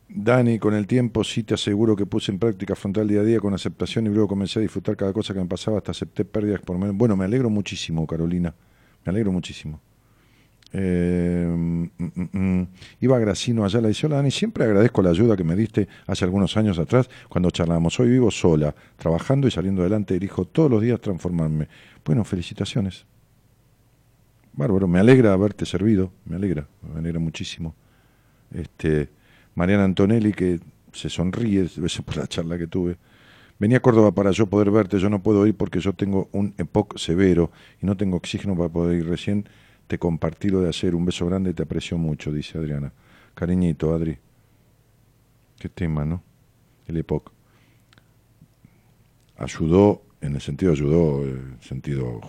Dani, 0.09 0.59
con 0.59 0.75
el 0.75 0.87
tiempo 0.87 1.25
sí 1.25 1.43
te 1.43 1.55
aseguro 1.55 1.97
que 1.97 2.07
puse 2.07 2.33
en 2.33 2.39
práctica 2.39 2.75
frontal 2.75 3.09
día 3.09 3.21
a 3.21 3.25
día 3.25 3.41
con 3.41 3.55
aceptación 3.55 4.07
y 4.07 4.11
luego 4.11 4.29
comencé 4.29 4.59
a 4.59 4.63
disfrutar 4.63 4.97
cada 4.97 5.13
cosa 5.13 5.35
que 5.35 5.41
me 5.41 5.47
pasaba, 5.47 5.79
hasta 5.79 5.91
acepté 5.91 6.25
pérdidas 6.25 6.61
por 6.61 6.79
menos. 6.79 6.97
Bueno, 6.97 7.17
me 7.17 7.25
alegro 7.25 7.51
muchísimo, 7.51 8.07
Carolina. 8.07 8.55
Me 9.05 9.11
alegro 9.11 9.33
muchísimo. 9.33 9.81
Eh, 10.77 11.47
mm, 11.49 11.85
mm, 11.99 12.29
mm. 12.33 12.69
Iba 13.01 13.19
Gracino 13.21 13.65
allá, 13.65 13.81
le 13.81 13.89
dice, 13.89 14.07
hola 14.07 14.17
Dani, 14.17 14.33
siempre 14.33 14.65
agradezco 14.65 15.03
la 15.03 15.11
ayuda 15.11 15.37
que 15.37 15.45
me 15.45 15.55
diste 15.55 15.87
hace 16.09 16.25
algunos 16.25 16.57
años 16.57 16.81
atrás 16.81 17.09
cuando 17.29 17.51
charlábamos. 17.53 17.99
Hoy 18.01 18.11
vivo 18.11 18.31
sola, 18.33 18.75
trabajando 18.97 19.47
y 19.47 19.53
saliendo 19.53 19.83
adelante, 19.83 20.17
elijo 20.17 20.47
todos 20.47 20.69
los 20.69 20.83
días 20.83 21.01
transformarme. 21.01 21.69
Bueno, 22.05 22.25
felicitaciones. 22.25 23.07
Bárbaro, 24.53 24.89
me 24.89 24.99
alegra 24.99 25.33
haberte 25.33 25.65
servido, 25.65 26.11
me 26.25 26.37
alegra, 26.37 26.67
me 26.93 26.99
alegra 26.99 27.21
muchísimo. 27.21 27.77
Este, 28.53 29.09
Mariana 29.55 29.85
Antonelli, 29.85 30.33
que 30.33 30.59
se 30.93 31.09
sonríe 31.09 31.69
por 32.05 32.17
la 32.17 32.27
charla 32.27 32.59
que 32.59 32.67
tuve. 32.67 32.97
Venía 33.61 33.79
a 33.79 33.81
Córdoba 33.81 34.11
para 34.11 34.33
yo 34.33 34.47
poder 34.47 34.73
verte, 34.73 34.99
yo 34.99 35.09
no 35.09 35.23
puedo 35.23 35.47
ir 35.47 35.55
porque 35.55 35.79
yo 35.79 35.93
tengo 35.93 36.29
un 36.33 36.53
EPOC 36.59 36.99
severo 36.99 37.53
y 37.81 37.87
no 37.87 37.97
tengo 37.97 38.17
oxígeno 38.17 38.57
para 38.57 38.69
poder 38.69 38.99
ir. 38.99 39.09
Recién 39.09 39.47
te 39.87 39.99
compartí 39.99 40.49
lo 40.49 40.61
de 40.61 40.71
hacer. 40.71 40.95
Un 40.95 41.05
beso 41.05 41.27
grande, 41.27 41.55
te 41.55 41.63
aprecio 41.63 41.99
mucho, 41.99 42.33
dice 42.33 42.59
Adriana. 42.59 42.93
Cariñito, 43.35 43.95
Adri. 43.95 44.17
Qué 45.59 45.69
tema, 45.69 46.05
¿no? 46.05 46.23
El 46.87 46.99
EPOC. 46.99 47.33
Ayudó, 49.39 50.03
en 50.21 50.35
el 50.35 50.41
sentido 50.41 50.73
ayudó, 50.73 51.25
el 51.25 51.57
sentido 51.61 52.21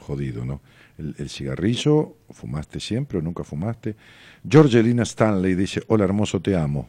jodido, 0.00 0.44
¿no? 0.44 0.60
El, 0.96 1.14
el 1.18 1.28
cigarrillo, 1.28 2.16
¿fumaste 2.30 2.80
siempre 2.80 3.18
o 3.18 3.22
nunca 3.22 3.44
fumaste? 3.44 3.94
Georgelina 4.48 5.04
Stanley 5.04 5.54
dice, 5.54 5.82
hola 5.86 6.04
hermoso, 6.04 6.40
te 6.40 6.56
amo. 6.56 6.88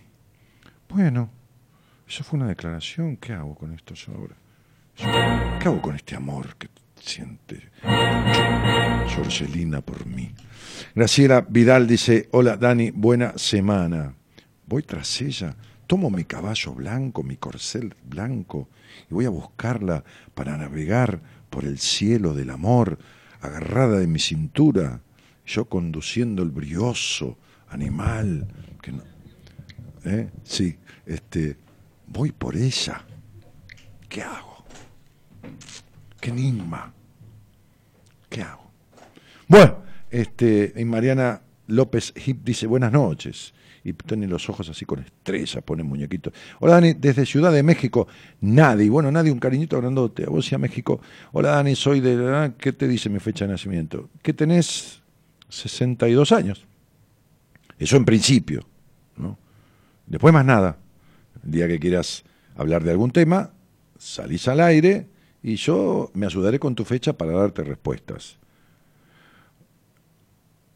Bueno, 0.89 1.29
eso 2.07 2.23
fue 2.23 2.39
una 2.39 2.47
declaración. 2.47 3.17
¿Qué 3.17 3.33
hago 3.33 3.53
con 3.53 3.73
esto 3.73 3.93
ahora? 4.11 4.35
¿Qué 5.59 5.67
hago 5.67 5.81
con 5.81 5.95
este 5.95 6.15
amor 6.15 6.55
que 6.57 6.67
siente 6.99 7.69
Georgelina 9.09 9.81
por 9.81 10.05
mí? 10.05 10.31
Graciela 10.95 11.41
Vidal 11.41 11.87
dice, 11.87 12.29
hola 12.31 12.57
Dani, 12.57 12.91
buena 12.91 13.37
semana. 13.37 14.13
Voy 14.65 14.83
tras 14.83 15.21
ella, 15.21 15.55
tomo 15.87 16.09
mi 16.09 16.25
caballo 16.25 16.73
blanco, 16.73 17.23
mi 17.23 17.35
corcel 17.37 17.95
blanco, 18.03 18.69
y 19.09 19.13
voy 19.13 19.25
a 19.25 19.29
buscarla 19.29 20.03
para 20.35 20.57
navegar 20.57 21.21
por 21.49 21.65
el 21.65 21.79
cielo 21.79 22.33
del 22.33 22.51
amor, 22.51 22.99
agarrada 23.41 23.99
de 23.99 24.07
mi 24.07 24.19
cintura, 24.19 25.01
yo 25.45 25.65
conduciendo 25.65 26.43
el 26.43 26.51
brioso 26.51 27.37
animal 27.69 28.47
que 28.81 28.91
no, 28.91 29.03
¿Eh? 30.05 30.29
Sí, 30.43 30.77
este, 31.05 31.57
voy 32.07 32.31
por 32.31 32.55
ella. 32.55 33.03
¿Qué 34.07 34.21
hago? 34.21 34.63
¿Qué 36.21 36.29
enigma? 36.29 36.93
¿Qué 38.29 38.41
hago? 38.41 38.68
Bueno, 39.49 39.79
este, 40.11 40.73
y 40.77 40.85
Mariana 40.85 41.41
López 41.65 42.13
Hip 42.23 42.43
dice 42.43 42.67
buenas 42.67 42.91
noches. 42.91 43.51
Y 43.83 43.93
tiene 43.93 44.27
los 44.27 44.47
ojos 44.47 44.69
así 44.69 44.85
con 44.85 44.99
estrella, 44.99 45.61
pone 45.61 45.81
muñequito. 45.81 46.31
Hola 46.59 46.73
Dani, 46.75 46.93
desde 46.93 47.25
Ciudad 47.25 47.51
de 47.51 47.63
México, 47.63 48.07
nadie, 48.41 48.89
bueno, 48.91 49.11
nadie, 49.11 49.31
un 49.31 49.39
cariñito 49.39 49.79
grandote, 49.81 50.23
a 50.25 50.29
vos 50.29 50.51
y 50.51 50.55
a 50.55 50.59
México. 50.59 51.01
Hola 51.31 51.51
Dani, 51.51 51.75
soy 51.75 51.99
de, 51.99 52.51
¿qué 52.59 52.73
te 52.73 52.87
dice 52.87 53.09
mi 53.09 53.19
fecha 53.19 53.45
de 53.45 53.53
nacimiento? 53.53 54.09
Que 54.21 54.33
tenés 54.33 55.01
62 55.47 56.31
años. 56.31 56.67
Eso 57.79 57.97
en 57.97 58.05
principio, 58.05 58.67
¿no? 59.17 59.39
Después 60.05 60.31
más 60.31 60.45
nada. 60.45 60.77
El 61.43 61.51
día 61.51 61.67
que 61.67 61.79
quieras 61.79 62.23
hablar 62.55 62.83
de 62.83 62.91
algún 62.91 63.09
tema, 63.09 63.51
salís 63.97 64.47
al 64.47 64.59
aire 64.59 65.07
y 65.41 65.55
yo 65.55 66.11
me 66.13 66.27
ayudaré 66.27 66.59
con 66.59 66.75
tu 66.75 66.85
fecha 66.85 67.13
para 67.13 67.31
darte 67.31 67.63
respuestas. 67.63 68.37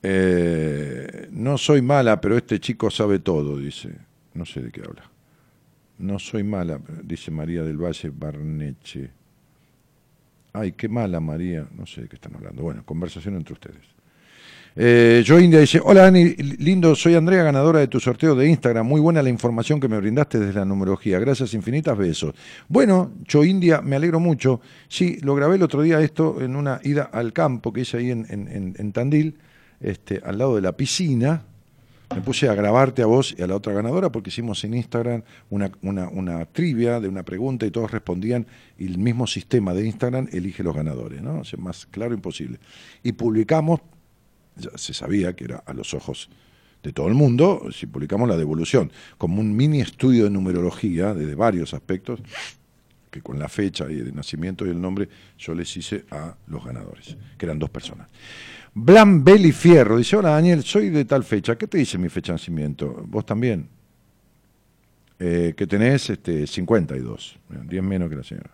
Eh, 0.05 1.29
no 1.31 1.57
soy 1.57 1.81
mala, 1.81 2.19
pero 2.19 2.35
este 2.35 2.59
chico 2.59 2.91
sabe 2.91 3.19
todo, 3.19 3.57
dice. 3.57 3.89
No 4.33 4.45
sé 4.45 4.61
de 4.61 4.71
qué 4.71 4.81
habla. 4.81 5.09
No 5.99 6.19
soy 6.19 6.43
mala, 6.43 6.79
dice 7.03 7.31
María 7.31 7.63
del 7.63 7.77
Valle 7.77 8.11
Barneche. 8.13 9.09
Ay, 10.51 10.73
qué 10.73 10.89
mala 10.89 11.21
María. 11.21 11.65
No 11.75 11.85
sé 11.85 12.01
de 12.01 12.09
qué 12.09 12.15
están 12.15 12.35
hablando. 12.35 12.63
Bueno, 12.63 12.83
conversación 12.83 13.35
entre 13.35 13.53
ustedes. 13.53 13.93
Eh, 14.75 15.21
yo 15.23 15.39
India 15.39 15.59
dice, 15.59 15.79
hola 15.83 16.01
Dani, 16.01 16.33
lindo, 16.33 16.95
soy 16.95 17.13
Andrea, 17.13 17.43
ganadora 17.43 17.79
de 17.79 17.87
tu 17.87 17.99
sorteo 17.99 18.35
de 18.35 18.49
Instagram. 18.49 18.85
Muy 18.85 18.99
buena 18.99 19.21
la 19.21 19.29
información 19.29 19.79
que 19.79 19.87
me 19.87 19.97
brindaste 19.99 20.39
desde 20.39 20.59
la 20.59 20.65
numerología. 20.65 21.19
Gracias 21.19 21.53
infinitas, 21.53 21.97
besos. 21.97 22.33
Bueno, 22.67 23.11
yo 23.25 23.43
India, 23.43 23.81
me 23.81 23.95
alegro 23.95 24.19
mucho. 24.19 24.59
Sí, 24.87 25.19
lo 25.21 25.35
grabé 25.35 25.55
el 25.55 25.63
otro 25.63 25.81
día 25.81 26.01
esto 26.01 26.41
en 26.41 26.55
una 26.55 26.81
ida 26.83 27.03
al 27.03 27.31
campo 27.31 27.71
que 27.71 27.81
hice 27.81 27.97
ahí 27.97 28.09
en 28.11 28.91
Tandil, 28.91 29.37
este, 29.83 30.21
al 30.23 30.37
lado 30.37 30.55
de 30.55 30.61
la 30.61 30.75
piscina. 30.75 31.45
Me 32.13 32.21
puse 32.21 32.47
a 32.47 32.53
grabarte 32.53 33.01
a 33.01 33.07
vos 33.07 33.35
y 33.37 33.41
a 33.41 33.47
la 33.47 33.55
otra 33.55 33.73
ganadora 33.73 34.11
porque 34.11 34.29
hicimos 34.29 34.63
en 34.63 34.75
Instagram 34.75 35.23
una, 35.49 35.71
una, 35.81 36.09
una 36.09 36.45
trivia 36.45 36.99
de 36.99 37.07
una 37.07 37.23
pregunta 37.23 37.65
y 37.65 37.71
todos 37.71 37.89
respondían 37.89 38.45
y 38.77 38.85
el 38.85 38.99
mismo 38.99 39.25
sistema 39.25 39.73
de 39.73 39.85
Instagram 39.85 40.27
elige 40.31 40.61
los 40.61 40.75
ganadores, 40.75 41.23
¿no? 41.23 41.39
O 41.39 41.43
sea, 41.43 41.59
más 41.59 41.87
claro 41.87 42.13
imposible. 42.13 42.59
Y 43.01 43.13
publicamos, 43.13 43.81
ya 44.55 44.69
se 44.75 44.93
sabía 44.93 45.35
que 45.35 45.45
era 45.45 45.63
a 45.65 45.73
los 45.73 45.93
ojos 45.95 46.29
de 46.83 46.91
todo 46.91 47.07
el 47.07 47.15
mundo, 47.15 47.67
si 47.71 47.87
publicamos 47.87 48.29
la 48.29 48.37
devolución, 48.37 48.91
como 49.17 49.39
un 49.39 49.55
mini 49.55 49.81
estudio 49.81 50.25
de 50.25 50.29
numerología 50.29 51.13
desde 51.13 51.33
varios 51.33 51.73
aspectos, 51.73 52.19
que 53.09 53.21
con 53.21 53.39
la 53.39 53.47
fecha 53.47 53.85
y 53.89 53.99
el 53.99 54.13
nacimiento 54.13 54.65
y 54.65 54.69
el 54.69 54.81
nombre 54.81 55.07
yo 55.37 55.55
les 55.55 55.75
hice 55.77 56.03
a 56.11 56.35
los 56.47 56.65
ganadores, 56.65 57.15
que 57.37 57.45
eran 57.45 57.57
dos 57.57 57.69
personas. 57.69 58.09
Blan 58.75 59.23
Belli 59.23 59.51
Fierro 59.51 59.97
dice, 59.97 60.15
hola 60.15 60.29
Daniel, 60.29 60.63
soy 60.63 60.89
de 60.89 61.05
tal 61.05 61.23
fecha, 61.23 61.55
¿qué 61.57 61.67
te 61.67 61.77
dice 61.77 61.97
mi 61.97 62.09
fecha 62.09 62.31
de 62.31 62.35
nacimiento? 62.35 63.03
¿Vos 63.07 63.25
también? 63.25 63.69
Eh, 65.19 65.53
que 65.55 65.67
tenés 65.67 66.09
este, 66.09 66.47
52, 66.47 67.39
10 67.67 67.83
menos 67.83 68.09
que 68.09 68.15
la 68.15 68.23
señora. 68.23 68.51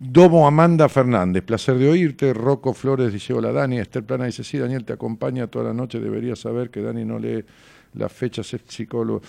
Domo 0.00 0.46
Amanda 0.46 0.88
Fernández, 0.88 1.42
placer 1.42 1.76
de 1.76 1.90
oírte. 1.90 2.32
Rocco 2.32 2.72
Flores 2.72 3.12
dice, 3.12 3.32
hola 3.32 3.50
Dani. 3.50 3.78
Esther 3.78 4.04
Plana 4.04 4.26
dice, 4.26 4.44
sí, 4.44 4.56
Daniel 4.56 4.84
te 4.84 4.92
acompaña 4.92 5.48
toda 5.48 5.66
la 5.66 5.74
noche. 5.74 5.98
Deberías 5.98 6.38
saber 6.38 6.70
que 6.70 6.82
Dani 6.82 7.04
no 7.04 7.18
lee 7.18 7.44
las 7.94 8.12
fechas, 8.12 8.52
es 8.54 8.62
psicólogo. 8.66 9.22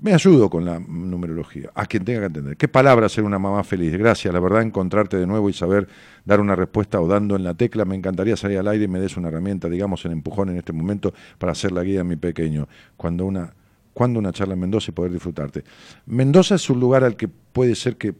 Me 0.00 0.12
ayudo 0.12 0.50
con 0.50 0.64
la 0.64 0.78
numerología, 0.80 1.70
a 1.74 1.86
quien 1.86 2.04
tenga 2.04 2.20
que 2.20 2.26
entender. 2.26 2.56
¿Qué 2.56 2.68
palabra 2.68 3.08
ser 3.08 3.24
una 3.24 3.38
mamá 3.38 3.62
feliz? 3.64 3.92
Gracias, 3.96 4.32
la 4.32 4.40
verdad, 4.40 4.62
encontrarte 4.62 5.16
de 5.16 5.26
nuevo 5.26 5.48
y 5.48 5.52
saber 5.52 5.88
dar 6.24 6.40
una 6.40 6.56
respuesta 6.56 7.00
o 7.00 7.06
dando 7.06 7.36
en 7.36 7.44
la 7.44 7.54
tecla. 7.54 7.84
Me 7.84 7.94
encantaría 7.94 8.36
salir 8.36 8.58
al 8.58 8.68
aire 8.68 8.84
y 8.84 8.88
me 8.88 9.00
des 9.00 9.16
una 9.16 9.28
herramienta, 9.28 9.68
digamos, 9.68 10.04
en 10.04 10.12
empujón 10.12 10.50
en 10.50 10.56
este 10.56 10.72
momento 10.72 11.12
para 11.38 11.52
hacer 11.52 11.72
la 11.72 11.82
guía 11.82 11.98
de 11.98 12.04
mi 12.04 12.16
pequeño. 12.16 12.68
Cuando 12.96 13.24
una, 13.26 13.54
cuando 13.92 14.18
una 14.18 14.32
charla 14.32 14.54
en 14.54 14.60
Mendoza 14.60 14.90
y 14.90 14.94
poder 14.94 15.12
disfrutarte. 15.12 15.64
Mendoza 16.06 16.56
es 16.56 16.68
un 16.70 16.80
lugar 16.80 17.04
al 17.04 17.16
que 17.16 17.28
puede 17.28 17.74
ser 17.74 17.96
que 17.96 18.14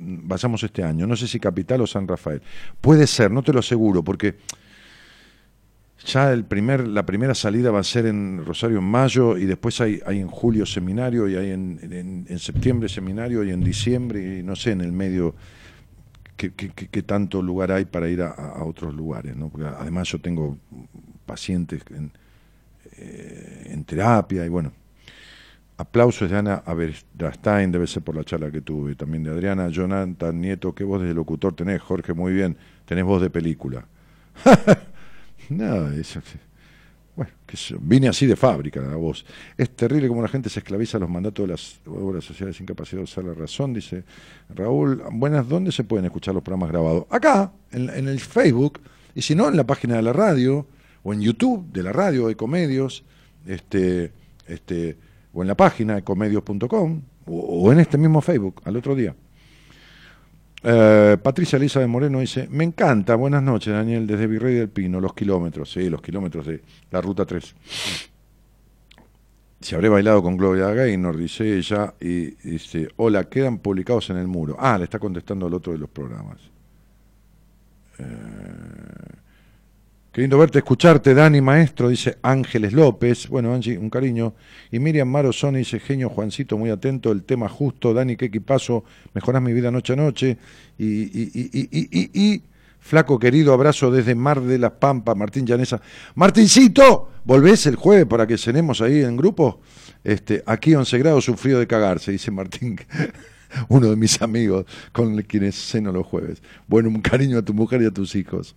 vayamos 0.00 0.62
este 0.62 0.82
año. 0.82 1.06
No 1.06 1.16
sé 1.16 1.28
si 1.28 1.38
Capital 1.38 1.82
o 1.82 1.86
San 1.86 2.08
Rafael. 2.08 2.42
Puede 2.80 3.06
ser, 3.06 3.30
no 3.30 3.42
te 3.42 3.52
lo 3.52 3.60
aseguro, 3.60 4.02
porque 4.02 4.36
ya 6.04 6.32
el 6.32 6.44
primer, 6.44 6.86
la 6.88 7.04
primera 7.04 7.34
salida 7.34 7.70
va 7.70 7.80
a 7.80 7.84
ser 7.84 8.06
en 8.06 8.44
Rosario 8.44 8.78
en 8.78 8.84
mayo 8.84 9.36
y 9.36 9.44
después 9.46 9.80
hay, 9.80 10.00
en 10.06 10.28
julio 10.28 10.64
seminario 10.66 11.28
y 11.28 11.36
hay 11.36 11.50
en, 11.50 12.26
en- 12.28 12.38
septiembre 12.38 12.88
seminario 12.88 13.44
y 13.44 13.50
en 13.50 13.60
diciembre 13.62 14.38
y 14.38 14.42
no 14.42 14.56
sé 14.56 14.72
en 14.72 14.80
el 14.80 14.92
medio 14.92 15.34
qué, 16.36 16.52
qué- 16.54 16.70
qué- 16.70 17.02
tanto 17.02 17.42
lugar 17.42 17.70
hay 17.72 17.84
para 17.84 18.08
ir 18.08 18.22
a, 18.22 18.30
a 18.30 18.64
otros 18.64 18.94
lugares. 18.94 19.36
¿no? 19.36 19.48
Porque 19.50 19.66
además 19.66 20.08
yo 20.08 20.20
tengo 20.20 20.56
pacientes 21.26 21.82
en, 21.90 22.10
eh, 22.96 23.68
en 23.70 23.84
terapia 23.84 24.44
y 24.44 24.48
bueno. 24.48 24.72
Aplausos 25.76 26.30
de 26.30 26.36
Ana 26.36 26.62
Aberstein, 26.66 27.72
debe 27.72 27.86
ser 27.86 28.02
por 28.02 28.14
la 28.14 28.22
charla 28.22 28.50
que 28.50 28.60
tuve, 28.60 28.94
también 28.96 29.22
de 29.24 29.30
Adriana, 29.30 29.68
Jonathan 29.70 30.38
Nieto, 30.38 30.74
qué 30.74 30.84
voz 30.84 31.00
de 31.00 31.14
locutor 31.14 31.54
tenés, 31.54 31.80
Jorge, 31.80 32.12
muy 32.12 32.34
bien, 32.34 32.54
tenés 32.84 33.04
voz 33.04 33.22
de 33.22 33.30
película. 33.30 33.86
no, 35.50 35.90
eso, 35.90 36.20
bueno, 37.16 37.32
qué 37.46 37.56
sé 37.56 37.74
yo, 37.74 37.78
vine 37.82 38.08
así 38.08 38.24
de 38.24 38.36
fábrica 38.36 38.80
la 38.80 38.96
voz. 38.96 39.26
Es 39.58 39.70
terrible 39.70 40.08
como 40.08 40.22
la 40.22 40.28
gente 40.28 40.48
se 40.48 40.60
esclaviza 40.60 40.98
los 40.98 41.10
mandatos 41.10 41.46
de 41.46 41.52
las 41.52 41.80
obras 41.86 42.24
sociales 42.24 42.56
sin 42.56 42.66
capacidad 42.66 42.98
de 42.98 43.04
usar 43.04 43.24
la 43.24 43.34
razón, 43.34 43.74
dice 43.74 44.04
Raúl. 44.48 45.02
Buenas, 45.12 45.48
¿dónde 45.48 45.72
se 45.72 45.84
pueden 45.84 46.06
escuchar 46.06 46.34
los 46.34 46.42
programas 46.42 46.70
grabados? 46.70 47.04
Acá, 47.10 47.52
en, 47.72 47.90
en 47.90 48.08
el 48.08 48.20
Facebook, 48.20 48.80
y 49.14 49.22
si 49.22 49.34
no, 49.34 49.48
en 49.48 49.56
la 49.56 49.64
página 49.66 49.96
de 49.96 50.02
la 50.02 50.12
radio, 50.12 50.66
o 51.02 51.12
en 51.12 51.20
YouTube 51.20 51.70
de 51.72 51.82
la 51.82 51.92
radio, 51.92 52.30
Ecomedios, 52.30 53.04
este, 53.46 54.12
este, 54.46 54.96
o 55.32 55.42
en 55.42 55.48
la 55.48 55.56
página 55.56 55.98
ecomedios.com, 55.98 57.02
o, 57.26 57.32
o 57.38 57.72
en 57.72 57.80
este 57.80 57.98
mismo 57.98 58.20
Facebook, 58.20 58.62
al 58.64 58.76
otro 58.76 58.94
día. 58.94 59.14
Eh, 60.62 61.16
Patricia 61.22 61.56
Elisa 61.56 61.80
de 61.80 61.86
Moreno 61.86 62.20
dice, 62.20 62.46
me 62.50 62.64
encanta, 62.64 63.14
buenas 63.14 63.42
noches 63.42 63.72
Daniel, 63.72 64.06
desde 64.06 64.26
Virrey 64.26 64.54
del 64.54 64.68
Pino, 64.68 65.00
los 65.00 65.14
kilómetros, 65.14 65.72
sí, 65.72 65.88
los 65.88 66.02
kilómetros 66.02 66.46
de 66.46 66.62
la 66.90 67.00
Ruta 67.00 67.24
3. 67.24 67.54
Si 69.60 69.74
habré 69.74 69.88
bailado 69.88 70.22
con 70.22 70.36
Gloria 70.36 70.68
Gaynor, 70.70 71.16
dice 71.16 71.56
ella, 71.56 71.94
y 72.00 72.30
dice, 72.48 72.88
hola, 72.96 73.24
quedan 73.24 73.58
publicados 73.58 74.08
en 74.10 74.16
el 74.16 74.26
muro. 74.26 74.56
Ah, 74.58 74.78
le 74.78 74.84
está 74.84 74.98
contestando 74.98 75.46
al 75.46 75.54
otro 75.54 75.72
de 75.72 75.78
los 75.78 75.90
programas. 75.90 76.38
Eh, 77.98 78.04
Qué 80.12 80.26
verte, 80.26 80.58
escucharte, 80.58 81.14
Dani 81.14 81.40
Maestro, 81.40 81.88
dice 81.88 82.18
Ángeles 82.22 82.72
López. 82.72 83.28
Bueno, 83.28 83.54
Angie, 83.54 83.78
un 83.78 83.88
cariño. 83.88 84.34
Y 84.72 84.80
Miriam 84.80 85.06
Marozón 85.06 85.54
dice, 85.54 85.78
genio 85.78 86.08
Juancito, 86.08 86.58
muy 86.58 86.68
atento, 86.68 87.12
el 87.12 87.22
tema 87.22 87.48
justo. 87.48 87.94
Dani, 87.94 88.16
qué 88.16 88.24
equipazo, 88.24 88.82
mejorás 89.14 89.40
mi 89.40 89.52
vida 89.52 89.70
noche 89.70 89.92
a 89.92 89.96
noche. 89.96 90.36
Y, 90.78 90.84
y, 90.84 91.30
y, 91.52 92.10
y, 92.12 92.42
flaco 92.80 93.20
querido, 93.20 93.54
abrazo 93.54 93.92
desde 93.92 94.16
Mar 94.16 94.40
de 94.40 94.58
las 94.58 94.72
Pampas, 94.72 95.16
Martín 95.16 95.46
Llanesa. 95.46 95.80
Martincito, 96.16 97.12
¿volvés 97.24 97.66
el 97.66 97.76
jueves 97.76 98.06
para 98.06 98.26
que 98.26 98.36
cenemos 98.36 98.80
ahí 98.80 99.04
en 99.04 99.16
grupo? 99.16 99.60
Este, 100.02 100.42
aquí 100.44 100.74
11 100.74 100.98
grados, 100.98 101.26
frío 101.36 101.60
de 101.60 101.68
cagarse, 101.68 102.10
dice 102.10 102.32
Martín. 102.32 102.80
Uno 103.68 103.88
de 103.90 103.96
mis 103.96 104.20
amigos 104.22 104.66
con 104.92 105.20
quienes 105.22 105.54
ceno 105.56 105.92
los 105.92 106.06
jueves. 106.06 106.42
Bueno, 106.66 106.88
un 106.88 107.00
cariño 107.00 107.38
a 107.38 107.42
tu 107.42 107.54
mujer 107.54 107.82
y 107.82 107.86
a 107.86 107.90
tus 107.90 108.14
hijos. 108.14 108.54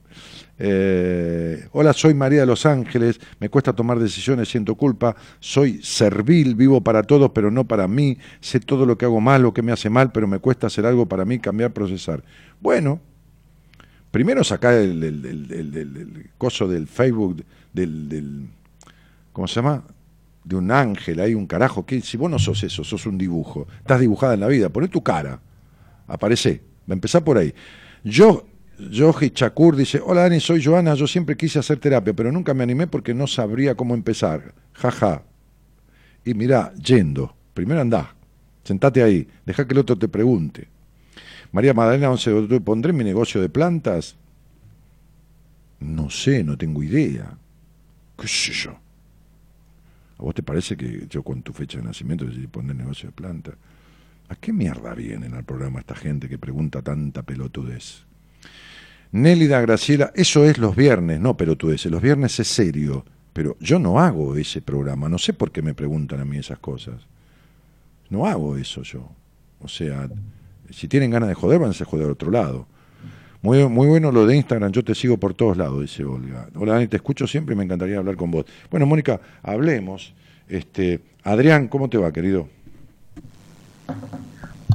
Eh, 0.59 1.67
hola, 1.71 1.93
soy 1.93 2.13
María 2.13 2.41
de 2.41 2.45
Los 2.45 2.65
Ángeles, 2.65 3.19
me 3.39 3.49
cuesta 3.49 3.73
tomar 3.73 3.99
decisiones, 3.99 4.49
siento 4.49 4.75
culpa, 4.75 5.15
soy 5.39 5.81
servil, 5.81 6.55
vivo 6.55 6.81
para 6.81 7.03
todos, 7.03 7.31
pero 7.31 7.49
no 7.49 7.65
para 7.67 7.87
mí, 7.87 8.17
sé 8.39 8.59
todo 8.59 8.85
lo 8.85 8.97
que 8.97 9.05
hago 9.05 9.19
mal, 9.19 9.41
lo 9.41 9.53
que 9.53 9.61
me 9.63 9.71
hace 9.71 9.89
mal, 9.89 10.11
pero 10.11 10.27
me 10.27 10.39
cuesta 10.39 10.67
hacer 10.67 10.85
algo 10.85 11.07
para 11.07 11.25
mí, 11.25 11.39
cambiar, 11.39 11.73
procesar. 11.73 12.23
Bueno, 12.61 13.01
primero 14.11 14.43
sacar 14.43 14.75
el, 14.75 16.29
coso 16.37 16.67
del 16.67 16.87
Facebook, 16.87 17.43
del, 17.73 18.07
del- 18.07 18.47
¿cómo 19.33 19.47
se 19.47 19.55
llama? 19.55 19.83
De 20.43 20.55
un 20.55 20.71
ángel, 20.71 21.19
hay 21.19 21.33
un 21.33 21.47
carajo, 21.47 21.85
que 21.85 22.01
si 22.01 22.17
vos 22.17 22.29
no 22.29 22.37
sos 22.37 22.63
eso, 22.63 22.83
sos 22.83 23.05
un 23.05 23.17
dibujo, 23.17 23.67
estás 23.79 24.01
dibujada 24.01 24.33
en 24.33 24.41
la 24.41 24.47
vida, 24.47 24.69
poné 24.69 24.89
tu 24.89 25.01
cara, 25.01 25.39
aparece, 26.07 26.61
va 26.89 26.93
a 26.93 26.93
empezar 26.93 27.23
por 27.23 27.37
ahí. 27.37 27.53
Yo, 28.03 28.45
Yoji 28.77 29.29
Chakur 29.29 29.75
dice, 29.75 30.01
hola 30.03 30.23
Dani, 30.23 30.39
soy 30.39 30.63
Joana, 30.63 30.95
yo 30.95 31.07
siempre 31.07 31.37
quise 31.37 31.59
hacer 31.59 31.79
terapia, 31.79 32.13
pero 32.13 32.31
nunca 32.31 32.53
me 32.53 32.63
animé 32.63 32.87
porque 32.87 33.13
no 33.13 33.27
sabría 33.27 33.75
cómo 33.75 33.93
empezar. 33.93 34.53
Jaja. 34.73 35.23
Y 36.25 36.33
mirá, 36.33 36.73
yendo, 36.75 37.35
primero 37.53 37.81
andá, 37.81 38.15
sentate 38.63 39.01
ahí, 39.01 39.27
deja 39.45 39.65
que 39.67 39.73
el 39.73 39.79
otro 39.79 39.97
te 39.97 40.07
pregunte. 40.07 40.67
María 41.53 41.73
Magdalena 41.73 42.09
11 42.09 42.29
de 42.29 42.35
octubre, 42.37 42.61
¿pondré 42.61 42.93
mi 42.93 43.03
negocio 43.03 43.39
de 43.39 43.47
plantas? 43.47 44.15
No 45.79 46.09
sé, 46.09 46.43
no 46.43 46.57
tengo 46.57 46.81
idea. 46.81 47.37
¿Qué 48.17 48.27
sé 48.27 48.53
yo? 48.53 48.82
¿A 50.23 50.25
vos 50.25 50.35
te 50.35 50.41
parece 50.41 50.77
que 50.77 51.05
yo 51.09 51.21
con 51.21 51.43
tu 51.43 51.51
fecha 51.51 51.79
de 51.79 51.83
nacimiento 51.83 52.23
decidí 52.23 52.47
poner 52.47 52.77
negocio 52.77 53.09
de 53.09 53.11
plantas? 53.11 53.55
¿A 54.29 54.35
qué 54.37 54.53
mierda 54.53 54.93
vienen 54.93 55.33
al 55.33 55.43
programa 55.43 55.81
esta 55.81 55.95
gente 55.95 56.29
que 56.29 56.37
pregunta 56.37 56.81
tanta 56.81 57.23
pelotudez? 57.23 58.05
Nélida 59.11 59.59
Graciela, 59.59 60.13
eso 60.15 60.45
es 60.45 60.59
los 60.59 60.77
viernes, 60.77 61.19
no 61.19 61.35
pelotudeces, 61.35 61.91
los 61.91 62.01
viernes 62.01 62.39
es 62.39 62.47
serio, 62.47 63.03
pero 63.33 63.57
yo 63.59 63.79
no 63.79 63.99
hago 63.99 64.37
ese 64.37 64.61
programa, 64.61 65.09
no 65.09 65.17
sé 65.17 65.33
por 65.33 65.51
qué 65.51 65.61
me 65.61 65.73
preguntan 65.73 66.21
a 66.21 66.25
mí 66.25 66.37
esas 66.37 66.59
cosas. 66.59 67.01
No 68.09 68.25
hago 68.25 68.55
eso 68.55 68.81
yo. 68.81 69.09
O 69.59 69.67
sea, 69.67 70.09
si 70.69 70.87
tienen 70.87 71.11
ganas 71.11 71.27
de 71.27 71.35
joder, 71.35 71.59
van 71.59 71.71
a 71.71 71.85
joder 71.85 72.07
a 72.07 72.13
otro 72.13 72.31
lado. 72.31 72.65
Muy, 73.43 73.67
muy 73.67 73.87
bueno 73.87 74.09
lo 74.13 74.25
de 74.25 74.37
Instagram, 74.37 74.71
yo 74.71 74.85
te 74.85 74.95
sigo 74.95 75.17
por 75.17 75.33
todos 75.33 75.57
lados, 75.57 75.81
dice 75.81 76.05
Olga. 76.05 76.47
Hola 76.55 76.73
Dani, 76.75 76.87
te 76.87 76.95
escucho 76.95 77.27
siempre 77.27 77.53
y 77.53 77.57
me 77.57 77.65
encantaría 77.65 77.97
hablar 77.97 78.15
con 78.15 78.31
vos. 78.31 78.45
Bueno, 78.71 78.85
Mónica, 78.85 79.19
hablemos. 79.43 80.13
Este, 80.47 81.01
Adrián, 81.25 81.67
¿cómo 81.67 81.89
te 81.89 81.97
va, 81.97 82.13
querido? 82.13 82.47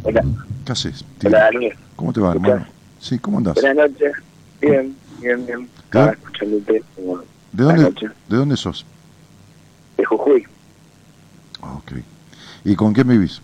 Hola, 0.02 0.22
¿Qué 0.66 0.72
haces? 0.72 1.02
tío? 1.16 1.30
hola 1.30 1.44
Daniel. 1.50 1.72
¿Cómo 1.96 2.12
te 2.12 2.20
va, 2.20 2.32
hermano? 2.32 2.66
Sí, 3.00 3.18
¿cómo 3.18 3.38
andás? 3.38 3.54
Buenas 3.54 3.90
noches. 3.90 4.12
Bien, 4.60 4.94
bien, 5.22 5.46
bien. 5.46 5.68
Estaba 5.84 6.10
escuchándote 6.10 6.72
¿De 7.52 7.64
dónde. 7.64 7.90
¿De 8.28 8.36
dónde 8.36 8.56
sos? 8.58 8.84
de 9.96 10.04
Jujuy. 10.04 10.44
Ah, 11.62 11.72
ok. 11.72 11.92
¿Y 12.64 12.76
con 12.76 12.92
quién 12.92 13.08
vivís? 13.08 13.40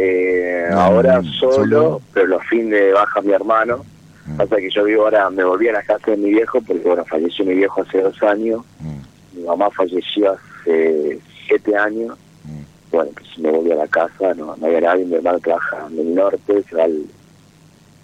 Eh, 0.00 0.68
No, 0.70 0.80
ahora 0.80 1.22
solo, 1.38 1.52
solo. 1.52 2.02
pero 2.14 2.26
los 2.28 2.44
fines 2.46 2.70
de 2.80 2.92
baja 2.92 3.20
mi 3.22 3.32
hermano. 3.32 3.84
Mm. 4.26 4.36
Pasa 4.36 4.56
que 4.56 4.70
yo 4.70 4.84
vivo 4.84 5.02
ahora, 5.04 5.30
me 5.30 5.42
volví 5.44 5.68
a 5.68 5.72
la 5.72 5.82
casa 5.82 6.10
de 6.10 6.16
mi 6.18 6.30
viejo, 6.30 6.60
porque 6.60 6.82
bueno, 6.86 7.04
falleció 7.04 7.44
mi 7.44 7.54
viejo 7.54 7.82
hace 7.82 8.00
dos 8.02 8.22
años. 8.22 8.62
Mm, 8.80 9.38
Mi 9.38 9.44
mamá 9.44 9.70
falleció 9.70 10.32
hace 10.32 11.18
siete 11.46 11.76
años. 11.76 12.16
mm. 12.44 12.92
Bueno, 12.92 13.10
pues 13.14 13.38
me 13.38 13.50
volví 13.50 13.72
a 13.72 13.76
la 13.76 13.88
casa, 13.88 14.34
no, 14.34 14.54
no 14.56 14.66
había 14.66 14.80
nadie. 14.82 15.04
Mi 15.04 15.14
hermano 15.16 15.38
trabaja 15.40 15.86
en 15.90 15.98
el 15.98 16.14
norte, 16.14 16.62
se 16.68 16.76
va 16.76 16.84
al- 16.84 17.06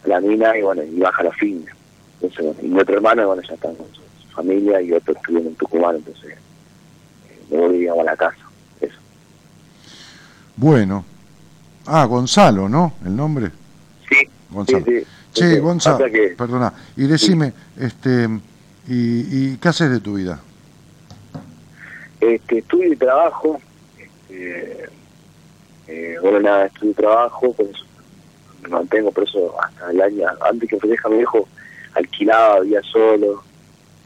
a 0.04 0.08
la 0.08 0.20
mina 0.20 0.56
y 0.58 0.62
bueno, 0.62 0.82
y 0.82 0.98
baja 0.98 1.22
los 1.22 1.34
fines. 1.36 1.68
Entonces, 2.20 2.44
bueno, 2.44 2.60
y 2.62 2.68
mi 2.68 2.80
otro 2.80 2.94
hermano, 2.96 3.26
bueno, 3.26 3.42
ya 3.42 3.54
está 3.54 3.68
con 3.68 3.76
su, 3.92 4.00
su 4.22 4.28
familia 4.34 4.80
y 4.80 4.92
otro 4.92 5.14
estuvo 5.14 5.38
en 5.38 5.54
Tucumán, 5.56 5.96
entonces 5.96 6.32
eh, 6.32 7.38
me 7.50 7.58
volví 7.58 7.86
a 7.88 7.94
la 8.02 8.16
casa. 8.16 8.36
Eso. 8.80 8.96
Bueno. 10.56 11.04
Ah, 11.86 12.04
Gonzalo, 12.06 12.68
¿no? 12.68 12.94
¿El 13.04 13.14
nombre? 13.16 13.50
Sí, 14.08 14.28
Gonzalo. 14.50 14.84
sí, 14.86 15.00
sí. 15.00 15.06
Che, 15.32 15.54
Sí, 15.54 15.58
Gonzalo, 15.58 16.04
que- 16.06 16.34
perdona. 16.38 16.72
Y 16.96 17.06
decime, 17.06 17.52
este, 17.78 18.28
y, 18.88 19.52
¿y 19.52 19.56
qué 19.60 19.68
haces 19.68 19.90
de 19.90 20.00
tu 20.00 20.14
vida? 20.14 20.40
Este, 22.20 22.58
estudio 22.58 22.92
y 22.92 22.96
trabajo. 22.96 23.60
Este, 23.98 24.88
eh, 25.88 26.16
bueno, 26.22 26.40
nada, 26.40 26.66
estudio 26.66 26.92
y 26.92 26.94
trabajo, 26.94 27.52
por 27.52 27.66
eso 27.66 27.84
me 28.62 28.68
mantengo, 28.70 29.12
por 29.12 29.24
eso 29.24 29.54
hasta 29.60 29.90
el 29.90 30.00
año, 30.00 30.26
antes 30.48 30.68
que 30.70 30.78
fallezca 30.78 31.08
mi 31.10 31.16
viejo, 31.18 31.46
alquilaba, 31.94 32.60
vivía 32.60 32.80
solo. 32.82 33.42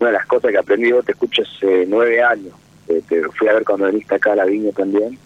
Una 0.00 0.10
de 0.10 0.16
las 0.16 0.26
cosas 0.26 0.50
que 0.50 0.58
aprendí, 0.58 0.90
vos 0.92 1.04
te 1.04 1.12
escucho 1.12 1.42
hace 1.42 1.84
nueve 1.88 2.22
años. 2.22 2.52
Eh, 2.88 3.02
te 3.08 3.22
fui 3.30 3.48
a 3.48 3.52
ver 3.54 3.64
cuando 3.64 3.86
viniste 3.86 4.14
acá 4.14 4.32
a 4.32 4.36
la 4.36 4.44
viña 4.46 4.72
también. 4.72 5.18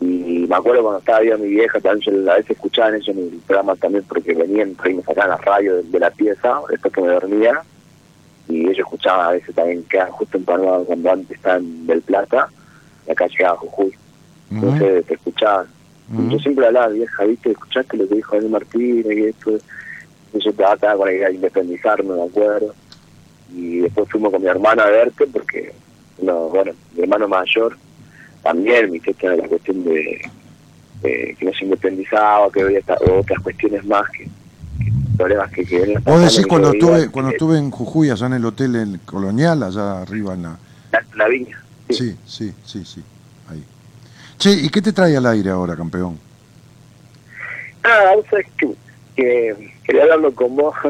Y 0.00 0.46
me 0.48 0.56
acuerdo 0.56 0.82
cuando 0.82 0.98
estaba 0.98 1.20
viendo 1.20 1.44
a 1.44 1.46
mi 1.46 1.54
vieja, 1.54 1.80
también 1.80 2.24
yo 2.24 2.32
a 2.32 2.36
veces 2.36 2.50
escuchaban 2.50 2.94
eso 2.94 3.10
en 3.12 3.18
el 3.18 3.40
programa 3.46 3.76
también, 3.76 4.04
porque 4.04 4.34
venían, 4.34 4.76
ahí 4.78 4.94
me 4.94 5.02
sacaban 5.02 5.30
la 5.30 5.36
radio 5.38 5.76
de, 5.76 5.82
de 5.84 5.98
la 6.00 6.10
pieza, 6.10 6.60
después 6.68 6.92
que 6.92 7.00
me 7.00 7.08
dormía 7.08 7.62
y 8.48 8.64
ellos 8.64 8.78
escuchaban 8.78 9.26
a 9.26 9.30
veces 9.30 9.54
también 9.54 9.84
quedaban 9.84 10.12
justo 10.12 10.36
empalmados 10.36 10.86
cuando 10.86 11.10
antes 11.10 11.36
estaban 11.36 11.62
en 11.62 11.86
Del 11.86 12.02
Plata 12.02 12.48
y 13.06 13.10
acá 13.10 13.26
llegaba 13.26 13.56
Jujuy. 13.58 13.92
Entonces 14.50 15.06
te 15.06 15.14
escuchaban. 15.14 15.66
Yo 16.28 16.38
siempre 16.38 16.66
hablaba 16.66 16.88
vieja 16.88 17.24
viste 17.24 17.50
escuchaste 17.50 17.96
lo 17.96 18.06
que 18.06 18.16
dijo 18.16 18.34
Daniel 18.34 18.52
Martínez 18.52 19.16
y 19.16 19.24
esto 19.24 19.58
y 20.34 20.38
yo 20.38 20.50
estaba 20.50 20.96
con 20.96 21.06
la 21.06 21.12
idea 21.12 21.28
de 21.28 21.34
independizarme 21.34 22.14
me 22.14 22.24
acuerdo. 22.24 22.74
Y 23.54 23.78
después 23.78 24.08
fuimos 24.10 24.32
con 24.32 24.42
mi 24.42 24.48
hermano 24.48 24.82
a 24.82 24.90
verte 24.90 25.26
porque 25.26 25.72
no, 26.20 26.48
bueno 26.50 26.72
mi 26.94 27.02
hermano 27.02 27.26
mayor 27.26 27.76
también 28.44 28.90
me 28.90 28.98
hiciste 28.98 29.36
la 29.36 29.48
cuestión 29.48 29.82
de, 29.84 30.30
que 31.02 31.36
no 31.40 31.52
se 31.52 31.64
independizaba 31.64 32.50
que 32.52 32.62
había 32.62 32.80
otras 33.10 33.40
cuestiones 33.42 33.84
más 33.86 34.08
que, 34.10 34.24
que 34.24 34.92
problemas 35.16 35.50
que, 35.50 35.64
que 35.64 35.98
Vos 36.04 36.20
decís 36.20 36.46
cuando 36.46 36.72
estuve, 36.72 37.08
cuando 37.10 37.30
eh, 37.30 37.34
estuve 37.34 37.58
en 37.58 37.70
Jujuy, 37.70 38.10
allá 38.10 38.26
en 38.26 38.34
el 38.34 38.44
hotel 38.44 38.76
el 38.76 39.00
colonial, 39.00 39.62
allá 39.62 40.02
arriba 40.02 40.34
en 40.34 40.42
la... 40.42 40.58
la, 40.92 41.04
la 41.16 41.28
viña 41.28 41.58
sí. 41.88 41.94
Sí, 41.94 42.16
sí, 42.26 42.54
sí, 42.64 42.84
sí, 42.84 43.02
ahí. 43.48 43.64
Che, 44.38 44.52
¿y 44.52 44.68
qué 44.68 44.82
te 44.82 44.92
trae 44.92 45.16
al 45.16 45.26
aire 45.26 45.50
ahora, 45.50 45.74
campeón? 45.74 46.18
Ah, 47.82 48.12
vos 48.14 48.24
sabés 48.30 48.46
que, 48.58 48.68
que 49.16 49.72
quería 49.84 50.02
hablarlo 50.02 50.34
con 50.34 50.54
vos. 50.54 50.74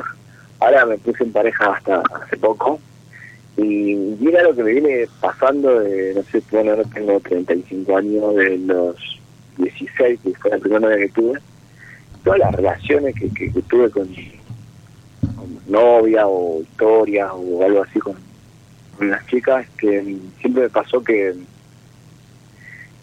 Ahora 0.61 0.87
me 0.87 0.97
puse 0.97 1.25
en 1.25 1.33
pareja 1.33 1.75
hasta 1.75 2.03
hace 2.23 2.37
poco. 2.39 2.81
Y 3.57 3.95
mira 4.19 4.43
lo 4.43 4.55
que 4.55 4.65
me 4.65 4.73
viene 4.73 5.07
pasando 5.21 5.81
de, 5.81 6.15
no 6.15 6.23
sé, 6.25 6.43
bueno, 6.51 6.73
ahora 6.73 6.85
tengo 6.93 7.21
35 7.21 7.97
años, 7.97 8.35
de 8.35 8.59
los 8.59 8.97
16, 9.59 10.21
que 10.21 10.35
fue 10.35 10.51
la 10.51 10.59
primera 10.59 10.81
novia 10.81 10.99
que 10.99 11.09
tuve. 11.11 11.39
Todas 12.25 12.41
las 12.41 12.55
relaciones 12.55 13.15
que, 13.15 13.29
que, 13.31 13.51
tuve 13.69 13.91
con, 13.91 14.09
con 15.37 15.59
novia 15.69 16.27
o 16.27 16.63
historias 16.63 17.31
o 17.33 17.65
algo 17.65 17.83
así 17.83 18.01
con, 18.01 18.17
con 18.99 19.11
las 19.11 19.25
chicas, 19.27 19.67
que 19.79 20.19
siempre 20.41 20.65
me 20.65 20.71
pasó 20.71 21.05
que 21.05 21.35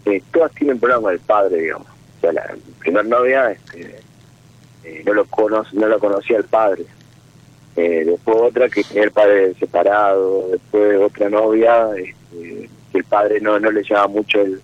eh, 0.06 0.23
todas 0.34 0.52
tienen 0.53 0.80
problemas 0.80 1.03
con 1.03 1.14
el 1.14 1.19
padre, 1.19 1.61
digamos. 1.61 1.88
O 1.88 2.22
sea, 2.22 2.34
la 2.34 2.56
primera 2.80 3.03
novia 3.03 3.52
este, 3.52 3.99
eh, 4.84 5.03
no 5.06 5.14
lo 5.14 5.26
cono 5.26 5.64
no 5.73 5.88
lo 5.88 5.99
conocía 5.99 6.38
el 6.38 6.45
padre. 6.45 6.86
Eh, 7.76 8.03
después 8.06 8.38
otra 8.38 8.68
que 8.69 8.84
tenía 8.84 9.03
el 9.06 9.11
padre 9.11 9.53
separado, 9.56 10.49
después 10.52 10.99
otra 10.99 11.30
novia 11.30 11.89
este, 11.95 12.69
que 12.91 12.98
el 12.98 13.03
padre 13.06 13.39
no, 13.39 13.60
no 13.60 13.72
le 13.72 13.81
llevaba 13.81 14.07
mucho 14.07 14.41
el, 14.41 14.61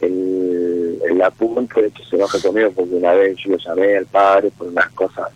el, 0.00 1.00
el 1.10 1.22
apunte, 1.22 1.80
de 1.80 1.88
hecho 1.88 2.04
se 2.04 2.16
enoja 2.16 2.38
conmigo 2.40 2.70
porque 2.72 2.94
una 2.94 3.12
vez 3.14 3.38
yo 3.38 3.52
lo 3.52 3.56
llamé 3.58 3.96
al 3.96 4.06
padre 4.06 4.50
por 4.56 4.68
unas 4.68 4.90
cosas, 4.90 5.30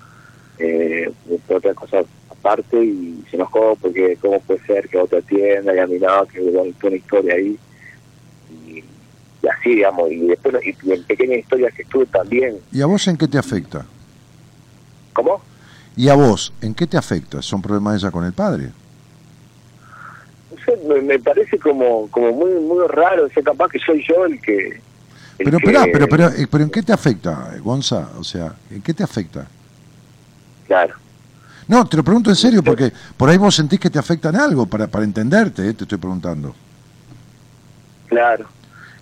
eh, 0.59 1.11
por 1.47 1.57
otras 1.57 1.75
cosas 1.75 2.07
aparte 2.31 2.85
y 2.85 3.25
se 3.31 3.37
enojó 3.37 3.75
porque 3.81 4.19
cómo 4.21 4.39
puede 4.41 4.61
ser 4.67 4.87
que 4.89 4.99
otra 4.99 5.23
tienda 5.23 5.75
y 5.75 5.79
a 5.79 5.87
mí 5.87 5.99
no, 5.99 6.27
que 6.27 6.43
hubo 6.43 6.61
una 6.61 6.97
historia 6.97 7.35
ahí 7.37 7.59
y, 8.51 8.85
y 9.43 9.49
así 9.49 9.77
digamos 9.77 10.13
y 10.13 10.27
después 10.27 10.55
y, 10.63 10.77
y 10.83 10.93
en 10.93 11.03
pequeñas 11.05 11.39
historias 11.39 11.73
que 11.73 11.83
estuve 11.83 12.05
también 12.07 12.59
¿Y 12.71 12.83
a 12.83 12.87
vos 12.87 13.09
en 13.09 13.17
qué 13.17 13.27
te 13.27 13.39
afecta? 13.39 13.87
¿cómo? 15.15 15.41
¿Y 15.97 16.09
a 16.09 16.15
vos 16.15 16.53
en 16.61 16.75
qué 16.75 16.87
te 16.87 16.97
afecta? 16.97 17.41
¿Son 17.43 17.62
problemas 17.62 18.03
ella 18.03 18.11
con 18.11 18.25
el 18.25 18.33
padre? 18.33 18.71
No 20.51 20.65
sé, 20.65 20.77
me, 20.89 21.01
me 21.03 21.19
parece 21.19 21.59
como 21.59 22.09
como 22.11 22.33
muy 22.33 22.51
muy 22.61 22.87
raro, 22.89 23.27
o 23.27 23.29
sea, 23.29 23.43
capaz 23.43 23.69
que 23.69 23.79
soy 23.79 24.05
yo 24.09 24.25
el 24.25 24.41
que 24.41 24.81
el 25.39 25.45
Pero, 25.51 25.59
que- 25.59 25.91
pero, 25.93 26.09
pero, 26.09 26.29
eh, 26.31 26.47
pero 26.51 26.65
¿en 26.65 26.71
qué 26.71 26.83
te 26.83 26.93
afecta, 26.93 27.51
Gonza? 27.62 28.09
O 28.19 28.25
sea, 28.25 28.55
¿en 28.71 28.83
qué 28.83 28.95
te 28.95 29.03
afecta? 29.03 29.47
claro 30.66 30.95
No, 31.69 31.87
te 31.87 31.97
lo 31.97 32.05
pregunto 32.05 32.31
en 32.31 32.37
serio, 32.37 32.62
porque 32.62 32.93
por 33.16 33.29
ahí 33.29 33.37
vos 33.39 33.55
sentís 33.55 33.79
que 33.81 33.91
te 33.91 33.99
afecta 33.99 34.29
en 34.31 34.37
algo, 34.37 34.66
para, 34.66 34.87
para 34.87 35.05
entenderte, 35.05 35.69
eh, 35.69 35.75
te 35.75 35.85
estoy 35.85 35.99
preguntando. 35.99 36.55
claro 38.07 38.47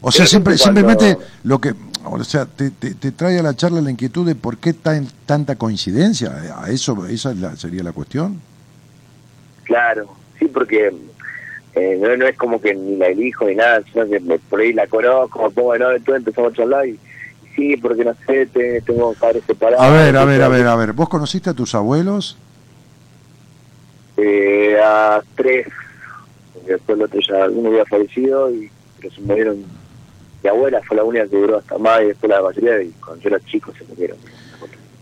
O 0.01 0.11
sea, 0.11 0.27
siempre, 0.27 0.57
cuando- 0.57 0.81
simplemente 0.81 1.19
lo 1.45 1.61
que, 1.61 1.75
o 2.05 2.25
sea, 2.25 2.47
te, 2.47 2.71
te, 2.71 2.95
te 2.95 3.13
trae 3.13 3.39
a 3.39 3.43
la 3.43 3.55
charla 3.55 3.81
la 3.81 3.91
inquietud 3.91 4.27
de 4.27 4.35
por 4.35 4.59
qué 4.59 4.73
tan, 4.73 5.07
tanta 5.27 5.57
coincidencia. 5.57 6.33
¿A 6.63 6.71
eso, 6.71 7.07
esa 7.07 7.31
es 7.33 7.39
la- 7.39 7.57
sería 7.57 7.83
la 7.83 7.93
cuestión? 7.93 8.41
Claro, 9.65 10.09
sí, 10.39 10.47
porque 10.47 10.93
eh, 11.75 11.99
no, 12.01 12.17
no 12.17 12.27
es 12.27 12.37
como 12.37 12.61
que 12.61 12.75
ni 12.75 12.97
la 12.97 13.07
elijo 13.07 13.47
ni 13.47 13.55
nada, 13.55 13.83
sino 13.93 14.07
que 14.09 14.21
me, 14.21 14.39
por 14.39 14.61
ahí 14.61 14.73
la 14.73 14.87
conozco, 14.87 15.51
pongo 15.51 15.77
novio, 15.79 16.03
todo 16.05 16.17
empezamos 16.17 16.53
a 16.53 16.57
charlar 16.57 16.87
y, 16.87 16.99
sí, 17.57 17.77
porque 17.77 18.05
no 18.05 18.15
sé, 18.27 18.47
te- 18.47 18.81
tengo 18.83 19.15
padres 19.15 19.43
separados. 19.47 19.85
A 19.85 19.91
ver, 19.91 20.17
a 20.17 20.25
ver, 20.25 20.43
a 20.43 20.49
ver, 20.49 20.67
a 20.67 20.77
ver. 20.77 20.93
¿Vos 20.93 21.09
conociste 21.09 21.51
a 21.51 21.55
tus 21.55 21.75
abuelos? 21.75 22.37
Eh, 24.17 24.77
a 24.83 25.23
tres, 25.37 25.67
después 26.67 26.99
el 26.99 27.05
otro 27.05 27.21
ya, 27.27 27.49
uno 27.49 27.69
había 27.71 27.85
fallecido 27.87 28.51
y 28.55 28.71
pero 29.01 29.15
se 29.15 29.21
murieron. 29.23 29.82
Mi 30.43 30.51
abuela 30.51 30.81
fue 30.87 30.97
la 30.97 31.05
única 31.05 31.27
que 31.29 31.37
duró 31.37 31.59
hasta 31.59 31.79
más 31.79 32.03
y 32.03 32.07
después 32.07 32.31
la 32.31 32.43
mayoría, 32.43 32.83
y 32.83 32.91
cuando 32.91 33.23
yo 33.23 33.29
era 33.29 33.41
chico 33.41 33.73
se 33.77 33.85
murieron. 33.85 34.19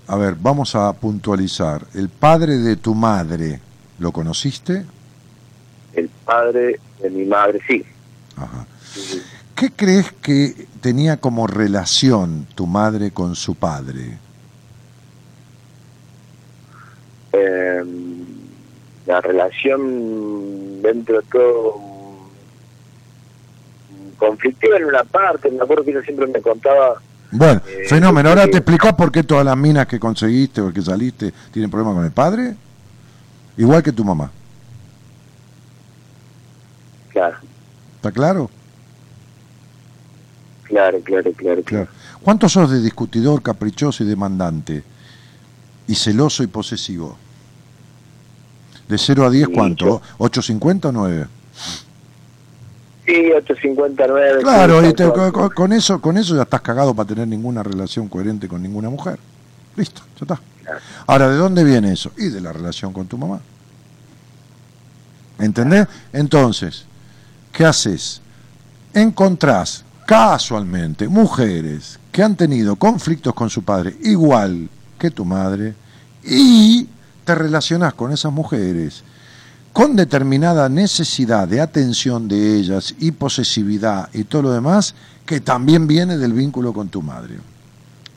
A 0.06 0.16
ver, 0.16 0.34
vamos 0.34 0.74
a 0.74 0.92
puntualizar. 0.92 1.82
¿El 1.94 2.08
padre 2.08 2.58
de 2.58 2.76
tu 2.76 2.94
madre 2.94 3.60
lo 3.98 4.12
conociste? 4.12 4.84
El 5.94 6.08
padre 6.08 6.80
de 7.00 7.10
mi 7.10 7.24
madre, 7.24 7.60
sí. 7.66 7.84
Ajá. 8.36 8.66
sí. 8.92 9.22
¿Qué 9.54 9.70
crees 9.70 10.10
que 10.22 10.66
tenía 10.80 11.18
como 11.18 11.46
relación 11.46 12.46
tu 12.54 12.66
madre 12.66 13.10
con 13.10 13.36
su 13.36 13.54
padre? 13.54 14.18
Eh, 17.32 17.84
la 19.06 19.20
relación 19.20 20.80
dentro 20.80 21.20
de 21.20 21.26
todo 21.30 21.89
conflictiva 24.20 24.76
en 24.76 24.84
una 24.84 25.02
parte, 25.02 25.50
me 25.50 25.62
acuerdo 25.62 25.82
que 25.84 25.90
ella 25.90 26.02
siempre 26.02 26.26
me 26.28 26.40
contaba, 26.40 27.00
Bueno, 27.32 27.60
Eh, 27.66 27.86
fenómeno. 27.88 28.28
Ahora 28.28 28.46
te 28.48 28.58
explicás 28.58 28.92
por 28.94 29.10
qué 29.12 29.22
todas 29.22 29.44
las 29.44 29.56
minas 29.56 29.86
que 29.86 29.98
conseguiste 30.00 30.60
o 30.60 30.72
que 30.72 30.82
saliste 30.82 31.32
tienen 31.52 31.70
problemas 31.70 31.94
con 31.94 32.04
el 32.04 32.10
padre. 32.12 32.54
Igual 33.56 33.82
que 33.82 33.92
tu 33.92 34.04
mamá. 34.04 34.30
claro, 37.10 37.36
¿Está 37.96 38.12
claro? 38.12 38.50
claro, 40.64 41.00
claro, 41.02 41.32
claro, 41.32 41.62
Claro. 41.64 41.88
¿Cuánto 42.22 42.48
sos 42.48 42.70
de 42.70 42.80
discutidor, 42.80 43.42
caprichoso 43.42 44.02
y 44.04 44.06
demandante? 44.06 44.82
Y 45.88 45.94
celoso 45.94 46.42
y 46.42 46.46
posesivo. 46.46 47.16
¿De 48.88 48.96
0 48.98 49.24
a 49.26 49.30
10 49.30 49.46
Sí, 49.48 49.52
cuánto? 49.54 49.84
yo- 49.84 50.02
¿8.50 50.18 50.88
o 50.88 50.92
9? 50.92 51.26
Sí, 53.10 53.32
859. 53.32 54.42
Claro, 54.42 54.88
y 54.88 54.94
te- 54.94 55.10
con 55.54 55.72
eso, 55.72 56.00
con 56.00 56.16
eso 56.16 56.36
ya 56.36 56.42
estás 56.42 56.60
cagado 56.60 56.94
para 56.94 57.08
tener 57.08 57.26
ninguna 57.26 57.62
relación 57.62 58.08
coherente 58.08 58.46
con 58.46 58.62
ninguna 58.62 58.88
mujer. 58.88 59.18
Listo, 59.76 60.02
ya 60.20 60.34
está. 60.34 60.40
Ahora, 61.06 61.28
¿de 61.28 61.36
dónde 61.36 61.64
viene 61.64 61.92
eso? 61.92 62.12
Y 62.16 62.28
de 62.28 62.40
la 62.40 62.52
relación 62.52 62.92
con 62.92 63.06
tu 63.06 63.18
mamá. 63.18 63.40
¿Entendés? 65.38 65.86
Entonces, 66.12 66.84
¿qué 67.52 67.64
haces? 67.64 68.20
Encontrás 68.94 69.84
casualmente 70.06 71.08
mujeres 71.08 71.98
que 72.12 72.22
han 72.22 72.36
tenido 72.36 72.76
conflictos 72.76 73.32
con 73.34 73.48
su 73.50 73.62
padre 73.62 73.96
igual 74.02 74.68
que 74.98 75.10
tu 75.10 75.24
madre 75.24 75.74
y 76.24 76.88
te 77.24 77.34
relacionás 77.34 77.94
con 77.94 78.12
esas 78.12 78.32
mujeres 78.32 79.02
con 79.72 79.96
determinada 79.96 80.68
necesidad 80.68 81.46
de 81.46 81.60
atención 81.60 82.28
de 82.28 82.56
ellas 82.58 82.94
y 82.98 83.12
posesividad 83.12 84.08
y 84.12 84.24
todo 84.24 84.42
lo 84.42 84.52
demás 84.52 84.94
que 85.24 85.40
también 85.40 85.86
viene 85.86 86.18
del 86.18 86.32
vínculo 86.32 86.72
con 86.72 86.88
tu 86.88 87.02
madre. 87.02 87.36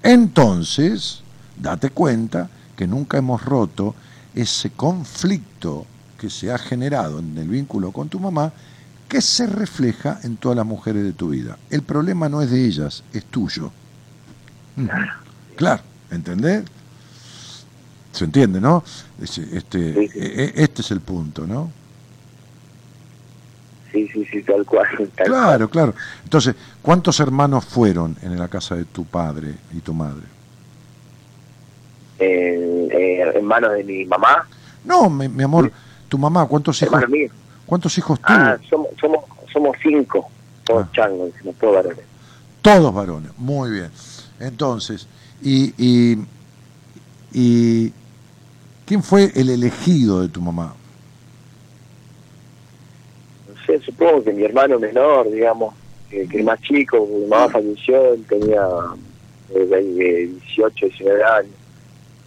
Entonces, 0.01 1.21
date 1.57 1.91
cuenta 1.91 2.49
que 2.75 2.87
nunca 2.87 3.17
hemos 3.17 3.43
roto 3.45 3.95
ese 4.33 4.71
conflicto 4.71 5.85
que 6.17 6.29
se 6.29 6.51
ha 6.51 6.57
generado 6.57 7.19
en 7.19 7.37
el 7.37 7.47
vínculo 7.47 7.91
con 7.91 8.09
tu 8.09 8.19
mamá 8.19 8.51
que 9.07 9.21
se 9.21 9.45
refleja 9.45 10.19
en 10.23 10.37
todas 10.37 10.57
las 10.57 10.65
mujeres 10.65 11.03
de 11.03 11.13
tu 11.13 11.29
vida. 11.29 11.57
El 11.69 11.83
problema 11.83 12.29
no 12.29 12.41
es 12.41 12.49
de 12.49 12.65
ellas, 12.65 13.03
es 13.13 13.25
tuyo. 13.25 13.71
Claro, 15.55 15.83
¿entendés? 16.09 16.63
¿Se 18.13 18.25
entiende, 18.25 18.61
no? 18.61 18.83
Este, 19.21 19.41
e- 20.05 20.11
e- 20.15 20.53
este 20.55 20.81
es 20.81 20.91
el 20.91 21.01
punto, 21.01 21.45
¿no? 21.47 21.71
Sí, 23.91 24.07
sí, 24.13 24.23
sí, 24.31 24.41
tal 24.43 24.65
cual. 24.65 24.87
tal 25.17 25.25
Claro, 25.27 25.69
claro. 25.69 25.95
Entonces, 26.23 26.55
¿cuántos 26.81 27.19
hermanos 27.19 27.65
fueron 27.65 28.15
en 28.21 28.37
la 28.37 28.47
casa 28.47 28.75
de 28.75 28.85
tu 28.85 29.03
padre 29.05 29.55
y 29.73 29.79
tu 29.79 29.93
madre? 29.93 30.23
Eh, 32.19 32.87
eh, 32.91 33.19
hermano 33.35 33.69
de 33.71 33.83
mi 33.83 34.05
mamá, 34.05 34.47
No, 34.85 35.09
mi, 35.09 35.27
mi 35.27 35.43
amor, 35.43 35.71
tu 36.07 36.17
mamá, 36.17 36.45
¿cuántos 36.45 36.79
hijos, 36.83 37.09
mío. 37.09 37.29
cuántos 37.65 37.97
hijos 37.97 38.19
tuvo? 38.19 38.27
Ah, 38.37 38.57
somos, 38.69 38.89
somos, 39.01 39.23
somos 39.51 39.75
cinco, 39.81 40.29
todos 40.63 40.83
Ah. 40.85 40.89
changos, 40.93 41.31
todos 41.59 41.73
varones. 41.75 42.05
Todos 42.61 42.93
varones, 42.93 43.31
muy 43.37 43.71
bien. 43.71 43.89
Entonces, 44.39 45.07
y, 45.41 45.73
y, 45.77 46.17
y 47.33 47.91
¿quién 48.93 49.01
fue 49.01 49.31
el 49.33 49.49
elegido 49.49 50.21
de 50.21 50.27
tu 50.27 50.39
mamá? 50.39 50.75
No 53.49 53.65
sé, 53.65 53.79
supongo 53.83 54.23
que 54.23 54.31
mi 54.31 54.43
hermano 54.43 54.77
menor, 54.77 55.31
digamos, 55.31 55.73
que, 56.11 56.27
que 56.27 56.37
el 56.37 56.43
más 56.43 56.61
chico, 56.61 57.07
mi 57.11 57.25
mamá 57.25 57.49
falleció, 57.49 58.13
él 58.13 58.23
tenía 58.29 58.61
eh, 59.49 59.65
de- 59.65 59.83
de 59.93 60.27
18, 60.27 60.85
19 60.85 61.23
años, 61.23 61.51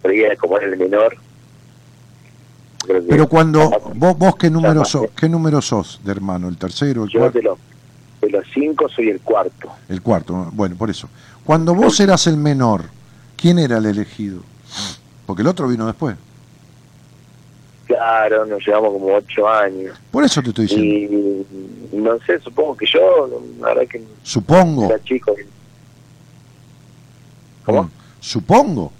pero 0.01 0.13
ella 0.13 0.35
como 0.35 0.57
era 0.57 0.67
el 0.67 0.77
menor. 0.77 1.15
creo 2.85 3.01
que- 3.01 3.07
Pero 3.07 3.29
cuando 3.29 3.69
vos, 3.95 4.17
vos 4.17 4.35
qué 4.35 4.49
número 4.49 4.83
sos, 4.83 5.07
qué 5.15 5.29
número 5.29 5.61
sos 5.61 6.01
de 6.03 6.11
hermano, 6.11 6.49
el 6.49 6.57
tercero, 6.57 7.05
el 7.05 7.09
Yo 7.09 7.19
cuarto, 7.21 7.37
de 7.37 7.43
los, 7.45 7.57
de 8.21 8.29
los 8.29 8.45
cinco 8.53 8.89
soy 8.89 9.07
el 9.09 9.21
cuarto. 9.21 9.69
el 9.87 10.01
cuarto. 10.01 10.49
Bueno, 10.51 10.75
por 10.75 10.89
eso. 10.89 11.07
Cuando 11.45 11.73
vos 11.73 11.97
eras 12.01 12.27
el 12.27 12.35
menor, 12.35 12.83
¿quién 13.37 13.57
era 13.57 13.77
el 13.77 13.85
elegido? 13.85 14.41
Porque 15.25 15.41
el 15.43 15.47
otro 15.47 15.67
vino 15.69 15.85
después. 15.87 16.17
Claro, 17.87 18.45
nos 18.45 18.65
llevamos 18.65 18.91
como 18.93 19.15
ocho 19.15 19.47
años. 19.47 19.97
Por 20.11 20.23
eso 20.25 20.41
te 20.41 20.49
estoy 20.49 20.65
diciendo. 20.67 21.45
Y 21.93 21.95
no 21.97 22.19
sé, 22.25 22.39
supongo 22.41 22.75
que 22.75 22.85
yo, 22.85 23.29
la 23.61 23.67
verdad 23.69 23.87
que 23.89 24.03
Supongo. 24.23 24.85
era 24.85 25.01
chico. 25.03 25.33
¿Cómo? 27.65 27.83
Mm, 27.83 27.89
Supongo. 28.19 28.91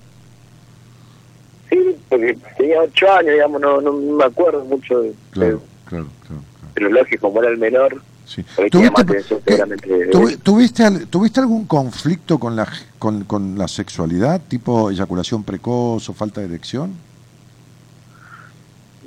Sí, 1.69 1.77
porque 2.07 2.37
tenía 2.57 2.81
ocho 2.81 3.11
años, 3.11 3.33
digamos, 3.33 3.59
no, 3.61 3.81
no 3.81 3.91
me 3.91 4.23
acuerdo 4.23 4.63
mucho. 4.65 5.01
de- 5.01 5.13
Claro, 5.31 5.61
claro, 5.85 6.07
claro. 6.25 6.41
claro. 6.59 6.71
pero 6.73 6.89
lógico, 6.89 7.27
como 7.27 7.41
era 7.41 7.51
el 7.51 7.57
menor, 7.57 8.01
Sí. 8.25 8.43
¿Tuviste, 8.69 10.37
tuviste, 10.43 10.83
al- 10.83 11.07
¿Tuviste 11.07 11.39
algún 11.39 11.65
conflicto 11.65 12.37
con 12.39 12.57
la, 12.57 12.67
con, 12.99 13.23
con 13.23 13.57
la 13.57 13.69
sexualidad, 13.69 14.41
tipo 14.49 14.91
eyaculación 14.91 15.43
precoz 15.43 16.09
o 16.09 16.13
falta 16.13 16.41
de 16.41 16.47
erección? 16.47 16.91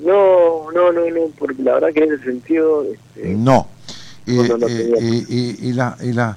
No, 0.05 0.71
no, 0.73 0.93
no, 0.93 1.01
no, 1.11 1.21
porque 1.39 1.63
la 1.63 1.75
verdad 1.75 1.89
que 1.93 2.05
en 2.05 2.13
ese 2.15 2.25
sentido, 2.25 2.85
este, 2.85 3.35
No. 3.35 3.67
Eh, 4.27 4.35
No, 4.37 4.43
no, 4.49 4.59
no 4.59 4.67
eh, 4.69 4.93
eh, 4.99 5.25
y, 5.29 5.69
y 5.69 5.73
la, 5.73 5.97
y, 6.03 6.13
la- 6.13 6.37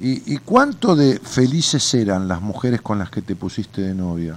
y- 0.00 0.34
y 0.34 0.38
cuánto 0.38 0.96
de 0.96 1.18
felices 1.18 1.92
eran 1.94 2.26
las 2.28 2.40
mujeres 2.40 2.80
con 2.80 2.98
las 2.98 3.10
que 3.10 3.22
te 3.22 3.36
pusiste 3.36 3.82
de 3.82 3.94
novia? 3.94 4.36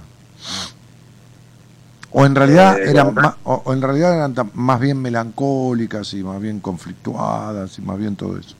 O 2.10 2.24
en 2.24 2.34
realidad 2.34 2.78
Eh, 2.80 2.90
eran 2.90 3.14
ma- 3.14 3.36
o, 3.44 3.62
o 3.66 3.72
en 3.72 3.82
realidad 3.82 4.14
eran 4.16 4.34
más 4.54 4.80
bien 4.80 5.00
melancólicas 5.00 6.12
y 6.14 6.22
más 6.22 6.40
bien 6.40 6.60
conflictuadas 6.60 7.78
y 7.78 7.82
más 7.82 7.98
bien 7.98 8.16
todo 8.16 8.38
eso. 8.38 8.54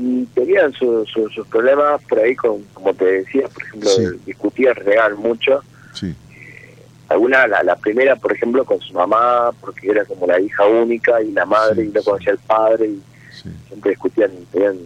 y 0.00 0.24
tenían 0.26 0.72
su- 0.74 1.04
su- 1.12 1.28
sus 1.30 1.44
problemas 1.48 2.00
por 2.08 2.20
ahí, 2.20 2.36
con, 2.36 2.62
como 2.72 2.94
te 2.94 3.04
decía, 3.04 3.48
por 3.48 3.62
ejemplo, 3.64 3.90
Sí. 3.90 4.02
discutían, 4.26 4.74
regaban 4.76 5.16
mucho. 5.18 5.60
Sí. 5.92 6.14
Alguna, 7.08 7.46
la, 7.46 7.62
la 7.62 7.76
primera, 7.76 8.16
por 8.16 8.32
ejemplo, 8.32 8.64
con 8.64 8.80
su 8.80 8.92
mamá, 8.92 9.50
porque 9.60 9.90
era 9.90 10.04
como 10.04 10.26
la 10.26 10.38
hija 10.40 10.66
única 10.66 11.20
y 11.22 11.32
la 11.32 11.46
madre, 11.46 11.82
Sí, 11.84 11.88
y 11.90 11.92
no 11.96 12.02
conocía 12.02 12.32
al 12.32 12.38
padre, 12.38 12.86
y 12.88 13.02
sí. 13.42 13.48
siempre 13.68 13.90
discutían, 13.92 14.30
tenían 14.52 14.76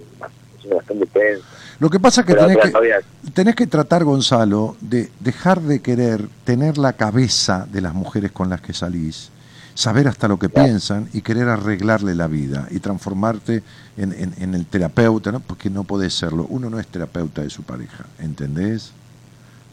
bastante, 0.70 1.06
tenso. 1.06 1.44
Lo 1.80 1.90
que 1.90 1.98
pasa 1.98 2.20
es 2.20 2.26
que 2.28 2.34
tenés 2.34 2.56
que, 2.58 2.70
novia, 2.70 3.00
tenés 3.34 3.56
que 3.56 3.66
tratar, 3.66 4.04
Gonzalo, 4.04 4.76
de 4.80 5.10
dejar 5.18 5.60
de 5.62 5.80
querer 5.80 6.28
tener 6.44 6.78
la 6.78 6.92
cabeza 6.92 7.66
de 7.72 7.80
las 7.80 7.92
mujeres 7.92 8.30
con 8.30 8.48
las 8.48 8.60
que 8.60 8.72
salís, 8.72 9.30
saber 9.74 10.06
hasta 10.06 10.28
lo 10.28 10.38
que 10.38 10.48
Claro. 10.48 10.68
piensan 10.68 11.08
y 11.12 11.22
querer 11.22 11.48
arreglarle 11.48 12.14
la 12.14 12.28
vida 12.28 12.68
y 12.70 12.78
transformarte 12.78 13.64
en, 13.96 14.12
en- 14.12 14.34
en 14.38 14.54
el 14.54 14.66
terapeuta, 14.66 15.32
¿no? 15.32 15.40
porque 15.40 15.70
no 15.70 15.82
podés 15.82 16.14
serlo. 16.14 16.46
Uno 16.50 16.70
no 16.70 16.78
es 16.78 16.86
terapeuta 16.86 17.42
de 17.42 17.50
su 17.50 17.64
pareja, 17.64 18.04
¿entendés? 18.20 18.92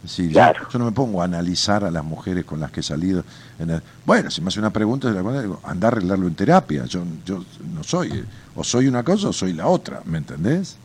Sí, 0.07 0.27
yo- 0.27 0.33
Claro. 0.33 0.67
yo, 0.71 0.79
no 0.79 0.85
me 0.85 0.91
pongo 0.91 1.21
a 1.21 1.25
analizar 1.25 1.83
a 1.83 1.91
las 1.91 2.03
mujeres 2.03 2.45
con 2.45 2.59
las 2.59 2.71
que 2.71 2.79
he 2.79 2.83
salido. 2.83 3.23
en 3.59 3.69
el- 3.71 3.81
bueno, 4.05 4.31
si 4.31 4.39
me 4.41 4.47
hace 4.47 4.59
una 4.59 4.69
pregunta, 4.69 5.11
digo, 5.11 5.59
anda 5.65 5.87
a 5.87 5.91
arreglarlo 5.91 6.27
en 6.27 6.35
terapia. 6.35 6.85
Yo, 6.85 7.03
yo 7.25 7.43
no 7.75 7.83
soy, 7.83 8.07
eh, 8.13 8.23
o 8.55 8.63
soy 8.63 8.87
una 8.87 9.03
cosa 9.03 9.27
o 9.29 9.33
soy 9.33 9.51
la 9.53 9.67
otra, 9.67 10.01
¿me 10.05 10.17
entendés? 10.19 10.77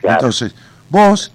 claro, 0.00 0.16
Entonces, 0.20 0.54
vos 0.88 1.30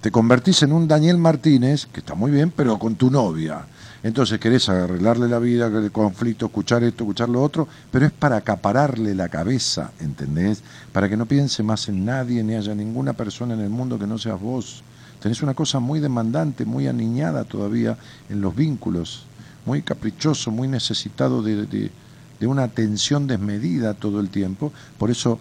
te 0.00 0.10
convertís 0.10 0.62
en 0.64 0.72
un 0.72 0.88
Daniel 0.88 1.18
Martínez, 1.18 1.86
que 1.86 2.00
está 2.00 2.14
muy 2.14 2.30
bien, 2.32 2.50
pero 2.54 2.78
con 2.78 2.96
tu 2.96 3.10
novia. 3.10 3.64
Entonces 4.02 4.38
querés 4.38 4.68
arreglarle 4.68 5.28
la 5.28 5.38
vida, 5.38 5.66
el 5.68 5.90
conflicto, 5.92 6.46
escuchar 6.46 6.82
esto, 6.84 7.04
escuchar 7.04 7.28
lo 7.30 7.42
otro, 7.42 7.66
pero 7.90 8.04
es 8.04 8.12
para 8.12 8.36
acapararle 8.36 9.14
la 9.14 9.28
cabeza, 9.30 9.92
¿entendés? 10.00 10.62
Para 10.92 11.08
que 11.08 11.16
no 11.16 11.24
piense 11.26 11.62
más 11.62 11.88
en 11.88 12.04
nadie, 12.04 12.42
ni 12.42 12.54
haya 12.54 12.74
ninguna 12.74 13.12
persona 13.14 13.54
en 13.54 13.60
el 13.60 13.70
mundo 13.70 13.98
que 13.98 14.06
no 14.06 14.18
seas 14.18 14.38
vos. 14.40 14.82
Tenés 15.24 15.40
una 15.42 15.54
cosa 15.54 15.80
muy 15.80 16.00
demandante, 16.00 16.66
muy 16.66 16.86
aniñada 16.86 17.44
todavía 17.44 17.96
en 18.28 18.42
los 18.42 18.54
vínculos, 18.54 19.22
muy 19.64 19.80
caprichoso, 19.80 20.50
muy 20.50 20.68
necesitado 20.68 21.40
de, 21.40 21.64
de- 21.64 21.90
de 22.38 22.46
una 22.46 22.64
atención 22.64 23.26
desmedida 23.26 23.94
todo 23.94 24.20
el 24.20 24.28
tiempo. 24.28 24.70
Por 24.98 25.10
eso 25.10 25.38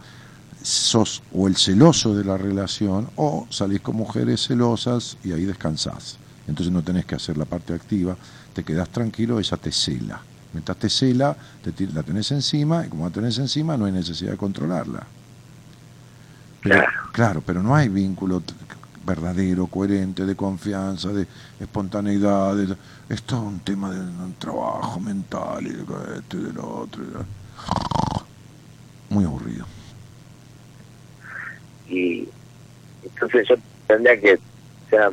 sos 0.64 1.22
o 1.36 1.50
el 1.50 1.58
celoso 1.58 2.16
de 2.16 2.24
la 2.24 2.38
relación 2.38 3.10
o 3.18 3.46
salís 3.50 3.82
con 3.82 3.98
mujeres 3.98 4.48
celosas 4.48 5.18
y 5.22 5.34
ahí 5.34 5.44
descansás. 5.44 6.16
Entonces 6.48 6.72
no 6.72 6.82
tenés 6.82 7.04
que 7.04 7.16
hacer 7.16 7.38
la 7.38 7.44
parte 7.44 7.74
activa, 7.74 8.16
te 8.56 8.64
quedás 8.64 8.88
tranquilo, 8.88 9.38
ella 9.38 9.58
te 9.58 9.74
cela. 9.74 10.22
Mientras 10.54 10.78
te 10.78 10.90
cela, 10.90 11.36
te 11.62 11.88
la 11.88 12.04
tenés 12.04 12.32
encima 12.32 12.86
y 12.86 12.90
como 12.90 13.04
la 13.04 13.12
tenés 13.12 13.38
encima 13.38 13.76
no 13.76 13.84
hay 13.84 13.92
necesidad 13.92 14.32
de 14.32 14.38
controlarla. 14.38 15.04
Pero, 16.62 16.76
Claro. 16.76 16.92
claro, 17.12 17.44
pero 17.46 17.62
no 17.62 17.76
hay 17.76 17.90
vínculo 17.90 18.42
verdadero, 19.06 19.68
coherente, 19.68 20.26
de 20.26 20.36
confianza, 20.36 21.10
de 21.10 21.28
espontaneidad. 21.60 22.56
de- 22.56 22.76
es 23.10 23.22
todo 23.24 23.42
un 23.42 23.60
tema 23.60 23.92
de 23.92 24.00
un 24.00 24.34
trabajo 24.40 25.00
mental 25.00 25.66
y 25.68 25.72
de 25.72 25.84
esto 26.20 26.38
y 26.38 26.44
de 26.44 26.54
lo 26.54 26.68
otro. 26.82 27.04
Muy 29.10 29.26
aburrido. 29.26 29.66
y 31.88 32.28
entonces 33.04 33.48
yo 33.48 33.56
tendría 33.88 34.20
que, 34.20 34.34
o 34.36 34.90
sea, 34.90 35.10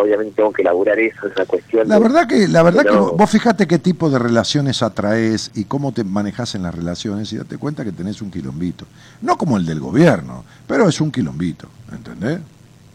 obviamente 0.00 0.34
tengo 0.36 0.52
que 0.52 0.62
elaborar 0.62 0.98
eso, 1.00 1.26
esa 1.26 1.44
cuestión. 1.46 1.88
La 1.88 1.98
verdad 1.98 2.28
que, 2.28 2.46
la 2.46 2.62
verdad 2.62 2.82
que 2.82 2.90
Pero- 2.90 3.12
vos 3.16 3.30
fijate 3.30 3.66
qué 3.66 3.78
tipo 3.78 4.10
de 4.10 4.18
relaciones 4.18 4.82
atraes 4.82 5.50
y 5.54 5.64
cómo 5.64 5.92
te 5.92 6.04
manejas 6.04 6.54
en 6.54 6.62
las 6.62 6.74
relaciones 6.74 7.32
y 7.32 7.38
date 7.38 7.56
cuenta 7.58 7.82
que 7.82 7.92
tenés 7.92 8.22
un 8.22 8.30
quilombito. 8.30 8.84
No 9.22 9.36
como 9.36 9.56
el 9.56 9.66
del 9.66 9.80
gobierno, 9.80 10.44
pero 10.68 10.88
es 10.88 11.00
un 11.00 11.10
quilombito, 11.10 11.68
¿entendés? 11.90 12.40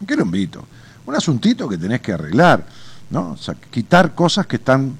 Un 0.00 0.06
quilombito. 0.06 0.64
Un 1.06 1.14
asuntito 1.14 1.68
que 1.68 1.76
tenés 1.76 2.00
que 2.00 2.12
arreglar, 2.12 2.64
¿no? 3.10 3.32
O 3.32 3.36
sea, 3.36 3.54
quitar 3.70 4.14
cosas 4.14 4.46
que 4.46 4.56
están 4.56 4.92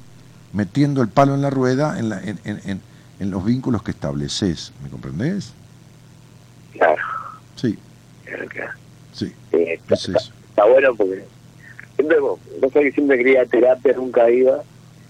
metiendo 0.53 1.01
el 1.03 1.09
palo 1.09 1.35
en 1.35 1.43
la 1.43 1.51
rueda 1.51 1.99
en, 1.99 2.09
la- 2.09 2.21
en, 2.23 2.39
en- 2.45 2.81
en- 3.19 3.31
los 3.31 3.45
vínculos 3.45 3.83
que 3.83 3.91
estableces, 3.91 4.73
¿me 4.83 4.89
comprendés? 4.89 5.53
Claro, 6.73 6.97
Sí, 7.57 7.79
claro, 8.25 8.47
claro. 8.49 8.73
sí, 9.13 9.31
Eh, 9.53 9.75
está, 9.75 9.95
es 9.95 10.09
eso. 10.09 10.33
está 10.49 10.65
bueno 10.65 10.95
porque 10.97 11.23
siempre, 11.97 12.19
vos 12.19 12.39
sabés 12.73 12.73
que 12.89 12.93
siempre 12.93 13.19
quería 13.19 13.45
terapia, 13.45 13.93
nunca 13.95 14.31
iba. 14.31 14.63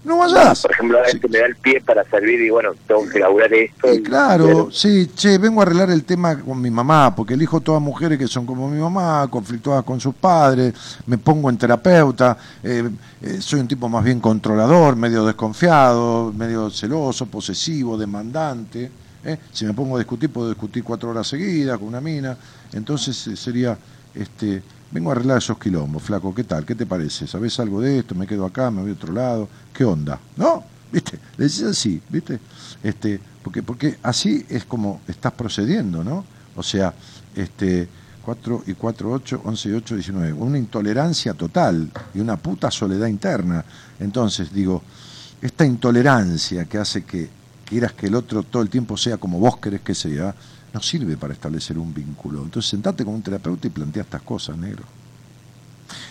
No 0.03 0.17
vayas. 0.17 0.61
Por 0.61 0.71
ejemplo, 0.71 0.97
a 0.97 1.01
veces 1.01 1.21
me 1.29 1.37
da 1.39 1.45
el 1.45 1.55
pie 1.57 1.81
para 1.81 2.03
servir 2.09 2.41
y 2.41 2.49
bueno, 2.49 2.71
tengo 2.87 3.07
que 3.07 3.19
laburar 3.19 3.53
esto. 3.53 3.93
Y 3.93 3.97
y- 3.97 4.03
claro, 4.03 4.45
pero- 4.45 4.71
sí, 4.71 5.11
che, 5.15 5.37
vengo 5.37 5.61
a 5.61 5.63
arreglar 5.63 5.89
el 5.91 6.03
tema 6.03 6.39
con 6.39 6.59
mi 6.61 6.69
mamá, 6.71 7.15
porque 7.15 7.33
elijo 7.35 7.61
todas 7.61 7.81
mujeres 7.81 8.17
que 8.17 8.27
son 8.27 8.45
como 8.45 8.69
mi 8.69 8.79
mamá, 8.79 9.27
conflictuadas 9.29 9.83
con 9.83 9.99
sus 9.99 10.15
padres, 10.15 10.73
me 11.05 11.17
pongo 11.17 11.49
en 11.49 11.57
terapeuta, 11.57 12.37
eh, 12.63 12.89
eh, 13.21 13.37
soy 13.41 13.59
un 13.59 13.67
tipo 13.67 13.87
más 13.89 14.03
bien 14.03 14.19
controlador, 14.19 14.95
medio 14.95 15.23
desconfiado, 15.25 16.33
medio 16.35 16.69
celoso, 16.69 17.25
posesivo, 17.27 17.97
demandante. 17.97 18.89
¿eh? 19.23 19.37
Si 19.51 19.65
me 19.65 19.73
pongo 19.73 19.95
a 19.97 19.99
discutir, 19.99 20.31
puedo 20.31 20.49
discutir 20.49 20.83
cuatro 20.83 21.11
horas 21.11 21.27
seguidas 21.27 21.77
con 21.77 21.87
una 21.89 22.01
mina. 22.01 22.35
Entonces 22.73 23.27
eh, 23.27 23.35
sería, 23.37 23.77
este, 24.15 24.63
vengo 24.91 25.09
a 25.09 25.13
arreglar 25.13 25.37
esos 25.37 25.57
quilombos, 25.57 26.03
flaco, 26.03 26.33
¿qué 26.35 26.43
tal? 26.43 26.65
¿Qué 26.65 26.75
te 26.75 26.85
parece? 26.85 27.27
¿Sabés 27.27 27.59
algo 27.59 27.81
de 27.81 27.99
esto? 27.99 28.15
¿Me 28.15 28.27
quedo 28.27 28.45
acá? 28.45 28.69
¿Me 28.69 28.81
voy 28.81 28.91
a 28.91 28.93
otro 28.93 29.13
lado? 29.13 29.47
¿Qué 29.73 29.83
onda? 29.83 30.19
¿No? 30.35 30.63
¿Viste? 30.91 31.17
Le 31.37 31.45
decís 31.45 31.63
así, 31.63 32.01
¿viste? 32.09 32.39
Este, 32.83 33.19
porque, 33.41 33.63
porque 33.63 33.97
así 34.03 34.45
es 34.49 34.65
como 34.65 35.01
estás 35.07 35.31
procediendo, 35.31 36.03
¿no? 36.03 36.25
O 36.55 36.63
sea, 36.63 36.93
este, 37.35 37.87
4 38.23 38.63
y 38.67 38.73
4, 38.73 39.11
8, 39.11 39.41
11 39.45 39.69
y 39.69 39.73
8, 39.73 39.95
19. 39.95 40.33
Una 40.33 40.57
intolerancia 40.57 41.33
total 41.33 41.89
y 42.13 42.19
una 42.19 42.35
puta 42.37 42.69
soledad 42.69 43.07
interna. 43.07 43.63
Entonces, 43.99 44.53
digo, 44.53 44.83
esta 45.41 45.65
intolerancia 45.65 46.65
que 46.65 46.77
hace 46.77 47.03
que 47.03 47.29
quieras 47.65 47.93
que 47.93 48.07
el 48.07 48.15
otro 48.15 48.43
todo 48.43 48.61
el 48.61 48.69
tiempo 48.69 48.97
sea 48.97 49.17
como 49.17 49.39
vos 49.39 49.57
querés 49.57 49.81
que 49.81 49.95
sea, 49.95 50.35
no 50.73 50.81
sirve 50.81 51.17
para 51.17 51.33
establecer 51.33 51.77
un 51.77 51.93
vínculo. 51.93 52.43
Entonces, 52.43 52.69
sentate 52.69 53.03
con 53.03 53.13
un 53.15 53.21
terapeuta 53.21 53.67
y 53.67 53.69
plantea 53.69 54.03
estas 54.03 54.21
cosas, 54.21 54.57
negro. 54.57 54.83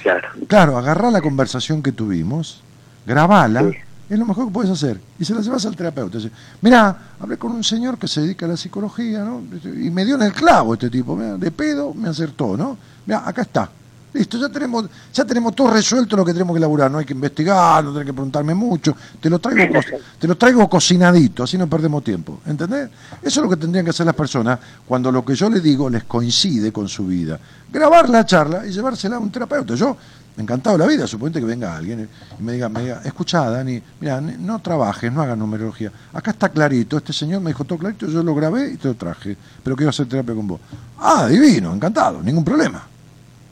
Claro. 0.03 0.29
Claro, 0.49 0.79
agarrá 0.79 1.11
la 1.11 1.21
conversación 1.21 1.83
que 1.83 1.93
tuvimos, 1.93 2.63
grabala, 3.07 3.63
Sí. 3.63 3.77
es 4.11 4.19
lo 4.19 4.27
mejor 4.27 4.47
que 4.47 4.53
puedes 4.53 4.71
hacer. 4.71 5.01
Y 5.19 5.25
se 5.25 5.35
la 5.35 5.41
llevas 5.41 5.65
al 5.67 5.77
terapeuta. 5.77 6.19
Dice, 6.19 6.31
Mirá, 6.61 7.15
hablé 7.19 7.39
con 7.39 7.53
un 7.53 7.65
señor 7.65 7.99
que 7.99 8.07
se 8.09 8.21
dedica 8.21 8.45
a 8.47 8.51
la 8.51 8.57
psicología, 8.57 9.25
¿no? 9.25 9.43
Y 9.65 9.91
me 9.91 10.05
dio 10.05 10.17
en 10.17 10.23
el 10.23 10.33
clavo 10.33 10.75
este 10.75 10.91
tipo, 10.91 11.17
mirá, 11.17 11.37
de 11.37 11.51
pedo 11.51 11.95
me 11.95 12.09
acertó, 12.09 12.57
¿no? 12.57 12.77
Mira, 13.07 13.27
acá 13.27 13.43
está. 13.43 13.71
Listo, 14.13 14.39
ya 14.39 14.49
tenemos, 14.49 14.87
ya 15.13 15.25
tenemos 15.25 15.55
todo 15.55 15.71
resuelto 15.71 16.17
lo 16.17 16.25
que 16.25 16.33
tenemos 16.33 16.55
que 16.55 16.59
elaborar, 16.59 16.91
no 16.91 16.99
hay 16.99 17.05
que 17.05 17.13
investigar, 17.13 17.85
no 17.85 17.93
tenés 17.93 18.07
que 18.07 18.13
preguntarme 18.13 18.55
mucho, 18.55 18.97
te 19.21 19.31
lo 19.31 19.39
traigo 19.39 19.81
te 20.19 20.27
lo 20.27 20.37
traigo 20.37 20.69
cocinadito, 20.69 21.45
así 21.45 21.57
no 21.57 21.69
perdemos 21.69 22.03
tiempo, 22.03 22.41
¿entendés? 22.45 22.91
Eso 23.23 23.41
es 23.41 23.45
lo 23.45 23.49
que 23.49 23.57
tendrían 23.57 23.85
que 23.85 23.91
hacer 23.91 24.07
las 24.07 24.15
personas 24.15 24.59
cuando 24.87 25.13
lo 25.13 25.25
que 25.25 25.35
yo 25.35 25.49
les 25.49 25.63
digo 25.63 25.89
les 25.89 26.05
coincide 26.05 26.73
con 26.73 26.89
su 26.89 27.07
vida. 27.07 27.39
Grabar 27.73 28.09
la 28.11 28.27
charla 28.27 28.67
y 28.67 28.73
llevársela 28.73 29.17
a 29.17 29.19
un 29.21 29.31
terapeuta. 29.31 29.77
Yo, 29.77 29.97
encantado 30.37 30.77
de 30.77 30.85
la 30.85 30.91
vida, 30.91 31.07
suponete 31.07 31.39
que 31.39 31.47
venga 31.47 31.77
alguien 31.77 32.09
y 32.39 32.43
me 32.43 32.55
diga, 32.55 32.69
me 32.69 32.83
diga, 32.83 33.01
escuchá, 33.05 33.49
Dani, 33.49 33.81
mira, 34.01 34.21
no 34.21 34.59
trabajes, 34.59 35.13
no 35.13 35.23
hagas 35.23 35.39
numerología. 35.39 35.93
Acá 36.13 36.33
está 36.33 36.49
clarito, 36.49 36.97
este 36.97 37.13
señor 37.13 37.41
me 37.41 37.51
dijo 37.51 37.65
todo 37.65 37.79
clarito, 37.79 38.09
yo 38.09 38.25
lo 38.25 38.35
grabé 38.35 38.73
y 38.73 38.77
te 38.77 38.89
lo 38.89 38.95
traje, 38.95 39.37
pero 39.63 39.77
quiero 39.77 39.91
hacer 39.91 40.09
terapia 40.09 40.35
con 40.35 40.49
vos. 40.49 40.61
Ah, 40.99 41.29
divino, 41.29 41.73
encantado, 41.73 42.21
ningún 42.23 42.45
problema. 42.45 42.85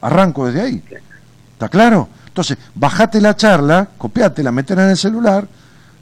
Arranco 0.01 0.47
desde 0.47 0.61
ahí. 0.61 0.83
¿Está 1.53 1.69
claro? 1.69 2.09
Entonces, 2.27 2.57
bajate 2.75 3.21
la 3.21 3.35
charla, 3.35 3.89
copiátela, 3.99 4.53
metela 4.53 4.85
en 4.85 4.91
el 4.91 4.97
celular, 4.97 5.47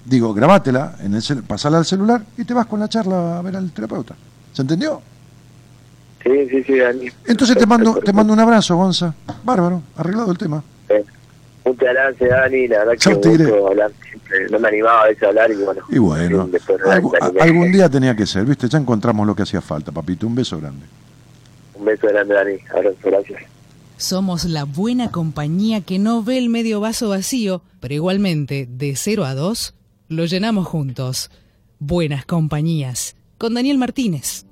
digo, 0.04 0.34
grabátela, 0.34 0.96
en 1.00 1.14
el 1.14 1.22
cel- 1.22 1.42
pasala 1.42 1.78
al 1.78 1.86
celular 1.86 2.20
y 2.36 2.44
te 2.44 2.52
vas 2.52 2.66
con 2.66 2.78
la 2.80 2.88
charla 2.88 3.38
a 3.38 3.42
ver 3.42 3.56
al 3.56 3.70
terapeuta. 3.72 4.14
¿Se 4.52 4.62
entendió? 4.62 5.00
Sí, 6.22 6.30
sí, 6.50 6.62
sí, 6.64 6.78
Dani. 6.78 7.08
Entonces 7.26 7.56
te 7.56 7.66
mando, 7.66 7.94
te 8.00 8.12
mando 8.12 8.32
un 8.32 8.40
abrazo, 8.40 8.76
Gonza. 8.76 9.14
Bárbaro, 9.44 9.80
arreglado 9.96 10.30
el 10.32 10.38
tema. 10.38 10.62
Eh, 10.88 11.04
Muchas 11.64 11.88
gracias, 11.94 12.30
Dani. 12.30 12.68
La 12.68 12.78
verdad 12.84 12.92
que 12.92 13.14
gustó 13.14 13.66
hablar 13.68 13.90
siempre. 14.08 14.46
No 14.50 14.58
me 14.60 14.68
animaba 14.68 15.02
a 15.02 15.06
veces 15.06 15.22
a 15.22 15.26
hablar 15.28 15.50
y 15.50 15.54
bueno. 15.56 15.82
Y 15.88 15.98
bueno, 15.98 16.48
a- 17.20 17.42
algún 17.42 17.72
día 17.72 17.88
tenía 17.88 18.14
que 18.14 18.26
ser, 18.26 18.44
¿viste? 18.44 18.68
Ya 18.68 18.78
encontramos 18.78 19.26
lo 19.26 19.34
que 19.34 19.42
hacía 19.42 19.60
falta, 19.60 19.90
papito. 19.90 20.26
Un 20.26 20.34
beso 20.34 20.58
grande. 20.60 20.84
Un 21.74 21.84
beso 21.84 22.06
grande, 22.08 22.34
Dani. 22.34 22.54
Abrazo, 22.74 22.96
gracias. 23.04 23.42
Somos 23.98 24.44
la 24.44 24.64
buena 24.64 25.10
compañía 25.10 25.80
que 25.80 25.98
no 25.98 26.22
ve 26.22 26.36
el 26.36 26.50
medio 26.50 26.80
vaso 26.80 27.08
vacío, 27.08 27.62
pero 27.80 27.94
igualmente, 27.94 28.68
de 28.70 28.94
0 28.94 29.24
a 29.24 29.34
2, 29.34 29.74
lo 30.08 30.26
llenamos 30.26 30.66
juntos. 30.66 31.30
Buenas 31.78 32.26
compañías. 32.26 33.16
Con 33.38 33.54
Daniel 33.54 33.78
Martínez. 33.78 34.44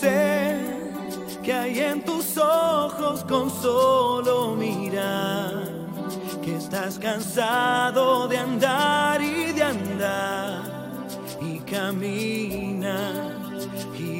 Sé 0.00 0.56
que 1.42 1.52
hay 1.52 1.78
en 1.78 2.02
tus 2.04 2.38
ojos 2.38 3.24
con 3.24 3.50
solo 3.50 4.56
mirar 4.56 5.68
que 6.42 6.56
estás 6.56 6.98
cansado 6.98 8.28
de 8.28 8.38
andar 8.38 9.20
y 9.20 9.52
de 9.52 9.62
andar 9.62 11.06
y 11.42 11.58
camina 11.60 13.27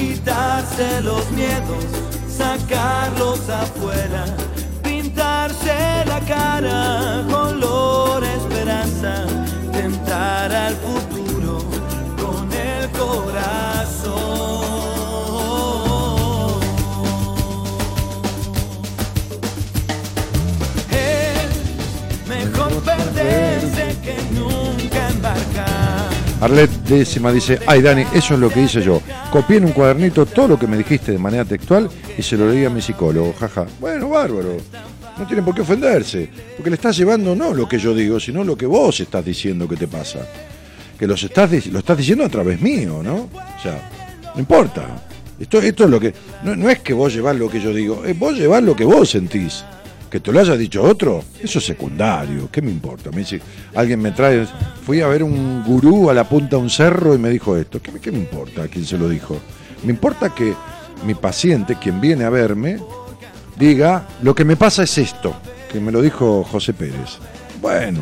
quitarse 0.00 1.02
los 1.02 1.30
miedos, 1.32 1.84
sacarlos 2.26 3.48
afuera, 3.50 4.24
pintarse 4.82 6.04
la 6.06 6.20
cara, 6.20 7.22
color 7.30 8.24
esperanza, 8.24 9.26
tentar 9.72 10.50
al 10.52 10.74
futuro 10.76 11.58
con 12.16 12.50
el 12.52 12.88
corazón. 12.90 13.79
Arlet 26.40 26.70
décima 26.88 27.30
dice, 27.30 27.58
ay 27.66 27.82
Dani, 27.82 28.04
eso 28.14 28.32
es 28.32 28.40
lo 28.40 28.48
que 28.48 28.62
hice 28.62 28.80
yo. 28.80 29.02
Copié 29.30 29.58
en 29.58 29.66
un 29.66 29.72
cuadernito 29.72 30.24
todo 30.24 30.48
lo 30.48 30.58
que 30.58 30.66
me 30.66 30.78
dijiste 30.78 31.12
de 31.12 31.18
manera 31.18 31.44
textual 31.44 31.90
y 32.16 32.22
se 32.22 32.36
lo 32.38 32.50
leí 32.50 32.64
a 32.64 32.70
mi 32.70 32.80
psicólogo, 32.80 33.34
jaja. 33.38 33.66
Bueno, 33.78 34.08
bárbaro. 34.08 34.56
No 35.18 35.26
tienen 35.26 35.44
por 35.44 35.54
qué 35.54 35.60
ofenderse, 35.60 36.30
porque 36.56 36.70
le 36.70 36.76
estás 36.76 36.96
llevando 36.96 37.36
no 37.36 37.52
lo 37.52 37.68
que 37.68 37.78
yo 37.78 37.94
digo, 37.94 38.18
sino 38.18 38.42
lo 38.42 38.56
que 38.56 38.64
vos 38.64 39.00
estás 39.00 39.22
diciendo 39.22 39.68
que 39.68 39.76
te 39.76 39.86
pasa. 39.86 40.20
Que 40.98 41.06
los 41.06 41.22
estás, 41.22 41.66
lo 41.66 41.78
estás 41.80 41.98
diciendo 41.98 42.24
a 42.24 42.28
través 42.30 42.58
mío, 42.62 43.02
¿no? 43.02 43.28
O 43.34 43.62
sea, 43.62 43.90
no 44.34 44.40
importa. 44.40 44.86
Esto, 45.38 45.60
esto 45.60 45.84
es 45.84 45.90
lo 45.90 46.00
que. 46.00 46.14
No, 46.42 46.56
no 46.56 46.70
es 46.70 46.80
que 46.80 46.94
vos 46.94 47.12
llevás 47.12 47.36
lo 47.36 47.50
que 47.50 47.60
yo 47.60 47.74
digo, 47.74 48.02
es 48.06 48.18
vos 48.18 48.34
llevás 48.34 48.62
lo 48.62 48.74
que 48.74 48.84
vos 48.84 49.10
sentís. 49.10 49.62
Que 50.10 50.18
te 50.20 50.32
lo 50.32 50.40
haya 50.40 50.56
dicho 50.56 50.82
otro, 50.82 51.22
eso 51.40 51.60
es 51.60 51.64
secundario. 51.64 52.48
¿Qué 52.50 52.60
me 52.60 52.70
importa? 52.70 53.10
Me 53.12 53.18
dice, 53.18 53.40
alguien 53.74 54.00
me 54.02 54.10
trae. 54.10 54.44
Fui 54.84 55.00
a 55.00 55.06
ver 55.06 55.22
un 55.22 55.62
gurú 55.64 56.10
a 56.10 56.14
la 56.14 56.28
punta 56.28 56.56
de 56.56 56.62
un 56.62 56.70
cerro 56.70 57.14
y 57.14 57.18
me 57.18 57.30
dijo 57.30 57.56
esto. 57.56 57.80
¿Qué, 57.80 57.92
me- 57.92 58.00
qué 58.00 58.10
me 58.10 58.18
importa 58.18 58.66
quién 58.68 58.84
se 58.84 58.98
lo 58.98 59.08
dijo? 59.08 59.38
Me 59.84 59.90
importa 59.92 60.34
que 60.34 60.52
mi 61.06 61.14
paciente, 61.14 61.76
quien 61.80 62.00
viene 62.00 62.24
a 62.24 62.30
verme, 62.30 62.78
diga, 63.56 64.08
lo 64.22 64.34
que 64.34 64.44
me 64.44 64.56
pasa 64.56 64.82
es 64.82 64.98
esto, 64.98 65.34
que 65.70 65.78
me 65.80 65.92
lo 65.92 66.02
dijo 66.02 66.42
José 66.44 66.72
Pérez. 66.74 67.18
Bueno, 67.60 68.00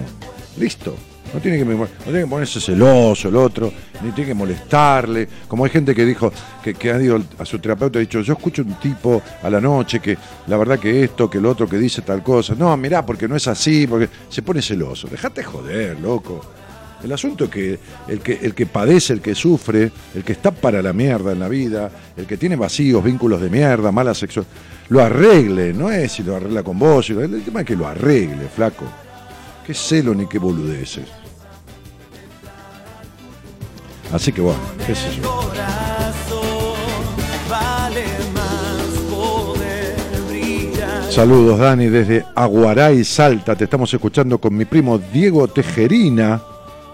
listo. 0.59 0.97
No 1.33 1.41
tiene, 1.41 1.59
que, 1.59 2.27
ponerse 2.27 2.61
celoso 2.61 3.29
el 3.29 3.37
otro, 3.37 3.73
ni 4.03 4.11
tiene 4.13 4.29
que 4.29 4.35
molestarle. 4.35 5.29
Como 5.47 5.65
hay 5.65 5.71
gente 5.71 5.95
que 5.95 6.05
dijo, 6.05 6.33
que, 6.63 6.91
ha 6.91 7.01
ido 7.01 7.21
a 7.39 7.45
su 7.45 7.59
terapeuta 7.59 7.99
y 7.99 8.01
ha 8.01 8.07
dicho, 8.07 8.21
yo 8.23 8.33
escucho 8.35 8.63
un 8.63 8.75
tipo 8.75 9.21
a 9.43 9.51
la 9.51 9.61
noche 9.61 10.01
que 10.01 10.17
la 10.47 10.57
verdad 10.57 10.79
que 10.79 11.05
esto, 11.05 11.29
que 11.29 11.39
el 11.39 11.47
otro 11.47 11.69
que 11.69 11.77
dice 11.77 12.03
tal 12.03 12.23
cosa. 12.23 12.55
No, 12.57 12.77
mirá, 12.77 13.05
porque 13.05 13.29
no 13.29 13.37
es 13.37 13.47
así, 13.47 13.87
porque 13.87 14.09
se 14.29 14.43
pone 14.43 14.63
celoso. 14.63 15.07
Dejate 15.09 15.43
joder, 15.43 15.99
loco. 16.01 16.41
El 17.03 17.13
asunto 17.13 17.45
es 17.45 17.51
que 17.51 17.79
el, 18.09 18.21
que 18.21 18.41
el 18.43 18.55
que 18.55 18.67
padece, 18.67 19.13
el 19.13 19.21
que 19.21 19.35
sufre, 19.35 19.93
el 20.15 20.25
que 20.25 20.33
está 20.33 20.51
para 20.51 20.83
la 20.83 20.93
mierda 20.93 21.33
en 21.33 21.39
la 21.39 21.49
vida, 21.49 21.91
el 22.17 22.27
que 22.27 22.37
tiene 22.37 22.57
vacíos, 22.57 23.05
vínculos 23.05 23.41
de 23.41 23.51
mierda, 23.51 23.93
mala 23.93 24.15
sexual, 24.15 24.47
lo 24.89 25.01
arregle, 25.01 25.73
no 25.73 25.91
es 25.91 26.13
si 26.13 26.25
lo 26.25 26.35
arregla 26.35 26.65
con 26.65 26.79
vos, 26.79 27.09
el 27.11 27.43
tema 27.43 27.61
es 27.61 27.67
que 27.67 27.77
lo 27.77 27.87
arregle, 27.87 28.49
flaco. 28.49 28.85
Qué 29.69 29.75
celo 29.75 30.15
ni 30.15 30.25
qué 30.25 30.39
boludeces. 30.39 31.05
Así 34.11 34.33
que 34.33 34.41
bueno, 34.41 34.59
qué 34.87 34.95
sé 34.95 35.15
yo. 35.21 35.53
Saludos, 41.11 41.59
Dani, 41.59 41.89
desde 41.89 42.25
Aguaray, 42.35 43.05
Salta. 43.05 43.55
Te 43.57 43.65
estamos 43.65 43.93
escuchando 43.93 44.39
con 44.39 44.57
mi 44.57 44.65
primo 44.65 44.99
Diego 44.99 45.47
Tejerina. 45.49 46.41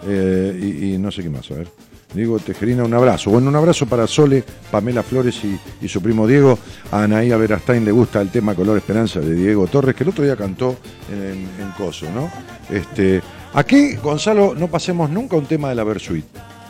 eh, 0.05 0.59
y, 0.61 0.95
y 0.95 0.99
no 0.99 1.13
sé 1.13 1.23
qué 1.23 1.31
más, 1.31 1.49
a 1.53 1.55
ver. 1.55 1.69
Diego 2.15 2.39
Tejerina, 2.39 2.85
un 2.85 2.95
abrazo. 2.95 3.31
Bueno, 3.31 3.49
un 3.49 3.57
abrazo 3.57 3.87
para 3.87 4.07
Sole, 4.07 4.45
Pamela 4.71 5.03
Flores 5.03 5.41
y, 5.81 5.89
su 5.89 6.01
primo 6.01 6.27
Diego. 6.27 6.59
A 6.93 7.03
Anaía 7.03 7.37
Verastain 7.37 7.85
le 7.85 7.91
gusta 7.91 8.21
el 8.21 8.31
tema 8.31 8.55
Color 8.55 8.79
Esperanza 8.79 9.21
de 9.21 9.35
Diego 9.35 9.67
Torres, 9.67 9.97
que 9.97 10.05
el 10.05 10.11
otro 10.11 10.25
día 10.25 10.37
cantó 10.37 10.77
en, 11.13 11.45
Coso, 11.77 12.07
¿no? 12.15 12.31
Este, 12.71 13.21
aquí, 13.53 13.97
Gonzalo, 13.97 14.55
no 14.55 14.69
pasemos 14.69 15.11
nunca 15.11 15.37
un 15.37 15.47
tema 15.47 15.71
de 15.71 15.75
la 15.75 15.83
Versuit. 15.83 16.25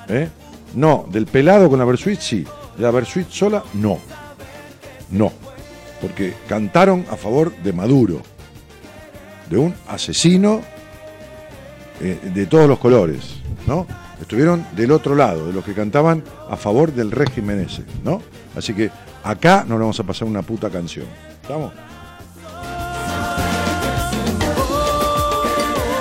¿eh? 0.08 0.28
No, 0.74 1.06
del 1.10 1.26
pelado 1.26 1.68
con 1.68 1.78
la 1.78 1.84
Versuit 1.84 2.20
sí. 2.20 2.46
La 2.78 2.90
Versuit 2.90 3.28
sola, 3.28 3.62
no. 3.74 3.98
No. 5.10 5.30
Porque 6.00 6.34
cantaron 6.48 7.04
a 7.10 7.16
favor 7.16 7.54
de 7.56 7.72
Maduro, 7.72 8.22
de 9.50 9.58
un 9.58 9.74
asesino 9.88 10.62
eh, 12.00 12.18
de 12.34 12.46
todos 12.46 12.66
los 12.66 12.78
colores, 12.78 13.36
¿no? 13.66 13.86
Estuvieron 14.24 14.64
del 14.74 14.90
otro 14.90 15.14
lado, 15.14 15.48
de 15.48 15.52
los 15.52 15.62
que 15.62 15.74
cantaban 15.74 16.24
a 16.48 16.56
favor 16.56 16.90
del 16.94 17.10
régimen 17.10 17.60
ese, 17.60 17.84
¿no? 18.02 18.22
Así 18.56 18.72
que 18.72 18.90
acá 19.22 19.66
no 19.68 19.74
le 19.74 19.80
vamos 19.80 20.00
a 20.00 20.02
pasar 20.02 20.26
una 20.26 20.40
puta 20.40 20.70
canción. 20.70 21.04
¿Estamos? 21.42 21.74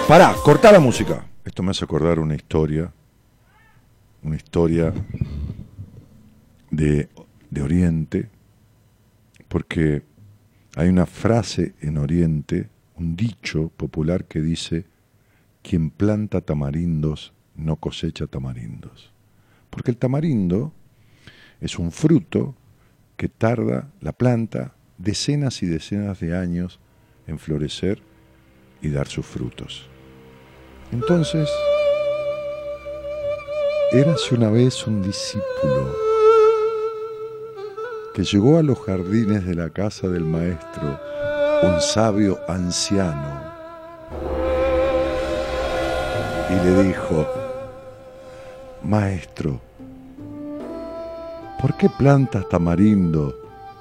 Pará, 0.08 0.34
cortá 0.42 0.72
la 0.72 0.80
música. 0.80 1.26
Esto 1.44 1.64
me 1.64 1.72
hace 1.72 1.84
acordar 1.84 2.18
una 2.20 2.34
historia, 2.34 2.94
una 4.24 4.38
historia 4.38 4.94
de, 6.72 7.10
de 7.50 7.62
Oriente, 7.62 8.30
porque 9.50 10.02
hay 10.78 10.88
una 10.88 11.06
frase 11.06 11.76
en 11.82 11.98
Oriente, 11.98 12.70
un 12.96 13.18
dicho 13.18 13.70
popular 13.76 14.24
que 14.24 14.40
dice, 14.40 14.86
quien 15.62 15.90
planta 15.90 16.40
tamarindos 16.40 17.34
no 17.56 17.76
cosecha 17.76 18.28
tamarindos. 18.28 19.12
Porque 19.70 19.92
el 19.92 19.98
tamarindo 19.98 20.74
es 21.62 21.80
un 21.80 21.92
fruto 21.92 22.56
que 23.18 23.30
tarda 23.30 23.90
la 24.02 24.12
planta 24.12 24.76
decenas 24.98 25.64
y 25.64 25.68
decenas 25.68 26.20
de 26.20 26.36
años 26.36 26.80
en 27.28 27.40
florecer 27.40 28.02
y 28.82 28.90
dar 28.90 29.08
sus 29.08 29.26
frutos. 29.26 29.88
Entonces, 30.92 31.50
érase 33.92 34.36
una 34.36 34.50
vez 34.50 34.86
un 34.86 35.02
discípulo 35.02 35.96
que 38.14 38.24
llegó 38.24 38.60
a 38.60 38.64
los 38.64 38.80
jardines 38.80 39.46
de 39.46 39.56
la 39.56 39.72
casa 39.72 40.08
del 40.08 40.24
maestro, 40.24 41.00
un 41.64 41.82
sabio 41.82 42.40
anciano, 42.48 43.42
y 46.50 46.66
le 46.66 46.84
dijo, 46.84 47.43
Maestro, 48.84 49.62
¿por 51.62 51.78
qué 51.78 51.90
plantas 51.90 52.50
tamarindo 52.50 53.34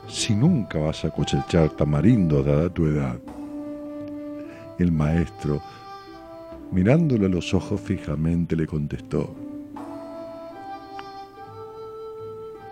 si 0.06 0.32
nunca 0.32 0.78
vas 0.78 1.04
a 1.04 1.10
cosechar 1.10 1.70
tamarindo 1.70 2.40
dada 2.40 2.68
tu 2.68 2.86
edad? 2.86 3.16
El 4.78 4.92
maestro, 4.92 5.60
mirándole 6.70 7.26
a 7.26 7.28
los 7.28 7.52
ojos 7.52 7.80
fijamente, 7.80 8.54
le 8.54 8.64
contestó, 8.64 9.34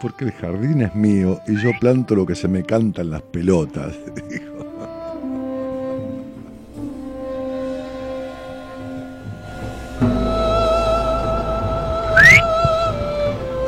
porque 0.01 0.27
el 0.27 0.33
jardín 0.33 0.83
es 0.83 0.95
mío 0.95 1.41
y 1.49 1.57
yo 1.57 1.73
planto 1.81 2.15
lo 2.15 2.25
que 2.25 2.37
se 2.37 2.47
me 2.47 2.63
canta 2.63 3.03
en 3.03 3.11
las 3.11 3.23
pelotas. 3.23 3.93
dijo. 4.31 4.50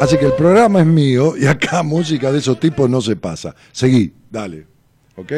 Así 0.03 0.19
que 0.19 0.27
el 0.27 0.33
programa 0.33 0.81
es 0.81 0.87
mío 0.87 1.35
y 1.37 1.47
acá 1.47 1.81
música 1.85 2.33
de 2.33 2.39
esos 2.39 2.59
tipos 2.59 2.91
no 2.91 3.01
se 3.01 3.15
pasa. 3.15 3.55
Seguí, 3.71 4.13
dale. 4.29 4.67
¿Ok? 5.15 5.31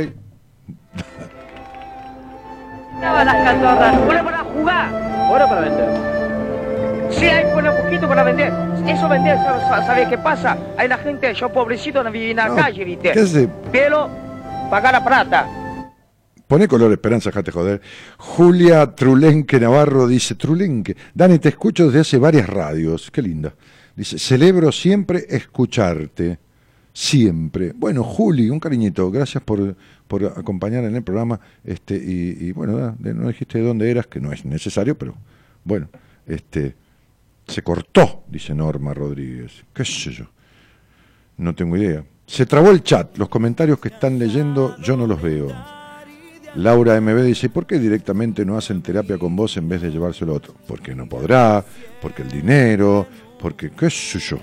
Estaban 2.95 3.27
las 3.27 3.45
catorras, 3.45 4.07
bueno 4.07 4.25
para 4.25 4.39
jugar, 4.39 5.29
bueno 5.29 5.49
para 5.49 5.61
vender. 5.61 7.11
Sí, 7.11 7.27
hay 7.27 7.53
bueno 7.53 7.77
poquito 7.77 8.09
para 8.09 8.23
vender. 8.23 8.51
Eso 8.87 9.07
vender, 9.07 9.37
¿sabes, 9.37 9.87
sabes 9.87 10.09
qué 10.09 10.17
pasa? 10.17 10.57
Hay 10.79 10.89
la 10.89 10.97
gente, 10.97 11.35
yo 11.35 11.53
pobrecito, 11.53 12.03
no 12.03 12.11
viví 12.11 12.31
en 12.31 12.39
la 12.39 12.49
No, 12.49 12.57
calle, 12.57 12.85
¿viste? 12.87 13.13
¿qué 13.13 13.21
hace? 13.21 13.51
Pero, 13.71 14.09
pagar 14.71 14.95
la 14.95 15.05
plata. 15.05 15.47
Pone 16.49 16.69
color 16.69 16.91
esperanza, 16.91 17.31
jate 17.31 17.53
joder. 17.53 17.83
Julia 18.17 18.95
Trulenque 18.95 19.61
Navarro 19.61 20.07
dice, 20.07 20.37
Trulenque, 20.37 20.97
Dani, 21.13 21.39
te 21.39 21.51
escucho 21.51 21.85
desde 21.85 22.01
hace 22.01 22.17
varias 22.17 22.49
radios, 22.49 23.11
qué 23.11 23.21
linda. 23.21 23.53
Dice, 23.97 24.19
celebro 24.19 24.73
siempre 24.73 25.25
escucharte, 25.29 26.39
siempre. 26.93 27.73
Bueno, 27.75 28.03
Juli, 28.03 28.51
un 28.51 28.61
cariñito, 28.61 29.11
gracias 29.11 29.43
por, 29.43 29.77
por 30.07 30.25
acompañar 30.25 30.85
en 30.85 30.97
el 30.97 31.03
programa. 31.03 31.39
Este, 31.65 31.97
y, 31.97 32.49
y 32.49 32.53
bueno, 32.53 32.97
no 32.99 33.29
dijiste 33.29 33.59
de 33.59 33.65
dónde 33.65 33.91
eras, 33.91 34.07
que 34.07 34.21
no 34.21 34.33
es 34.33 34.45
necesario, 34.45 34.97
pero 34.97 35.15
bueno, 35.65 35.89
este, 36.27 36.75
se 37.47 37.63
cortó, 37.63 38.25
dice 38.29 38.55
Norma 38.55 38.95
Rodríguez. 38.95 39.65
¿Qué 39.73 39.85
sé 39.85 40.13
yo? 40.13 40.25
No 41.37 41.55
tengo 41.55 41.77
idea. 41.77 42.05
Se 42.27 42.47
trabó 42.47 42.71
el 42.71 42.83
chat, 42.83 43.17
los 43.19 43.29
comentarios 43.29 43.79
que 43.79 43.89
están 43.89 44.19
leyendo 44.19 44.77
yo 44.79 44.97
no 44.97 45.07
los 45.07 45.21
veo. 45.21 45.53
Laura 46.57 47.01
MB 47.01 47.23
dice, 47.23 47.49
¿por 47.49 47.67
qué 47.67 47.79
directamente 47.79 48.45
no 48.45 48.57
hacen 48.57 48.81
terapia 48.81 49.19
con 49.19 49.35
vos 49.35 49.57
en 49.57 49.69
vez 49.69 49.83
de 49.83 49.91
llevárselo 49.91 50.33
a 50.33 50.37
otro? 50.37 50.55
Porque 50.69 50.95
no 50.95 51.09
podrá, 51.09 51.65
porque 52.01 52.23
el 52.23 52.31
dinero, 52.31 53.09
porque 53.45 53.71
qué 53.71 53.91
sé 53.91 54.19
yo. 54.21 54.39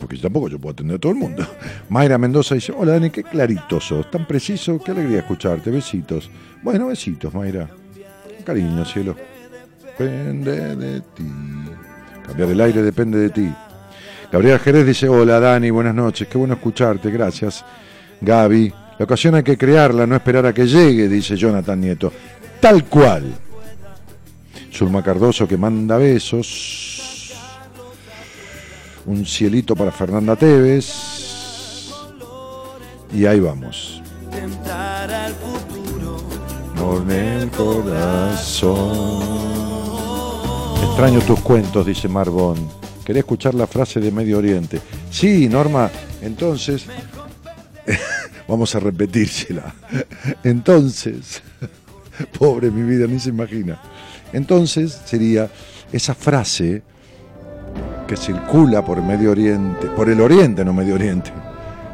Porque 0.00 0.16
tampoco 0.16 0.48
yo 0.48 0.58
puedo 0.58 0.72
atender 0.72 0.96
a 0.96 0.98
todo 0.98 1.12
el 1.12 1.18
mundo. 1.18 1.46
Mayra 1.90 2.18
Mendoza 2.18 2.56
dice, 2.56 2.72
hola 2.76 2.94
Dani, 2.94 3.10
qué 3.10 3.22
clarito 3.22 3.80
sos, 3.80 4.10
tan 4.10 4.26
preciso, 4.26 4.82
qué 4.82 4.90
alegría 4.90 5.18
escucharte, 5.18 5.70
besitos. 5.70 6.28
Bueno, 6.60 6.88
besitos, 6.88 7.32
Mayra. 7.32 7.70
Cariño, 8.44 8.84
cielo. 8.84 9.14
Depende 9.96 10.74
de 10.74 11.00
ti. 11.02 11.30
Cambiar 12.26 12.48
el 12.48 12.60
aire 12.62 12.82
depende 12.82 13.16
de 13.20 13.30
ti. 13.30 13.48
Gabriela 14.32 14.58
Jerez 14.58 14.84
dice, 14.84 15.08
hola 15.08 15.38
Dani, 15.38 15.70
buenas 15.70 15.94
noches, 15.94 16.26
qué 16.26 16.36
bueno 16.36 16.54
escucharte, 16.54 17.12
gracias. 17.12 17.64
Gaby, 18.20 18.74
la 18.98 19.04
ocasión 19.04 19.36
hay 19.36 19.44
que 19.44 19.56
crearla, 19.56 20.04
no 20.04 20.16
esperar 20.16 20.44
a 20.46 20.52
que 20.52 20.66
llegue, 20.66 21.08
dice 21.08 21.36
Jonathan 21.36 21.80
Nieto. 21.80 22.12
Tal 22.58 22.86
cual. 22.86 23.32
Zulma 24.72 25.00
Cardoso 25.00 25.46
que 25.46 25.56
manda 25.56 25.96
besos. 25.96 27.07
Un 29.08 29.24
cielito 29.24 29.74
para 29.74 29.90
Fernanda 29.90 30.36
Tevez. 30.36 30.92
Y 33.10 33.24
ahí 33.24 33.40
vamos. 33.40 34.02
Con 36.76 37.10
el 37.10 37.48
corazón. 37.48 39.22
Extraño 40.84 41.20
tus 41.20 41.40
cuentos, 41.40 41.86
dice 41.86 42.06
Marbón. 42.06 42.68
Quería 43.02 43.20
escuchar 43.20 43.54
la 43.54 43.66
frase 43.66 43.98
de 43.98 44.12
Medio 44.12 44.36
Oriente. 44.36 44.78
Sí, 45.10 45.48
Norma, 45.48 45.90
entonces. 46.20 46.84
Vamos 48.46 48.74
a 48.74 48.80
repetírsela. 48.80 49.74
Entonces. 50.44 51.42
Pobre 52.38 52.70
mi 52.70 52.82
vida, 52.82 53.06
ni 53.06 53.18
se 53.18 53.30
imagina. 53.30 53.80
Entonces 54.34 55.00
sería 55.06 55.48
esa 55.92 56.14
frase 56.14 56.82
que 58.08 58.16
circula 58.16 58.82
por 58.84 59.02
Medio 59.02 59.30
Oriente, 59.30 59.86
por 59.94 60.08
el 60.08 60.20
Oriente, 60.20 60.64
no 60.64 60.72
Medio 60.72 60.94
Oriente, 60.94 61.30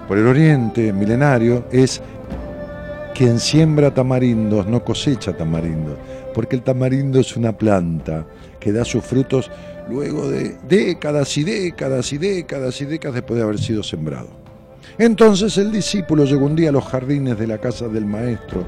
por 0.06 0.16
el 0.16 0.26
Oriente 0.26 0.92
milenario, 0.92 1.64
es 1.72 2.00
quien 3.14 3.38
siembra 3.40 3.92
tamarindos 3.92 4.66
no 4.66 4.84
cosecha 4.84 5.36
tamarindos, 5.36 5.98
porque 6.32 6.56
el 6.56 6.62
tamarindo 6.62 7.18
es 7.18 7.36
una 7.36 7.52
planta 7.52 8.24
que 8.60 8.72
da 8.72 8.84
sus 8.84 9.04
frutos 9.04 9.50
luego 9.90 10.28
de 10.30 10.56
décadas 10.68 11.36
y 11.36 11.44
décadas 11.44 12.12
y 12.12 12.18
décadas 12.18 12.80
y 12.80 12.84
décadas 12.86 13.14
después 13.16 13.36
de 13.36 13.44
haber 13.44 13.58
sido 13.58 13.82
sembrado. 13.82 14.28
Entonces 14.98 15.58
el 15.58 15.72
discípulo 15.72 16.24
llegó 16.24 16.46
un 16.46 16.54
día 16.54 16.68
a 16.68 16.72
los 16.72 16.84
jardines 16.84 17.36
de 17.36 17.48
la 17.48 17.58
casa 17.58 17.88
del 17.88 18.06
maestro, 18.06 18.64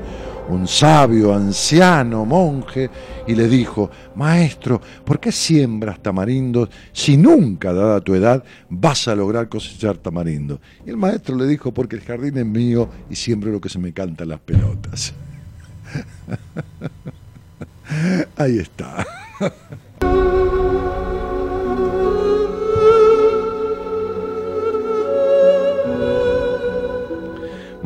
un 0.48 0.68
sabio, 0.68 1.34
anciano, 1.34 2.24
monje, 2.24 2.90
y 3.26 3.34
le 3.34 3.48
dijo, 3.48 3.90
Maestro, 4.14 4.80
¿por 5.04 5.18
qué 5.18 5.32
siembras 5.32 6.00
tamarindos 6.00 6.68
si 6.92 7.16
nunca, 7.16 7.72
dada 7.72 8.00
tu 8.00 8.14
edad, 8.14 8.44
vas 8.68 9.08
a 9.08 9.14
lograr 9.14 9.48
cosechar 9.48 9.98
tamarindo? 9.98 10.60
Y 10.84 10.90
el 10.90 10.96
maestro 10.96 11.36
le 11.36 11.46
dijo, 11.46 11.72
porque 11.72 11.96
el 11.96 12.02
jardín 12.02 12.38
es 12.38 12.46
mío 12.46 12.88
y 13.10 13.16
siembro 13.16 13.50
lo 13.50 13.60
que 13.60 13.68
se 13.68 13.78
me 13.78 13.92
canta 13.92 14.24
las 14.24 14.40
pelotas. 14.40 15.12
Ahí 18.36 18.58
está. 18.58 19.06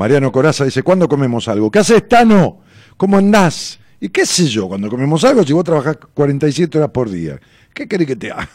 Mariano 0.01 0.33
Coraza 0.33 0.65
dice, 0.65 0.83
¿cuándo 0.83 1.07
comemos 1.07 1.47
algo? 1.47 1.71
¿Qué 1.71 1.79
haces, 1.81 2.09
Tano? 2.09 2.61
¿Cómo 2.97 3.19
andás? 3.19 3.79
Y 4.01 4.09
qué 4.09 4.25
sé 4.25 4.47
yo, 4.47 4.67
cuando 4.67 4.89
comemos 4.89 5.23
algo, 5.25 5.45
si 5.45 5.53
vos 5.53 5.63
trabajás 5.63 5.99
47 6.15 6.79
horas 6.79 6.89
por 6.91 7.11
día, 7.11 7.39
¿qué 7.75 7.87
querés 7.87 8.07
que 8.07 8.17
te 8.17 8.31
haga? 8.31 8.49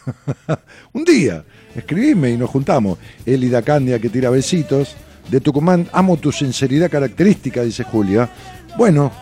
Un 0.92 1.04
día, 1.04 1.44
escribime 1.72 2.30
y 2.32 2.36
nos 2.36 2.50
juntamos. 2.50 2.98
Elida 3.24 3.62
Candia 3.62 4.00
que 4.00 4.08
tira 4.08 4.28
besitos. 4.28 4.96
De 5.30 5.40
Tucumán, 5.40 5.88
amo 5.92 6.16
tu 6.16 6.32
sinceridad 6.32 6.90
característica, 6.90 7.62
dice 7.62 7.84
Julia. 7.84 8.28
Bueno, 8.76 9.12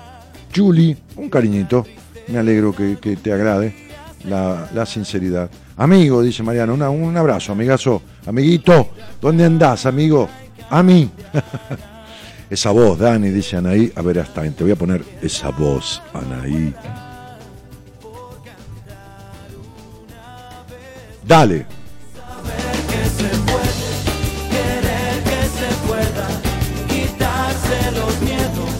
Julie, 0.57 0.97
un 1.17 1.29
cariñito. 1.29 1.87
Me 2.29 2.39
alegro 2.39 2.75
que, 2.75 2.97
que 3.03 3.17
te 3.17 3.35
agrade 3.35 3.75
la, 4.27 4.67
la 4.73 4.87
sinceridad. 4.87 5.51
Amigo, 5.77 6.23
dice 6.23 6.43
Mariano, 6.43 6.73
una- 6.73 6.89
un 6.89 7.15
abrazo, 7.19 7.53
amigazo. 7.53 8.01
Amiguito, 8.25 8.93
¿dónde 9.21 9.45
andás, 9.45 9.85
amigo? 9.85 10.27
A 10.71 10.83
mí. 10.83 11.11
esa 12.55 12.71
voz, 12.71 12.99
Dani, 12.99 13.29
dice 13.31 13.57
Anaí. 13.57 13.93
A 13.95 14.03
ver, 14.03 14.21
hasta 14.21 14.43
te 14.43 14.65
voy 14.65 14.73
a 14.73 14.77
poner 14.77 15.05
esa 15.21 15.51
voz, 15.51 16.03
Anaí. 16.13 16.75
Dale. 21.27 21.67
Los 27.95 28.21
miedos, 28.23 28.71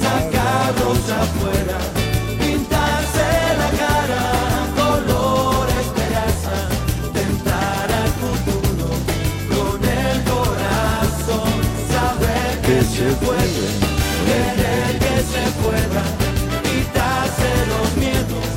sacarlos 0.00 1.10
afuera, 1.10 1.59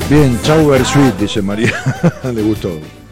Bien, 0.10 0.38
chau 0.44 0.68
Versuit, 0.70 1.14
dice 1.18 1.42
María. 1.42 1.74
Le 2.34 2.42
gustó. 2.44 3.03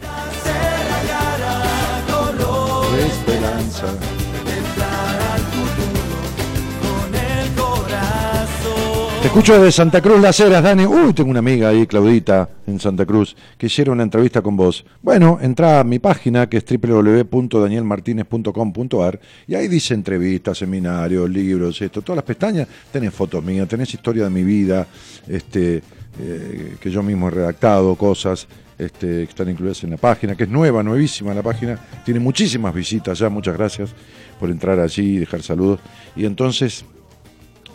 Escucho 9.32 9.54
desde 9.54 9.72
Santa 9.72 10.02
Cruz 10.02 10.20
Las 10.20 10.38
Heras, 10.40 10.62
Dani. 10.62 10.84
Uy, 10.84 11.14
tengo 11.14 11.30
una 11.30 11.38
amiga 11.38 11.70
ahí, 11.70 11.86
Claudita, 11.86 12.50
en 12.66 12.78
Santa 12.78 13.06
Cruz, 13.06 13.34
que 13.56 13.64
hicieron 13.64 13.94
una 13.94 14.02
entrevista 14.02 14.42
con 14.42 14.58
vos. 14.58 14.84
Bueno, 15.00 15.38
entra 15.40 15.80
a 15.80 15.84
mi 15.84 15.98
página, 15.98 16.50
que 16.50 16.58
es 16.58 16.64
www.danielmartinez.com.ar, 16.66 19.20
y 19.46 19.54
ahí 19.54 19.68
dice 19.68 19.94
entrevistas, 19.94 20.58
seminarios, 20.58 21.30
libros, 21.30 21.80
esto, 21.80 22.02
todas 22.02 22.16
las 22.16 22.26
pestañas. 22.26 22.68
Tenés 22.92 23.14
fotos 23.14 23.42
mías, 23.42 23.66
tenés 23.66 23.94
historia 23.94 24.24
de 24.24 24.30
mi 24.30 24.44
vida, 24.44 24.86
este, 25.26 25.82
eh, 26.20 26.76
que 26.78 26.90
yo 26.90 27.02
mismo 27.02 27.28
he 27.28 27.30
redactado, 27.30 27.94
cosas 27.94 28.46
este, 28.76 29.06
que 29.06 29.30
están 29.30 29.48
incluidas 29.48 29.82
en 29.82 29.92
la 29.92 29.96
página, 29.96 30.34
que 30.34 30.44
es 30.44 30.50
nueva, 30.50 30.82
nuevísima 30.82 31.32
la 31.32 31.42
página. 31.42 31.78
Tiene 32.04 32.20
muchísimas 32.20 32.74
visitas 32.74 33.18
ya, 33.18 33.30
muchas 33.30 33.56
gracias 33.56 33.94
por 34.38 34.50
entrar 34.50 34.78
allí 34.78 35.16
y 35.16 35.20
dejar 35.20 35.42
saludos. 35.42 35.80
Y 36.14 36.26
entonces 36.26 36.84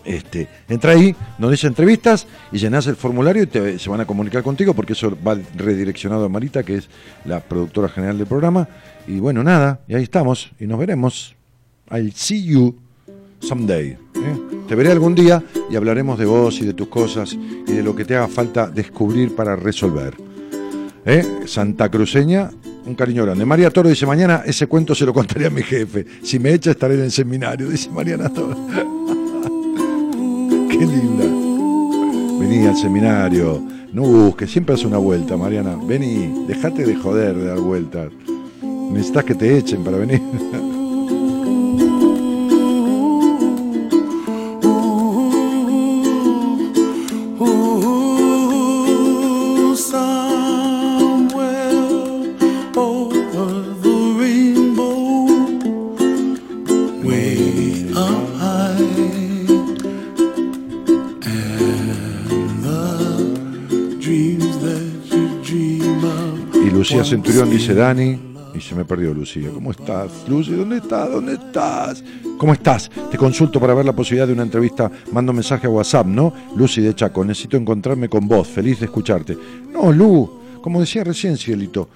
este, 0.08 0.48
entra 0.70 0.94
ahí, 0.94 1.16
donde 1.38 1.56
dice 1.56 1.68
entrevistas 1.68 2.26
y 2.52 2.58
llenas 2.58 2.88
el 2.88 2.96
formulario 2.96 3.44
y 3.44 3.48
te- 3.48 3.78
se 3.78 3.90
van 3.90 4.00
a 4.02 4.06
comunicar 4.08 4.42
contigo 4.42 4.74
porque 4.74 4.94
eso 4.94 5.16
va 5.26 5.38
redireccionado 5.56 6.26
a 6.26 6.30
Marita, 6.30 6.64
que 6.64 6.76
es 6.78 6.90
la 7.26 7.40
productora 7.42 7.90
general 7.90 8.18
del 8.18 8.26
programa. 8.28 8.68
Y 9.08 9.20
bueno, 9.20 9.44
nada, 9.44 9.82
y 9.88 9.96
ahí 9.96 10.04
estamos 10.04 10.52
y 10.60 10.66
nos 10.66 10.80
veremos. 10.80 11.36
I'll 11.92 12.12
see 12.14 12.44
you 12.44 12.76
someday. 13.40 13.92
¿eh? 13.92 13.98
Te 14.68 14.76
veré 14.76 14.92
algún 14.92 15.14
día 15.16 15.44
y 15.70 15.76
hablaremos 15.76 16.18
de 16.20 16.26
vos 16.26 16.60
y 16.62 16.66
de 16.66 16.74
tus 16.74 16.88
cosas 16.88 17.34
y 17.68 17.72
de 17.72 17.84
lo 17.84 17.96
que 17.96 18.04
te 18.06 18.16
haga 18.16 18.28
falta 18.28 18.68
descubrir 18.68 19.36
para 19.36 19.56
resolver. 19.56 20.16
¿Eh? 21.06 21.24
Santa 21.46 21.90
Cruceña, 21.90 22.50
un 22.86 22.96
cariño 22.96 23.24
grande. 23.24 23.46
María 23.46 23.70
Toro 23.70 23.88
dice, 23.88 24.06
mañana 24.06 24.44
ese 24.46 24.68
cuento 24.68 24.94
se 24.94 25.06
lo 25.06 25.14
contaré 25.14 25.46
a 25.46 25.50
mi 25.50 25.62
jefe. 25.64 26.06
Si 26.22 26.40
me 26.40 26.52
echa 26.54 26.72
estaré 26.72 26.96
en 26.96 27.02
el 27.04 27.12
seminario, 27.12 27.70
dice 27.70 27.90
Mariana 27.90 28.28
Toro. 28.28 28.58
Qué 30.78 30.86
linda. 30.86 31.26
Vení 32.40 32.68
al 32.68 32.76
seminario. 32.76 33.60
No 33.92 34.04
busques, 34.04 34.52
siempre 34.52 34.76
hace 34.76 34.86
una 34.86 35.00
vuelta, 35.00 35.36
Mariana. 35.36 35.76
Vení, 35.76 36.46
dejate 36.48 36.86
de 36.86 36.96
joder 36.96 37.36
de 37.36 37.46
dar 37.46 37.60
vueltas. 37.60 38.12
Necesitas 38.92 39.24
que 39.24 39.34
te 39.34 39.58
echen 39.58 39.84
para 39.84 39.98
venir. 39.98 40.22
Centurión 67.08 67.50
dice, 67.50 67.74
Dani, 67.74 68.20
y 68.54 68.60
se 68.60 68.76
me 68.76 68.84
perdió 68.84 69.14
Lucía. 69.14 69.50
¿Cómo 69.54 69.72
estás? 69.72 70.28
Lucy, 70.28 70.52
¿dónde 70.52 70.78
estás? 70.78 71.10
¿Dónde 71.10 71.34
estás? 71.36 72.04
¿Cómo 72.38 72.52
estás? 72.52 72.92
Te 73.10 73.18
consulto 73.18 73.62
para 73.62 73.74
ver 73.74 73.86
la 73.86 73.94
posibilidad 73.94 74.28
de 74.28 74.34
una 74.34 74.44
entrevista. 74.44 74.92
Mando 75.14 75.32
mensaje 75.32 75.68
a 75.68 75.70
WhatsApp, 75.70 76.06
¿no? 76.06 76.34
Lucy 76.58 76.82
de 76.82 76.94
Chaco, 76.94 77.24
necesito 77.24 77.56
encontrarme 77.56 78.10
con 78.10 78.28
vos. 78.28 78.50
Feliz 78.50 78.82
de 78.82 78.88
escucharte. 78.88 79.38
No, 79.72 79.90
Lu, 79.94 80.30
como 80.62 80.82
decía 80.82 81.06
recién, 81.06 81.38
Cielito, 81.38 81.88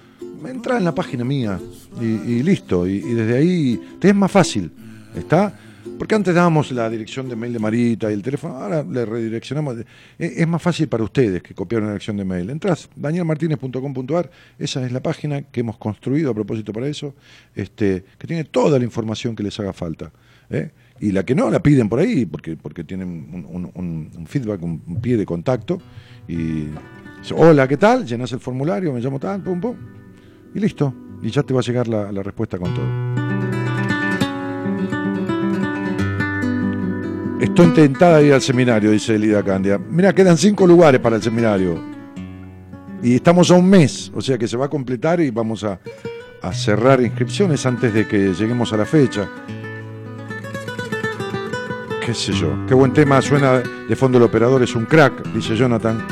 entra 0.47 0.77
en 0.77 0.85
la 0.85 0.95
página 0.95 1.25
mía 1.25 1.59
y, 1.99 2.41
listo. 2.41 2.87
Y, 2.87 2.93
y 2.93 3.13
desde 3.13 3.37
ahí 3.37 3.81
te 3.99 4.09
es 4.09 4.15
más 4.15 4.31
fácil. 4.31 4.71
¿Está? 5.13 5.53
Porque 5.97 6.15
antes 6.15 6.33
dábamos 6.33 6.71
la 6.71 6.89
dirección 6.89 7.29
de 7.29 7.35
mail 7.35 7.53
de 7.53 7.59
Marita 7.59 8.09
y 8.09 8.13
el 8.13 8.21
teléfono, 8.21 8.55
ahora 8.55 8.83
le 8.83 9.05
redireccionamos. 9.05 9.77
Es, 10.17 10.37
es 10.37 10.47
más 10.47 10.61
fácil 10.61 10.87
para 10.87 11.03
ustedes 11.03 11.41
que 11.41 11.53
copiar 11.53 11.81
una 11.81 11.91
dirección 11.91 12.17
de 12.17 12.25
mail. 12.25 12.49
Entrás, 12.49 12.89
danielmartinez.com.ar, 12.95 14.31
esa 14.59 14.85
es 14.85 14.91
la 14.91 15.01
página 15.01 15.43
que 15.43 15.61
hemos 15.61 15.77
construido 15.77 16.31
a 16.31 16.33
propósito 16.33 16.71
para 16.73 16.87
eso, 16.87 17.15
este, 17.55 18.03
que 18.17 18.27
tiene 18.27 18.43
toda 18.45 18.77
la 18.77 18.85
información 18.85 19.35
que 19.35 19.43
les 19.43 19.59
haga 19.59 19.73
falta. 19.73 20.11
¿eh? 20.49 20.71
Y 20.99 21.11
la 21.11 21.23
que 21.23 21.33
no, 21.33 21.49
la 21.49 21.63
piden 21.63 21.89
por 21.89 21.99
ahí, 21.99 22.25
porque, 22.25 22.55
porque 22.55 22.83
tienen 22.83 23.07
un, 23.43 24.27
feedback, 24.27 24.61
un, 24.61 24.79
pie 25.01 25.17
de 25.17 25.25
contacto. 25.25 25.81
Hola, 27.35 27.67
¿qué 27.67 27.77
tal? 27.77 28.05
Llenas 28.05 28.31
el 28.33 28.39
formulario, 28.39 28.93
me 28.93 28.99
llamo 28.99 29.19
tal, 29.19 29.41
pum, 29.41 29.59
pum. 29.59 29.75
Y 30.53 30.59
listo. 30.59 30.93
Y 31.23 31.29
ya 31.29 31.43
te 31.43 31.53
va 31.53 31.59
a 31.59 31.63
llegar 31.63 31.87
la 31.87 32.23
respuesta 32.23 32.57
con 32.57 32.73
todo. 32.73 33.10
Estoy 37.41 37.69
tentada 37.69 38.19
de 38.19 38.27
ir 38.27 38.33
al 38.33 38.41
seminario, 38.41 38.91
dice 38.91 39.15
Elida 39.15 39.41
Candia. 39.41 39.79
Mira, 39.79 40.13
quedan 40.13 40.37
cinco 40.37 40.67
lugares 40.67 41.01
para 41.01 41.15
el 41.15 41.23
seminario. 41.23 41.75
Y 43.01 43.15
estamos 43.15 43.49
a 43.49 43.55
un 43.55 43.67
mes, 43.67 44.11
o 44.13 44.21
sea 44.21 44.37
que 44.37 44.47
se 44.47 44.55
va 44.55 44.67
a 44.67 44.69
completar 44.69 45.19
y 45.19 45.31
vamos 45.31 45.63
a 45.63 45.79
cerrar 46.53 47.01
inscripciones 47.01 47.65
antes 47.65 47.95
de 47.95 48.07
que 48.07 48.35
lleguemos 48.35 48.71
a 48.73 48.77
la 48.77 48.85
fecha. 48.85 49.27
Qué 52.05 52.13
sé 52.13 52.31
yo. 52.31 52.53
Qué 52.67 52.75
buen 52.75 52.93
tema 52.93 53.19
suena 53.23 53.63
de 53.89 53.95
fondo 53.95 54.19
el 54.19 54.23
operador, 54.23 54.61
es 54.61 54.75
un 54.75 54.85
crack, 54.85 55.33
dice 55.33 55.55
Jonathan. 55.55 56.05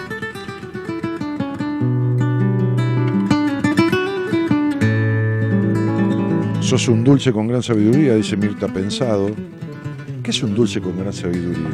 Sos 6.59 6.87
un 6.87 7.03
dulce 7.03 7.31
con 7.31 7.47
gran 7.47 7.61
sabiduría, 7.61 8.15
dice 8.15 8.35
Mirta 8.35 8.67
Pensado. 8.67 9.29
¿Qué 10.29 10.35
es 10.35 10.43
un 10.43 10.53
dulce 10.53 10.79
con 10.79 10.95
gran 10.95 11.11
sabiduría? 11.11 11.71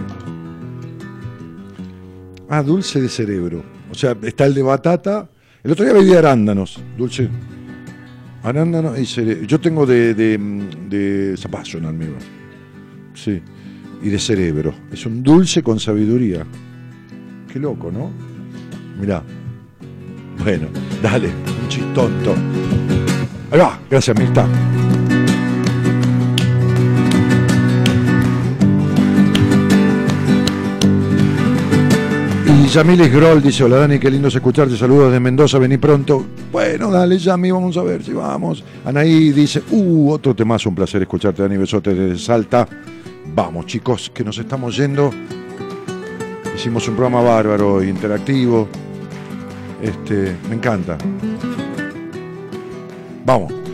Ah, 2.48 2.64
dulce 2.64 3.02
de 3.02 3.10
cerebro. 3.10 3.62
O 3.92 3.94
sea, 3.94 4.16
está 4.22 4.46
el 4.46 4.54
de 4.54 4.62
batata. 4.62 5.30
El 5.62 5.74
otro 5.74 5.84
día 5.84 5.94
bebí 5.94 6.14
arándanos. 6.14 6.82
Dulce. 6.98 7.28
Arándano 8.44 8.98
y 8.98 9.06
cerebro. 9.06 9.46
Yo 9.46 9.60
tengo 9.60 9.86
de, 9.86 10.14
de, 10.14 10.38
de 10.88 11.36
zapallo 11.36 11.80
en 11.80 11.86
almíbar. 11.86 12.22
Sí. 13.14 13.42
Y 14.02 14.08
de 14.08 14.20
cerebro. 14.20 14.74
Es 14.90 15.06
un 15.06 15.22
dulce 15.22 15.62
con 15.62 15.78
sabiduría. 15.78 16.46
Qué 17.52 17.60
loco, 17.60 17.92
¿no? 17.92 18.10
Mirá. 18.98 19.22
Bueno, 20.42 20.70
dale. 21.04 21.28
Un 21.28 21.68
chistonto. 21.68 22.34
Ahí. 23.52 23.60
Gracias, 23.90 24.18
Mirta. 24.18 24.48
Y 32.66 32.68
Yamilis 32.68 33.12
Groll 33.14 33.44
dice, 33.44 33.64
hola 33.64 33.78
Dani, 33.78 34.00
qué 34.00 34.10
lindo 34.10 34.28
es 34.28 34.34
escucharte, 34.34 34.76
saludos 34.76 35.14
de 35.14 35.20
Mendoza, 35.20 35.60
vení 35.60 35.78
pronto. 35.78 36.26
Bueno, 36.52 36.90
dale 36.90 37.20
Yami, 37.20 37.52
vamos 37.52 37.78
a 37.78 37.84
ver 37.84 38.04
si 38.04 38.12
vamos. 38.12 38.64
Anaí 38.84 39.32
dice, 39.32 39.62
uh, 39.70 40.10
otro 40.10 40.36
temazo, 40.36 40.70
un 40.70 40.76
placer 40.76 41.00
escucharte 41.04 41.44
Dani, 41.44 41.58
besote 41.58 41.94
desde 41.94 42.18
Salta. 42.18 42.68
Vamos, 43.36 43.68
chicos, 43.68 44.10
que 44.12 44.24
nos 44.24 44.40
estamos 44.40 44.76
yendo. 44.76 45.12
Hicimos 46.56 46.88
un 46.88 46.96
programa 46.96 47.22
bárbaro, 47.22 47.84
interactivo. 47.84 48.68
Este, 49.80 50.36
me 50.50 50.56
encanta. 50.56 50.98
Vamos. 53.24 53.65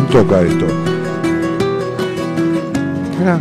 ¿Quién 0.00 0.24
toca 0.24 0.40
esto? 0.40 0.66
Mira. 3.18 3.38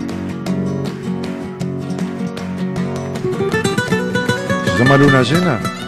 ¿Se 4.75 4.83
llama 4.83 4.97
Luna 4.97 5.21
Llena? 5.23 5.78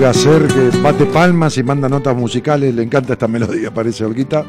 Olga 0.00 0.14
Ser 0.14 0.46
que 0.46 0.70
bate 0.78 1.04
palmas 1.04 1.58
y 1.58 1.62
manda 1.62 1.86
notas 1.86 2.16
musicales, 2.16 2.74
le 2.74 2.82
encanta 2.82 3.12
esta 3.12 3.28
melodía, 3.28 3.70
parece 3.70 4.02
Olguita. 4.02 4.46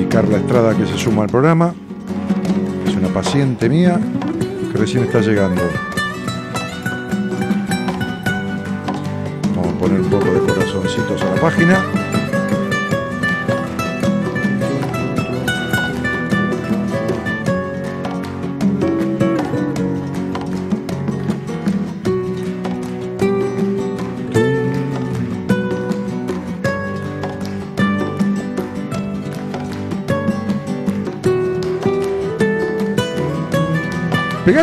Y 0.00 0.04
Carla 0.06 0.38
Estrada 0.38 0.76
que 0.76 0.86
se 0.86 0.98
suma 0.98 1.22
al 1.22 1.28
programa, 1.28 1.72
es 2.84 2.96
una 2.96 3.10
paciente 3.10 3.68
mía 3.68 4.00
que 4.72 4.76
recién 4.76 5.04
está 5.04 5.20
llegando. 5.20 5.62
Vamos 9.54 9.72
a 9.72 9.78
poner 9.78 10.00
un 10.00 10.10
poco 10.10 10.24
de 10.24 10.40
corazoncitos 10.40 11.22
a 11.22 11.32
la 11.32 11.40
página. 11.40 11.97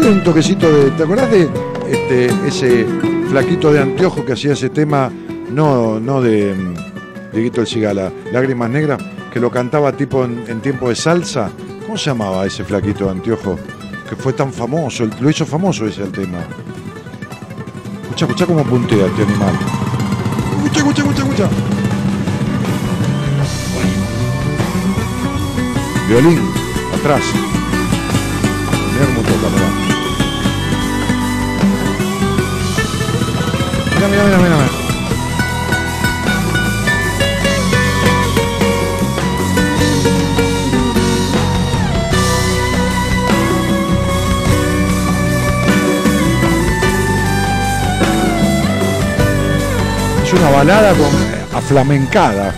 Un 0.07 0.23
toquecito 0.23 0.71
de. 0.71 0.91
¿Te 0.91 1.03
acordás 1.03 1.31
de 1.31 1.49
este, 1.89 2.25
ese 2.47 2.85
flaquito 3.29 3.73
de 3.73 3.81
anteojo 3.81 4.23
que 4.23 4.33
hacía 4.33 4.53
ese 4.53 4.69
tema? 4.69 5.11
No, 5.49 5.99
no 5.99 6.21
de 6.21 6.55
Dieguito 7.33 7.61
el 7.61 7.67
Cigala, 7.67 8.11
Lágrimas 8.31 8.69
Negras, 8.69 9.01
que 9.33 9.39
lo 9.39 9.49
cantaba 9.49 9.91
tipo 9.93 10.23
en, 10.23 10.43
en 10.47 10.61
tiempo 10.61 10.89
de 10.89 10.95
salsa. 10.95 11.49
¿Cómo 11.85 11.97
se 11.97 12.11
llamaba 12.11 12.45
ese 12.45 12.63
flaquito 12.63 13.05
de 13.05 13.11
anteojo? 13.11 13.57
Que 14.07 14.15
fue 14.15 14.33
tan 14.33 14.53
famoso, 14.53 15.07
lo 15.19 15.29
hizo 15.29 15.43
famoso 15.45 15.87
ese 15.87 16.03
el 16.03 16.11
tema. 16.11 16.39
Escucha, 18.03 18.25
escucha 18.25 18.45
cómo 18.45 18.63
puntea 18.63 19.07
este 19.07 19.23
animal. 19.23 19.53
Escucha, 20.57 20.79
escucha, 20.79 21.01
escucha, 21.01 21.23
escucha. 21.23 21.49
Violín, 26.07 26.39
atrás. 26.93 27.23
Toca, 29.25 29.94
mirá, 34.07 34.23
mirá, 34.23 34.37
mirá. 34.37 34.55
mirá. 34.55 34.69
Es 50.23 50.33
una 50.33 50.49
balada 50.49 50.93
con 50.93 51.05
eh, 51.05 51.45
aflamencada. 51.53 52.53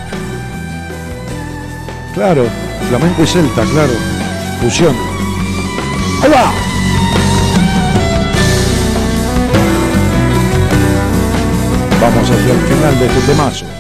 Claro, 2.14 2.46
flamenco 2.90 3.24
y 3.24 3.28
celta, 3.28 3.64
claro. 3.64 3.94
Fusión. 4.62 4.96
¡Ahí! 6.24 6.67
Vamos 12.08 12.32
hacia 12.32 12.54
el 12.54 12.60
final 12.62 13.00
de 13.00 13.06
este 13.06 13.20
temazo. 13.34 13.77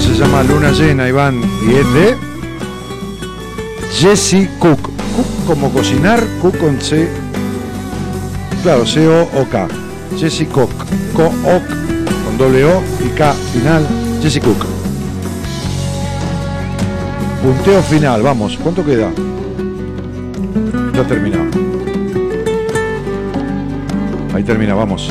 Se 0.00 0.14
llama 0.14 0.42
Luna 0.42 0.72
Llena, 0.72 1.08
Iván, 1.08 1.40
y 1.66 1.74
es 1.74 1.94
de 1.94 2.16
Jesse 3.92 4.48
Cook. 4.58 4.78
Cook 4.80 5.46
como 5.46 5.70
cocinar, 5.70 6.22
Cook 6.42 6.58
con 6.58 6.80
C. 6.80 7.08
Claro, 8.62 8.84
C-O-O-K. 8.84 9.68
Jesse 10.18 10.46
Cook. 10.48 10.70
Co-Oc 11.14 11.62
con 12.24 12.38
doble 12.38 12.64
O 12.64 12.82
y 13.04 13.08
K 13.16 13.32
final. 13.52 13.86
Jesse 14.20 14.40
Cook. 14.40 14.66
Punteo 17.42 17.82
final, 17.82 18.22
vamos. 18.22 18.58
¿Cuánto 18.62 18.84
queda? 18.84 19.10
Ya 20.94 21.06
terminado. 21.06 21.44
Ahí 24.34 24.42
termina, 24.42 24.74
vamos. 24.74 25.10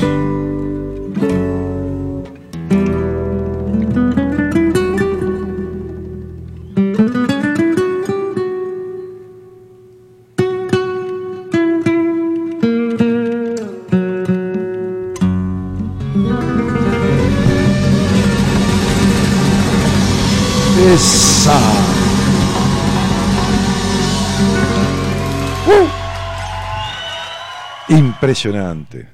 Impresionante. 28.36 29.08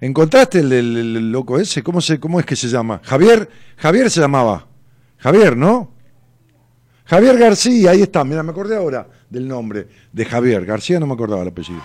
¿Encontraste 0.00 0.60
el, 0.60 0.72
el- 0.72 0.96
el 1.18 1.30
loco 1.32 1.58
ese? 1.58 1.82
¿Cómo, 1.82 2.00
se, 2.00 2.18
¿Cómo 2.18 2.40
es 2.40 2.46
que 2.46 2.56
se 2.56 2.68
llama? 2.68 3.00
Javier, 3.04 3.48
Javier 3.76 4.10
se 4.10 4.20
llamaba. 4.20 4.66
Javier, 5.18 5.54
¿no? 5.56 5.92
Javier 7.04 7.36
García, 7.38 7.90
ahí 7.90 8.00
está, 8.00 8.24
mira, 8.24 8.42
me 8.42 8.50
acordé 8.52 8.76
ahora 8.76 9.06
del 9.28 9.46
nombre 9.46 9.88
de 10.10 10.24
Javier. 10.24 10.64
García 10.64 10.98
no 10.98 11.06
me 11.06 11.12
acordaba 11.12 11.42
el 11.42 11.48
apellido. 11.48 11.82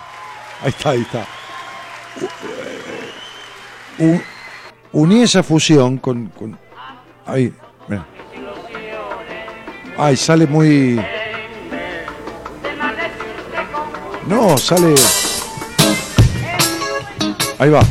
Ahí 0.62 0.70
está, 0.70 0.90
ahí 0.90 1.02
está. 1.02 1.26
Uní 4.92 5.22
esa 5.22 5.42
fusión 5.42 5.98
con, 5.98 6.28
con- 6.28 6.58
ahí, 7.26 7.52
mira. 7.86 8.06
Ay, 9.98 10.16
sale 10.16 10.46
muy. 10.46 10.98
No, 14.26 14.56
sale. 14.56 14.94
Ahí 17.60 17.68
va. 17.68 17.82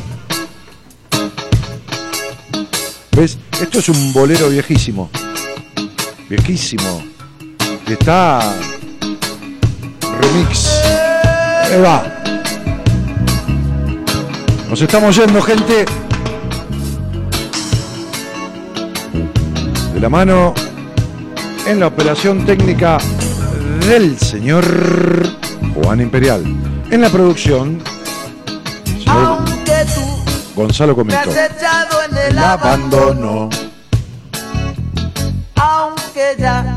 ¿Ves? 3.15 3.37
Esto 3.61 3.77
es 3.77 3.89
un 3.89 4.11
bolero 4.11 4.49
viejísimo. 4.49 5.11
Viejísimo. 6.27 7.03
Que 7.85 7.93
está. 7.93 8.55
Remix. 10.19 10.81
Ahí 11.71 11.81
va. 11.81 12.03
Nos 14.67 14.81
estamos 14.81 15.15
yendo, 15.15 15.39
gente. 15.39 15.85
De 19.93 19.99
la 19.99 20.09
mano 20.09 20.55
en 21.67 21.79
la 21.79 21.85
operación 21.85 22.43
técnica 22.43 22.97
del 23.85 24.17
señor 24.17 24.65
Juan 25.75 26.01
Imperial. 26.01 26.43
En 26.89 27.01
la 27.01 27.09
producción, 27.09 27.83
tú 29.05 29.48
Gonzalo 30.59 30.93
me 30.93 31.13
Comito. 31.13 31.17
has 31.17 31.51
echado 31.51 32.03
en 32.03 32.17
el 32.17 32.31
El 32.31 32.37
abandono. 32.39 33.49
aunque 35.55 36.35
ya 36.37 36.75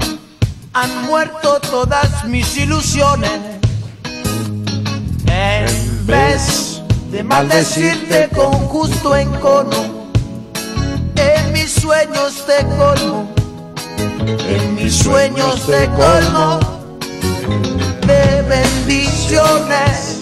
han 0.73 1.03
muerto 1.07 1.59
todas 1.69 2.25
mis 2.27 2.57
ilusiones. 2.59 3.33
En 5.27 6.07
vez 6.07 6.81
de 7.11 7.25
maldecirte 7.25 8.29
con 8.33 8.53
justo 8.69 9.17
encono, 9.17 10.07
en 11.17 11.53
mis 11.53 11.73
sueños 11.73 12.45
te 12.47 12.65
colmo, 12.77 13.35
en 14.49 14.77
mis 14.77 14.95
sueños 14.95 15.67
te 15.67 15.89
colmo 15.89 16.61
de 18.07 18.43
bendiciones. 18.43 20.22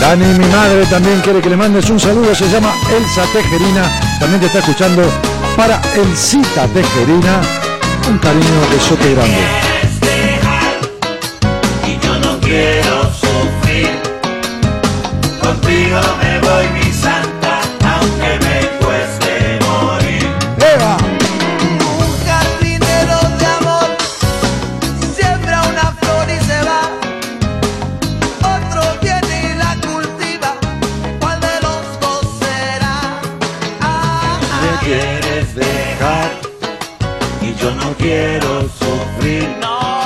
Dani, 0.00 0.24
mi 0.24 0.46
madre, 0.46 0.86
también 0.86 1.20
quiere 1.20 1.40
que 1.40 1.50
le 1.50 1.56
mandes 1.56 1.88
un 1.90 2.00
saludo. 2.00 2.34
Se 2.34 2.48
llama 2.48 2.72
Elsa 2.90 3.22
Tejerina. 3.32 3.82
También 4.18 4.40
te 4.40 4.46
está 4.46 4.58
escuchando 4.60 5.02
para 5.56 5.80
Elcita 5.94 6.66
Tejerina. 6.68 7.59
Un 8.10 8.18
cariño 8.18 8.60
de 8.72 8.80
sote 8.80 9.14
grande. 9.14 9.38
y 11.86 12.04
yo 12.04 12.18
no 12.18 12.40
quiero 12.40 13.04
sufrir. 13.12 13.88
Contigo 15.40 16.00
me 16.20 16.40
voy 16.40 16.79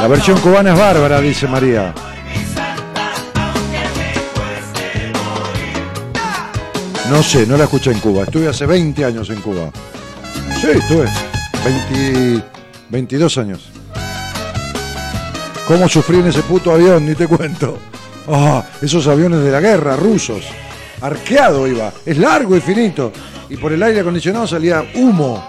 La 0.04 0.08
versión 0.08 0.38
cubana 0.40 0.74
es 0.74 0.78
bárbara, 0.78 1.18
dice 1.18 1.48
María. 1.48 1.94
No 7.08 7.22
sé, 7.22 7.46
no 7.46 7.56
la 7.56 7.64
escuché 7.64 7.90
en 7.90 8.00
Cuba. 8.00 8.24
Estuve 8.24 8.48
hace 8.48 8.66
20 8.66 9.02
años 9.02 9.30
en 9.30 9.40
Cuba. 9.40 9.70
Sí, 10.60 10.66
estuve. 10.74 11.08
20 11.64 12.44
22 12.90 13.38
años. 13.38 13.70
¿Cómo 15.66 15.88
sufrí 15.88 16.18
en 16.18 16.26
ese 16.26 16.42
puto 16.42 16.72
avión? 16.72 17.06
Ni 17.06 17.14
te 17.14 17.26
cuento. 17.26 17.78
Ah, 18.28 18.62
esos 18.82 19.06
aviones 19.06 19.40
de 19.40 19.52
la 19.52 19.60
guerra, 19.62 19.96
rusos. 19.96 20.44
Arqueado 21.00 21.66
iba. 21.66 21.90
Es 22.04 22.18
largo 22.18 22.54
y 22.54 22.60
finito. 22.60 23.10
Y 23.48 23.56
por 23.56 23.72
el 23.72 23.82
aire 23.82 24.00
acondicionado 24.00 24.46
salía 24.46 24.84
humo. 24.96 25.42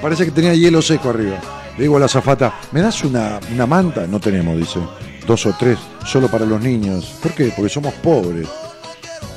Parece 0.00 0.24
que 0.24 0.30
tenía 0.30 0.54
hielo 0.54 0.80
seco 0.80 1.10
arriba. 1.10 1.61
Le 1.76 1.84
digo 1.84 1.96
a 1.96 2.00
la 2.00 2.08
zafata, 2.08 2.54
¿me 2.72 2.80
das 2.80 3.02
una, 3.04 3.40
una 3.52 3.66
manta? 3.66 4.06
No 4.06 4.20
tenemos, 4.20 4.56
dice. 4.56 4.80
Dos 5.26 5.46
o 5.46 5.54
tres, 5.58 5.78
solo 6.04 6.28
para 6.28 6.44
los 6.44 6.60
niños. 6.60 7.14
¿Por 7.22 7.32
qué? 7.32 7.52
Porque 7.54 7.68
somos 7.68 7.94
pobres. 7.94 8.48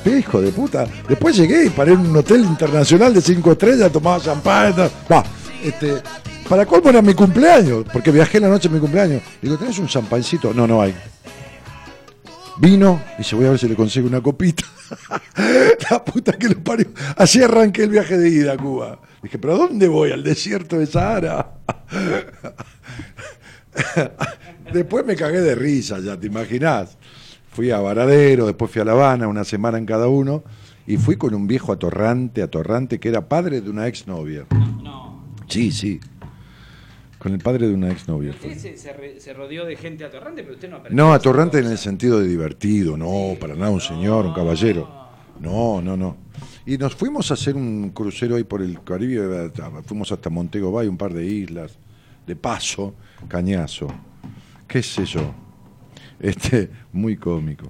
¿Qué 0.04 0.18
hijo 0.18 0.40
de 0.40 0.52
puta? 0.52 0.86
Después 1.08 1.36
llegué 1.36 1.66
y 1.66 1.70
paré 1.70 1.92
en 1.92 2.00
un 2.00 2.16
hotel 2.16 2.44
internacional 2.44 3.14
de 3.14 3.20
cinco 3.20 3.52
estrellas, 3.52 3.90
tomaba 3.90 4.20
champán. 4.20 4.74
Va, 5.10 5.24
este, 5.62 6.02
para 6.48 6.66
colmo 6.66 6.90
era 6.90 7.02
mi 7.02 7.14
cumpleaños, 7.14 7.84
porque 7.92 8.12
viajé 8.12 8.38
la 8.38 8.48
noche 8.48 8.68
de 8.68 8.74
mi 8.74 8.80
cumpleaños. 8.80 9.22
Digo, 9.42 9.56
¿tenés 9.56 9.78
un 9.78 9.88
champancito? 9.88 10.54
No, 10.54 10.66
no 10.66 10.80
hay. 10.80 10.94
Vino, 12.58 13.02
y 13.18 13.24
se 13.24 13.34
voy 13.34 13.46
a 13.46 13.50
ver 13.50 13.58
si 13.58 13.68
le 13.68 13.74
consigo 13.74 14.06
una 14.06 14.20
copita. 14.20 14.64
la 15.90 16.04
puta 16.04 16.32
que 16.32 16.48
lo 16.48 16.62
parió. 16.62 16.86
Así 17.16 17.42
arranqué 17.42 17.84
el 17.84 17.90
viaje 17.90 18.16
de 18.16 18.28
ida 18.28 18.52
a 18.52 18.56
Cuba. 18.56 18.98
Dije, 19.22 19.38
¿pero 19.38 19.54
a 19.54 19.58
dónde 19.58 19.88
voy? 19.88 20.12
¿Al 20.12 20.22
desierto 20.22 20.78
de 20.78 20.86
Sahara? 20.86 21.54
Después 24.72 25.04
me 25.06 25.16
cagué 25.16 25.40
de 25.40 25.54
risa, 25.54 25.98
ya 26.00 26.18
te 26.18 26.26
imaginás. 26.26 26.96
Fui 27.50 27.70
a 27.70 27.80
Varadero, 27.80 28.46
después 28.46 28.70
fui 28.70 28.82
a 28.82 28.84
La 28.84 28.92
Habana, 28.92 29.28
una 29.28 29.44
semana 29.44 29.78
en 29.78 29.86
cada 29.86 30.08
uno, 30.08 30.44
y 30.86 30.96
fui 30.98 31.16
con 31.16 31.34
un 31.34 31.46
viejo 31.46 31.72
atorrante, 31.72 32.42
atorrante, 32.42 32.98
que 33.00 33.08
era 33.08 33.28
padre 33.28 33.60
de 33.60 33.70
una 33.70 33.86
exnovia. 33.86 34.46
Sí, 35.48 35.72
sí. 35.72 36.00
Con 37.18 37.32
el 37.32 37.38
padre 37.40 37.66
de 37.66 37.74
una 37.74 37.90
exnovia. 37.90 38.30
Usted 38.30 38.56
se, 38.58 38.76
se 38.76 38.92
re- 38.92 39.20
se 39.20 39.32
rodeó 39.32 39.64
de 39.64 39.76
gente 39.76 40.04
atorrante, 40.04 40.42
pero 40.42 40.54
usted 40.54 40.68
no. 40.70 40.80
No, 40.90 41.12
atorrante 41.14 41.58
en 41.58 41.66
el 41.66 41.78
sentido 41.78 42.20
de 42.20 42.28
divertido, 42.28 42.96
no, 42.96 43.34
para 43.40 43.54
nada 43.54 43.70
un 43.70 43.80
señor, 43.80 44.26
un 44.26 44.34
caballero. 44.34 44.88
No, 45.40 45.80
no, 45.82 45.96
no. 45.96 46.16
Y 46.66 46.78
nos 46.78 46.96
fuimos 46.96 47.30
a 47.30 47.34
hacer 47.34 47.54
un 47.54 47.90
crucero 47.90 48.34
ahí 48.34 48.42
por 48.42 48.60
el 48.60 48.82
Caribe, 48.82 49.52
fuimos 49.84 50.10
hasta 50.10 50.28
Montego 50.28 50.72
Bay, 50.72 50.88
un 50.88 50.96
par 50.96 51.14
de 51.14 51.24
islas, 51.24 51.78
de 52.26 52.34
paso, 52.34 52.92
cañazo. 53.28 53.86
¿Qué 54.66 54.82
sé 54.82 55.04
yo? 55.04 55.34
Este, 56.18 56.70
muy 56.94 57.18
cómico. 57.18 57.66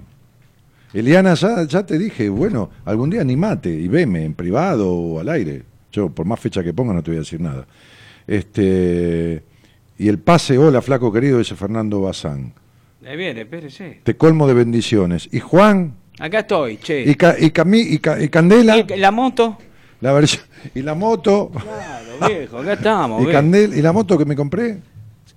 Eliana, 0.93 1.33
ya, 1.33 1.65
ya 1.65 1.85
te 1.85 1.99
dije, 1.99 2.29
bueno, 2.29 2.69
algún 2.85 3.09
día 3.09 3.19
animate 3.19 3.69
y 3.69 3.89
veme 3.89 4.23
en 4.23 4.35
privado 4.35 4.89
o 4.89 5.19
al 5.19 5.27
aire. 5.27 5.63
Yo, 5.91 6.09
por 6.09 6.25
más 6.25 6.39
fecha 6.39 6.63
que 6.63 6.73
ponga, 6.73 6.93
no 6.93 7.03
te 7.03 7.11
voy 7.11 7.17
a 7.17 7.19
decir 7.19 7.41
nada. 7.41 7.67
Este, 8.25 9.43
y 9.97 10.07
el 10.07 10.19
pase, 10.19 10.57
hola, 10.57 10.81
flaco 10.81 11.11
querido, 11.11 11.39
dice 11.39 11.55
Fernando 11.55 11.99
Bazán. 11.99 12.53
Ahí 13.05 13.17
viene, 13.17 13.41
espérese. 13.41 13.99
Te 14.03 14.15
colmo 14.15 14.47
de 14.47 14.53
bendiciones. 14.53 15.27
Y 15.31 15.41
Juan, 15.41 15.95
Acá 16.19 16.39
estoy, 16.39 16.77
che. 16.77 17.01
y, 17.01 17.15
Ca- 17.15 17.35
y, 17.39 17.51
Cami- 17.51 17.85
y 17.93 17.99
Ca- 17.99 18.19
y 18.21 18.29
Candela, 18.29 18.77
¿Y 18.77 18.85
la 18.97 19.11
moto? 19.11 19.57
la 20.01 20.13
versión, 20.13 20.43
y 20.73 20.81
la 20.81 20.95
moto, 20.95 21.51
Claro, 21.51 22.27
viejo, 22.33 22.57
acá 22.59 22.73
estamos. 22.73 23.23
y. 23.27 23.31
Candel, 23.31 23.73
y 23.77 23.81
la 23.81 23.91
moto 23.93 24.17
que 24.17 24.25
me 24.25 24.35
compré. 24.35 24.77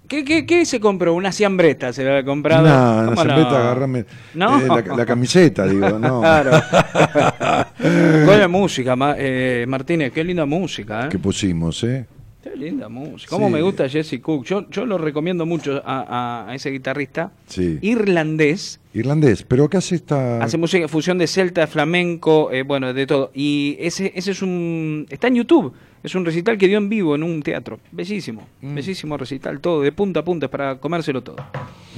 ¿Qué, 0.08 0.24
qué, 0.24 0.44
qué 0.44 0.64
se 0.66 0.80
compró? 0.80 1.14
¿Una 1.14 1.30
siambreta 1.30 1.92
se 1.92 2.02
la 2.02 2.10
había 2.10 2.24
comprado? 2.24 2.66
No, 2.66 3.10
¿Cómo 3.14 3.24
no, 3.24 3.36
no? 3.36 3.48
agarrame 3.48 4.04
No. 4.34 4.58
eh, 4.60 4.66
la, 4.66 4.96
la 4.96 5.06
camiseta, 5.06 5.66
digo, 5.66 5.98
no. 6.00 6.20
Claro. 6.20 6.50
Buena 8.26 8.48
música, 8.48 8.96
eh, 9.16 9.64
Martínez, 9.68 10.12
qué 10.12 10.24
linda 10.24 10.46
música, 10.46 11.06
¿eh? 11.06 11.08
que 11.10 11.18
pusimos, 11.18 11.84
¿eh? 11.84 12.06
Qué 12.42 12.56
linda 12.56 12.88
música. 12.88 13.28
Cómo 13.30 13.48
Sí. 13.48 13.52
me 13.52 13.62
gusta 13.62 13.88
Jesse 13.88 14.18
Cook. 14.20 14.44
Yo, 14.46 14.68
yo 14.70 14.86
lo 14.86 14.96
recomiendo 14.96 15.44
mucho 15.44 15.82
a, 15.84 16.50
ese 16.54 16.70
guitarrista 16.70 17.32
Sí. 17.46 17.78
irlandés. 17.82 18.80
Irlandés, 18.94 19.42
pero 19.42 19.68
¿qué 19.68 19.76
hace 19.76 19.96
esta...? 19.96 20.42
Hace 20.42 20.56
música, 20.56 20.88
fusión 20.88 21.18
de 21.18 21.26
celta, 21.26 21.66
flamenco, 21.66 22.50
eh, 22.50 22.62
bueno, 22.62 22.92
de 22.94 23.06
todo. 23.06 23.30
Y 23.34 23.76
ese, 23.78 24.12
ese 24.14 24.30
es 24.30 24.42
un... 24.42 25.06
Está 25.10 25.28
en 25.28 25.36
YouTube. 25.36 25.72
Es 26.02 26.14
un 26.14 26.24
recital 26.24 26.56
que 26.56 26.66
dio 26.66 26.78
en 26.78 26.88
vivo 26.88 27.14
en 27.14 27.22
un 27.22 27.42
teatro. 27.42 27.78
Bellísimo. 27.92 28.48
Mm. 28.62 28.74
Bellísimo 28.74 29.16
recital. 29.18 29.60
Todo, 29.60 29.82
de 29.82 29.92
punta 29.92 30.20
a 30.20 30.24
punta, 30.24 30.46
es 30.46 30.50
para 30.50 30.78
comérselo 30.78 31.22
todo. 31.22 31.36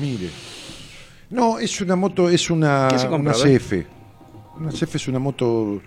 Mire. 0.00 0.28
No, 1.30 1.58
es 1.60 1.80
una 1.80 1.94
moto, 1.96 2.28
es 2.28 2.50
una, 2.50 2.88
¿Qué 2.90 2.98
se 2.98 3.06
compra, 3.08 3.32
una? 3.34 3.58
CF. 3.58 3.72
Una 4.58 4.70
CF 4.70 4.96
es 4.96 5.08
una 5.08 5.18
moto 5.20 5.80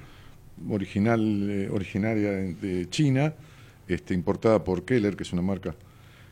original, 0.70 1.50
eh, 1.50 1.70
originaria 1.72 2.32
de 2.32 2.88
China, 2.90 3.34
este, 3.88 4.14
importada 4.14 4.64
por 4.64 4.84
Keller, 4.86 5.16
que 5.16 5.24
es 5.24 5.34
una 5.34 5.42
marca 5.42 5.76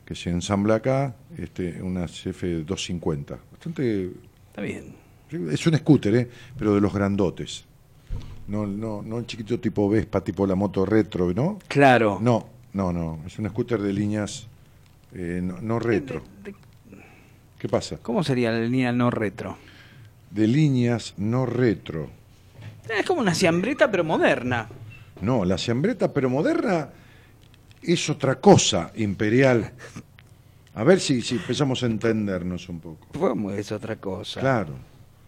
que 0.04 0.14
se 0.14 0.30
ensambla 0.30 0.76
acá, 0.76 1.16
este, 1.38 1.82
una 1.82 2.06
CF 2.06 2.42
250. 2.66 3.38
Bastante... 3.52 4.10
Está 4.48 4.62
bien. 4.62 4.94
Es 5.50 5.66
un 5.66 5.76
scooter, 5.76 6.14
¿eh? 6.14 6.28
pero 6.56 6.74
de 6.74 6.80
los 6.80 6.92
grandotes. 6.92 7.64
No, 8.46 8.66
no, 8.66 9.02
no 9.02 9.18
el 9.18 9.26
chiquito 9.26 9.58
tipo 9.58 9.88
Vespa, 9.88 10.22
tipo 10.22 10.46
la 10.46 10.54
moto 10.54 10.84
retro, 10.84 11.32
¿no? 11.32 11.58
Claro. 11.66 12.18
No, 12.20 12.46
no, 12.74 12.92
no. 12.92 13.20
Es 13.26 13.38
un 13.38 13.48
scooter 13.48 13.80
de 13.80 13.92
líneas 13.92 14.46
eh, 15.14 15.40
no, 15.42 15.60
no 15.60 15.78
retro. 15.78 16.22
¿Qué 17.58 17.68
pasa? 17.68 17.98
¿Cómo 18.02 18.22
sería 18.22 18.50
la 18.50 18.60
línea 18.60 18.92
no 18.92 19.10
retro? 19.10 19.56
De 20.30 20.46
líneas 20.46 21.14
no 21.16 21.46
retro. 21.46 22.10
Es 22.88 23.06
como 23.06 23.20
una 23.20 23.34
siambreta, 23.34 23.90
pero 23.90 24.04
moderna. 24.04 24.68
No, 25.22 25.44
la 25.44 25.56
siambreta, 25.56 26.12
pero 26.12 26.28
moderna, 26.28 26.90
es 27.92 28.08
otra 28.10 28.36
cosa, 28.36 28.90
imperial. 28.96 29.72
A 30.74 30.82
ver 30.84 30.98
si, 31.00 31.22
si 31.22 31.36
empezamos 31.36 31.82
a 31.82 31.86
entendernos 31.86 32.68
un 32.68 32.80
poco. 32.80 33.06
¿Cómo 33.18 33.50
es 33.52 33.70
otra 33.72 33.96
cosa? 33.96 34.40
Claro. 34.40 34.72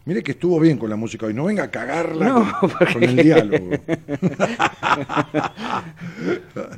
Mire 0.05 0.23
que 0.23 0.33
estuvo 0.33 0.61
bien 0.61 0.79
con 0.79 0.89
la 0.89 0.95
música 0.97 1.27
hoy. 1.27 1.35
No 1.35 1.45
venga 1.45 1.65
a 1.65 1.71
cagarla 1.71 2.27
No, 2.29 2.53
con, 2.61 2.71
porque- 2.71 2.93
con 2.95 3.03
el 3.03 3.17
diálogo. 3.17 3.71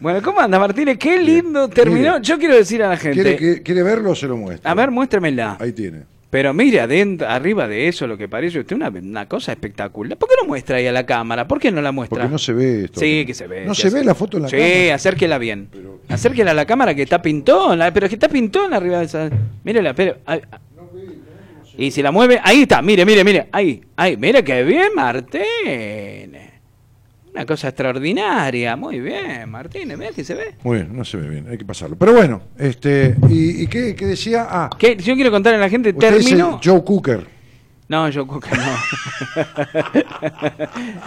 Bueno, 0.01 0.23
¿cómo 0.23 0.41
anda 0.41 0.59
Martínez? 0.59 0.99
Qué 0.99 1.21
lindo 1.21 1.69
terminó. 1.69 2.13
Mire. 2.15 2.23
Yo 2.23 2.39
quiero 2.39 2.55
decir 2.55 2.83
a 2.83 2.89
la 2.89 2.97
gente. 2.97 3.21
¿Quiere, 3.23 3.37
que- 3.37 3.63
¿Quiere 3.63 3.83
verlo 3.83 4.11
o 4.11 4.15
se 4.15 4.27
lo 4.27 4.37
muestro? 4.37 4.69
A 4.71 4.75
ver, 4.75 4.91
muéstremela. 4.91 5.57
Ahí 5.61 5.73
tiene. 5.73 6.03
Pero 6.31 6.53
mire, 6.53 6.81
adentro, 6.81 7.27
arriba 7.27 7.67
de 7.67 7.89
eso, 7.89 8.07
lo 8.07 8.19
que 8.19 8.29
parece 8.29 8.59
usted 8.61 8.77
una, 8.77 8.91
una 8.91 9.27
cosa 9.27 9.53
espectacular. 9.53 10.19
¿Por 10.19 10.29
qué 10.29 10.35
no 10.43 10.47
muestra 10.47 10.77
ahí 10.77 10.87
a 10.87 10.93
la 10.93 11.07
cámara? 11.07 11.49
¿Por 11.49 11.59
qué 11.59 11.73
no 11.73 11.81
la 11.81 11.91
muestra? 11.91 12.19
Porque 12.19 12.31
no 12.33 12.37
se 12.39 12.53
ve 12.53 12.85
esto. 12.85 13.01
Sí, 13.01 13.25
que 13.27 13.33
se 13.33 13.47
ve. 13.47 13.65
¿No 13.65 13.75
sí, 13.75 13.81
se 13.83 13.89
hace- 13.89 13.97
ve 13.99 14.05
la 14.05 14.15
foto 14.15 14.37
en 14.37 14.43
la 14.43 14.49
sí, 14.51 14.57
cámara? 14.57 14.95
acérquela 14.95 15.39
bien. 15.39 15.69
Acérquela 16.09 16.51
a 16.51 16.55
la 16.55 16.67
cámara 16.67 16.95
que 16.95 17.03
está 17.03 17.23
pintona, 17.23 17.93
pero 17.95 18.05
es 18.05 18.11
que 18.11 18.17
está 18.17 18.29
pintona 18.29 18.77
arriba 18.77 18.99
de 18.99 19.05
esa. 19.07 19.31
Mírela, 19.65 19.95
pero. 19.95 20.19
ay, 20.27 20.43
ay. 20.51 20.59
Y 21.79 21.91
si 21.93 22.03
la 22.03 22.11
mueve, 22.11 22.41
ahí 22.43 22.63
está, 22.63 22.83
mire, 22.83 23.07
mire, 23.07 23.23
mire, 23.25 23.49
ahí, 23.53 23.81
ahí, 23.97 24.17
mire 24.17 24.43
que 24.45 24.65
bien, 24.65 24.89
Martínez. 24.97 26.48
Una 27.39 27.47
cosa 27.47 27.69
extraordinaria, 27.69 28.75
muy 28.75 28.99
bien, 28.99 29.49
Martínez, 29.49 29.97
mira 29.97 30.11
que 30.11 30.25
se 30.25 30.35
ve. 30.35 30.57
Muy 30.65 30.79
bien, 30.79 30.97
no 30.97 31.05
se 31.05 31.19
ve 31.19 31.29
bien, 31.29 31.47
hay 31.49 31.57
que 31.57 31.65
pasarlo. 31.65 31.95
Pero 31.97 32.13
bueno, 32.13 32.43
este, 32.59 33.15
¿y, 33.29 33.63
y 33.63 33.67
qué, 33.69 33.95
qué 33.95 34.07
decía? 34.07 34.45
Ah, 34.51 34.69
¿Qué? 34.77 34.97
Yo 34.97 35.15
quiero 35.15 35.31
contarle 35.31 35.59
a 35.59 35.61
la 35.61 35.69
gente, 35.71 35.91
usted 35.91 36.17
dice 36.17 36.31
terminó. 36.31 36.61
Joe 36.65 36.83
Cooker. 36.83 37.25
No, 37.87 38.11
Joe 38.13 38.27
Cooker 38.27 38.59
no. 38.59 38.77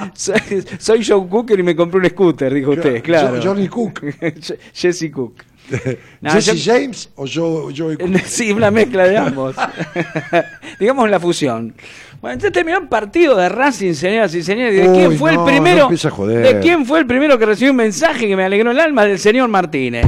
soy, 0.13 0.39
soy 0.79 1.03
Joe 1.05 1.27
Cooker 1.27 1.59
y 1.59 1.63
me 1.63 1.75
compré 1.75 1.99
un 1.99 2.05
scooter, 2.09 2.53
dijo 2.53 2.71
usted, 2.71 3.03
claro. 3.03 3.37
Johnny 3.43 3.67
Cook. 3.67 4.01
Jesse 4.73 5.11
Cook. 5.11 5.43
No, 6.21 6.31
¿Jesse 6.31 6.55
yo- 6.55 6.73
James 6.73 7.09
o 7.15 7.25
Joe, 7.27 7.73
Joey 7.75 7.97
Cook? 7.97 8.17
Sí, 8.25 8.51
una 8.51 8.71
mezcla 8.71 9.03
de 9.03 9.17
ambos. 9.17 9.55
Digamos 10.79 11.09
la 11.09 11.19
fusión. 11.19 11.73
Bueno, 12.21 12.33
entonces 12.35 12.51
terminó 12.53 12.77
el 12.77 12.87
partido 12.87 13.35
de 13.35 13.49
Racing, 13.49 13.93
señoras 13.93 14.33
y 14.35 14.43
señores. 14.43 14.75
¿De 14.75 14.87
Uy, 14.89 14.95
quién 14.95 15.11
fue 15.17 15.33
no, 15.33 15.47
el 15.47 15.53
primero? 15.53 15.89
no. 15.89 16.25
¿De 16.27 16.59
quién 16.61 16.85
fue 16.85 16.99
el 16.99 17.07
primero 17.07 17.37
que 17.39 17.45
recibió 17.47 17.71
un 17.71 17.77
mensaje 17.77 18.27
que 18.27 18.35
me 18.35 18.43
alegró 18.43 18.69
el 18.71 18.79
alma? 18.79 19.05
Del 19.05 19.17
señor 19.17 19.49
Martínez. 19.49 20.05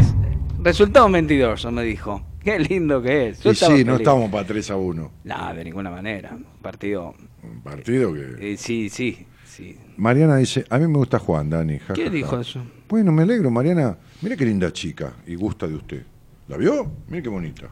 Resultado 0.61 1.09
mentiroso, 1.09 1.71
me 1.71 1.83
dijo. 1.83 2.21
Qué 2.43 2.59
lindo 2.59 3.01
que 3.01 3.29
es. 3.29 3.39
Yo 3.41 3.51
Y 3.51 3.55
sí, 3.55 3.65
no 3.65 3.71
feliz. 3.93 4.01
estábamos 4.01 4.29
para 4.29 4.45
3 4.45 4.69
a 4.71 4.75
1. 4.75 5.11
No, 5.23 5.53
de 5.55 5.63
ninguna 5.63 5.89
manera. 5.89 6.37
Partido. 6.61 7.15
Un 7.41 7.61
partido 7.61 8.13
que. 8.13 8.53
eh, 8.53 8.57
sí, 8.57 8.89
sí, 8.89 9.25
sí. 9.45 9.77
Mariana 9.97 10.35
dice: 10.37 10.65
A 10.69 10.77
mí 10.77 10.87
me 10.87 10.97
gusta 10.97 11.17
Juan, 11.19 11.49
Dani. 11.49 11.79
ja, 11.79 11.93
¿Qué 11.93 12.03
ja, 12.05 12.09
dijo 12.09 12.35
ja". 12.35 12.41
eso? 12.41 12.61
Bueno, 12.89 13.11
me 13.11 13.23
alegro, 13.23 13.49
Mariana. 13.49 13.97
Mire 14.21 14.37
qué 14.37 14.45
linda 14.45 14.71
chica 14.71 15.13
y 15.25 15.35
gusta 15.35 15.67
de 15.67 15.75
usted. 15.75 16.03
¿La 16.47 16.57
vio? 16.57 16.91
Mire 17.07 17.23
qué 17.23 17.29
bonita. 17.29 17.69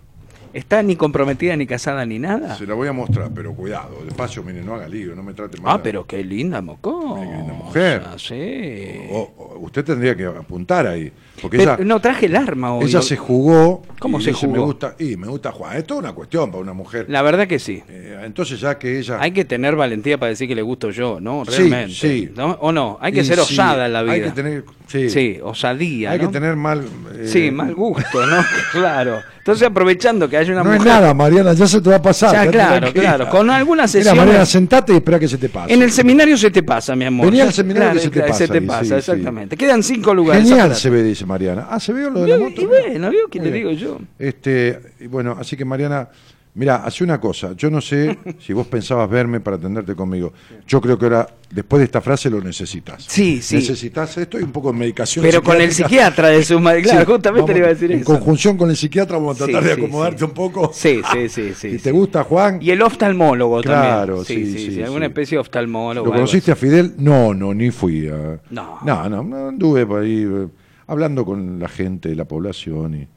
¿Está 0.53 0.83
ni 0.83 0.95
comprometida, 0.97 1.55
ni 1.55 1.65
casada, 1.65 2.05
ni 2.05 2.19
nada? 2.19 2.55
Se 2.57 2.67
la 2.67 2.73
voy 2.73 2.87
a 2.87 2.93
mostrar, 2.93 3.31
pero 3.33 3.53
cuidado, 3.53 4.03
despacio, 4.03 4.43
mire, 4.43 4.61
no 4.61 4.75
haga 4.75 4.87
lío, 4.89 5.15
no 5.15 5.23
me 5.23 5.33
trate 5.33 5.59
mal. 5.61 5.75
Ah, 5.75 5.81
pero 5.83 6.05
qué 6.05 6.23
linda, 6.23 6.61
mocó. 6.61 7.15
Qué 7.15 7.21
linda 7.25 7.53
mujer. 7.53 8.03
Sí. 8.17 9.07
O- 9.11 9.31
o 9.37 9.50
usted 9.61 9.83
tendría 9.85 10.15
que 10.15 10.25
apuntar 10.25 10.87
ahí. 10.87 11.11
Porque 11.41 11.57
Pero 11.57 11.73
ella, 11.75 11.83
no 11.85 11.99
traje 11.99 12.27
el 12.27 12.35
arma 12.35 12.73
hoy. 12.75 12.85
ella 12.85 13.01
se 13.01 13.17
jugó. 13.17 13.81
¿Cómo 13.99 14.19
y 14.19 14.23
se 14.23 14.29
dice, 14.31 14.45
jugó? 14.45 14.53
Me 14.57 14.63
gusta, 14.63 14.95
y 14.99 15.15
me 15.17 15.27
gusta 15.27 15.51
Juan. 15.51 15.77
Es 15.77 15.85
toda 15.85 15.99
una 16.01 16.13
cuestión 16.13 16.51
para 16.51 16.61
una 16.61 16.73
mujer. 16.73 17.05
La 17.09 17.21
verdad 17.23 17.47
que 17.47 17.57
sí. 17.57 17.81
Eh, 17.89 18.19
entonces, 18.23 18.59
ya 18.59 18.77
que 18.77 18.99
ella. 18.99 19.17
Hay 19.19 19.31
que 19.31 19.45
tener 19.45 19.75
valentía 19.75 20.19
para 20.19 20.29
decir 20.29 20.47
que 20.47 20.53
le 20.55 20.61
gusto 20.61 20.91
yo, 20.91 21.19
¿no? 21.19 21.43
Sí, 21.45 21.51
Realmente. 21.57 21.93
sí. 21.95 22.31
¿no? 22.35 22.57
¿O 22.61 22.71
no? 22.71 22.97
Hay 23.01 23.11
que 23.13 23.21
Y 23.21 23.25
ser 23.25 23.37
sí, 23.37 23.53
osada 23.53 23.87
en 23.87 23.93
la 23.93 24.03
vida. 24.03 24.13
Hay 24.13 24.21
que 24.21 24.31
tener. 24.31 24.63
Sí. 24.87 25.09
Sí, 25.09 25.39
osadía. 25.41 26.11
Hay 26.11 26.19
¿no? 26.19 26.27
que 26.27 26.33
tener 26.33 26.55
mal. 26.55 26.83
eh, 27.15 27.27
Sí, 27.27 27.49
mal 27.49 27.73
gusto, 27.73 28.25
¿no? 28.25 28.43
claro. 28.73 29.19
Entonces, 29.39 29.67
aprovechando 29.67 30.29
que 30.29 30.37
hay 30.37 30.45
una 30.51 30.57
No 30.63 30.65
mujer. 30.65 30.79
es 30.81 30.85
nada, 30.85 31.13
Mariana, 31.15 31.53
ya 31.53 31.65
se 31.65 31.81
te 31.81 31.89
va 31.89 31.95
a 31.95 32.01
pasar. 32.01 32.33
Ya, 32.33 32.51
claro, 32.51 32.93
claro. 32.93 33.29
Con 33.29 33.49
algunas 33.49 33.91
Mira, 33.95 34.03
sesiones. 34.03 34.25
Mariana, 34.25 34.45
sentate 34.45 34.93
y 34.93 34.97
espera 34.97 35.17
que 35.17 35.27
se 35.27 35.37
te 35.39 35.49
pase. 35.49 35.73
En 35.73 35.81
el 35.81 35.91
seminario 35.91 36.37
se 36.37 36.51
te 36.51 36.61
pasa, 36.61 36.95
mi 36.95 37.05
amor. 37.05 37.25
Venía 37.25 37.43
al 37.45 37.53
seminario 37.53 37.89
claro, 37.89 37.95
que 37.95 37.99
se 38.01 38.09
te 38.09 38.13
claro, 38.19 38.27
pasa 38.27 38.37
Se 38.45 38.47
te 38.51 38.57
ahí, 38.59 38.65
pasa, 38.67 39.01
sí, 39.01 39.11
exactamente. 39.51 39.57
Quedan 39.57 39.83
cinco 39.83 40.13
lugares. 40.13 40.47
Genial 40.47 40.75
se 40.75 40.89
ve, 40.89 41.03
dice 41.03 41.25
Mariana. 41.25 41.67
Ah, 41.69 41.79
¿se 41.79 41.93
vio 41.93 42.09
lo 42.09 42.21
de 42.21 42.27
la 42.29 42.37
moto? 42.37 42.61
Y 42.61 42.65
bueno, 42.65 43.09
¿vio 43.09 43.27
que 43.27 43.39
le 43.39 43.51
digo 43.51 43.71
yo? 43.71 43.99
Este, 44.17 44.79
bueno, 45.09 45.35
así 45.39 45.57
que 45.57 45.65
Mariana, 45.65 46.09
mira, 46.53 46.77
hace 46.83 47.03
una 47.03 47.19
cosa. 47.19 47.53
Yo 47.55 47.69
no 47.69 47.81
sé 47.81 48.17
si 48.39 48.53
vos 48.53 48.67
pensabas 48.67 49.09
verme 49.09 49.39
para 49.39 49.57
atenderte 49.57 49.95
conmigo. 49.95 50.33
Yo 50.67 50.79
creo 50.81 50.97
que 50.97 51.05
ahora, 51.05 51.27
después 51.49 51.79
de 51.79 51.85
esta 51.85 52.01
frase, 52.01 52.29
lo 52.29 52.41
necesitas. 52.41 53.03
Sí, 53.07 53.41
sí. 53.41 53.55
Necesitas 53.55 54.17
esto 54.17 54.39
y 54.39 54.43
un 54.43 54.51
poco 54.51 54.71
de 54.71 54.77
medicación. 54.79 55.23
Pero 55.25 55.41
con 55.43 55.59
el 55.61 55.71
psiquiatra 55.71 56.29
de 56.29 56.43
su 56.43 56.59
madre. 56.59 56.81
Claro, 56.83 56.99
Sí, 56.99 57.05
justamente 57.11 57.41
vamos- 57.41 57.53
le 57.53 57.57
iba 57.59 57.67
a 57.67 57.73
decir 57.73 57.91
En 57.91 57.99
eso. 57.99 58.05
conjunción 58.05 58.57
con 58.57 58.69
el 58.69 58.75
psiquiatra 58.77 59.17
vamos 59.17 59.41
a 59.41 59.45
tratar 59.45 59.63
Sí, 59.63 59.69
de 59.69 59.75
sí, 59.75 59.81
acomodarte 59.81 60.17
sí. 60.19 60.23
un 60.25 60.31
poco. 60.31 60.71
Sí, 60.73 61.01
sí, 61.11 61.29
sí, 61.29 61.53
sí. 61.55 61.71
Sí. 61.77 61.77
te 61.79 61.91
gusta, 61.91 62.23
Juan. 62.23 62.59
Y 62.61 62.71
el 62.71 62.81
oftalmólogo 62.81 63.61
Claro, 63.61 64.23
también. 64.23 64.47
sí, 64.57 64.71
sí, 64.73 64.81
Alguna 64.83 65.05
sí. 65.05 65.09
especie 65.09 65.35
de 65.37 65.39
oftalmólogo. 65.41 66.05
¿Lo 66.07 66.13
conociste 66.13 66.51
a 66.51 66.55
Fidel? 66.55 66.93
No, 66.97 67.33
no, 67.33 67.53
ni 67.53 67.71
fui 67.71 68.07
a... 68.07 68.39
No. 68.49 68.79
No, 68.85 69.09
no, 69.09 69.47
anduve 69.49 69.85
por 69.85 70.01
ahí 70.01 70.23
eh, 70.29 70.47
hablando 70.87 71.25
con 71.25 71.59
la 71.59 71.69
gente 71.69 72.13
la 72.15 72.25
población 72.25 72.95
y, 72.95 73.07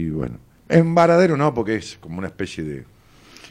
y 0.00 0.10
bueno. 0.10 0.38
En 0.70 0.94
Varadero 0.94 1.36
no, 1.36 1.52
porque 1.52 1.76
es 1.76 1.98
como 2.00 2.18
una 2.18 2.28
especie 2.28 2.64
de... 2.64 2.84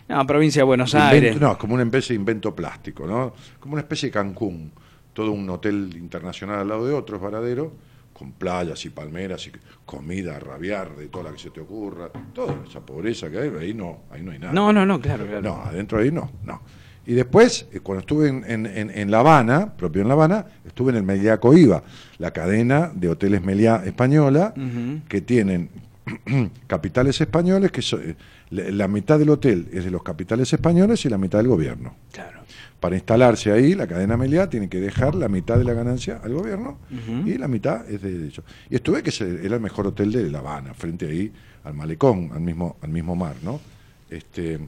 No, 0.08 0.26
provincia 0.26 0.62
de 0.62 0.66
Buenos 0.66 0.96
Aires. 0.96 1.40
no, 1.40 1.52
es 1.52 1.58
como 1.58 1.76
una 1.76 1.84
especie 1.84 2.14
de 2.16 2.20
invento 2.20 2.56
plástico, 2.56 3.06
¿no? 3.06 3.34
Como 3.60 3.74
una 3.74 3.82
especie 3.82 4.08
de 4.10 4.14
Cancún. 4.14 4.72
Todo 5.14 5.32
un 5.32 5.48
hotel 5.50 5.94
internacional 5.98 6.60
al 6.60 6.68
lado 6.68 6.88
de 6.88 6.94
otro, 6.94 7.18
es 7.18 7.22
Varadero, 7.22 7.74
con 8.14 8.32
playas 8.32 8.84
y 8.86 8.90
palmeras 8.90 9.46
y 9.48 9.52
comida 9.86 10.36
a 10.38 10.40
rabiar 10.40 10.96
de 10.96 11.08
toda 11.10 11.26
la 11.26 11.32
que 11.34 11.40
se 11.40 11.52
te 11.52 11.60
ocurra. 11.62 12.10
Toda 12.34 12.56
esa 12.68 12.80
pobreza 12.80 13.30
que 13.30 13.38
hay, 13.38 13.52
ahí 13.60 13.74
no, 13.74 14.00
ahí 14.12 14.24
no 14.24 14.32
hay 14.32 14.40
nada. 14.40 14.54
No, 14.54 14.74
no, 14.74 14.86
no, 14.86 15.00
claro, 15.00 15.26
claro. 15.26 15.42
No, 15.42 15.56
adentro 15.64 16.00
ahí 16.00 16.12
no, 16.12 16.32
no. 16.44 16.62
Y 17.06 17.14
después, 17.14 17.68
eh, 17.72 17.80
cuando 17.82 18.02
estuve 18.02 18.30
en, 18.30 18.44
en- 18.48 18.66
en- 18.66 18.92
en 18.98 19.12
La 19.12 19.20
Habana, 19.20 19.74
propio 19.76 20.02
en 20.02 20.08
La 20.08 20.14
Habana, 20.16 20.46
estuve 20.66 20.92
en 20.92 20.98
el 20.98 21.04
Meliá 21.04 21.40
Coiba, 21.40 21.84
la 22.18 22.32
cadena 22.32 22.92
de 22.94 23.10
hoteles 23.10 23.44
Meliá 23.44 23.84
española, 23.86 24.54
que 25.08 25.22
tienen 25.22 25.70
capitales 26.68 27.20
españoles, 27.22 27.72
que 27.72 27.82
so- 27.82 28.00
eh, 28.00 28.16
la, 28.52 28.88
mitad 28.88 29.20
del 29.20 29.30
hotel 29.30 29.68
es 29.72 29.86
de 29.86 29.92
los 29.92 30.04
capitales 30.04 30.52
españoles 30.54 31.06
y 31.06 31.10
la 31.10 31.18
mitad 31.18 31.40
del 31.40 31.48
gobierno. 31.48 31.96
Claro. 32.12 32.40
Para 32.80 32.96
instalarse 32.96 33.52
ahí, 33.52 33.76
la 33.76 33.88
cadena 33.88 34.16
Meliá 34.16 34.50
tiene 34.50 34.70
que 34.70 34.80
dejar 34.80 35.14
la 35.14 35.28
mitad 35.28 35.58
de 35.58 35.66
la 35.66 35.74
ganancia 35.74 36.22
al 36.24 36.34
gobierno 36.34 36.78
y 37.28 37.38
la 37.38 37.48
mitad 37.50 37.90
es 37.90 38.02
de 38.02 38.10
ellos. 38.28 38.42
Y 38.70 38.76
estuve 38.76 39.04
que 39.04 39.12
era 39.44 39.56
el 39.56 39.62
mejor 39.62 39.88
hotel 39.88 40.12
de 40.14 40.30
La 40.32 40.40
Habana, 40.40 40.74
frente 40.74 41.06
ahí 41.08 41.32
al 41.66 41.74
malecón, 41.74 42.32
al 42.34 42.40
mismo, 42.40 42.78
al 42.82 42.90
mismo 42.90 43.16
mar, 43.18 43.36
¿no? 43.44 43.60
Este, 44.10 44.60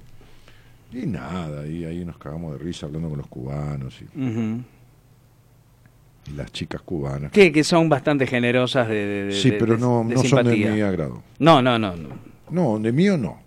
Y 0.91 1.05
nada, 1.05 1.65
y 1.65 1.85
ahí 1.85 2.03
nos 2.03 2.17
cagamos 2.17 2.51
de 2.51 2.57
risa 2.65 2.85
hablando 2.85 3.07
con 3.09 3.17
los 3.17 3.27
cubanos 3.27 3.97
y. 4.01 4.05
y 6.27 6.31
las 6.31 6.51
chicas 6.51 6.81
cubanas. 6.81 7.31
Que, 7.31 7.51
que 7.51 7.63
son 7.63 7.89
bastante 7.89 8.27
generosas 8.27 8.87
de, 8.87 9.25
de- 9.25 9.31
Sí, 9.33 9.51
de- 9.51 9.57
pero 9.57 9.77
no, 9.77 10.03
de 10.07 10.15
no 10.15 10.23
son 10.23 10.45
de 10.45 10.55
mi 10.55 10.81
agrado. 10.81 11.23
No, 11.39 11.61
no, 11.61 11.77
no. 11.79 11.95
no. 11.95 12.09
No, 12.49 12.79
de 12.79 12.91
mío 12.91 13.17
no. 13.17 13.39